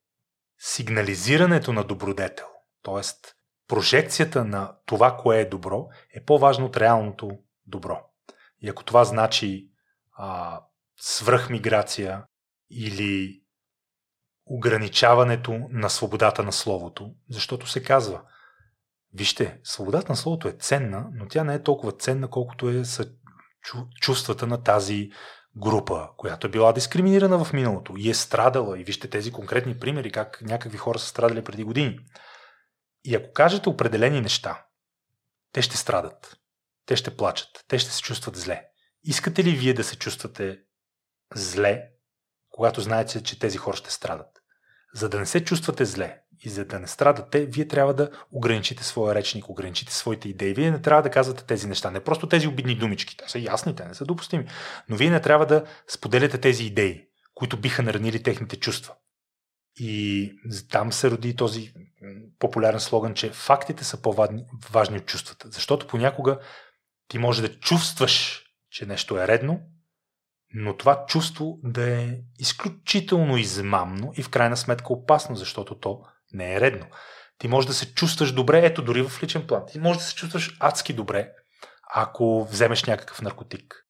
сигнализирането 0.59 1.73
на 1.73 1.85
добродетел, 1.85 2.47
т.е. 2.83 3.34
прожекцията 3.69 4.45
на 4.45 4.73
това, 4.87 5.17
кое 5.17 5.41
е 5.41 5.49
добро, 5.49 5.87
е 6.15 6.25
по-важно 6.25 6.67
от 6.67 6.77
реалното 6.77 7.31
добро. 7.67 8.01
И 8.61 8.69
ако 8.69 8.85
това 8.85 9.05
значи 9.05 9.69
а, 10.17 10.61
свръхмиграция 10.97 12.25
или 12.71 13.43
ограничаването 14.47 15.61
на 15.71 15.91
свободата 15.91 16.43
на 16.43 16.53
словото, 16.53 17.15
защото 17.31 17.67
се 17.67 17.83
казва, 17.83 18.23
вижте, 19.15 19.61
свободата 19.65 20.13
на 20.13 20.17
словото 20.17 20.49
е 20.49 20.53
ценна, 20.53 21.07
но 21.13 21.29
тя 21.29 21.45
не 21.45 21.55
е 21.55 21.63
толкова 21.63 21.93
ценна, 21.93 22.31
колкото 22.31 22.69
е 22.69 22.85
са 22.85 23.11
чувствата 24.01 24.47
на 24.47 24.63
тази 24.63 25.11
група, 25.57 26.09
която 26.17 26.47
е 26.47 26.51
била 26.51 26.73
дискриминирана 26.73 27.45
в 27.45 27.53
миналото 27.53 27.95
и 27.97 28.11
е 28.11 28.15
страдала. 28.15 28.81
И 28.81 28.85
вижте 28.85 29.11
тези 29.11 29.33
конкретни 29.33 29.79
примери, 29.79 30.13
как 30.13 30.43
някакви 30.43 30.79
хора 30.79 30.99
са 30.99 31.07
страдали 31.07 31.45
преди 31.45 31.65
години. 31.65 31.99
И 33.05 33.15
ако 33.15 33.33
кажете 33.33 33.69
определени 33.69 34.21
неща, 34.21 34.67
те 35.53 35.63
ще 35.63 35.77
страдат, 35.77 36.37
те 36.87 36.97
ще 36.97 37.17
плачат, 37.17 37.65
те 37.69 37.79
ще 37.79 37.91
се 37.91 38.03
чувстват 38.03 38.37
зле. 38.37 38.65
Искате 39.05 39.45
ли 39.45 39.51
вие 39.51 39.75
да 39.75 39.85
се 39.85 39.97
чувствате 39.97 40.61
зле, 41.35 41.83
когато 42.51 42.81
знаете, 42.81 43.23
че 43.23 43.39
тези 43.39 43.59
хора 43.59 43.77
ще 43.77 43.91
страдат? 43.91 44.43
За 44.95 45.09
да 45.09 45.19
не 45.19 45.27
се 45.27 45.45
чувствате 45.45 45.85
зле 45.85 46.21
и 46.41 46.49
за 46.49 46.65
да 46.65 46.81
не 46.81 46.87
страдате, 46.87 47.47
вие 47.47 47.69
трябва 47.69 47.95
да 47.95 48.11
ограничите 48.33 48.85
своя 48.85 49.15
речник, 49.15 49.49
ограничите 49.49 49.95
своите 49.95 50.29
идеи. 50.29 50.55
Вие 50.55 50.71
не 50.71 50.83
трябва 50.83 51.03
да 51.03 51.11
казвате 51.11 51.45
тези 51.45 51.67
неща. 51.67 51.91
Не 51.91 52.05
просто 52.05 52.29
тези 52.29 52.49
обидни 52.49 52.75
думички. 52.75 53.17
Те 53.17 53.29
са 53.29 53.39
ясни, 53.39 53.77
те 53.77 53.85
не 53.85 53.95
са 53.95 54.05
допустими. 54.05 54.47
Но 54.89 54.97
вие 54.97 55.11
не 55.11 55.21
трябва 55.21 55.47
да 55.47 55.65
споделяте 55.89 56.39
тези 56.39 56.65
идеи, 56.65 57.09
които 57.35 57.61
биха 57.61 57.83
наранили 57.83 58.23
техните 58.23 58.57
чувства. 58.57 58.95
И 59.77 60.33
там 60.71 60.93
се 60.93 61.11
роди 61.11 61.37
този 61.37 61.73
популярен 62.39 62.81
слоган, 62.81 63.15
че 63.15 63.31
фактите 63.31 63.85
са 63.85 64.03
по-важни 64.03 64.99
от 64.99 65.07
чувствата. 65.07 65.49
Защото 65.51 65.87
понякога 65.87 66.39
ти 67.09 67.19
може 67.19 67.43
да 67.43 67.61
чувстваш, 67.61 68.45
че 68.71 68.87
нещо 68.87 69.19
е 69.19 69.29
редно, 69.29 69.61
но 70.55 70.77
това 70.77 71.07
чувство 71.07 71.59
да 71.63 72.01
е 72.01 72.17
изключително 72.39 73.37
измамно 73.37 74.13
и 74.17 74.23
в 74.23 74.31
крайна 74.31 74.57
сметка 74.57 74.93
опасно, 74.93 75.37
защото 75.37 75.79
то 75.79 76.03
не 76.33 76.55
е 76.55 76.61
редно. 76.61 76.87
Ти 77.39 77.49
можеш 77.49 77.69
да 77.69 77.75
се 77.75 77.95
чувстваш 77.95 78.33
добре, 78.33 78.67
ето 78.67 78.83
дори 78.83 79.03
в 79.03 79.23
личен 79.23 79.47
план. 79.47 79.63
Ти 79.67 79.79
можеш 79.79 80.03
да 80.03 80.09
се 80.09 80.15
чувстваш 80.15 80.57
адски 80.61 80.93
добре, 80.93 81.33
ако 81.95 82.45
вземеш 82.45 82.85
някакъв 82.85 83.23
наркотик. 83.23 83.87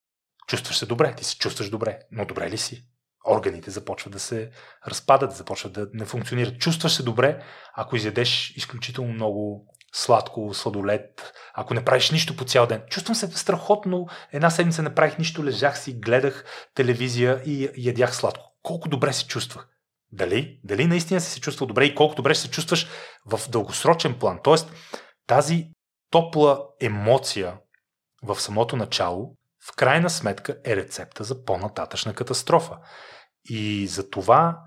Чувстваш 0.47 0.78
се 0.78 0.86
добре, 0.86 1.15
ти 1.15 1.24
се 1.24 1.39
чувстваш 1.39 1.70
добре, 1.70 1.99
но 2.11 2.24
добре 2.24 2.51
ли 2.51 2.59
си? 2.59 2.86
Органите 3.31 3.71
започват 3.71 4.13
да 4.13 4.21
се 4.21 4.51
разпадат, 4.89 5.37
започват 5.37 5.73
да 5.73 5.89
не 5.93 6.05
функционират. 6.05 6.59
Чувстваш 6.59 6.93
се 6.93 7.03
добре, 7.03 7.43
ако 7.75 7.97
изядеш 7.97 8.53
изключително 8.57 9.13
много 9.13 9.67
сладко, 9.95 10.55
сладолет, 10.55 11.33
ако 11.55 11.75
не 11.75 11.85
правиш 11.85 12.11
нищо 12.11 12.37
по 12.37 12.45
цял 12.45 12.67
ден. 12.67 12.83
Чувствам 12.91 13.15
се 13.15 13.31
страхотно. 13.31 14.07
Една 14.33 14.51
седмица 14.51 14.83
не 14.83 14.95
правих 14.95 15.19
нищо, 15.19 15.45
лежах 15.45 15.79
си, 15.79 15.93
гледах 15.93 16.45
телевизия 16.75 17.43
и 17.47 17.69
ядях 17.77 18.17
сладко. 18.17 18.53
Колко 18.63 18.89
добре 18.89 19.13
се 19.13 19.27
чувствах. 19.27 19.69
Дали? 20.13 20.61
Дали 20.65 20.87
наистина 20.87 21.21
си 21.21 21.31
се 21.31 21.41
чувствал 21.41 21.67
добре 21.67 21.85
и 21.85 21.95
колко 21.95 22.15
добре 22.15 22.35
се 22.35 22.51
чувстваш 22.51 22.89
в 23.27 23.49
дългосрочен 23.49 24.19
план. 24.19 24.41
Тоест, 24.45 24.73
тази 25.27 25.69
топла 26.11 26.67
емоция 26.81 27.57
в 28.23 28.41
самото 28.41 28.77
начало, 28.77 29.37
в 29.69 29.77
крайна 29.77 30.11
сметка 30.11 30.57
е 30.65 30.77
рецепта 30.77 31.25
за 31.25 31.45
по-нататъчна 31.45 32.15
катастрофа. 32.15 32.77
И 33.49 33.87
за 33.87 34.11
това 34.11 34.61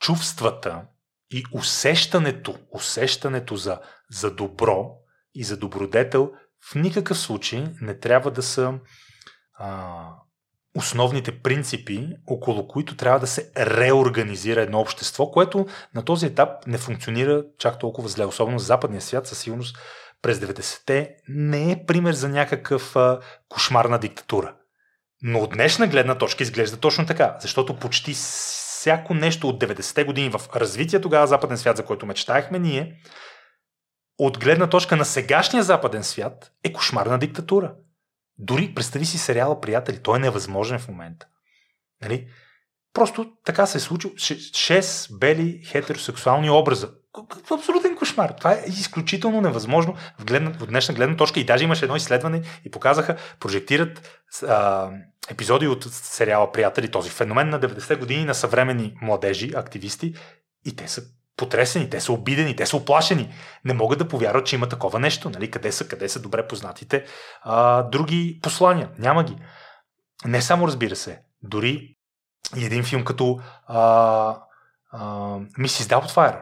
чувствата 0.00 0.82
и 1.30 1.44
усещането, 1.52 2.58
усещането 2.70 3.56
за, 3.56 3.80
за 4.10 4.34
добро 4.34 4.90
и 5.34 5.44
за 5.44 5.56
добродетел 5.56 6.32
в 6.70 6.74
никакъв 6.74 7.18
случай 7.18 7.66
не 7.80 7.98
трябва 7.98 8.30
да 8.30 8.42
са 8.42 8.74
а, 9.54 10.06
основните 10.76 11.42
принципи, 11.42 12.08
около 12.26 12.68
които 12.68 12.96
трябва 12.96 13.20
да 13.20 13.26
се 13.26 13.52
реорганизира 13.56 14.60
едно 14.60 14.80
общество, 14.80 15.30
което 15.30 15.66
на 15.94 16.04
този 16.04 16.26
етап 16.26 16.66
не 16.66 16.78
функционира 16.78 17.44
чак 17.58 17.78
толкова 17.78 18.08
зле. 18.08 18.24
Особено 18.24 18.58
в 18.58 18.62
западния 18.62 19.00
свят, 19.00 19.26
със 19.26 19.38
сигурност 19.38 19.78
през 20.22 20.38
90-те 20.38 21.16
не 21.28 21.72
е 21.72 21.84
пример 21.86 22.12
за 22.12 22.28
някакъв 22.28 22.96
а, 22.96 23.20
кошмарна 23.48 23.98
диктатура. 23.98 24.54
Но 25.22 25.38
от 25.38 25.50
днешна 25.50 25.86
гледна 25.86 26.18
точка 26.18 26.42
изглежда 26.42 26.76
точно 26.76 27.06
така, 27.06 27.36
защото 27.40 27.76
почти 27.76 28.12
всяко 28.12 29.14
нещо 29.14 29.48
от 29.48 29.62
90-те 29.62 30.04
години 30.04 30.30
в 30.30 30.40
развитие 30.56 31.00
тогава 31.00 31.26
западен 31.26 31.58
свят, 31.58 31.76
за 31.76 31.84
който 31.84 32.06
мечтаехме 32.06 32.58
ние, 32.58 33.00
от 34.18 34.38
гледна 34.38 34.66
точка 34.66 34.96
на 34.96 35.04
сегашния 35.04 35.62
западен 35.62 36.04
свят 36.04 36.52
е 36.64 36.72
кошмарна 36.72 37.18
диктатура. 37.18 37.74
Дори 38.38 38.74
представи 38.74 39.06
си 39.06 39.18
сериала 39.18 39.60
Приятели, 39.60 40.02
той 40.02 40.16
е 40.16 40.20
невъзможен 40.20 40.78
в 40.78 40.88
момента. 40.88 41.26
Нали? 42.02 42.28
Просто 42.92 43.32
така 43.44 43.66
се 43.66 43.78
е 43.78 43.80
случило. 43.80 44.12
Шест 44.56 45.18
бели 45.18 45.62
хетеросексуални 45.66 46.50
образа. 46.50 46.90
Абсолютен 47.50 47.96
кошмар. 47.96 48.30
Това 48.30 48.52
е 48.52 48.64
изключително 48.66 49.40
невъзможно 49.40 49.94
в 50.18 50.24
гледна, 50.24 50.50
от 50.60 50.68
днешна 50.68 50.94
гледна 50.94 51.16
точка. 51.16 51.40
И 51.40 51.44
даже 51.44 51.64
имаше 51.64 51.84
едно 51.84 51.96
изследване 51.96 52.42
и 52.64 52.70
показаха, 52.70 53.16
прожектират 53.40 54.22
а, 54.48 54.90
епизоди 55.30 55.66
от 55.66 55.84
сериала 55.84 56.52
Приятели, 56.52 56.90
този 56.90 57.10
феномен 57.10 57.48
на 57.48 57.60
90-те 57.60 57.96
години 57.96 58.24
на 58.24 58.34
съвремени 58.34 58.94
младежи, 59.02 59.52
активисти. 59.56 60.14
И 60.66 60.76
те 60.76 60.88
са 60.88 61.02
потресени, 61.36 61.90
те 61.90 62.00
са 62.00 62.12
обидени, 62.12 62.56
те 62.56 62.66
са 62.66 62.76
оплашени. 62.76 63.34
Не 63.64 63.74
могат 63.74 63.98
да 63.98 64.08
повярват, 64.08 64.46
че 64.46 64.56
има 64.56 64.68
такова 64.68 65.00
нещо. 65.00 65.30
Нали? 65.30 65.50
Къде 65.50 65.72
са, 65.72 65.88
къде 65.88 66.08
са 66.08 66.20
добре 66.20 66.46
познатите 66.46 67.04
а, 67.42 67.82
други 67.82 68.38
послания? 68.42 68.90
Няма 68.98 69.24
ги. 69.24 69.36
Не 70.24 70.42
само, 70.42 70.66
разбира 70.66 70.96
се, 70.96 71.22
дори 71.42 71.96
и 72.56 72.64
един 72.64 72.84
филм 72.84 73.04
като 73.04 73.40
Мисис 75.58 75.88
Даутфайр, 75.88 76.36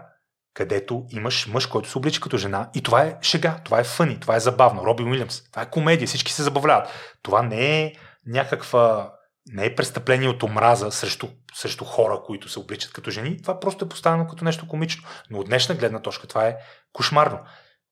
където 0.59 1.05
имаш 1.11 1.47
мъж, 1.47 1.67
който 1.67 1.89
се 1.89 1.99
облича 1.99 2.21
като 2.21 2.39
жена 2.39 2.71
и 2.75 2.83
това 2.83 3.03
е 3.03 3.17
шега, 3.23 3.61
това 3.65 3.81
е 3.81 3.85
фъни, 3.85 4.21
това 4.21 4.37
е 4.37 4.41
забавно. 4.41 4.87
Роби 4.87 5.03
Уилямс, 5.03 5.51
това 5.51 5.63
е 5.63 5.71
комедия, 5.71 6.09
всички 6.09 6.33
се 6.33 6.43
забавляват. 6.43 6.89
Това 7.23 7.43
не 7.43 7.83
е 7.83 7.93
някаква 8.27 9.13
не 9.53 9.67
е 9.67 9.75
престъпление 9.75 10.29
от 10.29 10.43
омраза 10.43 10.91
срещу, 10.91 11.29
срещу 11.55 11.85
хора, 11.85 12.21
които 12.27 12.49
се 12.49 12.59
обличат 12.59 12.93
като 12.93 13.11
жени. 13.11 13.43
Това 13.43 13.61
просто 13.61 13.85
е 13.85 13.89
поставено 13.89 14.27
като 14.27 14.45
нещо 14.45 14.69
комично. 14.69 15.09
Но 15.31 15.39
от 15.39 15.47
днешна 15.47 15.75
гледна 15.75 16.03
точка 16.03 16.27
това 16.27 16.47
е 16.47 16.57
кошмарно. 16.93 17.39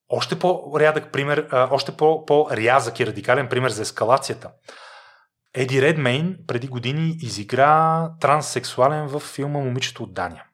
Още 0.09 0.39
по-рядък 0.39 1.13
пример, 1.13 1.49
още 1.53 1.93
по-рязък 1.97 3.01
и 3.01 3.07
радикален 3.07 3.49
пример 3.49 3.71
за 3.71 3.83
ескалацията. 3.83 4.51
Еди 5.55 5.83
Редмейн 5.83 6.37
преди 6.47 6.69
години 6.69 7.17
изигра 7.23 8.11
транссексуален 8.21 9.07
в 9.07 9.21
филма 9.21 9.59
Момичето 9.59 10.03
от 10.03 10.15
Дания. 10.15 10.45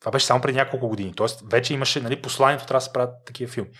Това 0.00 0.12
беше 0.12 0.26
само 0.26 0.40
преди 0.40 0.58
няколко 0.58 0.88
години. 0.88 1.12
Тоест, 1.16 1.42
вече 1.50 1.74
имаше 1.74 2.00
нали, 2.00 2.22
посланието, 2.22 2.66
трябва 2.66 2.78
да 2.78 2.84
се 2.84 2.92
правят 2.92 3.14
такива 3.26 3.52
филми. 3.52 3.70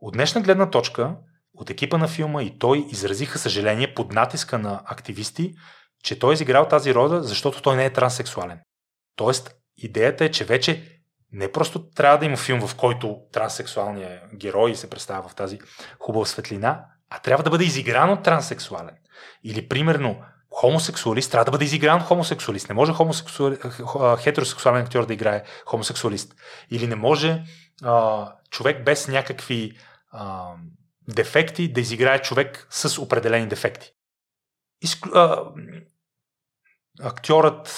От 0.00 0.14
днешна 0.14 0.40
гледна 0.40 0.70
точка, 0.70 1.16
от 1.54 1.70
екипа 1.70 1.98
на 1.98 2.08
филма 2.08 2.42
и 2.42 2.58
той 2.58 2.86
изразиха 2.90 3.38
съжаление 3.38 3.94
под 3.94 4.12
натиска 4.12 4.58
на 4.58 4.82
активисти, 4.84 5.54
че 6.04 6.18
той 6.18 6.32
е 6.32 6.34
изиграл 6.34 6.68
тази 6.68 6.94
рода, 6.94 7.22
защото 7.22 7.62
той 7.62 7.76
не 7.76 7.84
е 7.84 7.92
транссексуален. 7.92 8.60
Тоест, 9.16 9.54
идеята 9.76 10.24
е, 10.24 10.30
че 10.30 10.44
вече 10.44 11.00
не 11.32 11.52
просто 11.52 11.90
трябва 11.90 12.18
да 12.18 12.26
има 12.26 12.36
филм, 12.36 12.66
в 12.66 12.76
който 12.76 13.18
транссексуалният 13.32 14.36
герой 14.36 14.74
се 14.74 14.90
представя 14.90 15.28
в 15.28 15.34
тази 15.34 15.58
хубава 15.98 16.26
светлина, 16.26 16.84
а 17.10 17.18
трябва 17.18 17.44
да 17.44 17.50
бъде 17.50 17.64
изигран 17.64 18.10
от 18.10 18.22
транссексуален. 18.22 18.96
Или, 19.44 19.68
примерно, 19.68 20.22
хомосексуалист 20.54 21.30
трябва 21.30 21.44
да 21.44 21.50
бъде 21.50 21.64
изигран 21.64 22.00
хомосексуалист. 22.00 22.68
Не 22.68 22.74
може 22.74 22.92
хомосексуали... 22.92 23.58
хетеросексуален 24.18 24.82
актьор 24.82 25.06
да 25.06 25.14
играе 25.14 25.44
хомосексуалист. 25.66 26.34
Или 26.70 26.86
не 26.86 26.96
може 26.96 27.44
а, 27.82 28.26
човек 28.50 28.84
без 28.84 29.08
някакви 29.08 29.78
а, 30.10 30.52
дефекти 31.08 31.72
да 31.72 31.80
изиграе 31.80 32.22
човек 32.22 32.66
с 32.70 32.98
определени 32.98 33.46
дефекти. 33.46 33.92
Изклю... 34.82 35.10
А, 35.14 35.52
актьорът, 37.02 37.68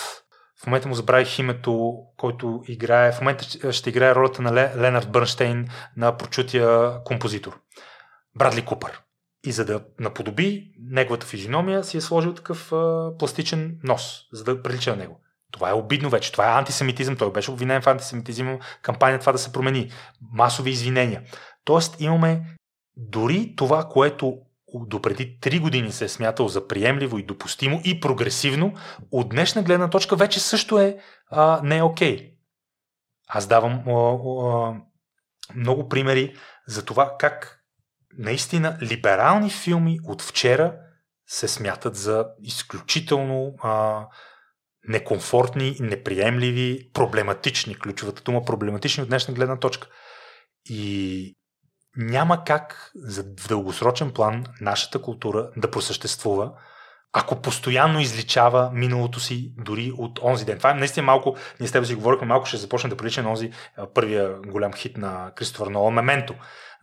в 0.62 0.66
момента 0.66 0.88
му 0.88 0.94
забравих 0.94 1.38
името, 1.38 1.96
който 2.16 2.62
играе, 2.68 3.12
в 3.12 3.20
момента 3.20 3.72
ще 3.72 3.90
играе 3.90 4.14
ролята 4.14 4.42
на 4.42 4.52
Ленард 4.76 5.12
Бърнштейн 5.12 5.68
на 5.96 6.16
прочутия 6.16 7.02
композитор. 7.04 7.60
Брадли 8.34 8.64
Купър. 8.64 9.02
И 9.44 9.52
за 9.52 9.64
да 9.64 9.84
наподоби 10.00 10.72
неговата 10.78 11.26
физиономия, 11.26 11.84
си 11.84 11.96
е 11.96 12.00
сложил 12.00 12.34
такъв 12.34 12.72
а, 12.72 13.10
пластичен 13.18 13.78
нос, 13.84 14.20
за 14.32 14.44
да 14.44 14.62
прилича 14.62 14.90
на 14.90 14.96
него. 14.96 15.20
Това 15.52 15.70
е 15.70 15.72
обидно 15.72 16.10
вече. 16.10 16.32
Това 16.32 16.48
е 16.48 16.58
антисемитизъм. 16.58 17.16
Той 17.16 17.32
беше 17.32 17.50
обвинен 17.50 17.82
в 17.82 17.86
антисемитизъм. 17.86 18.58
Кампания 18.82 19.20
това 19.20 19.32
да 19.32 19.38
се 19.38 19.52
промени. 19.52 19.90
Масови 20.32 20.70
извинения. 20.70 21.22
Тоест 21.64 22.00
имаме 22.00 22.56
дори 22.96 23.54
това, 23.56 23.88
което 23.88 24.38
допреди 24.74 25.38
3 25.40 25.60
години 25.60 25.92
се 25.92 26.04
е 26.04 26.08
смятало 26.08 26.48
за 26.48 26.68
приемливо 26.68 27.18
и 27.18 27.26
допустимо 27.26 27.80
и 27.84 28.00
прогресивно, 28.00 28.74
от 29.10 29.28
днешна 29.28 29.62
гледна 29.62 29.90
точка 29.90 30.16
вече 30.16 30.40
също 30.40 30.78
е 30.78 30.98
а, 31.30 31.60
не 31.62 31.78
е 31.78 31.82
окей. 31.82 32.16
Okay. 32.16 32.32
Аз 33.28 33.46
давам 33.46 33.82
а, 33.88 33.92
а, 33.92 34.74
много 35.54 35.88
примери 35.88 36.34
за 36.66 36.84
това 36.84 37.16
как 37.18 37.61
наистина 38.18 38.78
либерални 38.82 39.50
филми 39.50 39.98
от 40.04 40.22
вчера 40.22 40.74
се 41.26 41.48
смятат 41.48 41.96
за 41.96 42.26
изключително 42.42 43.54
а, 43.62 44.06
некомфортни, 44.88 45.76
неприемливи, 45.80 46.90
проблематични. 46.92 47.78
Ключовата 47.78 48.22
дума 48.22 48.44
проблематични 48.44 49.02
от 49.02 49.08
днешна 49.08 49.34
гледна 49.34 49.58
точка. 49.58 49.88
И 50.64 51.36
няма 51.96 52.44
как 52.44 52.90
за 52.94 53.22
в 53.22 53.48
дългосрочен 53.48 54.12
план 54.12 54.44
нашата 54.60 55.02
култура 55.02 55.50
да 55.56 55.70
просъществува, 55.70 56.52
ако 57.12 57.42
постоянно 57.42 58.00
изличава 58.00 58.70
миналото 58.72 59.20
си 59.20 59.52
дори 59.58 59.92
от 59.98 60.18
онзи 60.22 60.44
ден. 60.44 60.58
Това 60.58 60.70
е 60.70 60.74
наистина 60.74 61.06
малко, 61.06 61.36
ние 61.60 61.68
с 61.68 61.72
теб 61.72 61.86
си 61.86 61.94
говорихме, 61.94 62.26
малко 62.26 62.46
ще 62.46 62.56
започне 62.56 62.90
да 62.90 62.96
прилича 62.96 63.22
на 63.22 63.30
онзи 63.30 63.50
първия 63.94 64.34
голям 64.46 64.72
хит 64.72 64.96
на 64.96 65.32
Кристофър 65.36 65.66
Нолан 65.66 65.94
Мементо, 65.94 66.34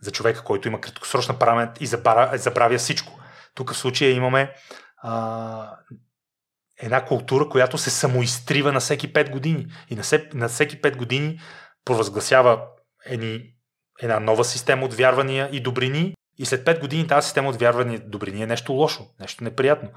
за 0.02 0.10
човека, 0.10 0.44
който 0.44 0.68
има 0.68 0.80
краткосрочна 0.80 1.38
памет 1.38 1.80
и 1.80 1.86
забравя, 1.86 2.38
забравя 2.38 2.78
всичко. 2.78 3.20
Тук 3.54 3.72
в 3.72 3.76
случая 3.76 4.10
имаме 4.10 4.54
а, 5.02 5.76
една 6.80 7.04
култура, 7.04 7.48
която 7.48 7.78
се 7.78 7.90
самоизтрива 7.90 8.72
на 8.72 8.80
всеки 8.80 9.12
5 9.12 9.30
години. 9.30 9.66
И 9.88 9.94
на, 9.94 10.04
се, 10.04 10.28
на 10.34 10.48
всеки 10.48 10.80
5 10.80 10.96
години 10.96 11.40
провъзгласява 11.84 12.60
едни, 13.04 13.42
една 14.02 14.20
нова 14.20 14.44
система 14.44 14.86
от 14.86 14.94
вярвания 14.94 15.48
и 15.52 15.60
добрини. 15.60 16.14
И 16.38 16.46
след 16.46 16.66
5 16.66 16.80
години 16.80 17.06
тази 17.06 17.24
система 17.24 17.48
от 17.48 17.56
вярвания 17.56 17.96
и 17.96 18.10
добрини 18.10 18.42
е 18.42 18.46
нещо 18.46 18.72
лошо, 18.72 19.06
нещо 19.20 19.44
неприятно. 19.44 19.90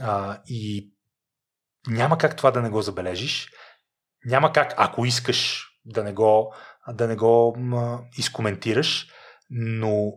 А, 0.00 0.38
и 0.46 0.90
няма 1.86 2.18
как 2.18 2.36
това 2.36 2.50
да 2.50 2.62
не 2.62 2.70
го 2.70 2.82
забележиш. 2.82 3.50
Няма 4.24 4.52
как, 4.52 4.74
ако 4.76 5.04
искаш 5.04 5.68
да 5.84 6.04
не 6.04 6.12
го, 6.12 6.54
да 6.92 7.08
не 7.08 7.16
го 7.16 7.56
м, 7.58 8.00
изкоментираш, 8.18 9.08
но 9.50 10.12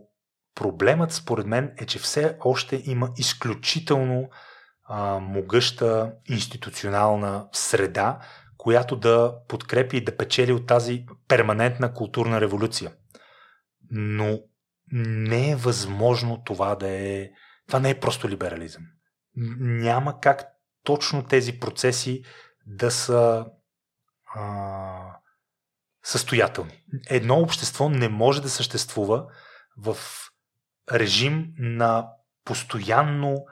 проблемът 0.54 1.12
според 1.12 1.46
мен 1.46 1.74
е, 1.78 1.86
че 1.86 1.98
все 1.98 2.36
още 2.40 2.82
има 2.84 3.10
изключително 3.16 4.30
а, 4.84 5.18
могъща 5.18 6.12
институционална 6.28 7.48
среда, 7.52 8.18
която 8.56 8.96
да 8.96 9.34
подкрепи 9.48 9.96
и 9.96 10.04
да 10.04 10.16
печели 10.16 10.52
от 10.52 10.66
тази 10.66 11.06
перманентна 11.28 11.94
културна 11.94 12.40
революция. 12.40 12.92
Но 13.90 14.38
не 14.92 15.50
е 15.50 15.56
възможно 15.56 16.44
това 16.44 16.74
да 16.74 16.88
е. 16.88 17.30
Това 17.66 17.80
не 17.80 17.90
е 17.90 18.00
просто 18.00 18.28
либерализъм. 18.28 18.82
Няма 19.60 20.20
как 20.20 20.46
точно 20.84 21.26
тези 21.26 21.60
процеси 21.60 22.24
да 22.66 22.90
са 22.90 23.46
а, 24.34 25.18
състоятелни. 26.04 26.82
Едно 27.08 27.40
общество 27.40 27.88
не 27.88 28.08
може 28.08 28.42
да 28.42 28.50
съществува 28.50 29.26
в 29.76 29.96
режим 30.92 31.52
на 31.58 32.08
постоянно 32.44 33.44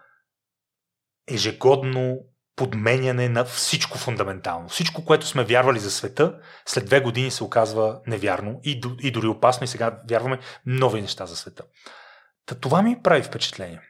ежегодно 1.28 2.18
подменяне 2.56 3.28
на 3.28 3.44
всичко 3.44 3.98
фундаментално. 3.98 4.68
Всичко, 4.68 5.04
което 5.04 5.26
сме 5.26 5.44
вярвали 5.44 5.78
за 5.78 5.90
света, 5.90 6.34
след 6.66 6.86
две 6.86 7.00
години 7.00 7.30
се 7.30 7.44
оказва 7.44 8.00
невярно 8.06 8.60
и, 8.64 8.80
и 9.00 9.10
дори 9.10 9.26
опасно 9.26 9.64
и 9.64 9.68
сега 9.68 9.98
вярваме 10.10 10.38
нови 10.66 11.00
неща 11.00 11.26
за 11.26 11.36
света. 11.36 11.62
Та 12.46 12.54
това 12.54 12.82
ми 12.82 13.02
прави 13.02 13.22
впечатление. 13.22 13.80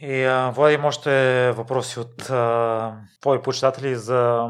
И 0.00 0.24
а, 0.24 0.50
Владим 0.50 0.84
още 0.84 1.52
въпроси 1.52 2.00
от 2.00 2.16
твои 3.20 3.42
почитатели 3.42 3.96
за 3.96 4.48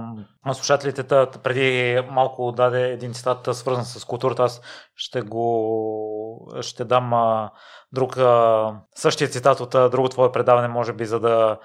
слушателите. 0.53 1.05
Преди 1.43 2.01
малко 2.11 2.53
даде 2.53 2.91
един 2.91 3.13
цитат, 3.13 3.57
свързан 3.57 3.85
с 3.85 4.05
културата. 4.05 4.43
Аз 4.43 4.61
ще 4.97 5.23
го 5.23 6.59
ще 6.61 6.85
дам 6.85 7.15
а, 7.15 7.51
друг 7.93 8.17
а, 8.17 8.73
същия 8.95 9.29
цитат 9.29 9.61
от 9.61 9.75
а, 9.75 9.89
друго 9.89 10.09
твое 10.09 10.33
предаване, 10.33 10.69
може 10.69 10.93
би, 10.93 11.07
за 11.07 11.21
да, 11.21 11.59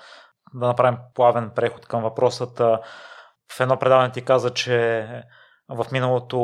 да 0.54 0.68
направим 0.68 0.98
плавен 1.14 1.52
преход 1.56 1.86
към 1.86 2.04
въпросът. 2.04 2.58
В 3.52 3.60
едно 3.60 3.80
предаване 3.80 4.12
ти 4.12 4.26
каза, 4.26 4.50
че 4.50 5.08
в 5.70 5.86
миналото 5.92 6.40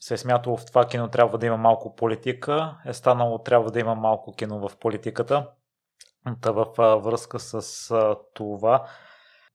се 0.00 0.14
е 0.14 0.18
смятало 0.18 0.56
в 0.56 0.66
това 0.66 0.86
кино 0.86 1.08
трябва 1.08 1.38
да 1.38 1.46
има 1.46 1.56
малко 1.56 1.96
политика, 1.96 2.76
е 2.86 2.92
станало 2.92 3.42
трябва 3.42 3.70
да 3.70 3.80
има 3.80 3.94
малко 3.94 4.32
кино 4.32 4.68
в 4.68 4.76
политиката. 4.76 5.46
Та 6.40 6.50
в 6.50 6.66
връзка 7.02 7.40
с 7.40 7.88
това, 8.34 8.86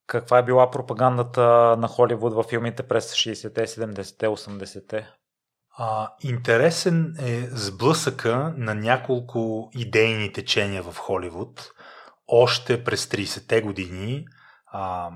каква 0.07 0.38
е 0.38 0.43
била 0.43 0.72
пропагандата 0.72 1.76
на 1.77 1.88
Холивуд 1.88 2.34
във 2.34 2.45
филмите 2.45 2.84
през 2.84 3.14
60-те, 3.14 3.68
70-те, 3.68 4.27
80-те? 4.27 5.10
А, 5.77 6.10
интересен 6.22 7.15
е 7.19 7.41
сблъсъка 7.41 8.53
на 8.57 8.76
няколко 8.76 9.69
идейни 9.73 10.34
течения 10.34 10.84
в 10.84 10.97
Холивуд. 10.97 11.72
Още 12.27 12.84
през 12.84 13.06
30-те 13.06 13.61
години 13.61 14.26
а, 14.65 15.10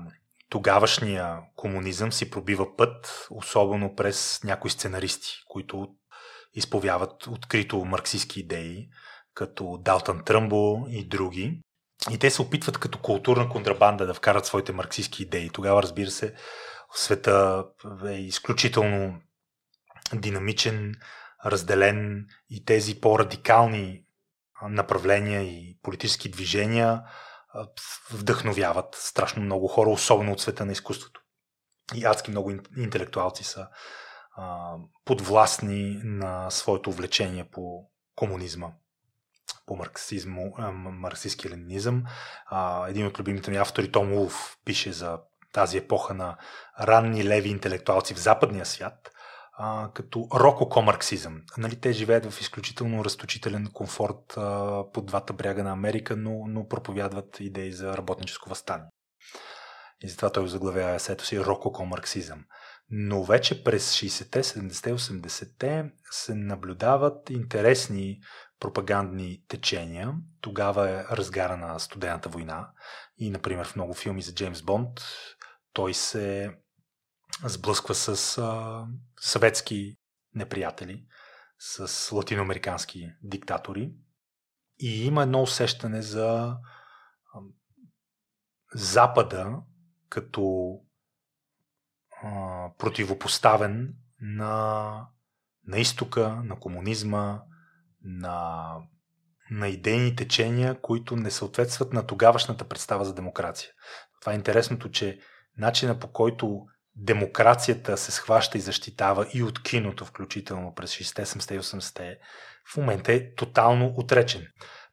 тогавашния 0.48 1.38
комунизъм 1.56 2.12
си 2.12 2.30
пробива 2.30 2.76
път, 2.76 3.26
особено 3.30 3.94
през 3.94 4.40
някои 4.44 4.70
сценаристи, 4.70 5.42
които 5.48 5.88
изповяват 6.54 7.26
открито 7.26 7.84
марксистски 7.84 8.40
идеи 8.40 8.88
като 9.34 9.78
Далтън 9.82 10.24
Тръмбо 10.24 10.86
и 10.90 11.08
други. 11.08 11.60
И 12.10 12.18
те 12.18 12.30
се 12.30 12.42
опитват 12.42 12.78
като 12.78 12.98
културна 12.98 13.48
контрабанда 13.48 14.06
да 14.06 14.14
вкарат 14.14 14.46
своите 14.46 14.72
марксистски 14.72 15.22
идеи. 15.22 15.50
Тогава, 15.50 15.82
разбира 15.82 16.10
се, 16.10 16.34
света 16.94 17.64
е 18.08 18.12
изключително 18.12 19.20
динамичен, 20.14 20.94
разделен 21.46 22.26
и 22.50 22.64
тези 22.64 23.00
по-радикални 23.00 24.04
направления 24.68 25.42
и 25.42 25.78
политически 25.82 26.30
движения 26.30 27.02
вдъхновяват 28.10 28.94
страшно 28.94 29.42
много 29.42 29.68
хора, 29.68 29.90
особено 29.90 30.32
от 30.32 30.40
света 30.40 30.64
на 30.64 30.72
изкуството. 30.72 31.20
И 31.94 32.04
адски 32.04 32.30
много 32.30 32.52
интелектуалци 32.76 33.44
са 33.44 33.68
подвластни 35.04 36.00
на 36.04 36.50
своето 36.50 36.90
увлечение 36.90 37.50
по 37.50 37.90
комунизма 38.16 38.72
по 39.66 39.76
марксизмо, 39.76 40.50
марксистски 40.74 41.50
ленинизъм. 41.50 42.04
един 42.88 43.06
от 43.06 43.18
любимите 43.18 43.50
ми 43.50 43.56
автори, 43.56 43.92
Том 43.92 44.12
Улф, 44.12 44.56
пише 44.64 44.92
за 44.92 45.18
тази 45.52 45.78
епоха 45.78 46.14
на 46.14 46.36
ранни 46.80 47.24
леви 47.24 47.48
интелектуалци 47.48 48.14
в 48.14 48.20
западния 48.20 48.66
свят, 48.66 49.10
а, 49.62 49.90
като 49.94 50.18
рококо-марксизъм. 50.34 51.42
Нали, 51.58 51.76
те 51.76 51.92
живеят 51.92 52.30
в 52.30 52.40
изключително 52.40 53.04
разточителен 53.04 53.68
комфорт 53.72 54.36
а, 54.36 54.84
под 54.92 55.06
двата 55.06 55.32
бряга 55.32 55.64
на 55.64 55.72
Америка, 55.72 56.16
но, 56.16 56.44
но 56.48 56.68
проповядват 56.68 57.40
идеи 57.40 57.72
за 57.72 57.96
работническо 57.96 58.48
възстание. 58.48 58.86
И 60.02 60.08
затова 60.08 60.32
той 60.32 60.48
заглавява 60.48 60.94
есето 60.94 61.26
си 61.26 61.40
рококо-марксизъм. 61.40 62.44
Но 62.90 63.24
вече 63.24 63.64
през 63.64 63.92
60-те, 63.92 64.42
70-те, 64.42 64.94
80-те 64.94 65.90
се 66.10 66.34
наблюдават 66.34 67.30
интересни 67.30 68.20
пропагандни 68.60 69.42
течения. 69.48 70.14
Тогава 70.40 70.90
е 70.90 71.04
разгара 71.16 71.56
на 71.56 71.78
студената 71.78 72.28
война 72.28 72.68
и, 73.18 73.30
например, 73.30 73.66
в 73.66 73.76
много 73.76 73.94
филми 73.94 74.22
за 74.22 74.34
Джеймс 74.34 74.62
Бонд 74.62 74.90
той 75.72 75.94
се 75.94 76.50
сблъсква 77.44 77.94
с 77.94 78.38
а, 78.38 78.86
съветски 79.20 79.96
неприятели, 80.34 81.04
с 81.58 82.12
латиноамерикански 82.12 83.12
диктатори 83.22 83.92
и 84.78 85.04
има 85.06 85.22
едно 85.22 85.42
усещане 85.42 86.02
за 86.02 86.56
а, 87.34 87.40
Запада 88.74 89.56
като 90.08 90.74
а, 92.22 92.70
противопоставен 92.78 93.94
на, 94.20 95.06
на 95.66 95.78
изтока, 95.78 96.42
на 96.44 96.60
комунизма, 96.60 97.42
на, 98.02 98.74
на 99.50 99.68
идейни 99.68 100.16
течения, 100.16 100.80
които 100.80 101.16
не 101.16 101.30
съответстват 101.30 101.92
на 101.92 102.06
тогавашната 102.06 102.68
представа 102.68 103.04
за 103.04 103.14
демокрация. 103.14 103.70
Това 104.20 104.32
е 104.32 104.36
интересното, 104.36 104.90
че 104.90 105.20
начина 105.56 105.98
по 105.98 106.12
който 106.12 106.66
демокрацията 106.96 107.96
се 107.96 108.12
схваща 108.12 108.58
и 108.58 108.60
защитава 108.60 109.26
и 109.34 109.42
от 109.42 109.62
киното, 109.62 110.04
включително 110.04 110.74
през 110.74 110.90
60-те, 110.90 111.26
70-те 111.26 111.54
и 111.54 111.60
80-те, 111.60 112.18
в 112.72 112.76
момента 112.76 113.12
е 113.12 113.34
тотално 113.34 113.94
отречен. 113.96 114.46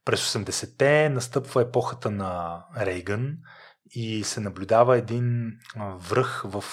През 0.05 0.33
80-те 0.33 1.09
настъпва 1.09 1.61
епохата 1.61 2.11
на 2.11 2.61
Рейган 2.79 3.37
и 3.91 4.23
се 4.23 4.39
наблюдава 4.39 4.97
един 4.97 5.51
връх 5.97 6.43
в 6.45 6.63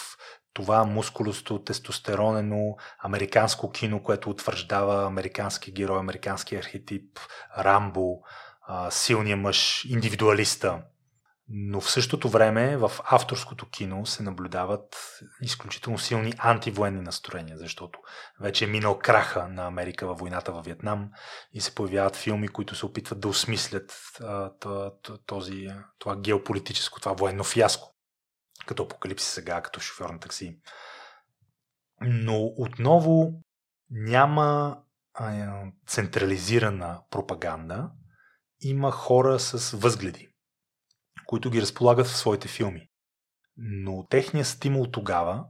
това 0.52 0.84
мускулосто, 0.84 1.64
тестостеронено 1.64 2.76
американско 2.98 3.72
кино, 3.72 4.02
което 4.02 4.30
утвърждава 4.30 5.06
американски 5.06 5.72
герой, 5.72 5.98
американски 5.98 6.56
архетип, 6.56 7.18
Рамбо, 7.58 8.20
силния 8.90 9.36
мъж, 9.36 9.84
индивидуалиста. 9.84 10.82
Но 11.48 11.80
в 11.80 11.90
същото 11.90 12.28
време 12.28 12.76
в 12.76 12.92
авторското 13.04 13.70
кино 13.70 14.06
се 14.06 14.22
наблюдават 14.22 15.18
изключително 15.42 15.98
силни 15.98 16.34
антивоенни 16.38 17.00
настроения, 17.00 17.58
защото 17.58 17.98
вече 18.40 18.64
е 18.64 18.68
минал 18.68 18.98
краха 18.98 19.48
на 19.48 19.66
Америка 19.66 20.06
във 20.06 20.18
войната 20.18 20.52
във 20.52 20.64
Вьетнам 20.64 21.10
и 21.52 21.60
се 21.60 21.74
появяват 21.74 22.16
филми, 22.16 22.48
които 22.48 22.74
се 22.74 22.86
опитват 22.86 23.20
да 23.20 23.28
осмислят 23.28 24.18
този, 25.26 25.68
това 25.98 26.20
геополитическо, 26.20 27.00
това 27.00 27.12
военно 27.12 27.44
фиаско. 27.44 27.94
Като 28.66 28.82
апокалипси 28.82 29.26
сега, 29.26 29.62
като 29.62 29.80
шофьор 29.80 30.10
на 30.10 30.20
такси. 30.20 30.58
Но 32.00 32.44
отново 32.44 33.32
няма 33.90 34.78
централизирана 35.86 37.02
пропаганда, 37.10 37.90
има 38.60 38.90
хора 38.90 39.40
с 39.40 39.76
възгледи 39.76 40.33
които 41.26 41.50
ги 41.50 41.62
разполагат 41.62 42.06
в 42.06 42.16
своите 42.16 42.48
филми. 42.48 42.90
Но 43.56 44.06
техният 44.06 44.48
стимул 44.48 44.86
тогава 44.86 45.44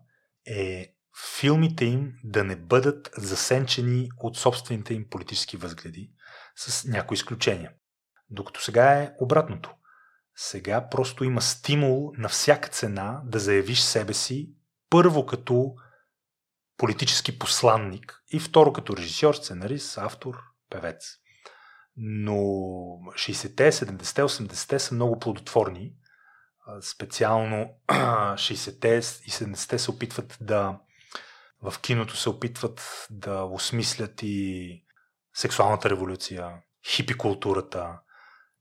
е 0.46 0.94
филмите 1.40 1.84
им 1.84 2.12
да 2.24 2.44
не 2.44 2.56
бъдат 2.56 3.10
засенчени 3.16 4.08
от 4.18 4.36
собствените 4.36 4.94
им 4.94 5.08
политически 5.10 5.56
възгледи, 5.56 6.10
с 6.56 6.84
някои 6.84 7.14
изключения. 7.14 7.72
Докато 8.30 8.62
сега 8.62 8.92
е 8.92 9.12
обратното. 9.20 9.74
Сега 10.36 10.88
просто 10.88 11.24
има 11.24 11.42
стимул 11.42 12.12
на 12.18 12.28
всяка 12.28 12.68
цена 12.68 13.22
да 13.24 13.38
заявиш 13.38 13.80
себе 13.80 14.14
си 14.14 14.52
първо 14.90 15.26
като 15.26 15.74
политически 16.76 17.38
посланник 17.38 18.22
и 18.32 18.40
второ 18.40 18.72
като 18.72 18.96
режисьор, 18.96 19.34
сценарист, 19.34 19.98
автор, 19.98 20.36
певец 20.70 21.23
но 21.96 22.34
60-те, 23.12 23.72
70-те, 23.72 24.22
80-те 24.22 24.78
са 24.78 24.94
много 24.94 25.18
плодотворни. 25.18 25.92
Специално 26.80 27.70
60-те 27.88 28.88
и 29.26 29.30
70-те 29.30 29.78
се 29.78 29.90
опитват 29.90 30.38
да 30.40 30.78
в 31.64 31.80
киното 31.80 32.16
се 32.16 32.28
опитват 32.28 33.06
да 33.10 33.44
осмислят 33.44 34.22
и 34.22 34.82
сексуалната 35.34 35.90
революция, 35.90 36.52
хипи 36.88 37.14
културата. 37.14 37.98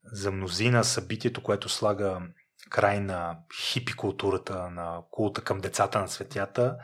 За 0.03 0.31
мнозина 0.31 0.83
събитието, 0.83 1.43
което 1.43 1.69
слага 1.69 2.21
край 2.69 2.99
на 2.99 3.37
хипи 3.61 3.93
културата, 3.93 4.69
на 4.69 5.01
култа 5.11 5.41
към 5.41 5.59
децата 5.59 5.99
на 5.99 6.07
светята, 6.07 6.77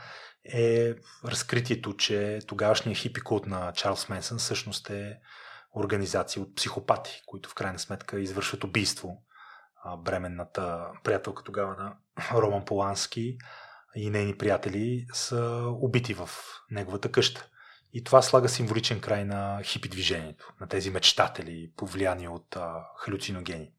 е 0.53 0.93
разкритието, 1.25 1.97
че 1.97 2.39
тогавашният 2.47 2.99
хипи 2.99 3.21
култ 3.21 3.45
на 3.45 3.73
Чарлз 3.73 4.09
Менсън 4.09 4.37
всъщност 4.37 4.89
е 4.89 5.19
организации 5.75 6.41
от 6.41 6.55
психопати, 6.55 7.21
които 7.25 7.49
в 7.49 7.53
крайна 7.53 7.79
сметка 7.79 8.19
извършват 8.19 8.63
убийство. 8.63 9.23
Бременната 9.97 10.87
приятелка 11.03 11.43
тогава 11.43 11.75
на 11.75 11.95
Роман 12.41 12.65
Полански 12.65 13.37
и 13.95 14.09
нейни 14.09 14.37
приятели 14.37 15.07
са 15.13 15.63
убити 15.81 16.13
в 16.13 16.29
неговата 16.71 17.11
къща. 17.11 17.47
И 17.93 18.03
това 18.03 18.21
слага 18.21 18.49
символичен 18.49 19.01
край 19.01 19.25
на 19.25 19.63
хипи 19.63 19.89
движението, 19.89 20.53
на 20.61 20.67
тези 20.67 20.89
мечтатели, 20.89 21.71
повлияни 21.75 22.27
от 22.27 22.55
а, 22.55 22.83
халюциногени. 22.97 23.71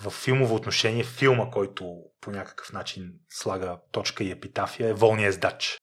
В 0.00 0.10
филмово 0.10 0.54
отношение, 0.54 1.04
филма, 1.04 1.50
който 1.50 2.02
по 2.20 2.30
някакъв 2.30 2.72
начин 2.72 3.12
слага 3.30 3.78
точка 3.92 4.24
и 4.24 4.30
епитафия 4.30 4.88
е 4.88 4.94
Волния 4.94 5.28
ездач 5.28 5.78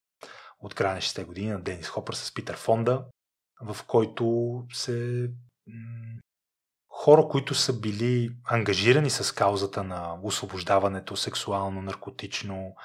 от 0.60 0.76
края 0.76 0.96
на 0.96 1.02
60-те 1.02 1.24
години 1.24 1.52
на 1.52 1.62
Денис 1.62 1.88
Хопър 1.88 2.14
с 2.14 2.34
Питър 2.34 2.56
Фонда 2.56 3.06
в 3.62 3.78
който 3.88 4.64
се 4.74 5.30
хора, 6.90 7.28
които 7.28 7.56
са 7.56 7.80
били 7.80 8.30
ангажирани 8.46 9.10
с 9.10 9.36
каузата 9.36 9.84
на 9.84 10.18
освобождаването 10.24 11.16
сексуално, 11.16 11.82
наркотично, 11.82 12.76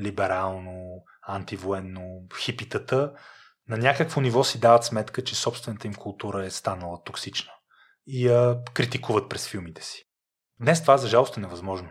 либерално, 0.00 1.04
антивоенно, 1.22 2.26
хипитата, 2.40 3.12
на 3.68 3.76
някакво 3.76 4.20
ниво 4.20 4.44
си 4.44 4.60
дават 4.60 4.84
сметка, 4.84 5.24
че 5.24 5.34
собствената 5.34 5.86
им 5.86 5.94
култура 5.94 6.44
е 6.44 6.50
станала 6.50 7.02
токсична 7.04 7.52
и 8.06 8.26
я 8.26 8.58
критикуват 8.74 9.28
през 9.28 9.48
филмите 9.48 9.82
си. 9.82 10.04
Днес 10.60 10.82
това, 10.82 10.96
за 10.96 11.08
жалост, 11.08 11.36
е 11.36 11.40
невъзможно. 11.40 11.90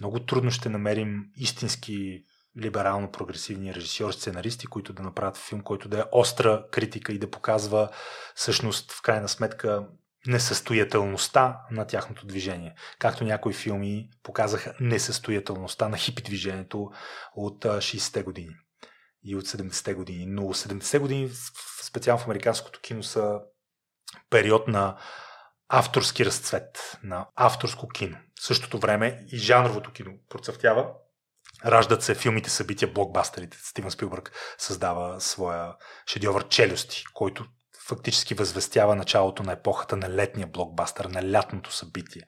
Много 0.00 0.20
трудно 0.20 0.50
ще 0.50 0.68
намерим 0.68 1.24
истински 1.34 2.24
либерално-прогресивни 2.58 3.74
режисьори, 3.74 4.12
сценаристи, 4.12 4.66
които 4.66 4.92
да 4.92 5.02
направят 5.02 5.36
филм, 5.36 5.60
който 5.60 5.88
да 5.88 5.98
е 5.98 6.04
остра 6.12 6.64
критика 6.70 7.12
и 7.12 7.18
да 7.18 7.30
показва 7.30 7.88
всъщност 8.34 8.92
в 8.92 9.02
крайна 9.02 9.28
сметка 9.28 9.86
несъстоятелността 10.26 11.60
на 11.70 11.86
тяхното 11.86 12.26
движение. 12.26 12.74
Както 12.98 13.24
някои 13.24 13.54
филми 13.54 14.08
показаха 14.22 14.74
несъстоятелността 14.80 15.88
на 15.88 15.96
хипи 15.96 16.22
движението 16.22 16.90
от 17.34 17.64
60-те 17.64 18.22
години 18.22 18.54
и 19.24 19.36
от 19.36 19.44
70-те 19.44 19.94
години. 19.94 20.26
Но 20.26 20.42
70-те 20.42 20.98
години, 20.98 21.30
специално 21.82 22.22
в 22.22 22.26
американското 22.26 22.80
кино, 22.80 23.02
са 23.02 23.40
период 24.30 24.68
на 24.68 24.96
авторски 25.68 26.26
разцвет, 26.26 26.98
на 27.02 27.26
авторско 27.36 27.88
кино. 27.88 28.16
В 28.40 28.44
същото 28.44 28.78
време 28.78 29.24
и 29.32 29.36
жанровото 29.36 29.92
кино 29.92 30.12
процъфтява 30.28 30.92
Раждат 31.66 32.02
се 32.02 32.14
филмите, 32.14 32.50
събития, 32.50 32.92
блокбастерите. 32.92 33.58
Стивен 33.60 33.90
Спилбърг 33.90 34.32
създава 34.58 35.20
своя 35.20 35.74
шедьовър 36.06 36.48
Челюсти, 36.48 37.04
който 37.14 37.44
фактически 37.88 38.34
възвестява 38.34 38.96
началото 38.96 39.42
на 39.42 39.52
епохата 39.52 39.96
на 39.96 40.10
летния 40.10 40.46
блокбастър, 40.46 41.04
на 41.04 41.32
лятното 41.32 41.72
събитие. 41.72 42.22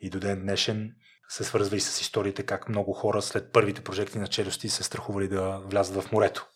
И 0.00 0.10
до 0.10 0.20
ден 0.20 0.40
днешен 0.40 0.90
се 1.28 1.44
свързва 1.44 1.76
и 1.76 1.80
с 1.80 2.00
историите 2.00 2.42
как 2.42 2.68
много 2.68 2.92
хора 2.92 3.22
след 3.22 3.52
първите 3.52 3.84
прожекти 3.84 4.18
на 4.18 4.26
челюсти 4.26 4.68
се 4.68 4.82
страхували 4.82 5.28
да 5.28 5.60
влязат 5.66 6.02
в 6.04 6.12
морето. 6.12 6.46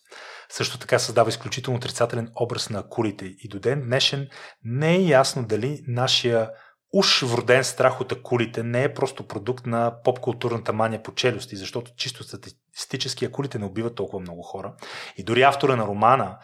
Също 0.49 0.79
така 0.79 0.99
създава 0.99 1.29
изключително 1.29 1.77
отрицателен 1.77 2.31
образ 2.35 2.69
на 2.69 2.79
акулите 2.79 3.25
и 3.25 3.47
до 3.47 3.59
ден 3.59 3.81
днешен 3.81 4.27
не 4.63 4.95
е 4.95 5.01
ясно 5.01 5.45
дали 5.45 5.83
нашия 5.87 6.49
уж 6.93 7.21
вроден 7.21 7.63
страх 7.63 8.01
от 8.01 8.11
акулите 8.11 8.63
не 8.63 8.83
е 8.83 8.93
просто 8.93 9.27
продукт 9.27 9.65
на 9.65 9.93
поп-културната 10.03 10.73
мания 10.73 11.03
по 11.03 11.13
челюсти, 11.13 11.55
защото 11.55 11.91
чисто 11.97 12.23
статистически 12.23 13.25
акулите 13.25 13.59
не 13.59 13.65
убиват 13.65 13.95
толкова 13.95 14.19
много 14.19 14.41
хора. 14.41 14.73
И 15.17 15.23
дори 15.23 15.41
автора 15.41 15.75
на 15.75 15.87
романа 15.87 16.37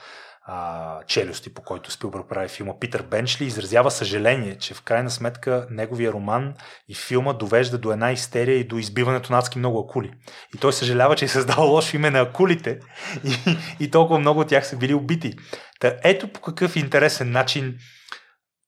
а, 0.49 0.99
Челюсти, 1.07 1.53
по 1.53 1.61
който 1.61 1.91
Спилбърг 1.91 2.29
прави 2.29 2.47
филма, 2.47 2.79
Питър 2.79 3.01
Бенчли, 3.01 3.45
изразява 3.45 3.91
съжаление, 3.91 4.57
че 4.57 4.73
в 4.73 4.81
крайна 4.81 5.11
сметка 5.11 5.67
неговия 5.69 6.11
роман 6.11 6.53
и 6.87 6.95
филма 6.95 7.33
довежда 7.33 7.77
до 7.77 7.91
една 7.91 8.11
истерия 8.11 8.57
и 8.57 8.67
до 8.67 8.77
избиването 8.77 9.33
на 9.33 9.39
адски 9.39 9.59
много 9.59 9.79
акули. 9.79 10.13
И 10.55 10.57
той 10.57 10.73
съжалява, 10.73 11.15
че 11.15 11.25
е 11.25 11.27
създал 11.27 11.67
лошо 11.71 11.95
име 11.95 12.09
на 12.09 12.19
акулите 12.19 12.79
и, 13.23 13.57
и 13.79 13.91
толкова 13.91 14.19
много 14.19 14.39
от 14.39 14.47
тях 14.47 14.67
са 14.67 14.77
били 14.77 14.93
убити. 14.93 15.33
Та 15.79 15.93
ето 16.03 16.27
по 16.27 16.41
какъв 16.41 16.75
интересен 16.75 17.31
начин 17.31 17.77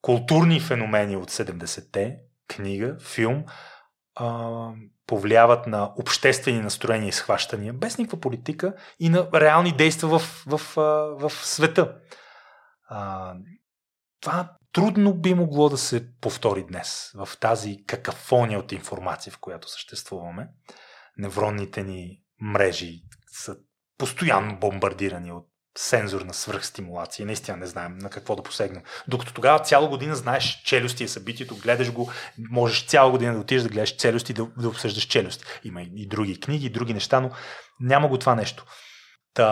културни 0.01 0.59
феномени 0.59 1.17
от 1.17 1.31
70-те, 1.31 2.17
книга, 2.47 2.97
филм, 2.99 3.45
а, 4.15 4.71
повлияват 5.07 5.67
на 5.67 5.93
обществени 5.97 6.59
настроения 6.59 7.09
и 7.09 7.11
схващания, 7.11 7.73
без 7.73 7.97
никаква 7.97 8.19
политика 8.19 8.76
и 8.99 9.09
на 9.09 9.30
реални 9.34 9.77
действия 9.77 10.09
в, 10.09 10.19
в, 10.47 10.61
в, 11.19 11.31
света. 11.31 11.95
А, 12.88 13.34
това 14.21 14.51
трудно 14.71 15.13
би 15.13 15.34
могло 15.34 15.69
да 15.69 15.77
се 15.77 16.11
повтори 16.21 16.65
днес 16.65 17.11
в 17.15 17.30
тази 17.39 17.85
какафония 17.85 18.59
от 18.59 18.71
информация, 18.71 19.34
в 19.34 19.39
която 19.39 19.71
съществуваме. 19.71 20.47
Невронните 21.17 21.84
ни 21.84 22.21
мрежи 22.41 23.01
са 23.31 23.55
постоянно 23.97 24.59
бомбардирани 24.59 25.31
от 25.31 25.48
сензорна 25.80 26.34
свръхстимулация. 26.34 27.26
Наистина 27.26 27.57
не 27.57 27.65
знаем 27.65 27.97
на 27.97 28.10
какво 28.10 28.35
да 28.35 28.43
посегнем. 28.43 28.84
Докато 29.07 29.34
тогава 29.34 29.60
цяла 29.60 29.88
година 29.88 30.15
знаеш 30.15 30.61
челюсти 30.65 31.03
е 31.03 31.07
събитието, 31.07 31.56
гледаш 31.56 31.91
го, 31.91 32.11
можеш 32.49 32.85
цяла 32.85 33.11
година 33.11 33.34
да 33.34 33.39
отидеш 33.39 33.64
да 33.64 33.69
гледаш 33.69 33.95
челюсти 33.95 34.34
да, 34.34 34.47
да 34.57 34.68
обсъждаш 34.68 35.03
челюст. 35.03 35.60
Има 35.64 35.81
и 35.81 36.07
други 36.07 36.39
книги, 36.39 36.65
и 36.65 36.69
други 36.69 36.93
неща, 36.93 37.19
но 37.19 37.31
няма 37.80 38.07
го 38.07 38.18
това 38.18 38.35
нещо. 38.35 38.65
Та, 39.34 39.45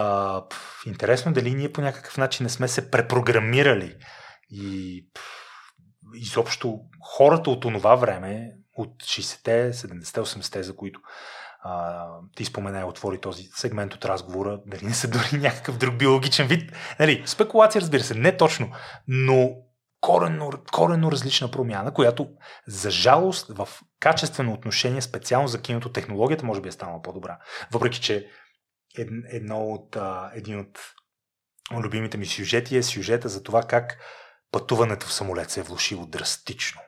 пъл, 0.50 0.60
интересно 0.86 1.32
е 1.32 1.34
дали 1.34 1.54
ние 1.54 1.74
по 1.74 1.82
някакъв 1.82 2.18
начин 2.18 2.44
не 2.44 2.50
сме 2.50 2.68
се 2.68 2.92
препрограмирали 2.92 3.96
и 4.50 5.06
пъл, 5.14 5.24
изобщо 6.16 6.80
хората 7.02 7.50
от 7.50 7.66
онова 7.66 7.96
време, 7.96 8.52
от 8.74 9.04
60-те, 9.04 9.74
70-те, 9.74 10.20
80-те, 10.20 10.64
за 10.64 10.76
които 10.76 11.00
а, 11.68 12.08
ти 12.36 12.46
спомена 12.46 12.80
и 12.80 12.84
отвори 12.84 13.22
този 13.22 13.44
сегмент 13.44 13.94
от 13.94 14.06
разговора, 14.06 14.62
дали 14.66 14.86
не 14.86 14.94
са 14.94 15.08
дори 15.08 15.42
някакъв 15.42 15.78
друг 15.78 15.96
биологичен 15.96 16.48
вид. 16.48 16.72
Нали, 17.00 17.24
спекулация, 17.26 17.82
разбира 17.82 18.04
се, 18.04 18.16
не 18.16 18.38
точно, 18.38 18.72
но 19.08 19.52
коренно, 20.02 20.52
коренно 20.72 21.12
различна 21.12 21.52
промяна, 21.52 21.94
която 21.94 22.30
за 22.68 22.92
жалост 22.92 23.48
в 23.50 23.68
качествено 24.00 24.54
отношение, 24.54 25.02
специално 25.02 25.48
за 25.48 25.62
киното, 25.62 25.92
технологията 25.92 26.46
може 26.46 26.62
би 26.62 26.70
е 26.70 26.72
станала 26.72 27.02
по-добра. 27.02 27.38
Въпреки, 27.72 28.02
че 28.02 28.28
едно 29.32 29.60
от, 29.60 29.96
а, 29.96 30.32
един 30.36 30.60
от 30.60 30.80
любимите 31.84 32.18
ми 32.18 32.26
сюжети 32.26 32.78
е 32.78 32.84
сюжета 32.84 33.30
за 33.30 33.44
това 33.44 33.64
как 33.64 33.98
пътуването 34.52 35.08
в 35.08 35.14
самолет 35.14 35.50
се 35.50 35.60
е 35.60 35.64
влушило 35.64 36.06
драстично 36.06 36.82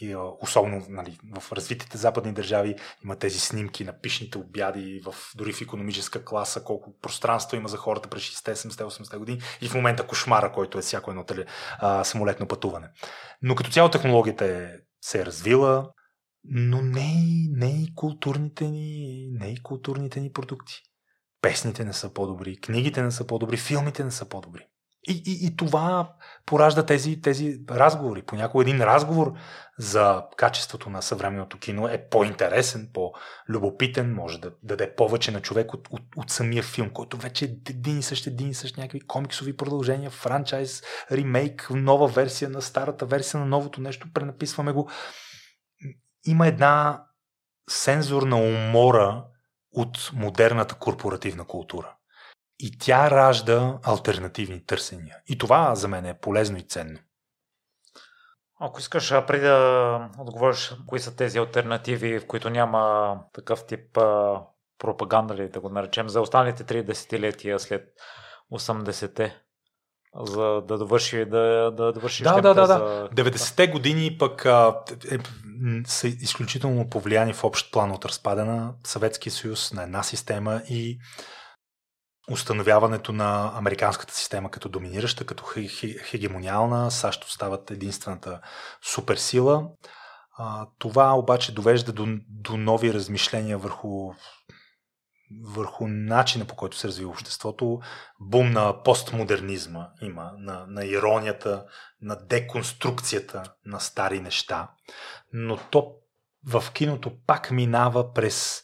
и 0.00 0.16
особено 0.40 0.86
нали, 0.88 1.18
в 1.40 1.52
развитите 1.52 1.98
западни 1.98 2.32
държави 2.32 2.76
има 3.04 3.16
тези 3.16 3.38
снимки 3.38 3.84
на 3.84 4.00
пишните 4.00 4.38
обяди, 4.38 5.02
в, 5.04 5.14
дори 5.36 5.52
в 5.52 5.60
економическа 5.60 6.24
класа, 6.24 6.64
колко 6.64 6.98
пространство 7.02 7.56
има 7.56 7.68
за 7.68 7.76
хората 7.76 8.08
през 8.08 8.22
60 8.22 8.52
70 8.52 9.04
80 9.04 9.18
години 9.18 9.40
и 9.60 9.68
в 9.68 9.74
момента 9.74 10.06
кошмара, 10.06 10.52
който 10.52 10.78
е 10.78 10.82
всяко 10.82 11.10
едно 11.10 11.24
тали, 11.24 11.44
а, 11.78 12.04
самолетно 12.04 12.48
пътуване. 12.48 12.88
Но 13.42 13.54
като 13.54 13.70
цяло 13.70 13.90
технологията 13.90 14.44
е, 14.44 14.68
се 15.00 15.20
е 15.20 15.26
развила, 15.26 15.90
но 16.44 16.82
не 16.82 17.26
не 17.50 17.82
и 17.82 17.94
културните 17.94 18.64
ни, 18.64 19.28
не 19.32 19.48
и 19.48 19.62
културните 19.62 20.20
ни 20.20 20.32
продукти. 20.32 20.82
Песните 21.40 21.84
не 21.84 21.92
са 21.92 22.12
по-добри, 22.12 22.56
книгите 22.56 23.02
не 23.02 23.10
са 23.10 23.26
по-добри, 23.26 23.56
филмите 23.56 24.04
не 24.04 24.10
са 24.10 24.28
по-добри. 24.28 24.66
И, 25.08 25.22
и, 25.26 25.46
и 25.46 25.56
това 25.56 26.12
поражда 26.46 26.86
тези, 26.86 27.20
тези 27.20 27.60
разговори. 27.70 28.22
Понякога 28.22 28.64
един 28.64 28.80
разговор 28.80 29.32
за 29.78 30.22
качеството 30.36 30.90
на 30.90 31.02
съвременното 31.02 31.58
кино 31.58 31.88
е 31.88 32.08
по-интересен, 32.08 32.90
по-любопитен, 32.94 34.14
може 34.14 34.40
да 34.40 34.52
даде 34.62 34.94
повече 34.94 35.30
на 35.30 35.42
човек 35.42 35.74
от, 35.74 35.88
от, 35.90 36.02
от 36.16 36.30
самия 36.30 36.62
филм, 36.62 36.90
който 36.90 37.16
вече 37.16 37.44
е 37.44 37.48
един 37.70 37.98
и 37.98 38.02
същ, 38.02 38.26
един 38.26 38.48
и 38.48 38.54
същ 38.54 38.76
някакви 38.76 39.00
комиксови 39.00 39.56
продължения, 39.56 40.10
франчайз, 40.10 40.82
ремейк, 41.12 41.68
нова 41.70 42.08
версия 42.08 42.50
на 42.50 42.62
старата 42.62 43.06
версия 43.06 43.40
на 43.40 43.46
новото 43.46 43.80
нещо, 43.80 44.12
пренаписваме 44.14 44.72
го. 44.72 44.90
Има 46.26 46.46
една 46.46 47.04
сензорна 47.70 48.36
умора 48.36 49.24
от 49.72 50.10
модерната 50.14 50.74
корпоративна 50.74 51.44
култура. 51.44 51.96
И 52.58 52.78
тя 52.78 53.10
ражда 53.10 53.78
альтернативни 53.82 54.66
търсения. 54.66 55.16
И 55.28 55.38
това 55.38 55.74
за 55.74 55.88
мен 55.88 56.06
е 56.06 56.18
полезно 56.18 56.58
и 56.58 56.62
ценно. 56.62 56.98
Ако 58.60 58.80
искаш, 58.80 59.08
преди 59.26 59.44
да 59.44 60.10
отговориш, 60.18 60.74
кои 60.86 60.98
са 60.98 61.16
тези 61.16 61.38
альтернативи, 61.38 62.18
в 62.18 62.26
които 62.26 62.50
няма 62.50 63.14
такъв 63.32 63.66
тип 63.66 63.98
а, 63.98 64.42
пропаганда, 64.78 65.34
ли 65.34 65.48
да 65.48 65.60
го 65.60 65.68
наречем, 65.68 66.08
за 66.08 66.20
останалите 66.20 66.64
три 66.64 66.82
десетилетия 66.82 67.58
след 67.58 67.82
80-те, 68.52 69.36
за 70.20 70.62
да 70.68 70.78
довърши, 70.78 71.24
да, 71.24 71.70
да 71.70 71.92
довърши 71.92 72.22
да, 72.22 72.40
да, 72.40 72.54
да, 72.54 72.66
да. 72.66 73.08
90-те 73.14 73.66
години 73.68 74.16
пък 74.18 74.46
а, 74.46 74.80
е, 75.10 75.18
са 75.86 76.08
изключително 76.08 76.90
повлияни 76.90 77.32
в 77.32 77.44
общ 77.44 77.72
план 77.72 77.92
от 77.92 78.04
разпада 78.04 78.44
на 78.44 78.74
Съветския 78.84 79.32
съюз, 79.32 79.72
на 79.72 79.82
една 79.82 80.02
система 80.02 80.62
и 80.68 80.98
установяването 82.30 83.12
на 83.12 83.52
американската 83.54 84.14
система 84.14 84.50
като 84.50 84.68
доминираща, 84.68 85.24
като 85.24 85.44
хегемониална. 86.04 86.90
САЩ 86.90 87.24
остават 87.24 87.70
единствената 87.70 88.40
суперсила. 88.82 89.68
Това 90.78 91.12
обаче 91.12 91.54
довежда 91.54 91.92
до, 91.92 92.06
до 92.28 92.56
нови 92.56 92.94
размишления 92.94 93.58
върху, 93.58 94.12
върху 95.44 95.86
начина 95.88 96.44
по 96.44 96.56
който 96.56 96.76
се 96.76 96.88
развива 96.88 97.10
обществото. 97.10 97.80
Бум 98.20 98.50
на 98.50 98.82
постмодернизма 98.82 99.88
има, 100.02 100.32
на, 100.38 100.66
на 100.68 100.84
иронията, 100.84 101.64
на 102.02 102.16
деконструкцията 102.26 103.42
на 103.64 103.80
стари 103.80 104.20
неща. 104.20 104.70
Но 105.32 105.56
то 105.70 105.92
в 106.46 106.64
киното 106.72 107.12
пак 107.26 107.50
минава 107.50 108.12
през 108.12 108.62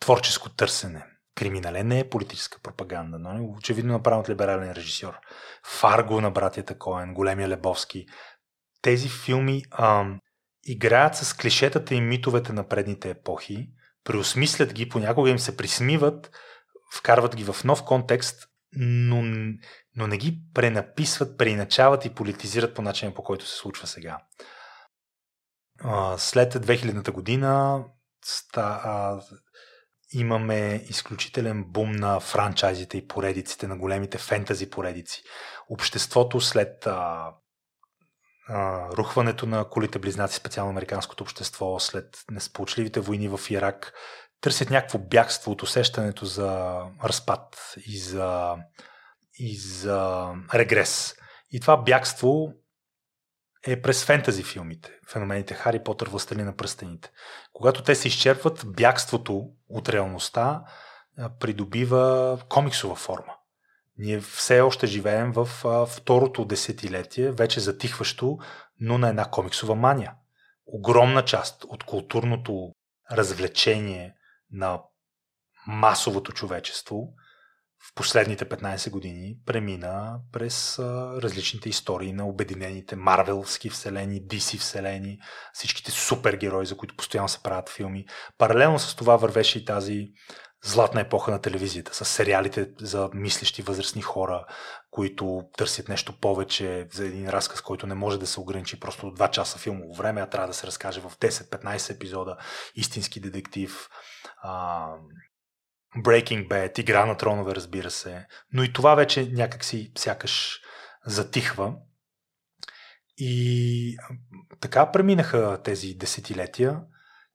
творческо 0.00 0.48
търсене 0.50 1.11
Криминален 1.34 1.88
не 1.88 1.98
е 1.98 2.08
политическа 2.08 2.58
пропаганда, 2.62 3.18
но 3.18 3.54
очевидно 3.56 3.92
направен 3.92 4.20
от 4.20 4.28
либерален 4.28 4.72
режисьор. 4.72 5.18
Фарго 5.66 6.20
на 6.20 6.30
братята 6.30 6.78
Коен, 6.78 7.14
Големия 7.14 7.48
Лебовски. 7.48 8.06
Тези 8.82 9.08
филми 9.08 9.62
ам, 9.70 10.20
играят 10.64 11.16
с 11.16 11.34
клишетата 11.34 11.94
и 11.94 12.00
митовете 12.00 12.52
на 12.52 12.68
предните 12.68 13.10
епохи, 13.10 13.68
преосмислят 14.04 14.72
ги, 14.72 14.88
понякога 14.88 15.30
им 15.30 15.38
се 15.38 15.56
присмиват, 15.56 16.30
вкарват 16.94 17.36
ги 17.36 17.44
в 17.44 17.64
нов 17.64 17.84
контекст, 17.84 18.48
но, 18.72 19.22
но 19.96 20.06
не 20.06 20.16
ги 20.16 20.38
пренаписват, 20.54 21.38
преиначават 21.38 22.04
и 22.04 22.14
политизират 22.14 22.74
по 22.74 22.82
начина 22.82 23.14
по 23.14 23.22
който 23.22 23.46
се 23.46 23.56
случва 23.56 23.86
сега. 23.86 24.18
След 26.16 26.54
2000-та 26.54 27.12
година 27.12 27.84
ста, 28.24 29.20
имаме 30.12 30.84
изключителен 30.88 31.64
бум 31.64 31.92
на 31.92 32.20
франчайзите 32.20 32.98
и 32.98 33.08
поредиците, 33.08 33.66
на 33.66 33.76
големите 33.76 34.18
фентази 34.18 34.70
поредици. 34.70 35.22
Обществото 35.70 36.40
след 36.40 36.86
а, 36.86 37.30
а, 38.48 38.88
рухването 38.88 39.46
на 39.46 39.68
колите 39.68 39.98
близнаци, 39.98 40.36
специално 40.36 40.70
американското 40.70 41.24
общество, 41.24 41.78
след 41.78 42.18
несполучливите 42.30 43.00
войни 43.00 43.28
в 43.28 43.40
Ирак, 43.50 43.92
търсят 44.40 44.70
някакво 44.70 44.98
бягство 44.98 45.52
от 45.52 45.62
усещането 45.62 46.24
за 46.24 46.80
разпад 47.04 47.74
и 47.86 47.98
за, 47.98 48.56
и 49.38 49.56
за 49.56 50.28
регрес. 50.54 51.14
И 51.50 51.60
това 51.60 51.76
бягство 51.76 52.52
е 53.66 53.82
през 53.82 54.04
фентази 54.04 54.42
филмите, 54.42 54.90
феномените 55.08 55.54
Хари 55.54 55.84
Потър, 55.84 56.08
Властели 56.08 56.42
на 56.42 56.56
пръстените. 56.56 57.10
Когато 57.52 57.82
те 57.82 57.94
се 57.94 58.08
изчерпват, 58.08 58.64
бягството 58.66 59.48
от 59.68 59.88
реалността 59.88 60.64
придобива 61.40 62.38
комиксова 62.48 62.94
форма. 62.94 63.32
Ние 63.98 64.20
все 64.20 64.60
още 64.60 64.86
живеем 64.86 65.32
в 65.32 65.48
второто 65.86 66.44
десетилетие, 66.44 67.30
вече 67.30 67.60
затихващо, 67.60 68.38
но 68.80 68.98
на 68.98 69.08
една 69.08 69.24
комиксова 69.24 69.74
мания. 69.74 70.14
Огромна 70.66 71.24
част 71.24 71.64
от 71.64 71.84
културното 71.84 72.72
развлечение 73.12 74.14
на 74.50 74.80
масовото 75.66 76.32
човечество 76.32 77.08
в 77.90 77.94
последните 77.94 78.48
15 78.48 78.90
години 78.90 79.36
премина 79.46 80.18
през 80.32 80.78
а, 80.78 81.12
различните 81.22 81.68
истории 81.68 82.12
на 82.12 82.28
обединените 82.28 82.96
Марвелски 82.96 83.70
вселени, 83.70 84.22
DC 84.22 84.58
вселени, 84.58 85.18
всичките 85.52 85.90
супергерои, 85.90 86.66
за 86.66 86.76
които 86.76 86.96
постоянно 86.96 87.28
се 87.28 87.42
правят 87.42 87.68
филми. 87.68 88.04
Паралелно 88.38 88.78
с 88.78 88.96
това 88.96 89.16
вървеше 89.16 89.58
и 89.58 89.64
тази 89.64 90.08
златна 90.64 91.00
епоха 91.00 91.30
на 91.30 91.40
телевизията, 91.40 91.94
с 91.94 92.04
сериалите 92.04 92.70
за 92.80 93.10
мислещи 93.14 93.62
възрастни 93.62 94.02
хора, 94.02 94.44
които 94.90 95.42
търсят 95.56 95.88
нещо 95.88 96.20
повече 96.20 96.88
за 96.92 97.06
един 97.06 97.28
разказ, 97.28 97.60
който 97.60 97.86
не 97.86 97.94
може 97.94 98.18
да 98.18 98.26
се 98.26 98.40
ограничи 98.40 98.80
просто 98.80 99.10
до 99.10 99.16
2 99.16 99.30
часа 99.30 99.58
филмово 99.58 99.94
време, 99.94 100.20
а 100.20 100.26
трябва 100.26 100.48
да 100.48 100.54
се 100.54 100.66
разкаже 100.66 101.00
в 101.00 101.12
10-15 101.20 101.94
епизода, 101.94 102.36
истински 102.74 103.20
детектив, 103.20 103.88
а, 104.42 104.86
Breaking 105.96 106.48
Bad, 106.48 106.80
Игра 106.80 107.06
на 107.06 107.16
тронове, 107.16 107.54
разбира 107.54 107.90
се. 107.90 108.26
Но 108.52 108.62
и 108.62 108.72
това 108.72 108.94
вече 108.94 109.30
някакси 109.32 109.92
сякаш 109.98 110.60
затихва. 111.06 111.74
И 113.18 113.96
така 114.60 114.92
преминаха 114.92 115.62
тези 115.64 115.94
десетилетия, 115.94 116.80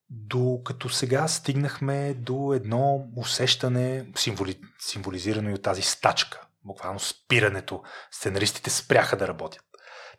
докато 0.09 0.89
сега 0.89 1.27
стигнахме 1.27 2.13
до 2.13 2.53
едно 2.53 3.07
усещане, 3.15 4.07
символи, 4.15 4.59
символизирано 4.79 5.49
и 5.49 5.53
от 5.53 5.61
тази 5.61 5.81
стачка, 5.81 6.41
буквално 6.65 6.99
спирането. 6.99 7.83
Сценаристите 8.11 8.69
спряха 8.69 9.17
да 9.17 9.27
работят. 9.27 9.61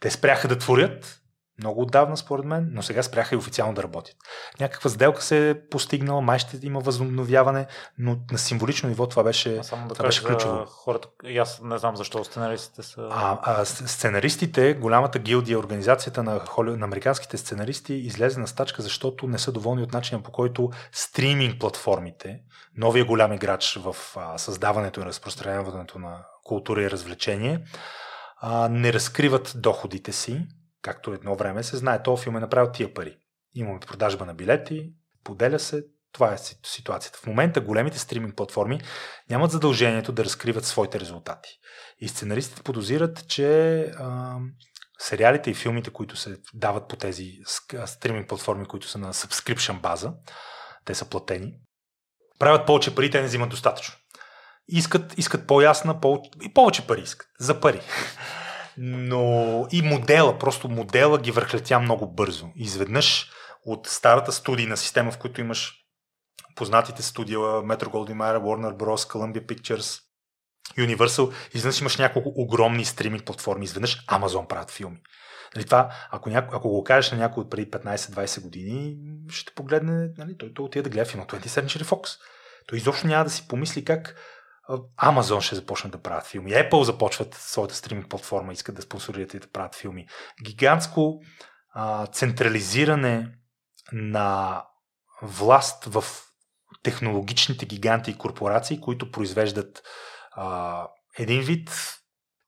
Те 0.01 0.10
спряха 0.10 0.48
да 0.48 0.59
творят, 0.59 1.20
много 1.59 1.83
отдавна, 1.83 2.17
според 2.17 2.45
мен, 2.45 2.69
но 2.73 2.83
сега 2.83 3.03
спряха 3.03 3.35
и 3.35 3.39
официално 3.39 3.75
да 3.75 3.83
работят. 3.83 4.17
Някаква 4.61 4.91
сделка 4.91 5.23
се 5.23 5.51
е 5.51 5.61
постигнала, 5.69 6.21
май 6.21 6.39
ще 6.39 6.59
има 6.63 6.81
възобновяване, 6.81 7.67
но 7.99 8.17
на 8.33 8.39
символично 8.39 8.89
ниво 8.89 9.07
това 9.07 9.23
беше, 9.23 9.57
а 9.57 9.63
само 9.63 9.89
да 9.89 9.95
това 9.95 10.07
беше 10.07 10.25
ключово. 10.25 10.65
Хората, 10.67 11.09
и 11.25 11.39
аз 11.39 11.61
не 11.63 11.79
знам 11.79 11.97
защо 11.97 12.25
сценаристите 12.25 12.83
са. 12.83 13.09
А, 13.11 13.39
а 13.43 13.65
сценаристите, 13.65 14.75
голямата 14.75 15.19
гилдия, 15.19 15.59
организацията 15.59 16.23
на, 16.23 16.39
холи, 16.39 16.77
на 16.77 16.85
американските 16.85 17.37
сценаристи 17.37 17.95
излезе 17.95 18.41
на 18.41 18.47
стачка, 18.47 18.83
защото 18.83 19.27
не 19.27 19.39
са 19.39 19.53
доволни 19.53 19.83
от 19.83 19.93
начина 19.93 20.23
по 20.23 20.33
който 20.33 20.71
стриминг 20.93 21.61
платформите, 21.61 22.41
новия 22.77 23.05
голям 23.05 23.33
играч 23.33 23.79
в 23.83 23.97
а, 24.17 24.39
създаването 24.39 25.01
и 25.01 25.05
разпространяването 25.05 25.99
на 25.99 26.25
култура 26.45 26.83
и 26.83 26.91
развлечение, 26.91 27.65
а, 28.41 28.69
не 28.69 28.93
разкриват 28.93 29.53
доходите 29.57 30.13
си 30.13 30.47
както 30.83 31.13
едно 31.13 31.37
време 31.37 31.63
се 31.63 31.77
знае, 31.77 32.03
този 32.03 32.23
филм 32.23 32.37
е 32.37 32.41
направил 32.41 32.73
тия 32.73 32.95
пари. 32.95 33.17
Имаме 33.55 33.81
продажба 33.81 34.27
на 34.27 34.35
билети, 34.35 34.93
поделя 35.25 35.59
се, 35.59 35.85
това 36.13 36.33
е 36.33 36.39
ситуацията. 36.67 37.19
В 37.19 37.27
момента 37.27 37.61
големите 37.61 37.99
стриминг 37.99 38.37
платформи 38.37 38.81
нямат 39.31 39.51
задължението 39.51 40.13
да 40.13 40.25
разкриват 40.25 40.65
своите 40.65 41.01
резултати. 41.01 41.49
И 41.99 42.09
сценаристите 42.09 42.63
подозират, 42.63 43.29
че 43.29 43.81
а, 43.81 44.37
сериалите 44.99 45.51
и 45.51 45.55
филмите, 45.55 45.91
които 45.91 46.17
се 46.17 46.39
дават 46.55 46.89
по 46.89 46.97
тези 46.97 47.33
стриминг 47.87 48.29
платформи, 48.29 48.67
които 48.67 48.89
са 48.89 48.99
на 48.99 49.13
subscription 49.13 49.81
база, 49.81 50.13
те 50.85 50.95
са 50.95 51.05
платени, 51.05 51.55
правят 52.39 52.67
повече 52.67 52.95
пари, 52.95 53.11
те 53.11 53.21
не 53.21 53.27
взимат 53.27 53.51
достатъчно. 53.51 53.95
Искат, 54.69 55.19
искат 55.19 55.47
по-ясна, 55.47 56.01
по- 56.01 56.23
и 56.43 56.55
повече 56.55 56.87
пари 56.87 57.01
искат. 57.01 57.29
За 57.41 57.61
пари. 57.61 57.81
Но 58.81 59.67
и 59.73 59.83
модела, 59.83 60.39
просто 60.39 60.69
модела 60.69 61.19
ги 61.19 61.31
върхлетя 61.31 61.81
много 61.81 62.13
бързо. 62.13 62.47
Изведнъж 62.57 63.31
от 63.65 63.87
старата 63.87 64.33
студийна 64.33 64.77
система, 64.77 65.11
в 65.11 65.19
която 65.19 65.41
имаш 65.41 65.75
познатите 66.55 67.03
студия, 67.03 67.39
Metro 67.39 67.85
Goldwyn 67.85 68.17
Mayer, 68.17 68.39
Warner 68.39 68.77
Bros., 68.77 69.13
Columbia 69.13 69.47
Pictures, 69.47 70.01
Universal, 70.79 71.33
изведнъж 71.55 71.81
имаш 71.81 71.97
няколко 71.97 72.33
огромни 72.37 72.85
стриминг 72.85 73.25
платформи, 73.25 73.65
изведнъж 73.65 74.07
Amazon 74.07 74.47
правят 74.47 74.71
филми. 74.71 74.99
Нали, 75.55 75.65
това, 75.65 75.91
ако, 76.11 76.31
няко, 76.31 76.57
ако 76.57 76.69
го 76.69 76.85
кажеш 76.85 77.11
на 77.11 77.19
някой 77.19 77.41
от 77.41 77.51
преди 77.51 77.71
15-20 77.71 78.43
години, 78.43 78.97
ще 79.31 79.55
погледне, 79.55 80.09
нали, 80.19 80.37
той, 80.39 80.55
той 80.55 80.65
отиде 80.65 80.83
да 80.83 80.91
гледа 80.91 81.11
филм 81.11 81.25
27 81.25 81.47
Century 81.47 81.85
Fox. 81.85 82.19
Той 82.67 82.79
изобщо 82.79 83.07
няма 83.07 83.25
да 83.25 83.31
си 83.31 83.49
помисли 83.49 83.85
как 83.85 84.17
Amazon 84.69 85.40
ще 85.40 85.55
започне 85.55 85.90
да 85.90 86.03
правят 86.03 86.27
филми. 86.27 86.51
Apple 86.51 86.82
започват 86.82 87.35
своята 87.35 87.74
стриминг 87.74 88.09
платформа, 88.09 88.53
искат 88.53 88.74
да 88.74 88.82
спонсорират 88.82 89.35
и 89.35 89.39
да 89.39 89.49
правят 89.49 89.74
филми. 89.74 90.07
Гигантско 90.45 91.20
а, 91.74 92.07
централизиране 92.07 93.28
на 93.93 94.65
власт 95.23 95.85
в 95.85 96.05
технологичните 96.82 97.66
гиганти 97.66 98.11
и 98.11 98.19
корпорации, 98.19 98.81
които 98.81 99.12
произвеждат 99.12 99.82
а, 100.32 100.86
един 101.19 101.40
вид 101.40 101.70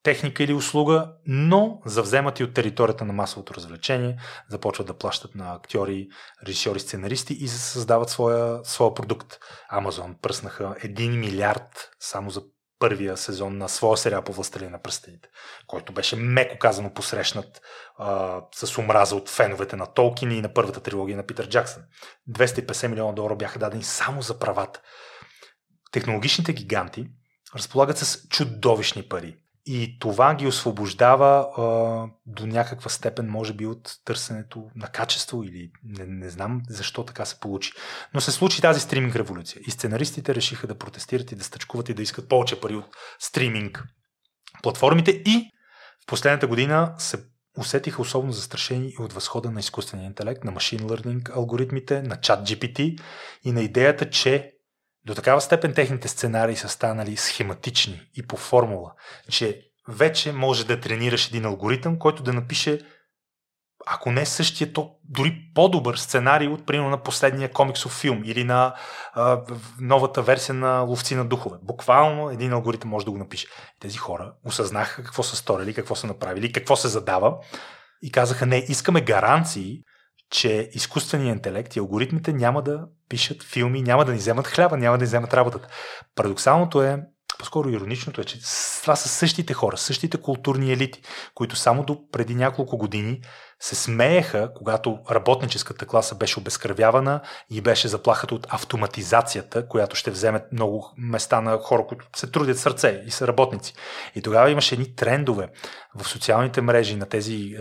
техника 0.03 0.43
или 0.43 0.53
услуга, 0.53 1.13
но 1.25 1.81
завземат 1.85 2.39
и 2.39 2.43
от 2.43 2.53
територията 2.53 3.05
на 3.05 3.13
масовото 3.13 3.53
развлечение, 3.53 4.19
започват 4.49 4.87
да 4.87 4.93
плащат 4.93 5.35
на 5.35 5.53
актьори, 5.53 6.07
режисьори, 6.47 6.79
сценаристи 6.79 7.33
и 7.33 7.47
създават 7.47 8.09
своя, 8.09 8.59
своя 8.63 8.93
продукт. 8.93 9.39
Амазон 9.69 10.15
пръснаха 10.21 10.75
1 10.83 11.17
милиард 11.17 11.89
само 11.99 12.29
за 12.29 12.41
първия 12.79 13.17
сезон 13.17 13.57
на 13.57 13.69
своя 13.69 13.97
сериал 13.97 14.21
по 14.21 14.33
Властелина 14.33 14.71
на 14.71 14.81
пръстените, 14.81 15.29
който 15.67 15.93
беше 15.93 16.15
меко 16.15 16.57
казано 16.59 16.93
посрещнат 16.93 17.61
а, 17.97 18.41
с 18.55 18.77
омраза 18.77 19.15
от 19.15 19.29
феновете 19.29 19.75
на 19.75 19.85
Толкин 19.85 20.31
и 20.31 20.41
на 20.41 20.53
първата 20.53 20.79
трилогия 20.79 21.17
на 21.17 21.25
Питър 21.25 21.49
Джаксън. 21.49 21.83
250 22.29 22.87
милиона 22.87 23.11
долара 23.11 23.35
бяха 23.35 23.59
дадени 23.59 23.83
само 23.83 24.21
за 24.21 24.39
правата. 24.39 24.81
Технологичните 25.91 26.53
гиганти 26.53 27.07
разполагат 27.55 27.97
с 27.97 28.27
чудовищни 28.27 29.03
пари. 29.09 29.37
И 29.65 29.99
това 29.99 30.35
ги 30.35 30.47
освобождава 30.47 31.47
а, 31.57 31.63
до 32.25 32.47
някаква 32.47 32.89
степен, 32.89 33.29
може 33.29 33.53
би, 33.53 33.65
от 33.65 33.95
търсенето 34.05 34.69
на 34.75 34.87
качество 34.87 35.43
или 35.43 35.71
не, 35.83 36.05
не 36.05 36.29
знам 36.29 36.61
защо 36.69 37.05
така 37.05 37.25
се 37.25 37.39
получи. 37.39 37.71
Но 38.13 38.21
се 38.21 38.31
случи 38.31 38.61
тази 38.61 38.79
стриминг 38.79 39.15
революция. 39.15 39.61
И 39.67 39.71
сценаристите 39.71 40.35
решиха 40.35 40.67
да 40.67 40.77
протестират 40.77 41.31
и 41.31 41.35
да 41.35 41.43
стъчкуват 41.43 41.89
и 41.89 41.93
да 41.93 42.01
искат 42.01 42.29
повече 42.29 42.61
пари 42.61 42.75
от 42.75 42.85
стриминг 43.19 43.83
платформите. 44.63 45.11
И 45.11 45.51
в 46.03 46.05
последната 46.07 46.47
година 46.47 46.95
се 46.97 47.23
усетиха 47.57 48.01
особено 48.01 48.33
застрашени 48.33 48.89
и 48.99 49.01
от 49.01 49.13
възхода 49.13 49.51
на 49.51 49.59
изкуствения 49.59 50.05
интелект, 50.05 50.43
на 50.43 50.51
машин 50.51 50.79
learning 50.79 51.35
алгоритмите, 51.35 52.01
на 52.01 52.21
чат 52.21 52.49
GPT 52.49 52.99
и 53.43 53.51
на 53.51 53.61
идеята, 53.61 54.09
че 54.09 54.51
до 55.05 55.15
такава 55.15 55.41
степен 55.41 55.73
техните 55.73 56.07
сценарии 56.07 56.55
са 56.55 56.69
станали 56.69 57.17
схематични 57.17 58.01
и 58.13 58.27
по 58.27 58.37
формула, 58.37 58.93
че 59.29 59.61
вече 59.87 60.31
може 60.31 60.65
да 60.65 60.79
тренираш 60.79 61.27
един 61.27 61.45
алгоритъм, 61.45 61.99
който 61.99 62.23
да 62.23 62.33
напише 62.33 62.79
ако 63.87 64.11
не 64.11 64.25
същия, 64.25 64.73
то 64.73 64.91
дори 65.03 65.51
по-добър 65.55 65.95
сценарий 65.95 66.47
от, 66.47 66.65
примерно, 66.65 66.89
на 66.89 67.03
последния 67.03 67.51
комиксов 67.51 67.99
филм 67.99 68.21
или 68.25 68.43
на 68.43 68.75
а, 69.13 69.41
новата 69.79 70.21
версия 70.21 70.55
на 70.55 70.79
Ловци 70.79 71.15
на 71.15 71.25
духове. 71.25 71.57
Буквално 71.61 72.29
един 72.29 72.53
алгоритъм 72.53 72.89
може 72.89 73.05
да 73.05 73.11
го 73.11 73.17
напише. 73.17 73.47
Тези 73.79 73.97
хора 73.97 74.33
осъзнаха 74.45 75.03
какво 75.03 75.23
са 75.23 75.35
сторили, 75.35 75.73
какво 75.73 75.95
са 75.95 76.07
направили, 76.07 76.51
какво 76.51 76.75
се 76.75 76.87
задава 76.87 77.37
и 78.01 78.11
казаха, 78.11 78.45
не, 78.45 78.57
искаме 78.57 79.01
гаранции, 79.01 79.83
че 80.31 80.69
изкуственият 80.73 81.37
интелект 81.37 81.75
и 81.75 81.79
алгоритмите 81.79 82.33
няма 82.33 82.61
да 82.61 82.85
пишат 83.09 83.43
филми, 83.43 83.81
няма 83.81 84.05
да 84.05 84.11
ни 84.11 84.17
вземат 84.17 84.47
хляба, 84.47 84.77
няма 84.77 84.97
да 84.97 85.01
ни 85.01 85.07
вземат 85.07 85.33
работата. 85.33 85.67
Парадоксалното 86.15 86.81
е, 86.81 87.03
по-скоро 87.39 87.69
ироничното 87.69 88.21
е, 88.21 88.23
че 88.23 88.39
това 88.81 88.95
са 88.95 89.09
същите 89.09 89.53
хора, 89.53 89.77
същите 89.77 90.17
културни 90.17 90.71
елити, 90.71 91.01
които 91.33 91.55
само 91.55 91.83
до 91.83 92.09
преди 92.11 92.35
няколко 92.35 92.77
години 92.77 93.21
се 93.59 93.75
смееха, 93.75 94.51
когато 94.55 94.99
работническата 95.11 95.85
класа 95.85 96.15
беше 96.15 96.39
обезкръвявана 96.39 97.21
и 97.49 97.61
беше 97.61 97.87
заплахата 97.87 98.35
от 98.35 98.47
автоматизацията, 98.49 99.67
която 99.67 99.95
ще 99.95 100.11
вземе 100.11 100.45
много 100.51 100.93
места 100.97 101.41
на 101.41 101.57
хора, 101.57 101.85
които 101.87 102.05
се 102.15 102.31
трудят 102.31 102.59
сърце 102.59 103.03
и 103.05 103.11
са 103.11 103.27
работници. 103.27 103.73
И 104.15 104.21
тогава 104.21 104.51
имаше 104.51 104.75
едни 104.75 104.95
трендове 104.95 105.49
в 105.95 106.07
социалните 106.07 106.61
мрежи 106.61 106.95
на 106.95 107.05
тези 107.05 107.55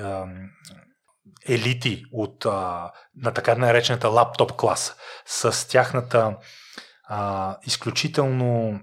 елити 1.48 2.04
от, 2.12 2.46
а, 2.46 2.90
на 3.16 3.32
така 3.32 3.54
наречената 3.54 4.08
лаптоп 4.08 4.52
класа, 4.52 4.94
с 5.26 5.68
тяхната 5.68 6.36
а, 7.08 7.56
изключително 7.66 8.80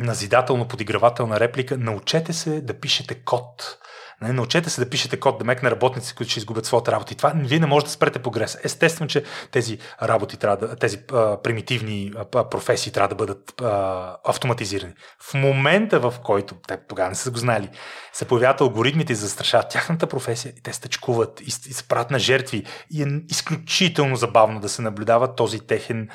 назидателно 0.00 0.68
подигравателна 0.68 1.40
реплика, 1.40 1.78
научете 1.78 2.32
се 2.32 2.60
да 2.60 2.80
пишете 2.80 3.24
код. 3.24 3.78
Не, 4.22 4.32
научете 4.32 4.70
се 4.70 4.84
да 4.84 4.90
пишете 4.90 5.20
код, 5.20 5.38
да 5.38 5.44
мекне 5.44 5.70
работници, 5.70 6.14
които 6.14 6.30
ще 6.30 6.40
изгубят 6.40 6.66
своята 6.66 6.92
работа. 6.92 7.12
И 7.12 7.16
това 7.16 7.32
вие 7.36 7.58
не 7.58 7.66
можете 7.66 7.88
да 7.88 7.92
спрете 7.92 8.18
прогреса. 8.18 8.58
Естествено, 8.64 9.08
че 9.08 9.24
тези 9.50 9.78
работи 10.02 10.36
трябва 10.36 10.56
да, 10.56 10.76
тези 10.76 10.98
а, 11.12 11.42
примитивни 11.42 12.12
а, 12.16 12.48
професии 12.48 12.92
трябва 12.92 13.08
да 13.08 13.14
бъдат 13.14 13.60
а, 13.60 14.16
автоматизирани. 14.24 14.92
В 15.30 15.34
момента, 15.34 16.00
в 16.00 16.14
който, 16.24 16.54
те 16.68 16.78
тогава 16.88 17.08
не 17.08 17.14
са 17.14 17.30
го 17.30 17.38
знали, 17.38 17.70
се 18.12 18.24
появяват 18.24 18.60
алгоритмите 18.60 19.12
и 19.12 19.16
застрашават 19.16 19.70
тяхната 19.70 20.06
професия 20.06 20.52
и 20.56 20.62
те 20.62 20.72
стъчкуват 20.72 21.40
и, 21.40 21.44
и 21.44 21.72
се 21.72 21.88
правят 21.88 22.10
на 22.10 22.18
жертви. 22.18 22.64
И 22.90 23.02
е 23.02 23.06
изключително 23.30 24.16
забавно 24.16 24.60
да 24.60 24.68
се 24.68 24.82
наблюдава 24.82 25.34
този 25.34 25.60
техен 25.60 26.08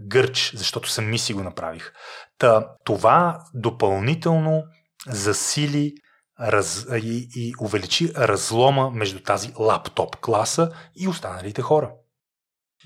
гърч, 0.00 0.52
защото 0.56 0.90
сами 0.90 1.18
си 1.18 1.34
го 1.34 1.42
направих. 1.42 1.92
Та, 2.38 2.66
това 2.84 3.38
допълнително 3.54 4.62
засили 5.08 5.92
раз, 6.40 6.86
и, 6.92 7.28
и 7.34 7.54
увеличи 7.60 8.12
разлома 8.16 8.90
между 8.90 9.20
тази 9.20 9.52
лаптоп 9.58 10.16
класа 10.16 10.72
и 10.96 11.08
останалите 11.08 11.62
хора. 11.62 11.90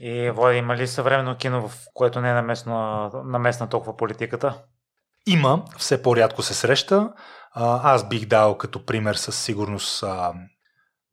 И 0.01 0.31
Влади, 0.31 0.59
има 0.59 0.77
ли 0.77 0.89
съвременно 0.89 1.37
кино, 1.37 1.69
в 1.69 1.79
което 1.95 2.21
не 2.21 2.31
е 2.31 2.35
наместна, 2.35 3.11
наместна 3.25 3.69
толкова 3.69 3.97
политиката? 3.97 4.63
Има, 5.27 5.65
все 5.79 6.03
по-рядко 6.03 6.43
се 6.43 6.55
среща. 6.55 7.13
А, 7.53 7.95
аз 7.95 8.09
бих 8.09 8.27
дал 8.27 8.59
като 8.59 8.87
пример 8.87 9.15
със 9.15 9.39
сигурност 9.39 10.03
а, 10.03 10.33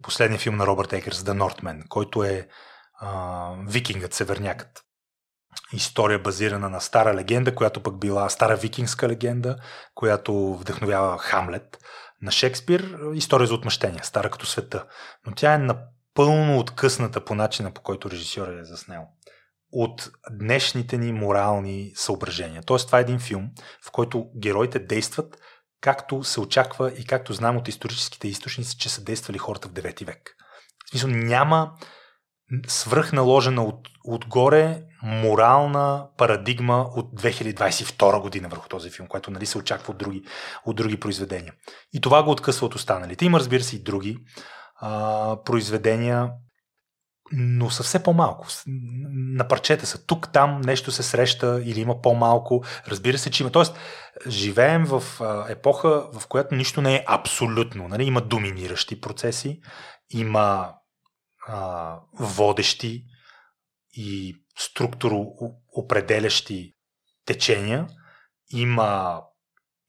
последния 0.03 0.39
филм 0.39 0.55
на 0.55 0.67
Робърт 0.67 0.93
Екерс, 0.93 1.23
The 1.23 1.43
Northman, 1.43 1.87
който 1.87 2.23
е 2.23 2.47
а, 2.99 3.51
викингът, 3.67 4.13
севернякът. 4.13 4.81
История 5.73 6.19
базирана 6.19 6.69
на 6.69 6.81
стара 6.81 7.15
легенда, 7.15 7.55
която 7.55 7.83
пък 7.83 7.99
била 7.99 8.29
стара 8.29 8.55
викингска 8.55 9.09
легенда, 9.09 9.55
която 9.95 10.53
вдъхновява 10.53 11.17
Хамлет 11.17 11.77
на 12.25 12.31
Шекспир 12.31 12.97
история 13.13 13.47
за 13.47 13.53
отмъщение, 13.53 14.03
стара 14.03 14.29
като 14.29 14.45
света. 14.45 14.85
Но 15.27 15.33
тя 15.35 15.53
е 15.53 15.57
напълно 15.57 16.59
откъсната 16.59 17.25
по 17.25 17.35
начина, 17.35 17.71
по 17.71 17.81
който 17.81 18.11
режисьор 18.11 18.47
е 18.47 18.65
заснел 18.65 19.01
от 19.71 20.11
днешните 20.31 20.97
ни 20.97 21.13
морални 21.13 21.91
съображения. 21.95 22.61
Тоест, 22.65 22.85
това 22.85 22.97
е 22.97 23.01
един 23.01 23.19
филм, 23.19 23.49
в 23.87 23.91
който 23.91 24.25
героите 24.37 24.79
действат 24.79 25.37
както 25.81 26.23
се 26.23 26.39
очаква 26.39 26.91
и 26.91 27.05
както 27.05 27.33
знам 27.33 27.57
от 27.57 27.67
историческите 27.67 28.27
източници, 28.27 28.77
че 28.77 28.89
са 28.89 29.03
действали 29.03 29.37
хората 29.37 29.67
в 29.67 29.73
9 29.73 30.05
век. 30.05 30.35
В 30.85 30.89
смисъл, 30.89 31.09
няма 31.09 31.71
свръхналожена 32.67 33.63
от, 33.63 33.87
отгоре 34.03 34.81
морална 35.05 36.07
парадигма 36.17 36.87
от 36.95 37.21
2022 37.21 38.21
година 38.21 38.47
върху 38.49 38.69
този 38.69 38.89
филм, 38.89 39.07
което 39.07 39.31
нали, 39.31 39.45
се 39.45 39.57
очаква 39.57 39.91
от 39.91 39.97
други, 39.97 40.23
от 40.65 40.75
други 40.75 40.99
произведения. 40.99 41.53
И 41.93 42.01
това 42.01 42.23
го 42.23 42.31
откъсва 42.31 42.65
от 42.65 42.75
останалите. 42.75 43.25
Има, 43.25 43.39
разбира 43.39 43.63
се, 43.63 43.75
и 43.75 43.83
други 43.83 44.17
а, 44.75 45.37
произведения, 45.45 46.31
но 47.31 47.69
са 47.69 47.83
все 47.83 48.03
по-малко. 48.03 48.47
На 48.67 49.47
парчета 49.47 49.85
са. 49.85 50.05
Тук, 50.05 50.31
там 50.33 50.61
нещо 50.61 50.91
се 50.91 51.03
среща 51.03 51.61
или 51.65 51.79
има 51.79 52.01
по-малко. 52.01 52.63
Разбира 52.87 53.17
се, 53.17 53.31
че 53.31 53.43
има. 53.43 53.51
Тоест, 53.51 53.77
живеем 54.27 54.85
в 54.85 55.03
епоха, 55.49 56.07
в 56.13 56.27
която 56.27 56.55
нищо 56.55 56.81
не 56.81 56.95
е 56.95 57.03
абсолютно. 57.07 57.87
Нали? 57.87 58.03
Има 58.03 58.21
доминиращи 58.21 59.01
процеси, 59.01 59.59
има 60.09 60.73
а, 61.47 61.95
водещи 62.19 63.03
и 63.93 64.35
структуроопределящи 64.57 66.73
течения, 67.25 67.87
има 68.49 69.21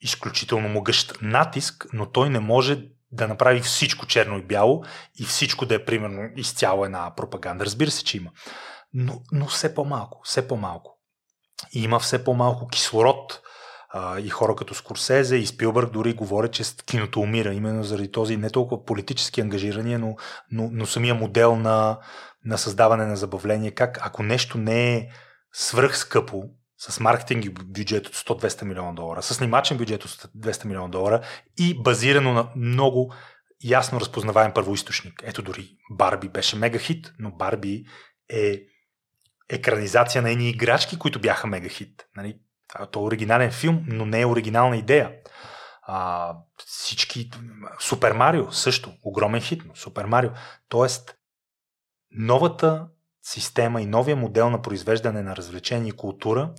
изключително 0.00 0.68
могъщ 0.68 1.18
натиск, 1.22 1.86
но 1.92 2.10
той 2.10 2.30
не 2.30 2.40
може 2.40 2.82
да 3.10 3.28
направи 3.28 3.60
всичко 3.60 4.06
черно 4.06 4.38
и 4.38 4.42
бяло 4.42 4.84
и 5.18 5.24
всичко 5.24 5.66
да 5.66 5.74
е 5.74 5.84
примерно 5.84 6.30
изцяло 6.36 6.84
една 6.84 7.14
пропаганда. 7.16 7.64
Разбира 7.64 7.90
се, 7.90 8.04
че 8.04 8.16
има. 8.16 8.30
Но, 8.92 9.22
но 9.32 9.46
все 9.46 9.74
по-малко, 9.74 10.20
все 10.24 10.48
по-малко. 10.48 10.98
И 11.72 11.82
има 11.82 12.00
все 12.00 12.24
по-малко 12.24 12.68
кислород 12.68 13.42
а, 13.96 14.20
и 14.20 14.28
хора 14.28 14.56
като 14.56 14.74
Скорсезе 14.74 15.36
и 15.36 15.46
Спилбърг 15.46 15.90
дори 15.90 16.12
говорят, 16.12 16.52
че 16.52 16.62
киното 16.86 17.20
умира, 17.20 17.54
именно 17.54 17.84
заради 17.84 18.12
този 18.12 18.36
не 18.36 18.50
толкова 18.50 18.84
политически 18.84 19.40
ангажирания, 19.40 19.98
но, 19.98 20.16
но, 20.50 20.68
но 20.72 20.86
самия 20.86 21.14
модел 21.14 21.56
на, 21.56 21.98
на 22.44 22.58
създаване 22.58 23.06
на 23.06 23.16
забавление. 23.16 23.70
Как 23.70 23.98
ако 24.02 24.22
нещо 24.22 24.58
не 24.58 24.94
е 24.96 25.08
свръхскъпо, 25.52 26.42
с 26.78 27.00
маркетинг 27.00 27.64
бюджет 27.64 28.06
от 28.06 28.14
100-200 28.14 28.64
милиона 28.64 28.92
долара, 28.92 29.22
с 29.22 29.34
снимачен 29.34 29.76
бюджет 29.76 30.04
от 30.04 30.10
200 30.10 30.64
милиона 30.64 30.88
долара 30.88 31.20
и 31.58 31.82
базирано 31.82 32.32
на 32.32 32.48
много 32.56 33.14
ясно 33.64 34.00
разпознаваем 34.00 34.52
първоисточник. 34.54 35.22
Ето 35.24 35.42
дори 35.42 35.68
Барби 35.90 36.28
беше 36.28 36.56
мега 36.56 36.78
хит, 36.78 37.12
но 37.18 37.30
Барби 37.30 37.84
е 38.28 38.62
екранизация 39.48 40.22
на 40.22 40.30
едни 40.30 40.50
играчки, 40.50 40.98
които 40.98 41.20
бяха 41.20 41.46
мега 41.46 41.68
хит. 41.68 42.06
Нали? 42.16 42.38
То 42.90 43.00
е 43.00 43.02
оригинален 43.02 43.52
филм, 43.52 43.84
но 43.86 44.06
не 44.06 44.20
е 44.20 44.26
оригинална 44.26 44.76
идея. 44.76 45.12
А, 45.82 46.32
всички... 46.66 47.30
Супер 47.80 48.12
Марио 48.12 48.52
също. 48.52 48.92
Огромен 49.02 49.40
хит, 49.40 49.62
но 49.66 49.76
Супер 49.76 50.04
Марио. 50.04 50.30
Тоест, 50.68 51.14
новата 52.10 52.88
система 53.22 53.82
и 53.82 53.86
новия 53.86 54.16
модел 54.16 54.50
на 54.50 54.62
произвеждане 54.62 55.22
на 55.22 55.36
развлечение 55.36 55.88
и 55.88 55.96
култура 55.96 56.54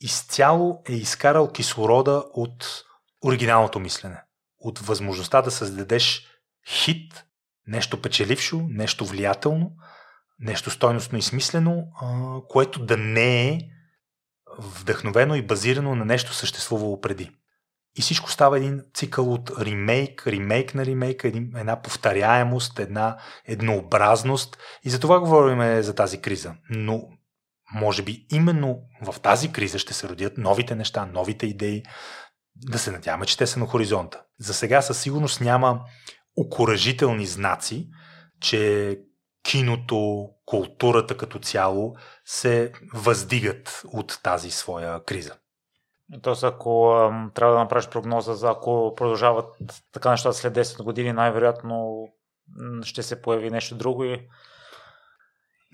изцяло 0.00 0.82
е 0.88 0.92
изкарал 0.92 1.52
кислорода 1.52 2.24
от 2.32 2.84
оригиналното 3.24 3.80
мислене. 3.80 4.22
От 4.58 4.78
възможността 4.78 5.42
да 5.42 5.50
създадеш 5.50 6.26
хит, 6.68 7.24
нещо 7.66 8.02
печелившо, 8.02 8.66
нещо 8.68 9.04
влиятелно, 9.04 9.72
нещо 10.38 10.70
стойностно 10.70 11.18
и 11.18 11.22
смислено, 11.22 11.86
което 12.48 12.84
да 12.84 12.96
не 12.96 13.48
е 13.48 13.60
вдъхновено 14.58 15.34
и 15.34 15.42
базирано 15.42 15.94
на 15.94 16.04
нещо 16.04 16.34
съществувало 16.34 17.00
преди. 17.00 17.30
И 17.98 18.02
всичко 18.02 18.30
става 18.30 18.56
един 18.56 18.82
цикъл 18.94 19.32
от 19.32 19.50
ремейк, 19.60 20.26
ремейк 20.26 20.74
на 20.74 20.86
ремейк, 20.86 21.24
една 21.24 21.82
повторяемост, 21.82 22.78
една 22.78 23.16
еднообразност. 23.44 24.58
И 24.84 24.90
за 24.90 25.00
това 25.00 25.20
говорим 25.20 25.82
за 25.82 25.94
тази 25.94 26.20
криза. 26.20 26.54
Но 26.70 27.02
може 27.74 28.02
би 28.02 28.26
именно 28.30 28.78
в 29.02 29.20
тази 29.20 29.52
криза 29.52 29.78
ще 29.78 29.94
се 29.94 30.08
родят 30.08 30.38
новите 30.38 30.74
неща, 30.74 31.06
новите 31.06 31.46
идеи. 31.46 31.82
Да 32.56 32.78
се 32.78 32.90
надяваме, 32.90 33.26
че 33.26 33.38
те 33.38 33.46
са 33.46 33.60
на 33.60 33.66
хоризонта. 33.66 34.22
За 34.38 34.54
сега 34.54 34.82
със 34.82 35.00
сигурност 35.00 35.40
няма 35.40 35.80
окоръжителни 36.36 37.26
знаци, 37.26 37.88
че 38.40 38.98
киното, 39.42 40.28
културата 40.46 41.16
като 41.16 41.38
цяло 41.38 41.96
се 42.24 42.72
въздигат 42.94 43.82
от 43.92 44.20
тази 44.22 44.50
своя 44.50 45.04
криза. 45.04 45.34
Тоест, 46.22 46.44
ако 46.44 46.94
трябва 47.34 47.54
да 47.54 47.60
направиш 47.60 47.88
прогноза 47.88 48.34
за 48.34 48.50
ако 48.50 48.94
продължават 48.96 49.56
така 49.92 50.10
нещата 50.10 50.36
след 50.36 50.54
10 50.54 50.82
години, 50.82 51.12
най-вероятно 51.12 52.08
ще 52.82 53.02
се 53.02 53.22
появи 53.22 53.50
нещо 53.50 53.74
друго 53.74 54.04
и 54.04 54.28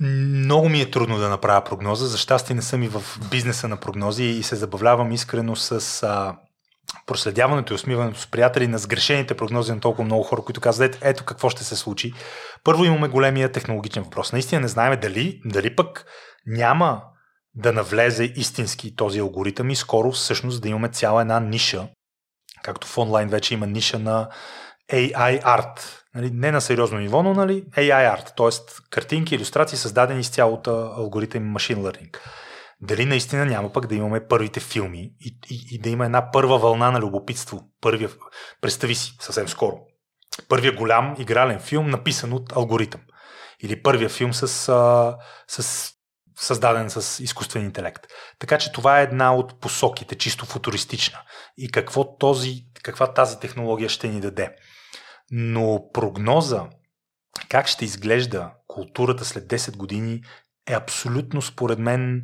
много 0.01 0.69
ми 0.69 0.81
е 0.81 0.90
трудно 0.90 1.19
да 1.19 1.28
направя 1.28 1.65
прогноза. 1.65 2.07
За 2.07 2.19
щастие 2.19 2.57
не 2.57 2.62
съм 2.62 2.82
и 2.82 2.89
в 2.89 3.03
бизнеса 3.31 3.69
на 3.69 3.77
прогнози 3.77 4.24
и 4.24 4.43
се 4.43 4.57
забавлявам 4.57 5.12
искрено 5.12 5.57
с 5.57 6.03
а, 6.03 6.36
проследяването 7.06 7.73
и 7.73 7.74
усмиването 7.74 8.20
с 8.20 8.27
приятели 8.27 8.66
на 8.66 8.78
сгрешените 8.78 9.35
прогнози 9.35 9.73
на 9.73 9.81
толкова 9.81 10.05
много 10.05 10.23
хора, 10.23 10.43
които 10.43 10.60
казват, 10.60 10.98
ето 11.02 11.24
какво 11.24 11.51
ще 11.51 11.65
се 11.65 11.77
случи. 11.77 12.12
Първо 12.65 12.85
имаме 12.85 13.09
големия 13.09 13.52
технологичен 13.52 14.02
въпрос. 14.02 14.32
Наистина 14.32 14.60
не 14.60 14.69
знаем 14.69 15.01
дали, 15.01 15.40
дали 15.44 15.77
пък 15.77 16.05
няма 16.47 17.02
да 17.55 17.73
навлезе 17.73 18.24
истински 18.24 18.97
този 18.97 19.20
алгоритъм 19.20 19.70
и 19.70 19.77
скоро 19.77 20.12
всъщност 20.12 20.62
да 20.62 20.69
имаме 20.69 20.89
цяла 20.89 21.20
една 21.20 21.40
ниша, 21.40 21.89
както 22.62 22.86
в 22.86 22.98
онлайн 22.98 23.28
вече 23.28 23.55
има 23.55 23.66
ниша 23.66 23.98
на 23.98 24.28
AI 24.93 25.43
art. 25.43 25.81
Нали, 26.15 26.31
не 26.31 26.52
на 26.52 26.60
сериозно 26.60 26.98
ниво, 26.98 27.23
но 27.23 27.35
нали, 27.35 27.65
AI 27.77 28.16
art, 28.16 28.36
т.е. 28.36 28.81
картинки, 28.90 29.35
иллюстрации, 29.35 29.78
създадени 29.78 30.24
с 30.24 30.31
цялото 30.31 30.70
алгоритъм 30.97 31.55
Machine 31.55 31.78
Learning. 31.78 32.19
Дали 32.81 33.05
наистина 33.05 33.47
няма 33.47 33.73
пък 33.73 33.87
да 33.87 33.95
имаме 33.95 34.27
първите 34.27 34.61
филми 34.61 35.13
и, 35.21 35.39
и, 35.51 35.67
и 35.71 35.79
да 35.79 35.89
има 35.89 36.05
една 36.05 36.31
първа 36.31 36.59
вълна 36.59 36.91
на 36.91 37.01
любопитство. 37.01 37.69
Първия, 37.81 38.11
представи 38.61 38.95
си, 38.95 39.17
съвсем 39.21 39.49
скоро. 39.49 39.77
Първия 40.49 40.73
голям 40.73 41.15
игрален 41.19 41.61
филм, 41.61 41.91
написан 41.91 42.33
от 42.33 42.57
алгоритъм. 42.57 43.01
Или 43.63 43.83
първия 43.83 44.09
филм 44.09 44.35
с, 44.35 44.69
а, 44.69 45.17
с 45.49 45.93
създаден 46.37 46.91
с 46.91 47.23
изкуствен 47.23 47.65
интелект. 47.65 48.07
Така 48.39 48.59
че 48.59 48.73
това 48.73 49.01
е 49.01 49.03
една 49.03 49.35
от 49.35 49.61
посоките, 49.61 50.15
чисто 50.15 50.47
футуристична. 50.47 51.19
И 51.57 51.71
какво 51.71 52.17
този, 52.17 52.65
каква 52.83 53.13
тази 53.13 53.41
технология 53.41 53.89
ще 53.89 54.09
ни 54.09 54.21
даде. 54.21 54.57
Но 55.31 55.91
прогноза 55.93 56.67
как 57.49 57.67
ще 57.67 57.85
изглежда 57.85 58.51
културата 58.67 59.25
след 59.25 59.45
10 59.45 59.77
години 59.77 60.21
е 60.67 60.73
абсолютно, 60.73 61.43
според 61.43 61.79
мен, 61.79 62.23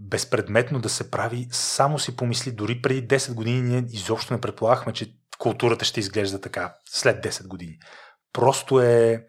безпредметно 0.00 0.80
да 0.80 0.88
се 0.88 1.10
прави. 1.10 1.48
Само 1.50 1.98
си 1.98 2.16
помисли, 2.16 2.52
дори 2.52 2.82
преди 2.82 3.08
10 3.08 3.34
години 3.34 3.62
ние 3.62 3.84
изобщо 3.88 4.34
не 4.34 4.40
предполагахме, 4.40 4.92
че 4.92 5.14
културата 5.38 5.84
ще 5.84 6.00
изглежда 6.00 6.40
така 6.40 6.74
след 6.84 7.24
10 7.24 7.46
години. 7.46 7.78
Просто 8.32 8.80
е... 8.80 9.26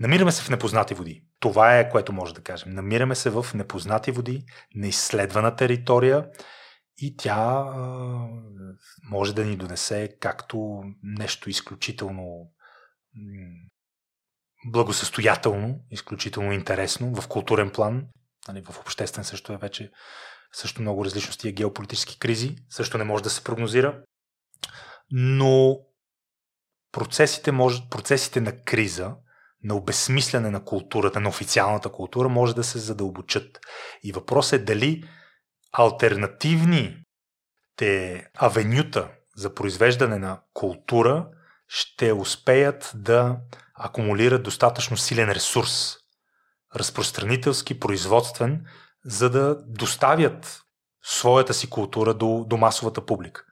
Намираме 0.00 0.32
се 0.32 0.42
в 0.42 0.50
непознати 0.50 0.94
води. 0.94 1.24
Това 1.40 1.78
е 1.78 1.90
което 1.90 2.12
може 2.12 2.34
да 2.34 2.42
кажем. 2.42 2.74
Намираме 2.74 3.14
се 3.14 3.30
в 3.30 3.46
непознати 3.54 4.10
води, 4.10 4.44
неизследвана 4.74 5.56
територия 5.56 6.26
и 6.98 7.16
тя 7.16 7.64
може 9.10 9.34
да 9.34 9.44
ни 9.44 9.56
донесе 9.56 10.16
както 10.20 10.82
нещо 11.02 11.50
изключително 11.50 12.50
благосъстоятелно, 14.66 15.80
изключително 15.90 16.52
интересно 16.52 17.14
в 17.14 17.28
културен 17.28 17.70
план, 17.70 18.06
нали, 18.48 18.62
в 18.62 18.78
обществен 18.78 19.24
също 19.24 19.52
е 19.52 19.56
вече 19.56 19.90
също 20.52 20.82
много 20.82 21.04
различно 21.04 21.32
с 21.32 21.36
тия 21.36 21.52
геополитически 21.52 22.18
кризи, 22.18 22.56
също 22.70 22.98
не 22.98 23.04
може 23.04 23.22
да 23.22 23.30
се 23.30 23.44
прогнозира, 23.44 24.02
но 25.10 25.78
процесите, 26.92 27.52
може, 27.52 27.82
процесите 27.90 28.40
на 28.40 28.62
криза 28.62 29.14
на 29.64 29.74
обезсмисляне 29.74 30.50
на 30.50 30.64
културата, 30.64 31.20
на 31.20 31.28
официалната 31.28 31.92
култура, 31.92 32.28
може 32.28 32.54
да 32.54 32.64
се 32.64 32.78
задълбочат. 32.78 33.58
И 34.02 34.12
въпросът 34.12 34.60
е 34.60 34.64
дали 34.64 35.04
альтернативни 35.72 37.04
те 37.76 38.26
авенюта 38.34 39.10
за 39.36 39.54
произвеждане 39.54 40.18
на 40.18 40.40
култура 40.52 41.28
ще 41.68 42.12
успеят 42.12 42.92
да 42.94 43.36
акумулират 43.74 44.42
достатъчно 44.42 44.96
силен 44.96 45.30
ресурс, 45.30 45.96
разпространителски, 46.76 47.80
производствен, 47.80 48.64
за 49.04 49.30
да 49.30 49.58
доставят 49.66 50.62
своята 51.04 51.54
си 51.54 51.70
култура 51.70 52.14
до, 52.14 52.44
до 52.48 52.56
масовата 52.56 53.06
публика 53.06 53.44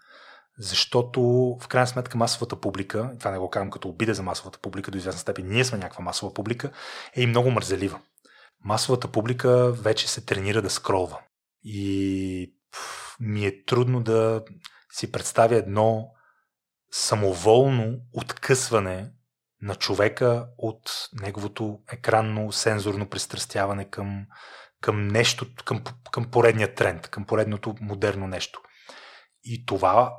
защото 0.59 1.21
в 1.61 1.69
крайна 1.69 1.87
сметка 1.87 2.19
масовата 2.19 2.61
публика, 2.61 3.13
това 3.19 3.31
не 3.31 3.39
го 3.39 3.51
казвам 3.51 3.71
като 3.71 3.89
обида 3.89 4.15
за 4.15 4.23
масовата 4.23 4.59
публика, 4.59 4.91
до 4.91 4.99
известна 4.99 5.21
степен 5.21 5.49
ние 5.49 5.65
сме 5.65 5.79
някаква 5.79 6.05
масова 6.05 6.35
публика, 6.35 6.71
е 7.17 7.23
и 7.23 7.27
много 7.27 7.51
мързелива. 7.51 8.01
Масовата 8.65 9.09
публика 9.09 9.73
вече 9.73 10.09
се 10.09 10.25
тренира 10.25 10.63
да 10.63 10.71
скролва. 10.71 11.19
И 11.65 12.55
ми 13.21 13.47
е 13.47 13.65
трудно 13.65 14.03
да 14.03 14.45
си 14.93 15.13
представя 15.13 15.57
едно 15.57 16.09
самоволно 16.91 17.97
откъсване 18.13 19.11
на 19.63 19.75
човека 19.75 20.47
от 20.59 21.09
неговото 21.13 21.81
екранно 21.93 22.53
сензорно 22.53 23.09
пристрастяване 23.09 23.91
към, 23.91 24.27
към 24.81 25.09
нещо, 25.09 25.47
към, 25.65 25.85
към 26.13 26.31
поредния 26.31 26.75
тренд, 26.75 27.09
към 27.09 27.25
поредното 27.25 27.75
модерно 27.81 28.27
нещо. 28.27 28.61
И 29.45 29.67
това 29.67 30.13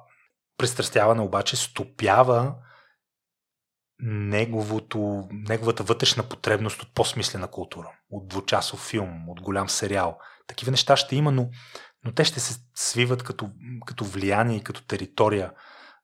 пристрастяване 0.57 1.21
обаче 1.21 1.55
стопява 1.55 2.55
неговото, 3.99 5.27
неговата 5.31 5.83
вътрешна 5.83 6.23
потребност 6.23 6.81
от 6.81 6.93
по-смислена 6.93 7.47
култура, 7.47 7.91
от 8.09 8.27
двучасов 8.27 8.79
филм, 8.79 9.29
от 9.29 9.41
голям 9.41 9.69
сериал. 9.69 10.17
Такива 10.47 10.71
неща 10.71 10.97
ще 10.97 11.15
има, 11.15 11.31
но, 11.31 11.49
но 12.03 12.13
те 12.13 12.23
ще 12.23 12.39
се 12.39 12.59
свиват 12.75 13.23
като, 13.23 13.49
като 13.85 14.05
влияние 14.05 14.57
и 14.57 14.63
като 14.63 14.85
територия 14.85 15.51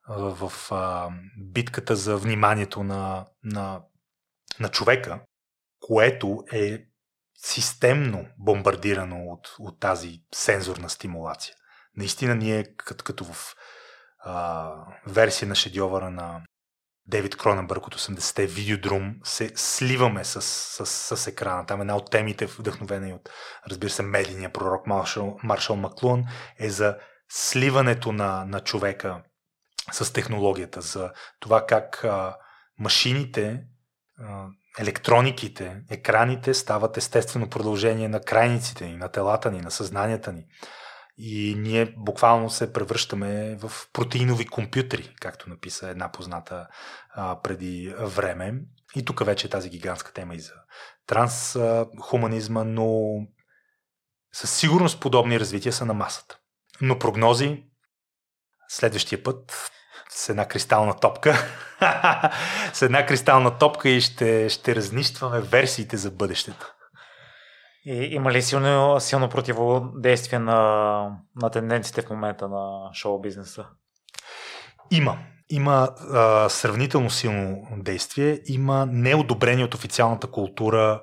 в 0.09 0.53
а, 0.71 1.09
битката 1.37 1.95
за 1.95 2.17
вниманието 2.17 2.83
на, 2.83 3.25
на, 3.43 3.81
на 4.59 4.69
човека, 4.69 5.19
което 5.79 6.43
е 6.53 6.85
системно 7.37 8.25
бомбардирано 8.37 9.25
от, 9.25 9.55
от 9.59 9.79
тази 9.79 10.21
сензорна 10.33 10.89
стимулация. 10.89 11.55
Наистина 11.95 12.35
ние, 12.35 12.75
като, 12.75 13.03
като 13.03 13.25
в 13.25 13.55
а, 14.19 14.73
версия 15.07 15.47
на 15.47 15.55
шедьовъра 15.55 16.09
на 16.09 16.41
Дейвид 17.05 17.37
Кроненбърг 17.37 17.87
от 17.87 17.95
80-те 17.95 18.47
Видеодрум 18.47 19.15
се 19.23 19.51
сливаме 19.55 20.25
с, 20.25 20.41
с, 20.41 21.17
с, 21.17 21.27
екрана. 21.27 21.65
Там 21.65 21.81
една 21.81 21.95
от 21.95 22.11
темите, 22.11 22.45
вдъхновена 22.45 23.09
и 23.09 23.13
от, 23.13 23.29
разбира 23.67 23.89
се, 23.89 24.03
медийния 24.03 24.53
пророк 24.53 24.87
Маршал, 24.87 25.37
Маршал 25.43 25.75
Маклун, 25.75 26.25
е 26.59 26.69
за 26.69 26.97
сливането 27.29 28.11
на, 28.11 28.45
на 28.45 28.59
човека 28.59 29.23
с 29.91 30.13
технологията, 30.13 30.81
за 30.81 31.11
това 31.39 31.65
как 31.65 32.03
а, 32.03 32.37
машините, 32.79 33.63
а, 34.19 34.47
електрониките, 34.79 35.81
екраните 35.89 36.53
стават 36.53 36.97
естествено 36.97 37.49
продължение 37.49 38.07
на 38.07 38.21
крайниците 38.21 38.85
ни, 38.85 38.97
на 38.97 39.09
телата 39.09 39.51
ни, 39.51 39.61
на 39.61 39.71
съзнанията 39.71 40.33
ни. 40.33 40.45
И 41.17 41.55
ние 41.57 41.93
буквално 41.97 42.49
се 42.49 42.73
превръщаме 42.73 43.55
в 43.55 43.71
протеинови 43.93 44.45
компютри, 44.45 45.15
както 45.21 45.49
написа 45.49 45.89
една 45.89 46.11
позната 46.11 46.67
а, 47.09 47.41
преди 47.41 47.93
време. 47.99 48.53
И 48.95 49.05
тук 49.05 49.25
вече 49.25 49.47
е 49.47 49.49
тази 49.49 49.69
гигантска 49.69 50.13
тема 50.13 50.35
и 50.35 50.39
за 50.39 50.53
трансхуманизма, 51.07 52.63
но 52.63 53.01
със 54.33 54.57
сигурност 54.57 54.99
подобни 54.99 55.39
развития 55.39 55.73
са 55.73 55.85
на 55.85 55.93
масата. 55.93 56.37
Но 56.81 56.99
прогнози 56.99 57.63
следващия 58.67 59.23
път 59.23 59.71
с 60.11 60.29
една 60.29 60.45
кристална 60.45 60.93
топка. 60.93 61.35
с 62.73 62.81
една 62.81 63.05
кристална 63.05 63.57
топка 63.57 63.89
и 63.89 64.01
ще, 64.01 64.49
ще 64.49 64.75
разнищваме 64.75 65.41
версиите 65.41 65.97
за 65.97 66.11
бъдещето. 66.11 66.73
И 67.85 67.93
има 67.93 68.31
ли 68.31 68.41
силно, 68.41 68.99
силно 68.99 69.29
противодействие 69.29 70.39
на, 70.39 71.11
на 71.35 71.49
тенденциите 71.49 72.01
в 72.01 72.09
момента 72.09 72.47
на 72.47 72.89
шоу 72.93 73.21
бизнеса? 73.21 73.65
Има. 74.91 75.17
Има 75.49 75.89
а, 76.13 76.49
сравнително 76.49 77.09
силно 77.09 77.67
действие. 77.77 78.39
Има 78.45 78.85
неодобрение 78.85 79.65
от 79.65 79.73
официалната 79.73 80.27
култура 80.27 81.01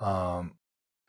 а, 0.00 0.40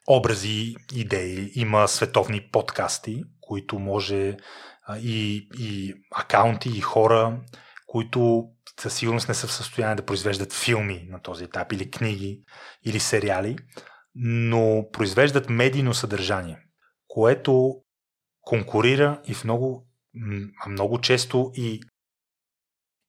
образи, 0.07 0.75
идеи. 0.93 1.51
Има 1.55 1.87
световни 1.87 2.49
подкасти, 2.51 3.23
които 3.41 3.79
може 3.79 4.37
и, 4.95 5.47
и 5.57 5.93
акаунти, 6.15 6.69
и 6.69 6.81
хора, 6.81 7.41
които 7.87 8.43
със 8.79 8.93
сигурност 8.93 9.27
не 9.27 9.33
са 9.33 9.47
в 9.47 9.53
състояние 9.53 9.95
да 9.95 10.05
произвеждат 10.05 10.53
филми 10.53 11.07
на 11.09 11.21
този 11.21 11.43
етап, 11.43 11.71
или 11.71 11.91
книги, 11.91 12.43
или 12.85 12.99
сериали 12.99 13.57
но 14.19 14.89
произвеждат 14.93 15.49
медийно 15.49 15.93
съдържание, 15.93 16.59
което 17.07 17.75
конкурира 18.41 19.21
и 19.25 19.33
в 19.33 19.43
много, 19.43 19.87
много 20.67 21.01
често 21.01 21.51
и 21.55 21.81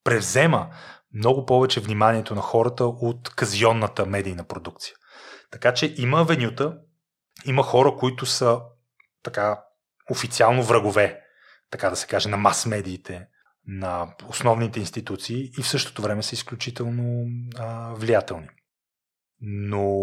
превзема 0.05 0.71
много 1.15 1.47
повече 1.47 1.81
вниманието 1.81 2.35
на 2.35 2.41
хората 2.41 2.87
от 2.87 3.29
казионната 3.29 4.07
медийна 4.07 4.45
продукция. 4.45 4.95
Така 5.51 5.75
че 5.75 5.95
има 5.99 6.25
венюта, 6.25 6.79
има 7.45 7.63
хора, 7.63 7.97
които 7.99 8.27
са 8.27 8.61
така 9.23 9.65
официално 10.11 10.63
врагове, 10.63 11.21
така 11.71 11.91
да 11.91 11.97
се 11.97 12.07
каже, 12.07 12.29
на 12.29 12.37
мас-медиите, 12.37 13.27
на 13.67 14.15
основните 14.29 14.81
институции 14.81 15.51
и 15.59 15.63
в 15.63 15.69
същото 15.69 16.03
време 16.03 16.23
са 16.23 16.35
изключително 16.35 17.27
а, 17.59 17.95
влиятелни 17.95 18.49
но 19.41 20.03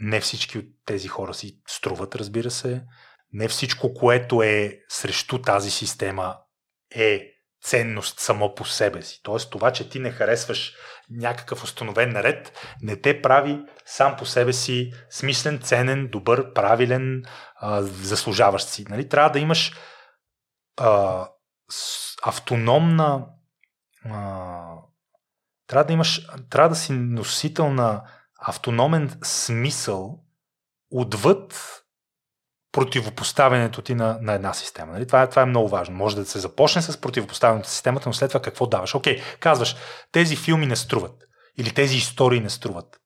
не 0.00 0.20
всички 0.20 0.58
от 0.58 0.64
тези 0.86 1.08
хора 1.08 1.34
си 1.34 1.60
струват, 1.68 2.14
разбира 2.14 2.50
се. 2.50 2.82
Не 3.32 3.48
всичко, 3.48 3.94
което 3.94 4.42
е 4.42 4.78
срещу 4.88 5.42
тази 5.42 5.70
система 5.70 6.36
е 6.94 7.30
ценност 7.62 8.20
само 8.20 8.54
по 8.54 8.64
себе 8.64 9.02
си. 9.02 9.20
Тоест 9.22 9.50
това, 9.50 9.72
че 9.72 9.88
ти 9.88 9.98
не 9.98 10.10
харесваш 10.10 10.74
някакъв 11.10 11.64
установен 11.64 12.12
наред, 12.12 12.52
не 12.82 12.96
те 12.96 13.22
прави 13.22 13.58
сам 13.86 14.16
по 14.16 14.26
себе 14.26 14.52
си 14.52 14.92
смислен, 15.10 15.58
ценен, 15.58 16.08
добър, 16.08 16.52
правилен, 16.52 17.22
а, 17.56 17.82
заслужаващ 17.82 18.68
си. 18.68 18.84
Нали? 18.88 19.08
Трябва 19.08 19.30
да 19.30 19.38
имаш 19.38 19.72
а, 20.76 21.26
автономна 22.22 23.26
а, 24.10 24.74
трябва 25.66 25.84
да 25.84 25.92
имаш, 25.92 26.28
трябва 26.50 26.68
да 26.68 26.74
си 26.74 26.92
носител 26.92 27.70
на 27.70 28.02
автономен 28.40 29.18
смисъл 29.22 30.20
отвъд 30.90 31.80
противопоставянето 32.72 33.82
ти 33.82 33.94
на, 33.94 34.18
на 34.20 34.32
една 34.32 34.54
система. 34.54 34.92
Нали? 34.92 35.06
Това, 35.06 35.22
е, 35.22 35.30
това 35.30 35.42
е 35.42 35.46
много 35.46 35.68
важно. 35.68 35.96
Може 35.96 36.16
да 36.16 36.24
се 36.24 36.38
започне 36.38 36.82
с 36.82 37.00
противопоставянето 37.00 37.66
на 37.66 37.70
системата, 37.70 38.08
но 38.08 38.12
след 38.12 38.30
това 38.30 38.42
какво 38.42 38.66
даваш? 38.66 38.94
Окей, 38.94 39.22
казваш, 39.40 39.76
тези 40.12 40.36
филми 40.36 40.66
не 40.66 40.76
струват. 40.76 41.24
Или 41.58 41.74
тези 41.74 41.96
истории 41.96 42.40
не 42.40 42.50
струват. 42.50 43.00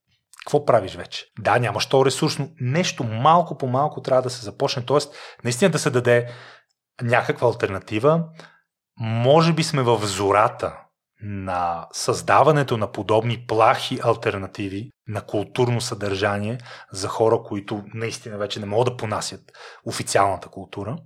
Какво 0.45 0.65
правиш 0.65 0.95
вече? 0.95 1.27
Да, 1.39 1.59
нямаш 1.59 1.86
то 1.86 2.07
ресурсно. 2.07 2.51
Нещо 2.61 3.05
малко 3.05 3.59
по 3.59 3.66
малко 3.66 4.03
трябва 4.03 4.23
да 4.23 4.31
се 4.31 4.45
започне. 4.45 4.85
Тоест, 4.85 5.15
наистина 5.45 5.70
да 5.70 5.78
се 5.78 5.90
даде 5.90 6.32
някаква 7.02 7.48
альтернатива. 7.48 8.24
Може 9.00 9.52
би 9.52 9.62
сме 9.62 9.82
в 9.82 10.06
зората 10.06 10.76
на 11.20 11.88
създаването 11.92 12.76
на 12.76 12.92
подобни 12.92 13.46
плахи 13.46 14.00
альтернативи 14.04 14.90
на 15.08 15.26
културно 15.26 15.80
съдържание 15.80 16.58
за 16.92 17.08
хора, 17.08 17.42
които 17.42 17.84
наистина 17.94 18.38
вече 18.38 18.60
не 18.60 18.66
могат 18.66 18.88
да 18.88 18.96
понасят 18.96 19.40
официалната 19.84 20.48
култура. 20.48 20.96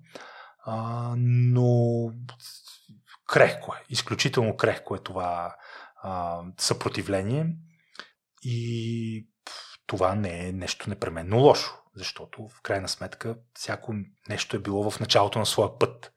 А, 0.64 1.14
но 1.18 2.10
крехко 3.28 3.74
е, 3.74 3.84
изключително 3.88 4.56
крехко 4.56 4.94
е 4.94 4.98
това 4.98 5.54
а, 6.02 6.40
съпротивление 6.58 7.46
и 8.42 9.28
това 9.86 10.14
не 10.14 10.48
е 10.48 10.52
нещо 10.52 10.90
непременно 10.90 11.38
лошо, 11.38 11.81
защото 11.96 12.48
в 12.48 12.62
крайна 12.62 12.88
сметка 12.88 13.36
всяко 13.54 13.94
нещо 14.28 14.56
е 14.56 14.60
било 14.60 14.90
в 14.90 15.00
началото 15.00 15.38
на 15.38 15.46
своя 15.46 15.78
път. 15.78 16.12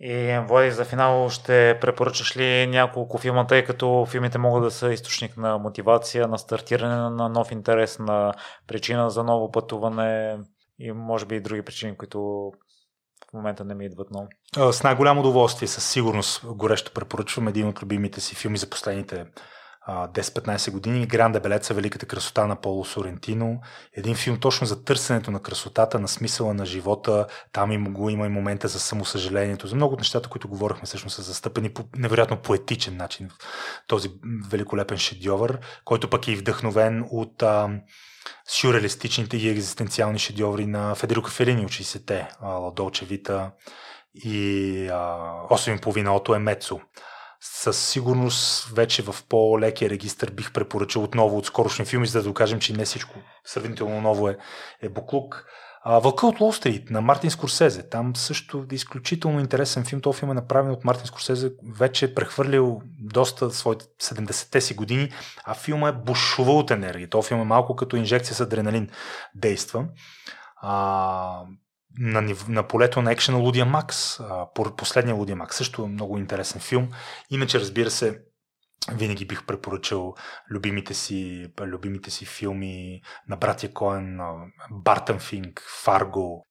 И 0.00 0.38
Влади, 0.48 0.70
за 0.70 0.84
финал 0.84 1.30
ще 1.30 1.78
препоръчаш 1.80 2.36
ли 2.36 2.66
няколко 2.66 3.18
филма, 3.18 3.46
тъй 3.46 3.64
като 3.64 4.06
филмите 4.10 4.38
могат 4.38 4.62
да 4.62 4.70
са 4.70 4.92
източник 4.92 5.36
на 5.36 5.58
мотивация, 5.58 6.28
на 6.28 6.38
стартиране 6.38 6.96
на 6.96 7.28
нов 7.28 7.52
интерес, 7.52 7.98
на 7.98 8.34
причина 8.66 9.10
за 9.10 9.24
ново 9.24 9.52
пътуване 9.52 10.38
и 10.78 10.92
може 10.92 11.26
би 11.26 11.36
и 11.36 11.40
други 11.40 11.62
причини, 11.62 11.96
които 11.96 12.52
в 13.30 13.32
момента 13.34 13.64
не 13.64 13.74
ми 13.74 13.84
идват 13.84 14.10
много. 14.10 14.28
С 14.72 14.82
най-голямо 14.82 15.20
удоволствие, 15.20 15.68
със 15.68 15.90
сигурност 15.90 16.46
горещо 16.46 16.92
препоръчвам 16.92 17.48
един 17.48 17.68
от 17.68 17.82
любимите 17.82 18.20
си 18.20 18.34
филми 18.34 18.58
за 18.58 18.70
последните 18.70 19.26
10-15 19.88 20.70
години. 20.70 21.06
Гранде 21.06 21.40
Белеца, 21.40 21.74
Великата 21.74 22.06
красота 22.06 22.46
на 22.46 22.56
Поло 22.56 22.84
Сорентино. 22.84 23.60
Един 23.92 24.14
филм 24.14 24.40
точно 24.40 24.66
за 24.66 24.84
търсенето 24.84 25.30
на 25.30 25.42
красотата, 25.42 26.00
на 26.00 26.08
смисъла 26.08 26.54
на 26.54 26.66
живота. 26.66 27.26
Там 27.52 27.72
има, 27.72 27.90
го 27.90 28.10
има 28.10 28.26
и 28.26 28.28
момента 28.28 28.68
за 28.68 28.80
самосъжалението. 28.80 29.66
За 29.66 29.76
много 29.76 29.94
от 29.94 30.00
нещата, 30.00 30.28
които 30.28 30.48
говорихме, 30.48 30.86
всъщност 30.86 31.16
са 31.16 31.22
застъпени 31.22 31.70
по 31.70 31.84
невероятно 31.96 32.36
поетичен 32.36 32.96
начин 32.96 33.28
в 33.28 33.36
този 33.86 34.10
великолепен 34.50 34.98
шедьовър, 34.98 35.58
който 35.84 36.10
пък 36.10 36.28
е 36.28 36.32
и 36.32 36.36
вдъхновен 36.36 37.04
от 37.10 37.42
а, 37.42 37.70
сюрреалистичните 38.48 39.36
и 39.36 39.48
екзистенциални 39.48 40.18
шедьоври 40.18 40.66
на 40.66 40.94
Федерико 40.94 41.30
Фелини 41.30 41.64
от 41.64 41.70
60-те, 41.70 42.28
Ладолче 42.42 43.04
Вита 43.04 43.50
и 44.14 44.88
8,5 44.90 46.10
Ото 46.10 46.34
е 46.34 46.38
Мецо 46.38 46.80
със 47.44 47.78
сигурност 47.88 48.68
вече 48.74 49.02
в 49.02 49.16
по-лекия 49.28 49.90
регистр 49.90 50.30
бих 50.30 50.52
препоръчал 50.52 51.02
отново 51.02 51.38
от 51.38 51.46
скорошни 51.46 51.84
филми, 51.84 52.06
за 52.06 52.18
да 52.18 52.28
докажем, 52.28 52.60
че 52.60 52.72
не 52.72 52.84
всичко 52.84 53.14
сравнително 53.44 54.00
ново 54.00 54.28
е, 54.28 54.36
е 54.82 54.88
буклук. 54.88 55.46
Вълка 55.86 56.26
от 56.26 56.40
Лол 56.40 56.52
Стрит 56.52 56.90
на 56.90 57.00
Мартин 57.00 57.30
Скорсезе. 57.30 57.88
Там 57.88 58.16
също 58.16 58.66
е 58.72 58.74
изключително 58.74 59.40
интересен 59.40 59.84
филм. 59.84 60.00
Този 60.00 60.18
филм 60.18 60.30
е 60.30 60.34
направен 60.34 60.70
от 60.70 60.84
Мартин 60.84 61.06
Скорсезе. 61.06 61.52
Вече 61.78 62.04
е 62.04 62.14
прехвърлил 62.14 62.80
доста 63.00 63.50
своите 63.50 63.84
70-те 63.84 64.60
си 64.60 64.74
години, 64.74 65.10
а 65.44 65.54
филма 65.54 65.88
е 65.88 65.92
бушува 65.92 66.52
от 66.52 66.70
енергия. 66.70 67.10
Този 67.10 67.28
филм 67.28 67.40
е 67.40 67.44
малко 67.44 67.76
като 67.76 67.96
инжекция 67.96 68.34
с 68.36 68.40
адреналин 68.40 68.90
действа. 69.34 69.84
А, 70.56 71.42
на, 71.98 72.34
на 72.48 72.68
полето 72.68 73.02
на 73.02 73.12
екшена 73.12 73.38
Лудия 73.38 73.66
Макс, 73.66 74.18
последния 74.76 75.14
Лудия 75.14 75.36
Макс, 75.36 75.56
също 75.56 75.88
много 75.88 76.18
интересен 76.18 76.60
филм. 76.60 76.88
Иначе, 77.30 77.60
разбира 77.60 77.90
се, 77.90 78.18
винаги 78.92 79.26
бих 79.26 79.46
препоръчал 79.46 80.14
любимите 80.50 80.94
си, 80.94 81.48
любимите 81.60 82.10
си 82.10 82.26
филми 82.26 83.02
на 83.28 83.36
братя 83.36 83.72
Коен, 83.72 84.18
Бартън 84.70 85.18
Финк, 85.18 85.62
Фарго, 85.82 86.46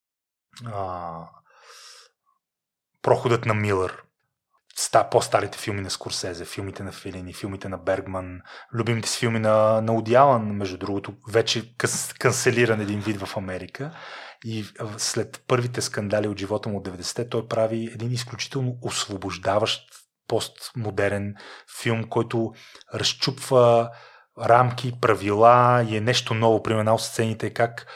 Проходът 3.01 3.45
на 3.45 3.53
Милър, 3.53 4.03
по-старите 5.11 5.57
филми 5.57 5.81
на 5.81 5.89
Скорсезе, 5.89 6.45
филмите 6.45 6.83
на 6.83 6.91
Филини, 6.91 7.33
филмите 7.33 7.69
на 7.69 7.77
Бергман, 7.77 8.41
любимите 8.73 9.09
си 9.09 9.19
филми 9.19 9.39
на, 9.39 9.81
на 9.81 9.93
Одиалан, 9.93 10.43
между 10.43 10.77
другото, 10.77 11.13
вече 11.29 11.75
канцелиран 12.19 12.81
един 12.81 12.99
вид 12.99 13.21
в 13.21 13.37
Америка. 13.37 13.91
И 14.45 14.65
след 14.97 15.43
първите 15.47 15.81
скандали 15.81 16.27
от 16.27 16.39
живота 16.39 16.69
му 16.69 16.77
от 16.77 16.87
90-те, 16.87 17.29
той 17.29 17.47
прави 17.47 17.89
един 17.93 18.11
изключително 18.11 18.77
освобождаващ 18.81 19.89
постмодерен 20.27 21.35
филм, 21.81 22.03
който 22.03 22.53
разчупва 22.93 23.89
рамки, 24.39 24.93
правила 25.01 25.85
и 25.89 25.97
е 25.97 26.01
нещо 26.01 26.33
ново. 26.33 26.63
Примерно, 26.63 26.99
сцените 26.99 27.49
как 27.49 27.87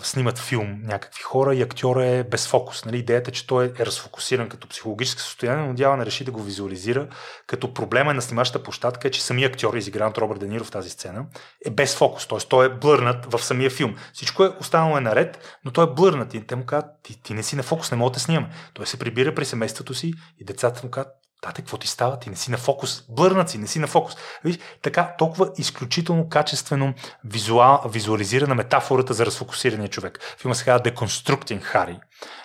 снимат 0.00 0.38
филм 0.38 0.80
някакви 0.82 1.22
хора 1.22 1.54
и 1.54 1.62
актьора 1.62 2.06
е 2.06 2.24
без 2.24 2.48
фокус. 2.48 2.84
Нали? 2.84 2.98
Идеята 2.98 3.30
е, 3.30 3.32
че 3.34 3.46
той 3.46 3.72
е 3.78 3.86
разфокусиран 3.86 4.48
като 4.48 4.68
психологическо 4.68 5.20
състояние, 5.20 5.66
но 5.66 5.74
Дяла 5.74 5.96
не 5.96 6.06
реши 6.06 6.24
да 6.24 6.30
го 6.30 6.42
визуализира, 6.42 7.08
като 7.46 7.74
проблема 7.74 8.10
е 8.10 8.14
на 8.14 8.22
снимащата 8.22 8.64
площадка 8.64 9.08
е, 9.08 9.10
че 9.10 9.22
самия 9.22 9.48
актьор, 9.48 9.74
изигран 9.74 10.08
от 10.08 10.18
Робърт 10.18 10.40
Дениро 10.40 10.64
в 10.64 10.70
тази 10.70 10.90
сцена, 10.90 11.26
е 11.66 11.70
без 11.70 11.96
фокус, 11.96 12.28
т.е. 12.28 12.38
той 12.38 12.66
е 12.66 12.68
блърнат 12.68 13.32
в 13.32 13.44
самия 13.44 13.70
филм. 13.70 13.96
Всичко 14.12 14.44
е 14.44 14.52
останало 14.60 14.96
е 14.96 15.00
наред, 15.00 15.58
но 15.64 15.70
той 15.70 15.84
е 15.84 15.94
блърнат 15.94 16.34
и 16.34 16.46
те 16.46 16.56
му 16.56 16.66
казват, 16.66 16.90
ти, 17.02 17.22
ти 17.22 17.34
не 17.34 17.42
си 17.42 17.56
на 17.56 17.62
фокус, 17.62 17.90
не 17.90 17.96
мога 17.96 18.10
да 18.10 18.20
снимаме. 18.20 18.50
Той 18.74 18.86
се 18.86 18.98
прибира 18.98 19.34
при 19.34 19.44
семейството 19.44 19.94
си 19.94 20.12
и 20.38 20.44
децата 20.44 20.80
му 20.84 20.90
казват, 20.90 21.21
Тате, 21.42 21.62
какво 21.62 21.76
ти 21.76 21.86
става? 21.86 22.18
Ти 22.18 22.30
не 22.30 22.36
си 22.36 22.50
на 22.50 22.58
фокус. 22.58 23.04
Блърнат 23.08 23.50
си, 23.50 23.58
не 23.58 23.66
си 23.66 23.78
на 23.78 23.86
фокус. 23.86 24.16
Виж, 24.44 24.58
така, 24.82 25.14
толкова 25.18 25.50
изключително 25.58 26.28
качествено 26.28 26.94
визуал, 27.24 27.82
визуализирана 27.88 28.54
метафората 28.54 29.14
за 29.14 29.26
разфокусирания 29.26 29.88
човек. 29.88 30.36
Филма 30.38 30.54
се 30.54 30.64
казва 30.64 30.84
Deconstructing 30.84 31.60
Хари. 31.60 32.00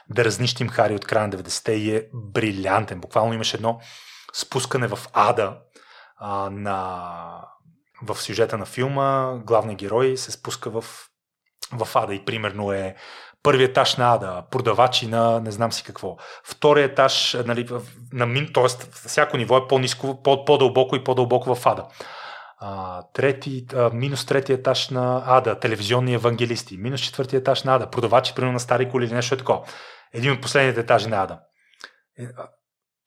Да 0.10 0.26
разнищим 0.26 0.70
Хари 0.70 0.96
от 0.96 1.06
края 1.06 1.28
на 1.28 1.34
90-те 1.34 1.72
и 1.72 1.96
е 1.96 2.08
брилянтен. 2.14 3.00
Буквално 3.00 3.34
имаше 3.34 3.58
едно 3.58 3.80
спускане 4.34 4.88
в 4.88 5.00
ада 5.14 5.58
а, 6.18 6.50
на... 6.50 7.48
в 8.02 8.16
сюжета 8.16 8.58
на 8.58 8.66
филма. 8.66 9.34
Главният 9.46 9.80
герой 9.80 10.18
се 10.18 10.32
спуска 10.32 10.70
в, 10.70 10.86
в 11.72 11.88
ада 11.96 12.14
и 12.14 12.26
примерно 12.26 12.72
е 12.72 12.96
първи 13.44 13.64
етаж 13.64 13.96
на 13.96 14.14
Ада, 14.14 14.44
продавачи 14.52 15.08
на 15.08 15.40
не 15.40 15.52
знам 15.52 15.72
си 15.72 15.84
какво. 15.84 16.18
Втори 16.44 16.84
етаж, 16.84 17.38
нали, 17.46 17.68
на 18.14 18.26
мин, 18.26 18.50
т.е. 18.54 18.68
всяко 19.08 19.38
ниво 19.38 19.58
е 19.58 19.68
по-низко, 19.68 20.22
по-дълбоко 20.24 20.96
и 20.96 21.04
по-дълбоко 21.04 21.56
в 21.56 21.66
Ада. 21.66 21.86
А, 22.60 23.02
трети, 23.14 23.66
а, 23.76 23.90
минус 23.94 24.26
трети 24.26 24.54
етаж 24.54 24.90
на 24.90 25.24
Ада, 25.26 25.60
телевизионни 25.60 26.14
евангелисти, 26.14 26.78
минус 26.78 27.02
четвърти 27.02 27.36
етаж 27.36 27.64
на 27.64 27.76
Ада, 27.76 27.90
продавачи, 27.90 28.36
примерно 28.36 28.54
на 28.54 28.60
стари 28.60 28.90
коли 28.90 29.06
или 29.06 29.14
нещо 29.14 29.36
е 29.36 29.38
такова. 29.38 29.66
Един 30.14 30.32
от 30.32 30.42
последните 30.42 30.80
етажи 30.80 31.08
на 31.08 31.24
Ада. 31.24 31.40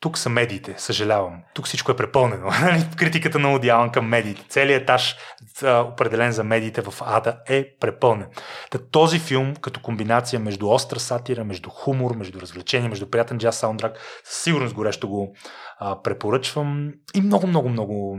Тук 0.00 0.18
са 0.18 0.28
медиите, 0.28 0.74
съжалявам. 0.78 1.42
Тук 1.54 1.66
всичко 1.66 1.92
е 1.92 1.96
препълнено. 1.96 2.50
Нали? 2.60 2.86
Критиката 2.96 3.38
на 3.38 3.54
Одиалан 3.54 3.90
към 3.90 4.08
медиите. 4.08 4.44
Целият 4.48 4.82
етаж, 4.82 5.16
определен 5.62 6.32
за 6.32 6.44
медиите 6.44 6.82
в 6.82 6.94
Ада, 7.00 7.38
е 7.48 7.76
препълнен. 7.80 8.26
Та 8.70 8.78
този 8.78 9.18
филм, 9.18 9.56
като 9.56 9.80
комбинация 9.80 10.40
между 10.40 10.68
остра 10.68 11.00
сатира, 11.00 11.44
между 11.44 11.70
хумор, 11.70 12.14
между 12.16 12.40
развлечение, 12.40 12.88
между 12.88 13.10
приятен 13.10 13.38
джаз 13.38 13.58
саундтрак, 13.58 13.98
със 14.24 14.42
сигурност 14.42 14.74
горещо 14.74 15.08
го 15.08 15.34
а, 15.78 16.02
препоръчвам. 16.02 16.92
И 17.14 17.20
много, 17.20 17.46
много, 17.46 17.68
много, 17.68 18.16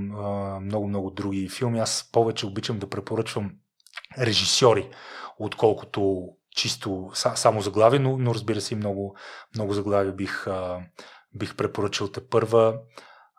много, 0.61 0.87
много 0.87 1.11
други 1.11 1.49
филми. 1.49 1.79
Аз 1.79 2.09
повече 2.11 2.45
обичам 2.45 2.79
да 2.79 2.89
препоръчвам 2.89 3.51
режисьори, 4.19 4.89
отколкото 5.39 6.27
чисто 6.55 7.11
само 7.13 7.61
заглавие, 7.61 7.99
но, 7.99 8.17
но 8.17 8.33
разбира 8.33 8.61
се 8.61 8.75
много, 8.75 9.15
много 9.55 9.73
заглавия 9.73 10.13
бих, 10.13 10.47
а, 10.47 10.79
бих 11.35 11.55
препоръчал 11.55 12.07
те 12.07 12.27
първа. 12.27 12.79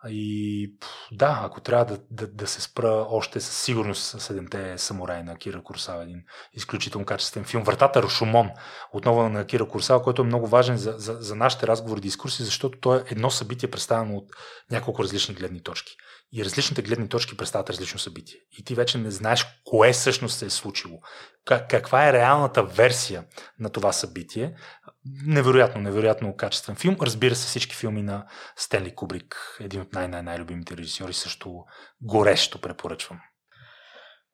И 0.09 0.75
да, 1.13 1.41
ако 1.45 1.61
трябва 1.61 1.85
да, 1.85 1.99
да, 2.11 2.27
да 2.27 2.47
се 2.47 2.61
спра 2.61 3.07
още 3.09 3.41
със 3.41 3.57
сигурност 3.57 4.21
Седемте 4.21 4.79
самураи 4.79 5.23
на 5.23 5.37
Кира 5.37 5.63
Курсава, 5.63 6.03
един 6.03 6.23
изключително 6.53 7.07
качествен 7.07 7.45
филм. 7.45 7.63
Вратата 7.63 8.03
Рошумон, 8.03 8.51
отново 8.93 9.29
на 9.29 9.47
Кира 9.47 9.69
Курсава, 9.69 10.03
който 10.03 10.23
е 10.23 10.25
много 10.25 10.47
важен 10.47 10.77
за, 10.77 10.95
за, 10.97 11.17
за 11.21 11.35
нашите 11.35 11.67
разговори 11.67 11.99
и 11.99 12.03
дискурси, 12.03 12.43
защото 12.43 12.81
то 12.81 12.95
е 12.95 13.05
едно 13.07 13.31
събитие 13.31 13.71
представено 13.71 14.17
от 14.17 14.31
няколко 14.71 15.03
различни 15.03 15.35
гледни 15.35 15.63
точки. 15.63 15.97
И 16.35 16.45
различните 16.45 16.83
гледни 16.83 17.09
точки 17.09 17.37
представят 17.37 17.71
различно 17.71 17.99
събитие. 17.99 18.41
И 18.59 18.65
ти 18.65 18.75
вече 18.75 18.99
не 18.99 19.11
знаеш 19.11 19.47
кое 19.65 19.93
всъщност 19.93 20.39
се 20.39 20.47
е 20.47 20.51
случило. 20.51 20.99
Каква 21.45 22.09
е 22.09 22.13
реалната 22.13 22.63
версия 22.63 23.25
на 23.59 23.71
това 23.71 23.93
събитие, 23.93 24.55
невероятно, 25.27 25.81
невероятно 25.81 26.37
качествен 26.37 26.77
филм. 26.77 26.97
Разбира 27.03 27.35
се, 27.35 27.47
всички 27.47 27.77
филми 27.77 28.03
на 28.03 28.27
Стенли 28.57 28.95
Кубрик, 28.95 29.57
един 29.61 29.81
от 29.81 29.93
най-най-най-любимите 29.93 30.77
режисьори, 30.77 31.13
също 31.13 31.65
горещо 32.03 32.61
препоръчвам. 32.61 33.21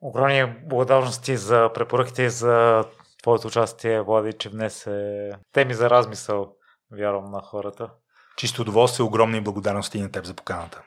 Огромни 0.00 0.54
благодарности 0.64 1.36
за 1.36 1.70
препоръките 1.74 2.22
и 2.22 2.30
за 2.30 2.84
твоето 3.22 3.46
участие, 3.46 4.02
Влади, 4.02 4.32
че 4.32 4.48
внесе 4.48 5.30
теми 5.52 5.74
за 5.74 5.90
размисъл, 5.90 6.52
вярвам, 6.98 7.30
на 7.30 7.40
хората. 7.42 7.90
Чисто 8.36 8.62
удоволствие, 8.62 9.06
огромни 9.06 9.40
благодарности 9.40 9.98
и 9.98 10.02
на 10.02 10.10
теб 10.10 10.24
за 10.24 10.34
поканата. 10.34 10.82